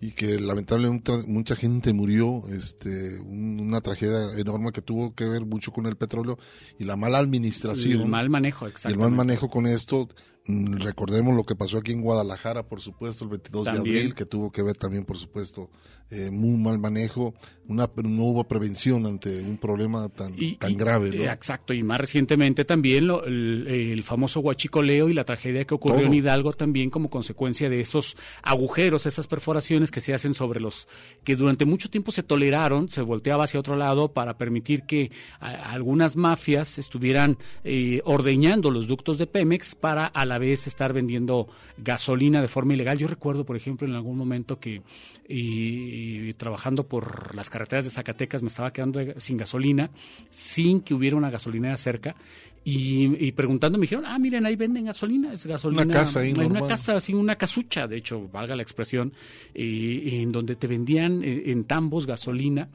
y 0.00 0.12
que 0.12 0.40
lamentablemente 0.40 1.12
mucha 1.26 1.54
gente 1.54 1.92
murió, 1.92 2.44
este, 2.48 3.18
una 3.20 3.82
tragedia 3.82 4.38
enorme 4.38 4.72
que 4.72 4.80
tuvo 4.80 5.14
que 5.14 5.26
ver 5.28 5.44
mucho 5.44 5.70
con 5.70 5.84
el 5.86 5.96
petróleo 5.96 6.38
y 6.78 6.84
la 6.84 6.96
mala 6.96 7.18
administración. 7.18 8.00
El 8.00 8.08
mal 8.08 8.30
manejo, 8.30 8.66
exactamente. 8.66 9.04
El 9.04 9.10
mal 9.10 9.16
manejo 9.16 9.50
con 9.50 9.66
esto 9.66 10.08
recordemos 10.48 11.34
lo 11.34 11.44
que 11.44 11.56
pasó 11.56 11.78
aquí 11.78 11.92
en 11.92 12.02
Guadalajara, 12.02 12.62
por 12.62 12.80
supuesto, 12.80 13.24
el 13.24 13.30
22 13.30 13.64
de 13.64 13.70
abril, 13.70 14.14
que 14.14 14.26
tuvo 14.26 14.52
que 14.52 14.62
ver 14.62 14.76
también, 14.76 15.04
por 15.04 15.18
supuesto, 15.18 15.70
eh, 16.10 16.30
muy 16.30 16.56
mal 16.56 16.78
manejo, 16.78 17.34
una, 17.66 17.90
no 17.96 18.22
hubo 18.22 18.44
prevención 18.44 19.06
ante 19.06 19.40
un 19.40 19.56
problema 19.56 20.08
tan, 20.08 20.36
tan 20.58 20.76
grave. 20.76 21.10
¿no? 21.10 21.24
exacto, 21.24 21.74
y 21.74 21.82
más 21.82 22.00
recientemente 22.00 22.64
también 22.64 23.10
el, 23.10 24.02
famoso 24.04 24.38
huachicoleo 24.38 25.08
y 25.08 25.14
la 25.14 25.24
tragedia 25.24 25.64
que 25.64 25.74
ocurrió 25.74 26.06
en 26.06 26.14
Hidalgo 26.14 26.52
también 26.52 26.90
como 26.90 27.10
consecuencia 27.10 27.68
de 27.68 27.80
esos 27.80 28.16
agujeros, 28.42 29.06
esas 29.06 29.26
perforaciones 29.26 29.90
que 29.90 30.00
se 30.00 30.14
hacen 30.14 30.32
sobre 30.32 30.60
los 30.60 30.86
que 31.24 31.34
durante 31.34 31.64
mucho 31.64 31.90
tiempo 31.90 32.12
se 32.12 32.22
toleraron, 32.22 32.88
se 32.88 33.02
volteaba 33.02 33.44
hacia 33.44 33.58
otro 33.58 33.74
lado 33.74 34.12
para 34.12 34.38
permitir 34.38 34.84
que 34.84 35.10
algunas 35.40 36.14
mafias 36.14 36.78
estuvieran 36.78 37.36
eh, 37.64 38.00
ordeñando 38.04 38.70
los 38.70 38.86
ductos 38.86 39.18
de 39.18 39.26
Pemex 39.26 39.74
para 39.74 40.06
a 40.06 40.24
la 40.24 40.36
la 40.36 40.38
vez 40.38 40.66
estar 40.66 40.92
vendiendo 40.92 41.48
gasolina 41.78 42.42
de 42.42 42.48
forma 42.48 42.74
ilegal. 42.74 42.98
Yo 42.98 43.08
recuerdo, 43.08 43.46
por 43.46 43.56
ejemplo, 43.56 43.88
en 43.88 43.94
algún 43.94 44.18
momento 44.18 44.60
que 44.60 44.82
y, 45.96 46.34
trabajando 46.34 46.86
por 46.86 47.34
las 47.34 47.48
carreteras 47.48 47.84
de 47.84 47.90
Zacatecas 47.90 48.42
me 48.42 48.48
estaba 48.48 48.72
quedando 48.72 49.00
sin 49.16 49.36
gasolina, 49.36 49.90
sin 50.30 50.80
que 50.80 50.94
hubiera 50.94 51.16
una 51.16 51.30
gasolinera 51.30 51.76
cerca. 51.76 52.14
Y, 52.64 53.30
preguntando 53.32 53.78
me 53.78 53.82
dijeron, 53.82 54.04
ah, 54.06 54.18
miren, 54.18 54.44
ahí 54.44 54.56
venden 54.56 54.86
gasolina, 54.86 55.32
es 55.32 55.46
gasolina. 55.46 55.82
Una 55.82 55.94
casa 55.94 56.20
ahí, 56.20 56.32
Una 56.32 56.66
casa, 56.66 56.96
así, 56.96 57.14
una 57.14 57.36
casucha, 57.36 57.86
de 57.86 57.96
hecho, 57.96 58.28
valga 58.28 58.56
la 58.56 58.62
expresión, 58.62 59.12
en 59.54 60.32
donde 60.32 60.56
te 60.56 60.66
vendían 60.66 61.22
eh, 61.22 61.44
en 61.46 61.64
tambos 61.64 62.06
gasolina 62.06 62.68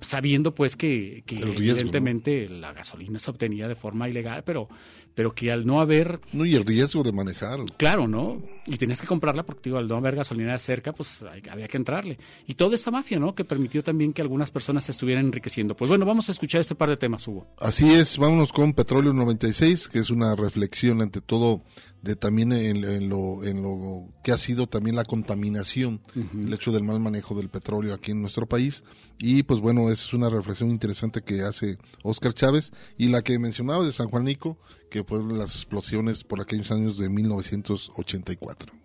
sabiendo 0.00 0.54
pues 0.54 0.76
que, 0.76 1.22
evidentemente 1.28 2.48
la 2.48 2.72
gasolina 2.72 3.18
se 3.18 3.30
obtenía 3.30 3.68
de 3.68 3.74
forma 3.74 4.08
ilegal, 4.08 4.42
pero 4.44 4.68
pero 5.14 5.34
que 5.34 5.52
al 5.52 5.66
no 5.66 5.80
haber... 5.80 6.20
No, 6.32 6.44
y 6.44 6.54
el 6.54 6.64
riesgo 6.64 7.02
de 7.02 7.12
manejar. 7.12 7.60
Claro, 7.76 8.08
¿no? 8.08 8.42
Y 8.66 8.76
tenías 8.76 9.00
que 9.00 9.06
comprarla 9.06 9.42
porque 9.42 9.62
digo, 9.64 9.78
al 9.78 9.88
no 9.88 9.96
haber 9.96 10.16
gasolina 10.16 10.56
cerca, 10.58 10.92
pues 10.92 11.24
había 11.50 11.68
que 11.68 11.76
entrarle. 11.76 12.18
Y 12.46 12.54
toda 12.54 12.74
esta 12.74 12.90
mafia, 12.90 13.18
¿no? 13.18 13.34
Que 13.34 13.44
permitió 13.44 13.82
también 13.82 14.12
que 14.12 14.22
algunas 14.22 14.50
personas 14.50 14.84
se 14.84 14.92
estuvieran 14.92 15.26
enriqueciendo. 15.26 15.76
Pues 15.76 15.88
bueno, 15.88 16.06
vamos 16.06 16.28
a 16.28 16.32
escuchar 16.32 16.60
este 16.60 16.74
par 16.74 16.88
de 16.88 16.96
temas, 16.96 17.26
Hugo. 17.26 17.46
Así 17.58 17.90
es, 17.90 18.16
vámonos 18.18 18.52
con 18.52 18.72
Petróleo 18.72 19.12
96, 19.12 19.88
que 19.88 19.98
es 19.98 20.10
una 20.10 20.34
reflexión 20.34 21.02
ante 21.02 21.20
todo 21.20 21.62
de 22.02 22.16
también 22.16 22.52
en, 22.52 23.08
lo, 23.08 23.44
en 23.44 23.62
lo 23.62 24.08
que 24.22 24.32
ha 24.32 24.36
sido 24.36 24.66
también 24.66 24.96
la 24.96 25.04
contaminación, 25.04 26.00
el 26.34 26.52
hecho 26.52 26.72
del 26.72 26.82
mal 26.82 27.00
manejo 27.00 27.34
del 27.34 27.48
petróleo 27.48 27.94
aquí 27.94 28.10
en 28.10 28.20
nuestro 28.20 28.46
país. 28.46 28.82
Y 29.18 29.44
pues 29.44 29.60
bueno, 29.60 29.88
es 29.90 30.12
una 30.12 30.28
reflexión 30.28 30.70
interesante 30.70 31.22
que 31.22 31.42
hace 31.42 31.78
Oscar 32.02 32.34
Chávez 32.34 32.72
y 32.98 33.08
la 33.08 33.22
que 33.22 33.38
mencionaba 33.38 33.86
de 33.86 33.92
San 33.92 34.08
Juanico, 34.08 34.58
que 34.90 35.04
fueron 35.04 35.38
las 35.38 35.54
explosiones 35.54 36.24
por 36.24 36.40
aquellos 36.40 36.72
años 36.72 36.98
de 36.98 37.08
1984. 37.08 38.81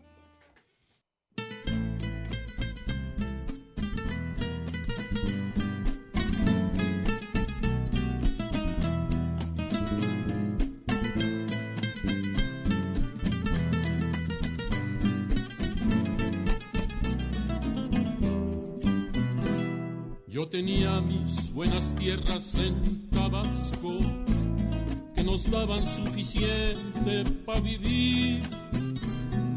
Tenía 20.58 21.00
mis 21.02 21.54
buenas 21.54 21.94
tierras 21.94 22.56
en 22.56 23.08
Tabasco 23.12 24.00
que 25.16 25.24
nos 25.24 25.52
daban 25.52 25.86
suficiente 25.86 27.26
para 27.46 27.60
vivir. 27.60 28.42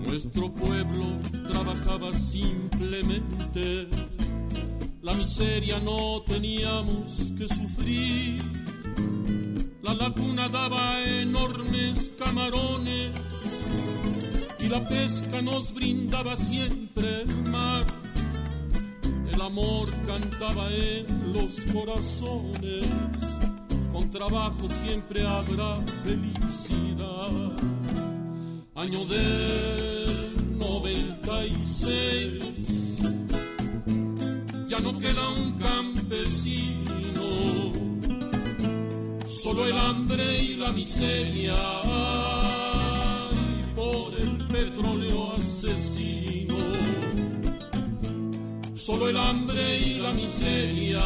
Nuestro 0.04 0.52
pueblo 0.52 1.06
trabajaba 1.48 2.12
simplemente, 2.12 3.88
la 5.00 5.14
miseria 5.14 5.78
no 5.78 6.20
teníamos 6.20 7.32
que 7.32 7.48
sufrir. 7.48 8.42
La 9.80 9.94
laguna 9.94 10.50
daba 10.50 11.02
enormes 11.02 12.12
camarones 12.18 13.12
y 14.58 14.68
la 14.68 14.86
pesca 14.86 15.40
nos 15.40 15.72
brindaba 15.72 16.36
siempre 16.36 17.22
el 17.22 17.50
mar. 17.50 17.99
El 19.40 19.46
amor 19.46 19.88
cantaba 20.06 20.70
en 20.70 21.32
los 21.32 21.64
corazones 21.72 22.86
con 23.90 24.10
trabajo 24.10 24.68
siempre 24.68 25.26
habrá 25.26 25.76
felicidad. 26.04 27.30
Año 28.74 29.06
del 29.06 30.58
96, 30.58 32.98
ya 34.68 34.78
no 34.80 34.98
queda 34.98 35.26
un 35.30 35.52
campesino, 35.52 36.92
solo 39.30 39.64
el 39.64 39.78
hambre 39.78 40.38
y 40.38 40.56
la 40.56 40.70
miseria. 40.72 41.56
Y 43.32 43.74
por 43.74 44.14
el 44.20 44.36
petróleo 44.48 45.32
asesino, 45.38 46.58
solo 48.80 49.08
el 49.08 49.16
hambre 49.16 49.78
y 49.78 49.98
la 49.98 50.12
miseria 50.12 51.02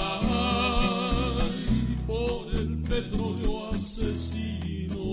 petróleo 2.94 3.70
asesino. 3.70 5.05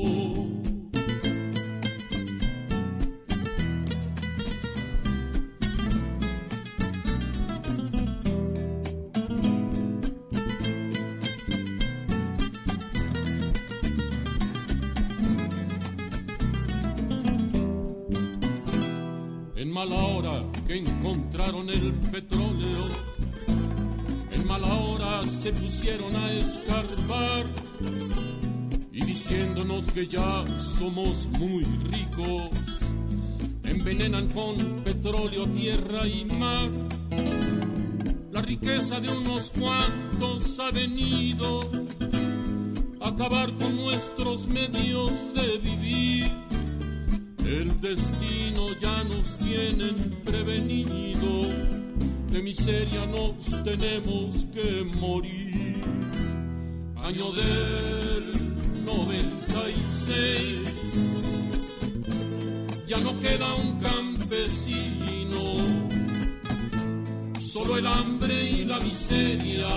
En 19.56 19.72
mala 19.72 19.96
hora 19.96 20.40
que 20.68 20.78
encontraron 20.78 21.70
el 21.70 21.94
petróleo, 22.12 22.41
pusieron 25.52 26.16
a 26.16 26.32
escarbar 26.34 27.46
y 28.92 29.06
diciéndonos 29.06 29.90
que 29.92 30.08
ya 30.08 30.44
somos 30.60 31.30
muy 31.40 31.64
ricos. 31.92 32.50
Envenenan 33.64 34.30
con 34.30 34.84
petróleo, 34.84 35.48
tierra 35.48 36.08
y 36.08 36.26
mar. 36.26 36.70
La 38.32 38.42
riqueza 38.42 39.00
de 39.00 39.10
unos 39.10 39.52
cuantos 39.52 40.60
ha 40.60 40.72
venido 40.72 41.70
a 43.02 43.10
acabar 43.10 43.56
con 43.56 43.76
nuestros 43.76 44.48
medios 44.48 45.12
de 45.34 45.58
vivir. 45.58 46.32
El 47.46 47.82
destino 47.82 48.68
ya 48.80 49.04
nos 49.04 49.38
tienen 49.38 49.96
prevenido, 50.24 51.50
de 52.32 52.42
miseria 52.42 53.06
nos 53.06 53.62
tenemos 53.64 54.46
que 54.54 54.86
morir. 55.00 55.82
Año 56.96 57.32
del 57.34 58.56
96. 58.86 60.60
Ya 62.88 63.00
no 63.00 63.20
queda 63.20 63.54
un 63.56 63.78
campesino, 63.80 65.58
solo 67.40 67.78
el 67.78 67.86
hambre 67.86 68.50
y 68.50 68.64
la 68.66 68.80
miseria. 68.80 69.68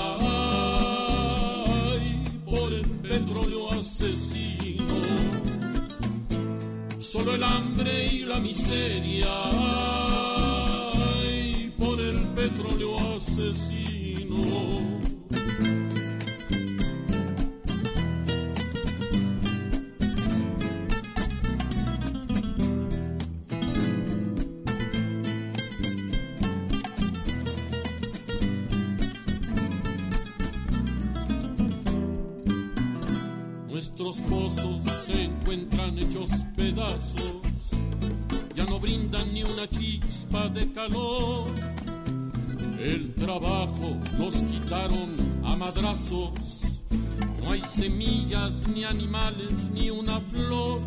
Ay, 1.91 2.23
por 2.45 2.73
el 2.73 2.89
petróleo 3.01 3.73
asesino, 3.73 5.03
solo 7.01 7.35
el 7.35 7.43
hambre 7.43 8.07
y 8.13 8.25
la 8.25 8.39
miseria. 8.39 9.27
Ay, 9.29 10.14
Nuestros 33.69 34.20
pozos 34.20 34.85
se 35.06 35.24
encuentran 35.24 35.98
hechos 35.98 36.31
pedazos, 36.56 37.43
ya 38.55 38.65
no 38.66 38.78
brindan 38.78 39.35
ni 39.35 39.43
una 39.43 39.69
chispa 39.69 40.48
de 40.48 40.70
calor. 40.70 41.74
El 42.85 43.15
trabajo 43.15 43.98
nos 44.19 44.43
quitaron 44.43 45.16
a 45.43 45.56
madrazos, 45.56 46.82
no 47.43 47.51
hay 47.51 47.62
semillas 47.62 48.69
ni 48.69 48.85
animales 48.85 49.70
ni 49.73 49.89
una 49.89 50.20
flor. 50.20 50.82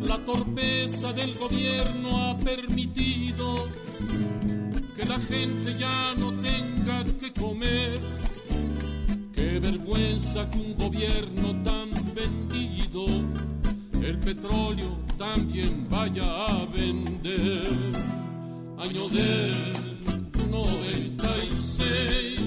La 0.00 0.18
torpeza 0.18 1.12
del 1.12 1.34
gobierno 1.34 2.30
ha 2.30 2.38
permitido 2.38 3.66
que 4.94 5.04
la 5.04 5.18
gente 5.18 5.74
ya 5.76 6.14
no 6.16 6.32
tenga 6.40 7.04
que 7.20 7.32
comer 7.32 7.98
Qué 9.34 9.58
vergüenza 9.58 10.48
que 10.48 10.58
un 10.58 10.74
gobierno 10.74 11.60
tan 11.64 11.90
vendido 12.14 13.06
el 14.00 14.18
petróleo 14.18 14.98
también 15.16 15.88
vaya 15.88 16.46
a 16.46 16.66
vender. 16.66 17.68
Año 18.78 19.08
del 19.08 19.54
96, 20.50 22.40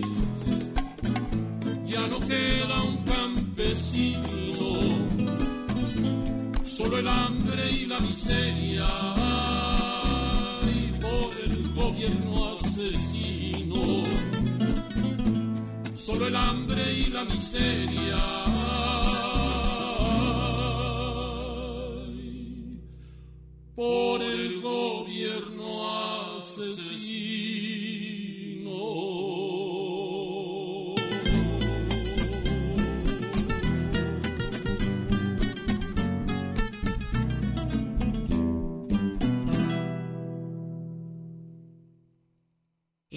ya 1.86 2.08
no 2.08 2.20
queda 2.20 2.84
un 2.84 3.04
campesino, 3.04 4.80
solo 6.64 6.98
el 6.98 7.08
hambre 7.08 7.72
y 7.72 7.86
la 7.86 8.00
miseria 8.00 8.88
y 10.66 10.92
por 11.00 11.32
el 11.44 11.74
gobierno 11.74 12.54
asesino. 12.54 14.04
Solo 15.96 16.28
el 16.28 16.36
hambre 16.36 16.94
y 16.94 17.06
la 17.06 17.24
miseria. 17.26 18.42
por 23.82 24.22
el 24.22 24.62
gobierno 24.62 25.90
asesino. 26.38 27.71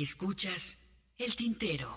Escuchas 0.04 0.78
el 1.16 1.34
tintero. 1.34 1.88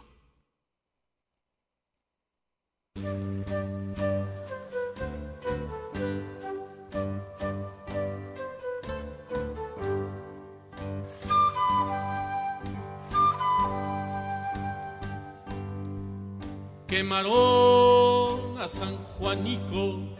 Quemaron 16.87 18.57
a 18.57 18.69
San 18.69 18.95
Juanico, 19.03 20.15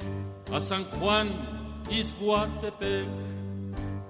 a 0.51 0.59
San 0.59 0.83
Juan 0.91 1.83
Izguatepec 1.89 3.46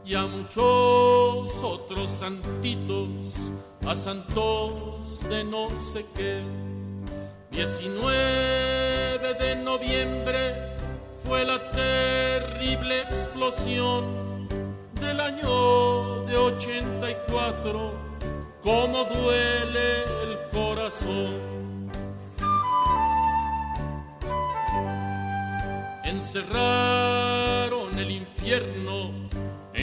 y 0.07 0.15
a 0.15 0.25
muchos 0.25 1.61
otros 1.61 2.09
santitos, 2.09 3.51
a 3.85 3.93
santos 3.93 5.19
de 5.27 5.43
no 5.43 5.67
sé 5.81 6.05
qué. 6.15 6.41
19 7.51 9.33
de 9.33 9.55
noviembre 9.57 10.77
fue 11.25 11.43
la 11.43 11.71
terrible 11.71 13.01
explosión 13.01 14.47
del 15.01 15.19
año 15.19 16.23
de 16.23 16.37
84, 16.37 17.91
como 18.63 19.03
duele 19.03 20.03
el 20.23 20.39
corazón. 20.53 21.91
Encerraron 26.05 27.99
el 27.99 28.11
infierno 28.11 29.11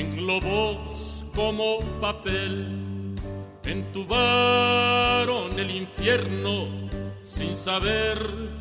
en 0.04 0.16
globos 0.16 1.24
como 1.34 1.78
papel, 2.00 3.14
entubaron 3.64 5.58
el 5.58 5.70
infierno 5.70 6.66
sin 7.24 7.56
saber 7.56 8.18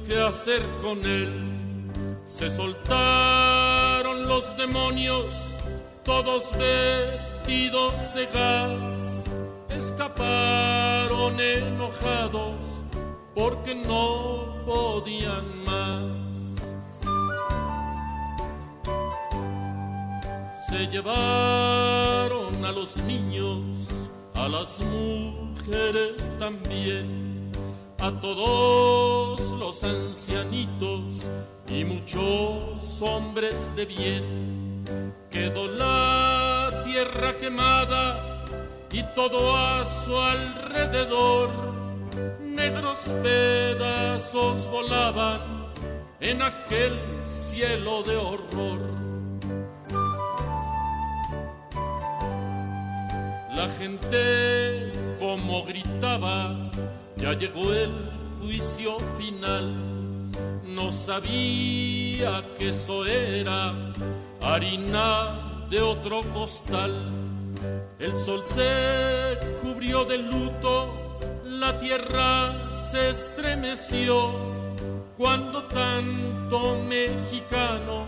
qué 0.07 0.19
hacer 0.19 0.61
con 0.81 1.03
él. 1.05 1.91
Se 2.25 2.49
soltaron 2.49 4.27
los 4.27 4.55
demonios, 4.57 5.57
todos 6.03 6.51
vestidos 6.57 7.93
de 8.15 8.25
gas, 8.27 9.25
escaparon 9.69 11.39
enojados 11.39 12.55
porque 13.35 13.75
no 13.75 14.63
podían 14.65 15.63
más. 15.65 16.22
Se 20.73 20.87
llevaron 20.87 22.65
a 22.65 22.71
los 22.71 22.97
niños, 22.97 23.87
a 24.33 24.47
las 24.47 24.79
mujeres 24.79 26.27
también, 26.39 27.51
a 27.99 28.11
todos 28.19 29.39
los 29.59 29.83
ancianitos 29.83 31.29
y 31.67 31.85
muchos 31.85 32.99
hombres 33.03 33.69
de 33.75 33.85
bien. 33.85 35.13
Quedó 35.29 35.67
la 35.67 36.81
tierra 36.83 37.37
quemada 37.37 38.43
y 38.91 39.03
todo 39.13 39.55
a 39.55 39.85
su 39.85 40.17
alrededor. 40.17 41.51
Negros 42.41 42.97
pedazos 43.21 44.67
volaban 44.71 45.67
en 46.19 46.41
aquel 46.41 46.99
cielo 47.27 48.01
de 48.01 48.17
horror. 48.17 49.02
La 53.55 53.69
gente 53.69 54.91
como 55.19 55.63
gritaba, 55.63 56.71
ya 57.17 57.34
llegó 57.34 57.71
el 57.71 57.91
juicio 58.41 58.97
final. 59.17 60.31
No 60.65 60.91
sabía 60.91 62.43
que 62.57 62.69
eso 62.69 63.05
era 63.05 63.73
harina 64.41 65.67
de 65.69 65.81
otro 65.81 66.21
costal. 66.34 66.91
El 67.99 68.17
sol 68.17 68.43
se 68.47 69.38
cubrió 69.61 70.03
de 70.03 70.17
luto, 70.17 71.19
la 71.45 71.80
tierra 71.80 72.71
se 72.71 73.11
estremeció 73.11 74.31
cuando 75.15 75.63
tanto 75.65 76.77
mexicano 76.89 78.07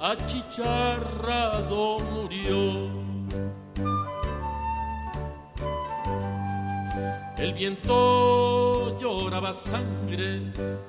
achicharrado 0.00 1.98
murió. 2.00 3.04
El 7.36 7.52
viento 7.54 8.98
lloraba 8.98 9.52
sangre, 9.52 10.42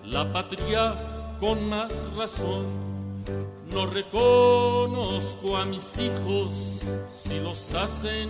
la 0.04 0.32
patria 0.32 1.36
con 1.40 1.68
más 1.68 2.08
razón. 2.16 2.86
No 3.72 3.88
reconozco 3.88 5.58
a 5.58 5.66
mis 5.66 5.98
hijos 6.00 6.82
si 7.12 7.40
los 7.40 7.74
hacen 7.74 8.30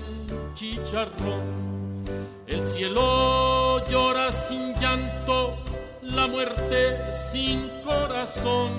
chicharrón. 0.53 2.03
El 2.47 2.65
cielo 2.67 3.83
llora 3.89 4.31
sin 4.31 4.73
llanto, 4.75 5.57
la 6.01 6.27
muerte 6.27 7.11
sin 7.11 7.69
corazón. 7.83 8.71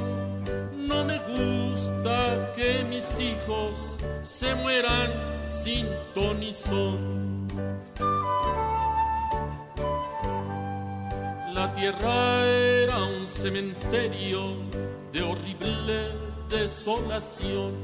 No 0.77 1.05
me 1.05 1.19
gusta 1.19 2.53
que 2.57 2.85
mis 2.85 3.09
hijos 3.21 3.99
se 4.23 4.55
mueran 4.55 5.11
sin 5.49 5.87
tonizón. 6.15 7.47
La 11.67 11.75
tierra 11.75 12.47
era 12.47 13.03
un 13.03 13.27
cementerio 13.27 14.55
de 15.13 15.21
horrible 15.21 16.13
desolación. 16.49 17.75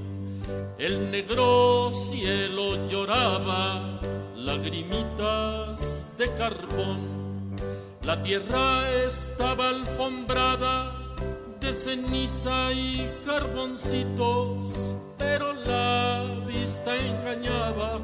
El 0.78 1.10
negro 1.10 1.90
cielo 1.92 2.86
lloraba 2.86 4.00
lagrimitas 4.36 6.04
de 6.16 6.32
carbón. 6.34 7.56
La 8.04 8.22
tierra 8.22 8.88
estaba 8.88 9.70
alfombrada 9.70 11.16
de 11.58 11.72
ceniza 11.72 12.72
y 12.72 13.10
carboncitos, 13.26 14.94
pero 15.18 15.54
la 15.54 16.40
vista 16.46 16.96
engañaba, 16.96 17.98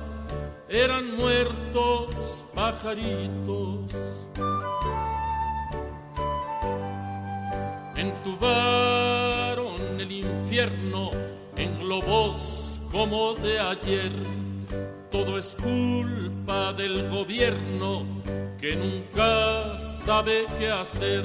eran 0.69 1.17
muertos 1.17 2.45
pajaritos. 2.53 3.95
Entubaron 8.09 10.01
el 10.01 10.13
infierno 10.13 11.11
en 11.57 11.79
globos 11.81 12.79
como 12.91 13.35
de 13.35 13.59
ayer. 13.59 14.13
Todo 15.11 15.39
es 15.39 15.57
culpa 15.57 16.73
del 16.73 17.09
gobierno 17.09 18.05
que 18.61 18.77
nunca 18.77 19.79
sabe 19.79 20.47
qué 20.59 20.71
hacer. 20.71 21.25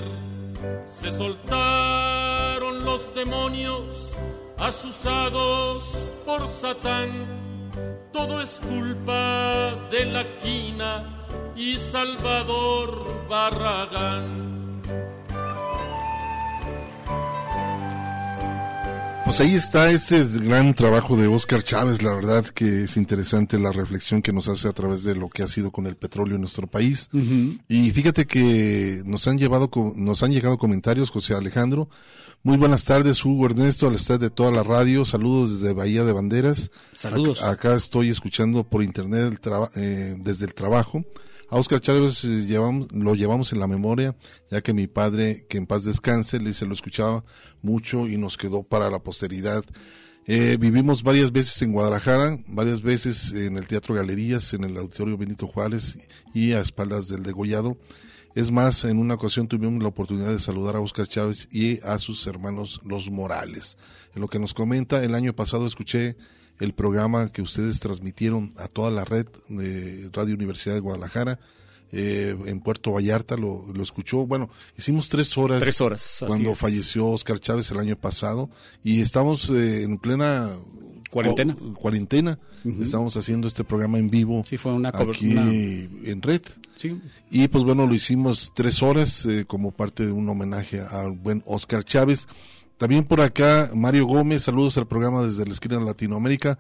Se 0.88 1.12
soltaron 1.12 2.84
los 2.84 3.14
demonios 3.14 4.18
asusados 4.58 6.12
por 6.26 6.48
Satán. 6.48 7.72
Todo 8.12 8.42
es 8.42 8.60
culpa 8.60 9.76
de 9.92 10.06
la 10.06 10.38
quina 10.38 11.26
y 11.56 11.78
Salvador 11.78 13.28
Barragán. 13.28 14.53
Pues 19.34 19.50
ahí 19.50 19.56
está 19.56 19.90
este 19.90 20.24
gran 20.26 20.76
trabajo 20.76 21.18
de 21.18 21.26
Oscar 21.26 21.64
Chávez, 21.64 22.04
la 22.04 22.14
verdad 22.14 22.46
que 22.46 22.84
es 22.84 22.98
interesante 22.98 23.58
la 23.58 23.72
reflexión 23.72 24.22
que 24.22 24.32
nos 24.32 24.48
hace 24.48 24.68
a 24.68 24.74
través 24.74 25.04
de 25.04 25.16
lo 25.16 25.28
que 25.28 25.42
ha 25.42 25.48
sido 25.48 25.72
con 25.72 25.88
el 25.88 25.96
petróleo 25.96 26.36
en 26.36 26.42
nuestro 26.42 26.68
país. 26.68 27.10
Y 27.68 27.90
fíjate 27.90 28.28
que 28.28 29.02
nos 29.08 29.28
han 29.28 29.40
llevado, 29.40 29.72
nos 29.96 30.22
han 30.22 30.32
llegado 30.32 30.60
comentarios, 30.60 31.10
José 31.10 31.34
Alejandro, 31.34 31.90
Muy 32.44 32.58
buenas 32.58 32.86
tardes, 32.86 33.26
Hugo 33.26 33.48
Ernesto, 33.48 33.88
al 33.88 33.96
estar 33.96 34.20
de 34.20 34.30
toda 34.30 34.52
la 34.52 34.62
radio. 34.62 35.04
Saludos 35.04 35.60
desde 35.60 35.74
Bahía 35.74 36.04
de 36.04 36.14
Banderas. 36.14 36.70
Saludos. 36.94 37.42
Acá, 37.42 37.74
estoy 37.74 38.10
escuchando 38.10 38.64
por 38.64 38.84
internet 38.84 39.42
eh, 39.76 40.16
desde 40.16 40.46
el 40.46 40.54
trabajo. 40.54 41.04
A 41.54 41.58
Oscar 41.58 41.80
Chávez 41.80 42.26
eh, 42.26 42.48
lo 42.94 43.14
llevamos 43.14 43.54
en 43.54 43.60
la 43.60 43.68
memoria, 43.68 44.16
ya 44.50 44.64
que 44.64 44.74
mi 44.74 44.88
padre, 44.88 45.46
que 45.48 45.60
en 45.60 45.68
paz 45.68 45.84
descanse, 45.84 46.40
le 46.40 46.52
se 46.52 46.66
lo 46.66 46.74
escuchaba 46.74 47.24
mucho 47.62 48.08
y 48.08 48.18
nos 48.18 48.38
quedó 48.38 48.64
para 48.64 48.90
la 48.90 49.04
posteridad. 49.04 49.64
Eh, 50.26 50.58
vivimos 50.60 51.04
varias 51.04 51.32
veces 51.32 51.62
en 51.62 51.72
Guadalajara, 51.72 52.40
varias 52.48 52.82
veces 52.82 53.34
en 53.34 53.58
el 53.58 53.68
Teatro 53.68 53.94
Galerías, 53.94 54.52
en 54.56 54.64
el 54.64 54.76
Auditorio 54.76 55.16
Benito 55.16 55.46
Juárez 55.46 56.00
y 56.34 56.54
a 56.54 56.60
espaldas 56.60 57.08
del 57.08 57.22
degollado. 57.22 57.78
Es 58.34 58.50
más, 58.50 58.84
en 58.86 58.98
una 58.98 59.14
ocasión 59.14 59.48
tuvimos 59.48 59.84
la 59.84 59.90
oportunidad 59.90 60.32
de 60.32 60.40
saludar 60.40 60.76
a 60.76 60.82
Oscar 60.82 61.08
Chávez 61.08 61.48
y 61.52 61.80
a 61.84 62.00
sus 62.00 62.26
hermanos 62.26 62.82
Los 62.84 63.12
Morales. 63.12 63.78
En 64.16 64.22
lo 64.22 64.28
que 64.28 64.40
nos 64.40 64.56
comenta, 64.56 65.04
el 65.04 65.14
año 65.14 65.36
pasado 65.36 65.68
escuché 65.68 66.18
el 66.60 66.74
programa 66.74 67.32
que 67.32 67.42
ustedes 67.42 67.80
transmitieron 67.80 68.54
a 68.58 68.68
toda 68.68 68.92
la 68.92 69.06
red 69.06 69.28
de 69.50 70.10
Radio 70.14 70.36
Universidad 70.36 70.76
de 70.76 70.82
Guadalajara. 70.82 71.40
Eh, 71.96 72.36
en 72.48 72.60
Puerto 72.60 72.92
Vallarta 72.92 73.38
lo, 73.38 73.68
lo, 73.72 73.84
escuchó. 73.84 74.26
Bueno, 74.26 74.50
hicimos 74.76 75.10
tres 75.10 75.38
horas. 75.38 75.62
Tres 75.62 75.80
horas. 75.80 76.24
Cuando 76.28 76.56
falleció 76.56 77.08
Oscar 77.08 77.40
Chávez 77.40 77.70
el 77.70 77.78
año 77.78 77.96
pasado 77.96 78.50
y 78.84 79.02
estamos 79.02 79.52
eh, 79.52 79.84
en 79.84 80.00
plena 80.00 80.56
cuarentena. 81.12 81.56
cuarentena. 81.76 82.40
Estamos 82.82 83.16
haciendo 83.18 83.48
este 83.48 83.64
programa 83.64 84.00
en 84.00 84.10
vivo. 84.10 84.42
Sí, 84.46 84.58
fue 84.58 84.74
una 84.74 84.90
aquí 84.90 85.34
en 85.34 86.22
red. 86.22 86.42
Sí. 86.76 87.00
Y 87.30 87.48
pues 87.50 87.64
bueno, 87.64 87.86
lo 87.86 87.94
hicimos 87.94 88.54
tres 88.56 88.82
horas 88.82 89.26
eh, 89.26 89.46
como 89.46 89.72
parte 89.72 90.06
de 90.06 90.12
un 90.12 90.28
homenaje 90.30 90.80
al 90.80 91.12
buen 91.12 91.44
Oscar 91.46 91.84
Chávez. 91.84 92.28
También 92.78 93.06
por 93.06 93.22
acá, 93.22 93.72
Mario 93.74 94.06
Gómez, 94.06 94.44
saludos 94.44 94.78
al 94.78 94.88
programa 94.88 95.22
desde 95.22 95.46
la 95.46 95.54
esquina 95.54 95.78
de 95.78 95.86
Latinoamérica. 95.86 96.60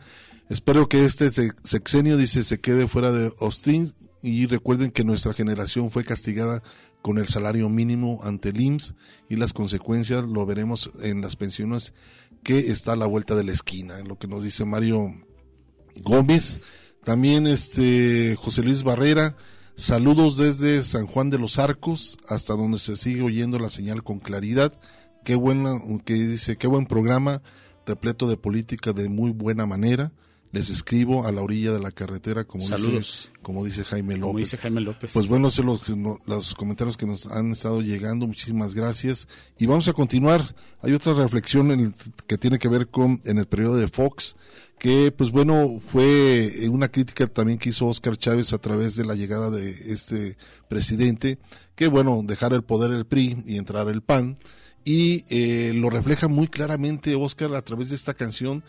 Espero 0.49 0.88
que 0.88 1.06
este 1.06 1.31
sexenio, 1.64 2.18
dice, 2.18 2.44
se 2.44 2.60
quede 2.60 2.88
fuera 2.88 3.11
de 3.11 3.34
Austin 3.40 3.94
y 4.22 4.45
recuerden 4.45 4.91
que 4.91 5.03
nuestra 5.03 5.34
generación 5.34 5.90
fue 5.90 6.03
castigada 6.03 6.64
con 7.02 7.18
el 7.18 7.27
salario 7.27 7.69
mínimo 7.69 8.19
ante 8.23 8.49
el 8.49 8.61
IMSS 8.61 8.95
y 9.30 9.35
las 9.35 9.53
consecuencias 9.53 10.23
lo 10.23 10.45
veremos 10.45 10.91
en 11.02 11.22
las 11.22 11.35
pensiones 11.35 11.94
que 12.44 12.72
está 12.72 12.94
a 12.94 12.95
la 12.98 13.06
vuelta 13.06 13.35
de 13.35 13.44
la 13.44 13.52
esquina, 13.52 13.99
en 13.99 14.07
lo 14.07 14.18
que 14.18 14.27
nos 14.27 14.44
dice 14.44 14.65
Mario 14.65 15.14
Gómez. 16.02 16.61
También 17.03 17.48
este 17.48 18.35
José 18.38 18.64
Luis 18.64 18.84
Barrera, 18.84 19.35
saludos 19.76 20.38
desde 20.38 20.84
San 20.84 21.06
Juan 21.06 21.30
de 21.30 21.40
los 21.40 21.60
Arcos, 21.60 22.18
hasta 22.27 22.53
donde 22.53 22.80
se 22.80 22.95
sigue 22.95 23.22
oyendo 23.22 23.60
la 23.60 23.69
señal 23.69 24.03
con 24.03 24.19
claridad. 24.19 24.73
Qué 25.24 25.36
buena, 25.36 25.82
que 26.06 26.14
dice, 26.14 26.58
qué 26.58 26.68
buen 26.68 26.86
programa, 26.86 27.41
repleto 27.86 28.28
de 28.28 28.38
política 28.38 28.94
de 28.94 29.10
muy 29.10 29.32
buena 29.32 29.66
manera 29.66 30.12
les 30.54 30.70
escribo 30.70 31.26
a 31.26 31.32
la 31.32 31.41
orilla 31.41 31.74
de 31.74 31.80
la 31.80 31.90
carretera, 31.90 32.44
como, 32.44 32.64
Dice, 32.64 33.32
como 33.41 33.66
dice 33.66 33.84
Jaime 33.84 34.18
López. 34.18 34.52
dice 34.52 34.58
Jaime 34.58 34.82
López. 34.82 35.12
Pues 35.12 35.28
bueno, 35.28 35.50
son 35.50 35.66
los, 35.66 35.82
los, 36.28 36.54
comentarios 36.54 36.95
que 36.95 37.08
nos 37.08 37.26
han 37.26 37.52
estado 37.52 37.82
llegando, 37.82 38.28
muchísimas 38.28 38.76
gracias. 38.76 39.28
Y 39.58 39.66
vamos 39.66 39.88
a 39.88 39.94
continuar. 39.94 40.44
Hay 40.84 40.94
otra 40.94 41.16
reflexión 41.16 41.72
en 41.72 41.95
que 42.28 42.38
tiene 42.38 42.60
que 42.60 42.68
ver 42.68 42.88
con 42.88 43.20
en 43.26 43.40
el 43.40 43.48
periodo 43.48 43.78
de 43.78 43.88
Fox, 43.88 44.36
que 44.78 45.12
pues 45.12 45.32
bueno, 45.32 45.80
fue 45.80 46.68
una 46.70 46.88
crítica 46.88 47.26
también 47.26 47.58
que 47.58 47.70
hizo 47.70 47.88
Oscar 47.88 48.16
Chávez 48.16 48.54
a 48.54 48.60
través 48.60 48.95
de 48.95 49.06
la 49.06 49.16
llegada 49.16 49.50
de 49.50 49.72
este 49.91 50.38
presidente, 50.70 51.40
que 51.76 51.88
bueno, 51.88 52.22
dejar 52.24 52.54
el 52.54 52.62
poder 52.62 52.91
el 52.91 53.06
PRI 53.06 53.41
y 53.48 53.58
entrar 53.58 53.88
el 53.88 54.04
PAN. 54.04 54.38
Y 54.85 55.26
eh, 55.30 55.73
lo 55.73 55.89
refleja 55.89 56.27
muy 56.27 56.47
claramente 56.47 57.15
Oscar 57.15 57.55
a 57.55 57.61
través 57.61 57.89
de 57.89 57.95
esta 57.95 58.14
canción 58.14 58.64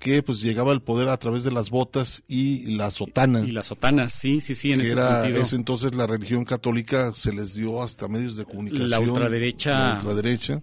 que 0.00 0.22
pues 0.22 0.40
llegaba 0.40 0.72
al 0.72 0.82
poder 0.82 1.10
a 1.10 1.16
través 1.18 1.44
de 1.44 1.52
las 1.52 1.70
botas 1.70 2.22
y 2.26 2.76
la 2.76 2.90
sotana. 2.90 3.40
Y 3.40 3.50
las 3.50 3.66
sotanas, 3.66 4.14
sí, 4.14 4.40
sí, 4.40 4.54
sí, 4.54 4.72
en 4.72 4.80
ese 4.80 4.92
era, 4.92 5.22
sentido. 5.22 5.42
Es 5.42 5.52
entonces 5.52 5.94
la 5.94 6.06
religión 6.06 6.44
católica 6.44 7.12
se 7.14 7.32
les 7.32 7.54
dio 7.54 7.82
hasta 7.82 8.08
medios 8.08 8.36
de 8.36 8.46
comunicación. 8.46 8.88
La 8.88 8.98
ultraderecha. 8.98 9.88
La 9.88 9.94
ultraderecha 9.96 10.62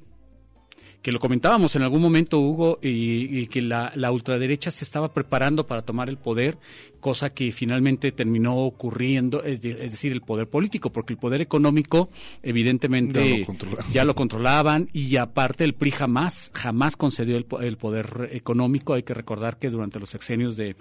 que 1.07 1.13
lo 1.13 1.19
comentábamos 1.19 1.73
en 1.77 1.83
algún 1.83 2.01
momento, 2.01 2.37
Hugo, 2.37 2.79
y, 2.81 3.47
que 3.47 3.61
la, 3.61 4.11
ultraderecha 4.11 4.71
se 4.71 4.83
estaba 4.83 5.13
preparando 5.13 5.65
para 5.65 5.81
tomar 5.81 6.09
el 6.09 6.17
poder, 6.17 6.57
cosa 6.99 7.29
que 7.29 7.51
finalmente 7.51 8.11
terminó 8.11 8.57
ocurriendo, 8.57 9.43
es, 9.43 9.61
decir, 9.61 10.11
el 10.11 10.21
poder 10.21 10.47
político, 10.47 10.91
porque 10.91 11.13
el 11.13 11.19
poder 11.19 11.41
económico, 11.41 12.09
evidentemente, 12.43 13.45
ya 13.91 14.03
lo, 14.05 14.15
controlaban 14.15 14.89
y 14.93 15.15
aparte 15.17 15.63
el 15.63 15.73
PRI 15.73 15.91
jamás, 15.91 16.51
jamás 16.53 16.97
concedió 16.97 17.37
el, 17.37 17.77
poder 17.77 18.29
económico. 18.31 18.93
Hay 18.93 19.03
que 19.03 19.13
recordar 19.13 19.57
que 19.57 19.69
durante 19.69 19.99
los 19.99 20.09
sexenios 20.09 20.57
de, 20.57 20.75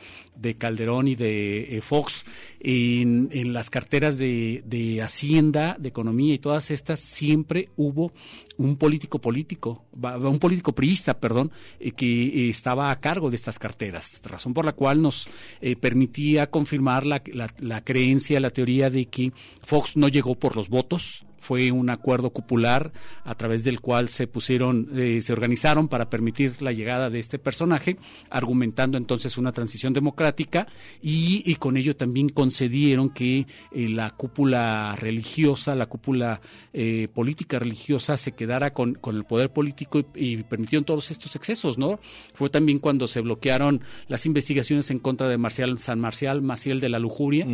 Calderón 0.59 1.09
y 1.09 1.15
de 1.15 1.77
eh, 1.77 1.81
Fox, 1.81 2.25
en, 2.61 3.53
las 3.53 3.71
carteras 3.71 4.19
de, 4.19 4.63
de 4.67 5.03
Hacienda, 5.03 5.77
de 5.79 5.89
Economía 5.89 6.35
y 6.35 6.39
todas 6.39 6.71
estas, 6.71 7.01
siempre 7.01 7.71
hubo 7.77 8.13
un 8.59 8.77
político 8.77 9.21
político, 9.21 9.85
un 9.93 10.39
político 10.39 10.73
priista, 10.73 11.19
perdón, 11.19 11.51
eh, 11.79 11.93
que 11.93 12.07
eh, 12.07 12.51
estaba 12.51 12.91
a 12.91 13.01
cargo 13.01 13.31
de 13.31 13.37
estas 13.37 13.59
carteras, 13.59 14.21
razón 14.25 14.55
por 14.55 14.65
la 14.65 14.73
cual 14.73 15.03
nos 15.03 15.29
eh, 15.61 15.77
permitía 16.07 16.51
confirmar 16.51 17.05
la, 17.05 17.23
la, 17.27 17.53
la 17.59 17.83
creencia, 17.83 18.39
la 18.41 18.51
teoría 18.51 18.91
de 18.91 19.07
que 19.07 19.33
Fox 19.65 19.97
no 19.97 20.09
llegó 20.09 20.37
por 20.37 20.57
los 20.57 20.69
votos, 20.69 21.26
fue 21.39 21.71
un 21.71 21.91
acuerdo 21.91 22.31
cupular 22.31 22.93
a 23.25 23.35
través 23.35 23.65
del 23.65 23.81
cual 23.81 24.09
se 24.09 24.27
pusieron, 24.27 24.89
eh, 24.95 25.21
se 25.21 25.33
organizaron 25.33 25.89
para 25.89 26.11
permitir 26.11 26.61
la 26.63 26.73
llegada 26.73 27.11
de 27.11 27.19
este 27.19 27.39
personaje, 27.39 27.97
argumentando 28.31 28.99
entonces 28.99 29.37
una 29.37 29.53
transición 29.53 29.93
democrática 29.93 30.67
y, 31.03 31.55
con 31.57 31.77
ello 31.77 31.97
también 31.97 32.29
concedieron 32.29 33.11
que 33.11 33.47
eh, 33.73 33.89
la 33.89 34.11
cúpula 34.11 34.95
religiosa, 34.97 35.75
la 35.75 35.87
cúpula 35.87 36.41
eh, 36.73 37.09
política 37.13 37.59
religiosa 37.59 38.17
se 38.17 38.33
quedara 38.33 38.73
con, 38.73 38.99
el 39.07 39.25
poder 39.25 39.51
político 39.51 40.05
y, 40.15 40.43
permitieron 40.43 40.85
todos 40.85 41.11
estos 41.11 41.35
excesos, 41.37 41.79
¿no? 41.79 41.99
Fue 42.35 42.49
también 42.49 42.79
cuando 42.79 43.07
se 43.07 43.21
bloquearon 43.21 43.81
las 44.09 44.27
investigaciones 44.27 44.91
en 44.91 44.99
contra 44.99 45.29
de 45.29 45.39
Marcial, 45.39 45.79
San 45.79 45.99
Marcial 45.99 46.43
Maciel 46.43 46.81
de 46.81 46.89
la 46.89 46.99
Lujuria, 46.99 47.47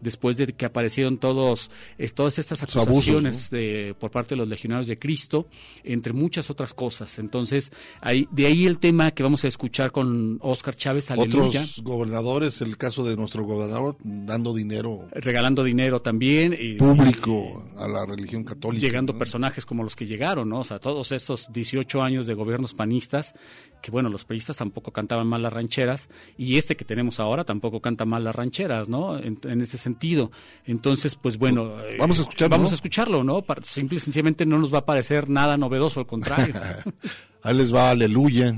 después 0.00 0.36
de 0.36 0.46
que 0.52 0.64
aparecieron 0.64 1.18
todos, 1.18 1.70
todas 2.14 2.38
estas 2.38 2.62
acusaciones 2.62 3.29
por 3.98 4.10
parte 4.10 4.30
de 4.30 4.36
los 4.36 4.48
legionarios 4.48 4.86
de 4.86 4.98
Cristo, 4.98 5.46
entre 5.84 6.12
muchas 6.12 6.50
otras 6.50 6.74
cosas. 6.74 7.18
Entonces, 7.18 7.72
ahí, 8.00 8.28
de 8.30 8.46
ahí 8.46 8.66
el 8.66 8.78
tema 8.78 9.10
que 9.12 9.22
vamos 9.22 9.44
a 9.44 9.48
escuchar 9.48 9.92
con 9.92 10.38
Oscar 10.42 10.76
Chávez, 10.76 11.10
aleluya. 11.10 11.62
Otros 11.62 11.80
gobernadores, 11.82 12.60
el 12.62 12.76
caso 12.76 13.04
de 13.04 13.16
nuestro 13.16 13.44
gobernador, 13.44 13.96
dando 14.02 14.54
dinero. 14.54 15.08
Regalando 15.12 15.64
dinero 15.64 16.00
también. 16.00 16.56
Y, 16.58 16.74
público 16.74 17.64
a 17.76 17.88
la 17.88 18.04
religión 18.06 18.44
católica. 18.44 18.84
Llegando 18.84 19.16
personajes 19.16 19.66
como 19.66 19.82
los 19.82 19.96
que 19.96 20.06
llegaron, 20.06 20.48
¿no? 20.48 20.60
O 20.60 20.64
sea, 20.64 20.78
todos 20.78 21.12
estos 21.12 21.52
18 21.52 22.02
años 22.02 22.26
de 22.26 22.34
gobiernos 22.34 22.74
panistas, 22.74 23.34
que 23.80 23.90
bueno, 23.90 24.08
los 24.08 24.24
periodistas 24.24 24.56
tampoco 24.56 24.92
cantaban 24.92 25.26
mal 25.26 25.42
las 25.42 25.52
rancheras, 25.52 26.08
y 26.36 26.56
este 26.56 26.76
que 26.76 26.84
tenemos 26.84 27.20
ahora 27.20 27.44
tampoco 27.44 27.80
canta 27.80 28.04
mal 28.04 28.24
las 28.24 28.34
rancheras, 28.34 28.88
¿no? 28.88 29.18
En, 29.18 29.60
ese 29.60 29.78
sentido. 29.78 30.30
Entonces, 30.66 31.14
pues 31.16 31.38
bueno. 31.38 31.74
Vamos 31.98 32.18
a 32.18 32.22
escucharlo. 32.22 32.56
Vamos 32.56 32.72
a 32.72 32.74
escucharlo, 32.74 33.24
¿no? 33.24 33.44
Simple 33.62 33.96
y 33.96 34.00
sencillamente 34.00 34.46
no 34.46 34.58
nos 34.58 34.72
va 34.72 34.78
a 34.78 34.86
parecer 34.86 35.28
nada 35.28 35.56
novedoso, 35.56 36.00
al 36.00 36.06
contrario. 36.06 36.54
Ahí 37.42 37.56
les 37.56 37.74
va, 37.74 37.90
aleluya. 37.90 38.54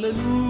Aleluya. 0.00 0.49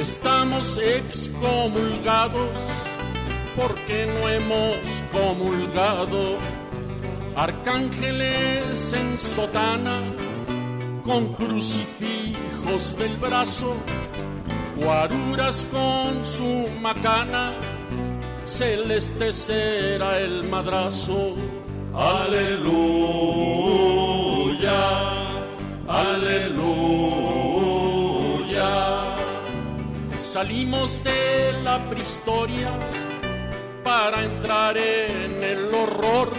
Estamos 0.00 0.78
excomulgados 0.78 2.56
porque 3.54 4.06
no 4.06 4.30
hemos 4.30 4.78
comulgado. 5.12 6.38
Arcángeles 7.36 8.94
en 8.94 9.18
sotana 9.18 10.00
con 11.04 11.34
crucifijos 11.34 12.96
del 12.96 13.14
brazo, 13.16 13.76
guaruras 14.78 15.66
con 15.70 16.24
su 16.24 16.66
macana, 16.80 17.52
celeste 18.46 19.34
será 19.34 20.18
el 20.18 20.48
madrazo. 20.48 21.34
Aleluya, 21.92 22.70
aleluya. 25.86 27.39
Salimos 30.32 31.02
de 31.02 31.60
la 31.64 31.76
prehistoria 31.90 32.70
para 33.82 34.22
entrar 34.22 34.78
en 34.78 35.42
el 35.42 35.74
horror. 35.74 36.30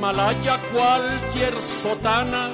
Malaya 0.00 0.58
cualquier 0.72 1.60
sotana, 1.60 2.52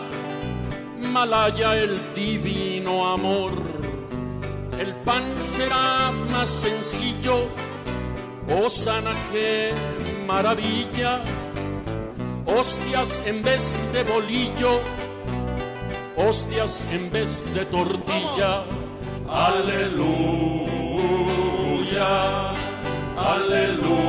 Malaya 0.98 1.76
el 1.76 2.00
divino 2.16 3.06
amor. 3.12 3.52
El 4.76 4.92
pan 5.06 5.40
será 5.40 6.10
más 6.32 6.50
sencillo, 6.50 7.46
sana 8.68 9.14
que 9.30 9.72
maravilla 10.26 11.22
hostias 12.44 13.22
en 13.24 13.40
vez 13.44 13.84
de 13.92 14.02
bolillo, 14.02 14.80
hostias 16.16 16.84
en 16.90 17.08
vez 17.08 17.54
de 17.54 17.64
tortilla. 17.66 18.81
Aleluya, 19.34 20.52
aleluya. 23.16 24.02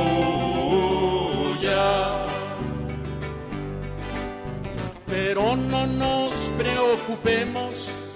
Pero 5.06 5.56
no 5.56 5.86
nos 5.86 6.34
preocupemos, 6.58 8.12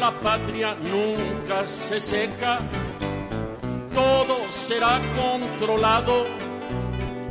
la 0.00 0.12
patria 0.12 0.76
nunca 0.76 1.66
se 1.66 1.98
seca, 1.98 2.60
todo 3.92 4.48
será 4.48 5.00
controlado 5.16 6.24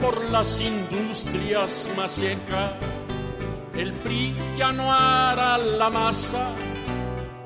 por 0.01 0.29
las 0.29 0.59
industrias 0.59 1.89
más 1.95 2.11
seca. 2.11 2.73
El 3.73 3.93
PRI 3.93 4.35
ya 4.57 4.73
no 4.73 4.91
hará 4.91 5.57
la 5.57 5.89
masa 5.89 6.51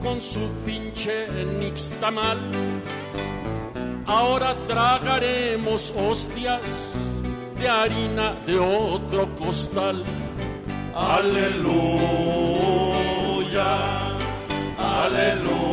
con 0.02 0.20
su 0.20 0.42
pinche 0.66 1.28
nixtamal. 1.60 2.40
Ahora 4.06 4.56
tragaremos 4.68 5.94
hostias 5.96 6.96
de 7.60 7.70
harina 7.70 8.34
de 8.46 8.60
otro 8.60 9.30
costal. 9.36 10.04
Aleluya, 10.94 11.72
aleluya. 14.78 15.72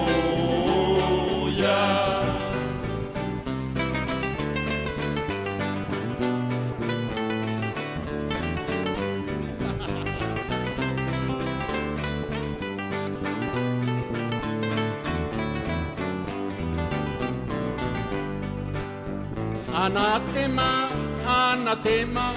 Anatema, 19.88 20.90
anatema, 21.26 22.34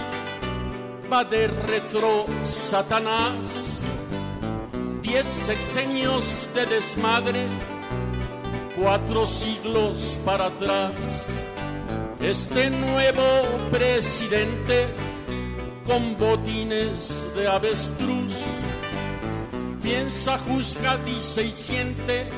va 1.12 1.22
de 1.26 1.48
retro 1.48 2.26
Satanás. 2.46 3.82
Diez 5.02 5.26
sexenios 5.26 6.48
de 6.56 6.66
desmadre, 6.66 7.50
cuatro 8.74 9.28
siglos 9.28 10.18
para 10.24 10.46
atrás. 10.46 11.28
Este 12.22 12.70
nuevo 12.70 13.28
presidente 13.70 14.88
con 15.86 16.18
botines 16.18 17.28
de 17.36 17.50
avestruz 17.50 18.64
piensa, 19.84 20.38
juzga, 20.38 20.96
dice 21.04 21.44
y 21.44 21.52
siente 21.52 22.30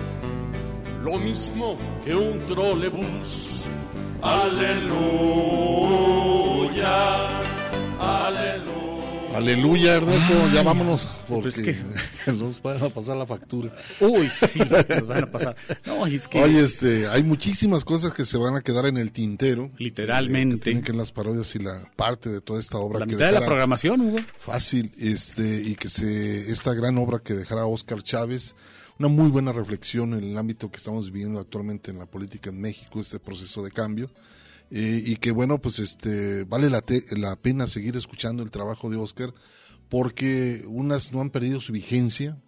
lo 1.04 1.20
mismo 1.20 1.78
que 2.04 2.16
un 2.16 2.44
trolebús. 2.48 3.64
Aleluya, 4.24 4.88
aleluya. 8.00 9.36
Aleluya, 9.36 9.96
Ernesto, 9.96 10.50
ya 10.54 10.64
vámonos 10.64 11.10
porque 11.28 11.50
es 11.50 11.56
que... 11.56 11.76
nos 12.32 12.62
van 12.62 12.82
a 12.82 12.88
pasar 12.88 13.18
la 13.18 13.26
factura. 13.26 13.76
Uy, 14.00 14.30
sí, 14.30 14.60
nos 14.60 15.08
van 15.08 15.26
a 15.26 15.28
pasar. 15.28 15.58
No, 15.86 16.08
es 16.08 16.30
que... 16.30 16.42
Oye, 16.42 16.64
este, 16.64 17.06
hay 17.08 17.22
muchísimas 17.24 17.84
cosas 17.84 18.14
que 18.14 18.24
se 18.24 18.38
van 18.38 18.56
a 18.56 18.62
quedar 18.62 18.86
en 18.86 18.96
el 18.96 19.12
tintero. 19.12 19.70
Literalmente. 19.78 20.56
Eh, 20.56 20.60
que 20.60 20.64
tienen 20.64 20.84
que 20.84 20.92
en 20.94 21.00
las 21.00 21.12
parodias 21.12 21.54
y 21.56 21.60
la 21.60 21.84
parte 21.98 22.30
de 22.30 22.40
toda 22.40 22.62
esta 22.62 22.78
obra. 22.78 23.00
La 23.00 23.06
mitad 23.06 23.26
de 23.26 23.34
la 23.34 23.46
programación, 23.46 24.00
Hugo. 24.00 24.20
Fácil, 24.40 24.94
este, 24.98 25.62
y 25.64 25.76
que 25.76 25.90
se, 25.90 26.50
esta 26.50 26.74
gran 26.74 26.98
obra 26.98 27.20
que 27.20 27.34
dejará 27.34 27.66
Oscar 27.66 28.02
Chávez 28.02 28.56
una 29.00 29.08
muy 29.08 29.30
buena 29.30 29.52
reflexión 29.52 30.14
en 30.14 30.24
el 30.24 30.38
ámbito 30.38 30.70
que 30.70 30.78
estamos 30.78 31.12
viviendo 31.12 31.40
actualmente 31.40 31.92
en 31.92 32.00
la 32.00 32.06
política 32.06 32.50
en 32.50 32.62
México, 32.62 33.00
este 33.00 33.20
proceso 33.20 33.64
de 33.64 33.72
cambio. 33.72 34.10
Eh, 34.72 35.04
y 35.06 35.18
que 35.18 35.32
bueno, 35.32 35.60
pues 35.60 35.80
este 35.80 36.46
vale 36.46 36.70
la, 36.70 36.84
la 37.12 37.36
pena 37.36 37.68
seguir 37.68 37.96
escuchando 37.96 38.44
el 38.44 38.52
trabajo 38.52 38.90
de 38.90 38.98
Oscar 38.98 39.34
porque 39.90 40.64
unas 40.68 41.14
no 41.14 41.22
han 41.22 41.30
perdido 41.30 41.62
su 41.62 41.74
vigencia 41.74 42.42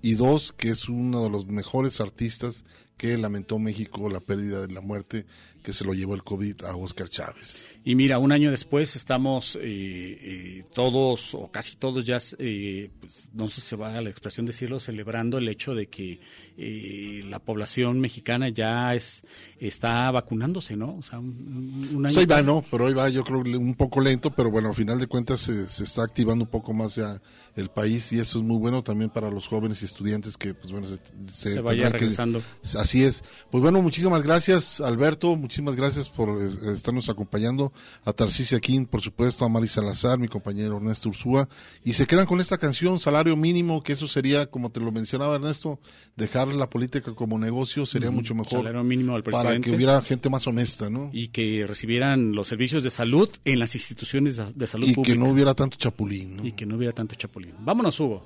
y 0.00 0.14
dos 0.14 0.52
que 0.52 0.70
es 0.70 0.88
uno 0.88 1.24
de 1.24 1.30
los 1.30 1.46
mejores 1.46 2.00
artistas 2.00 2.64
que 2.96 3.18
lamentó 3.18 3.58
México 3.58 4.08
la 4.08 4.20
pérdida 4.20 4.66
de 4.66 4.72
la 4.72 4.80
muerte 4.80 5.26
que 5.64 5.72
se 5.72 5.84
lo 5.84 5.94
llevó 5.94 6.14
el 6.14 6.22
COVID 6.22 6.62
a 6.64 6.76
Oscar 6.76 7.08
Chávez. 7.08 7.66
Y 7.84 7.94
mira, 7.94 8.18
un 8.18 8.32
año 8.32 8.50
después 8.50 8.96
estamos 8.96 9.56
eh, 9.56 9.60
eh, 9.62 10.64
todos, 10.74 11.34
o 11.34 11.50
casi 11.50 11.76
todos 11.76 12.04
ya, 12.04 12.18
eh, 12.38 12.90
pues, 13.00 13.30
no 13.32 13.48
sé 13.48 13.60
si 13.60 13.68
se 13.68 13.76
va 13.76 13.96
a 13.96 14.00
la 14.02 14.10
expresión 14.10 14.44
decirlo, 14.46 14.78
celebrando 14.78 15.38
el 15.38 15.48
hecho 15.48 15.74
de 15.74 15.86
que 15.86 16.20
la 17.26 17.38
población 17.38 17.98
mexicana 17.98 18.50
ya 18.50 18.94
es 18.94 19.24
está 19.58 20.10
vacunándose, 20.10 20.76
¿no? 20.76 20.96
O 20.96 21.02
sea, 21.02 21.18
un, 21.18 21.88
año... 21.92 22.00
Pues 22.02 22.18
ahí 22.18 22.26
va, 22.26 22.42
¿no? 22.42 22.62
Pero 22.70 22.86
ahí 22.86 22.94
va, 22.94 23.08
yo 23.08 23.24
creo 23.24 23.40
un 23.40 23.74
poco 23.74 24.00
lento, 24.00 24.30
pero 24.30 24.50
bueno, 24.50 24.68
al 24.68 24.74
final 24.74 24.98
de 24.98 25.06
cuentas 25.06 25.40
se, 25.40 25.66
se 25.66 25.84
está 25.84 26.02
activando 26.02 26.44
un 26.44 26.50
poco 26.50 26.74
más 26.74 26.94
ya 26.94 27.20
el 27.56 27.70
país 27.70 28.12
y 28.12 28.18
eso 28.18 28.38
es 28.38 28.44
muy 28.44 28.58
bueno 28.58 28.82
también 28.82 29.10
para 29.10 29.30
los 29.30 29.46
jóvenes 29.46 29.80
y 29.82 29.86
estudiantes 29.86 30.36
que, 30.36 30.54
pues 30.54 30.72
bueno, 30.72 30.86
se, 30.86 30.98
se, 31.32 31.60
vaya 31.60 31.88
regresando. 31.88 32.42
así 32.76 33.02
es. 33.02 33.22
Pues 33.50 33.62
bueno, 33.62 33.80
muchísimas 33.80 34.22
gracias, 34.22 34.80
Alberto 34.80 35.36
muchísimas 35.36 35.53
gracias 35.62 36.08
por 36.08 36.42
eh, 36.42 36.72
estarnos 36.74 37.08
acompañando. 37.08 37.72
A 38.04 38.12
Tarcisia 38.12 38.60
King, 38.60 38.86
por 38.86 39.00
supuesto, 39.00 39.44
a 39.44 39.48
Mari 39.48 39.68
Salazar, 39.68 40.18
mi 40.18 40.28
compañero 40.28 40.76
Ernesto 40.76 41.08
Ursúa. 41.08 41.48
Y 41.84 41.94
se 41.94 42.06
quedan 42.06 42.26
con 42.26 42.40
esta 42.40 42.58
canción, 42.58 42.98
Salario 42.98 43.36
Mínimo, 43.36 43.82
que 43.82 43.92
eso 43.92 44.08
sería, 44.08 44.46
como 44.46 44.70
te 44.70 44.80
lo 44.80 44.92
mencionaba 44.92 45.36
Ernesto, 45.36 45.78
dejar 46.16 46.48
la 46.48 46.68
política 46.68 47.14
como 47.14 47.38
negocio 47.38 47.86
sería 47.86 48.10
mucho 48.10 48.34
mejor. 48.34 48.50
Salario 48.50 48.84
mínimo 48.84 49.14
al 49.14 49.22
presidente. 49.22 49.48
Para 49.48 49.60
que 49.60 49.70
hubiera 49.70 50.00
gente 50.02 50.30
más 50.30 50.46
honesta, 50.46 50.90
¿no? 50.90 51.10
Y 51.12 51.28
que 51.28 51.64
recibieran 51.66 52.32
los 52.32 52.48
servicios 52.48 52.82
de 52.82 52.90
salud 52.90 53.28
en 53.44 53.58
las 53.58 53.74
instituciones 53.74 54.40
de 54.54 54.66
salud 54.66 54.88
y 54.88 55.02
que 55.02 55.16
no 55.16 55.28
hubiera 55.28 55.54
tanto 55.54 55.76
chapulín. 55.76 56.36
Y 56.42 56.52
que 56.52 56.66
no 56.66 56.76
hubiera 56.76 56.92
tanto 56.92 57.14
chapulín. 57.14 57.54
Vámonos, 57.60 57.98
Hugo. 58.00 58.22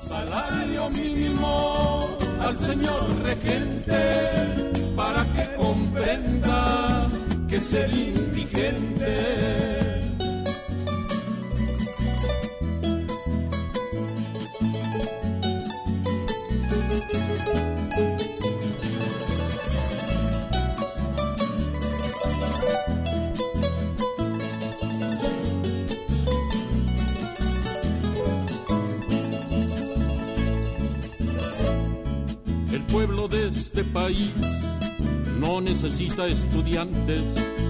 Salario 0.00 0.90
mínimo 0.90 2.16
al 2.40 2.56
señor 2.58 3.22
regente 3.22 4.63
para 4.96 5.24
que 5.24 5.54
comprenda 5.56 7.08
que 7.48 7.60
ser 7.60 7.90
indigente 7.90 9.54
El 32.72 32.82
pueblo 32.86 33.28
de 33.28 33.48
este 33.48 33.84
país 33.84 34.73
no 35.46 35.60
necesita 35.60 36.26
estudiantes 36.26 37.22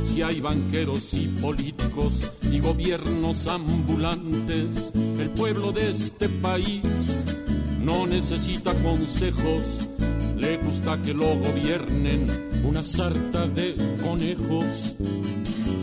si 0.05 0.23
hay 0.23 0.41
banqueros 0.41 1.13
y 1.15 1.27
políticos 1.27 2.31
y 2.43 2.61
gobiernos 2.61 3.49
ambulantes. 3.49 4.93
El 4.95 5.31
pueblo 5.31 5.73
de 5.73 5.91
este 5.91 6.29
país 6.29 6.83
no 7.81 8.07
necesita 8.07 8.73
consejos, 8.75 9.89
le 10.37 10.57
gusta 10.59 11.03
que 11.03 11.13
lo 11.13 11.37
gobiernen 11.37 12.63
una 12.65 12.85
sarta 12.85 13.47
de 13.49 13.75
conejos. 14.05 14.95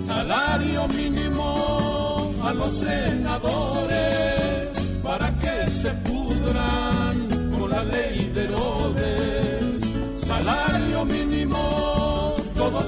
Salario 0.08 0.88
mínimo 0.88 2.34
a 2.42 2.54
los 2.54 2.74
senadores 2.74 4.72
para 5.04 5.38
que 5.40 5.70
se 5.70 5.90
pudran 6.08 7.28
con 7.60 7.70
la 7.70 7.84
ley 7.84 8.32
de 8.34 8.44
Herodes. 8.46 9.82
Salario 10.16 10.71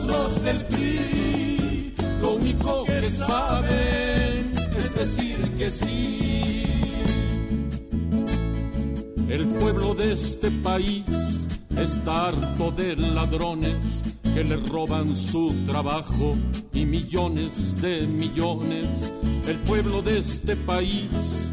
los 0.03 0.43
del 0.43 0.65
PRI, 0.65 1.93
lo 2.21 2.35
único 2.35 2.83
que 2.85 3.11
saben 3.11 4.51
es 4.77 4.95
decir 4.95 5.37
que 5.57 5.69
sí. 5.69 6.63
El 9.29 9.47
pueblo 9.47 9.95
de 9.95 10.13
este 10.13 10.51
país 10.51 11.47
está 11.77 12.27
harto 12.27 12.71
de 12.71 12.95
ladrones 12.95 14.03
que 14.33 14.43
le 14.43 14.55
roban 14.57 15.15
su 15.15 15.53
trabajo 15.65 16.35
y 16.73 16.85
millones 16.85 17.79
de 17.81 18.07
millones. 18.07 19.11
El 19.47 19.57
pueblo 19.59 20.01
de 20.01 20.19
este 20.19 20.55
país 20.55 21.51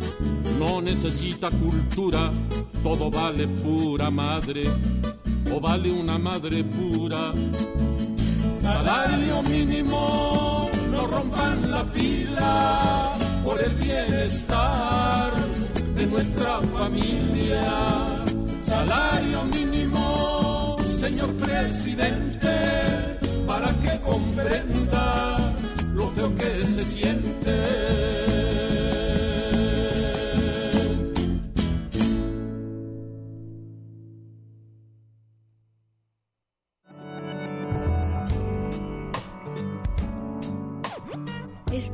no 0.58 0.80
necesita 0.80 1.50
cultura, 1.50 2.30
todo 2.82 3.10
vale 3.10 3.46
pura 3.48 4.10
madre 4.10 4.64
o 5.52 5.60
vale 5.60 5.90
una 5.90 6.18
madre 6.18 6.64
pura. 6.64 7.32
Salario 8.72 9.42
mínimo, 9.42 10.70
no 10.92 11.06
rompan 11.06 11.70
la 11.70 11.84
fila 11.86 13.12
por 13.44 13.60
el 13.60 13.74
bienestar 13.74 15.32
de 15.96 16.06
nuestra 16.06 16.60
familia. 16.78 17.64
Salario 18.62 19.42
mínimo, 19.44 20.76
señor 20.86 21.34
presidente, 21.34 22.54
para 23.44 23.70
que 23.80 24.00
comprenda 24.00 25.52
lo 25.92 26.06
feo 26.12 26.32
que 26.36 26.66
se 26.66 26.84
siente. 26.84 28.29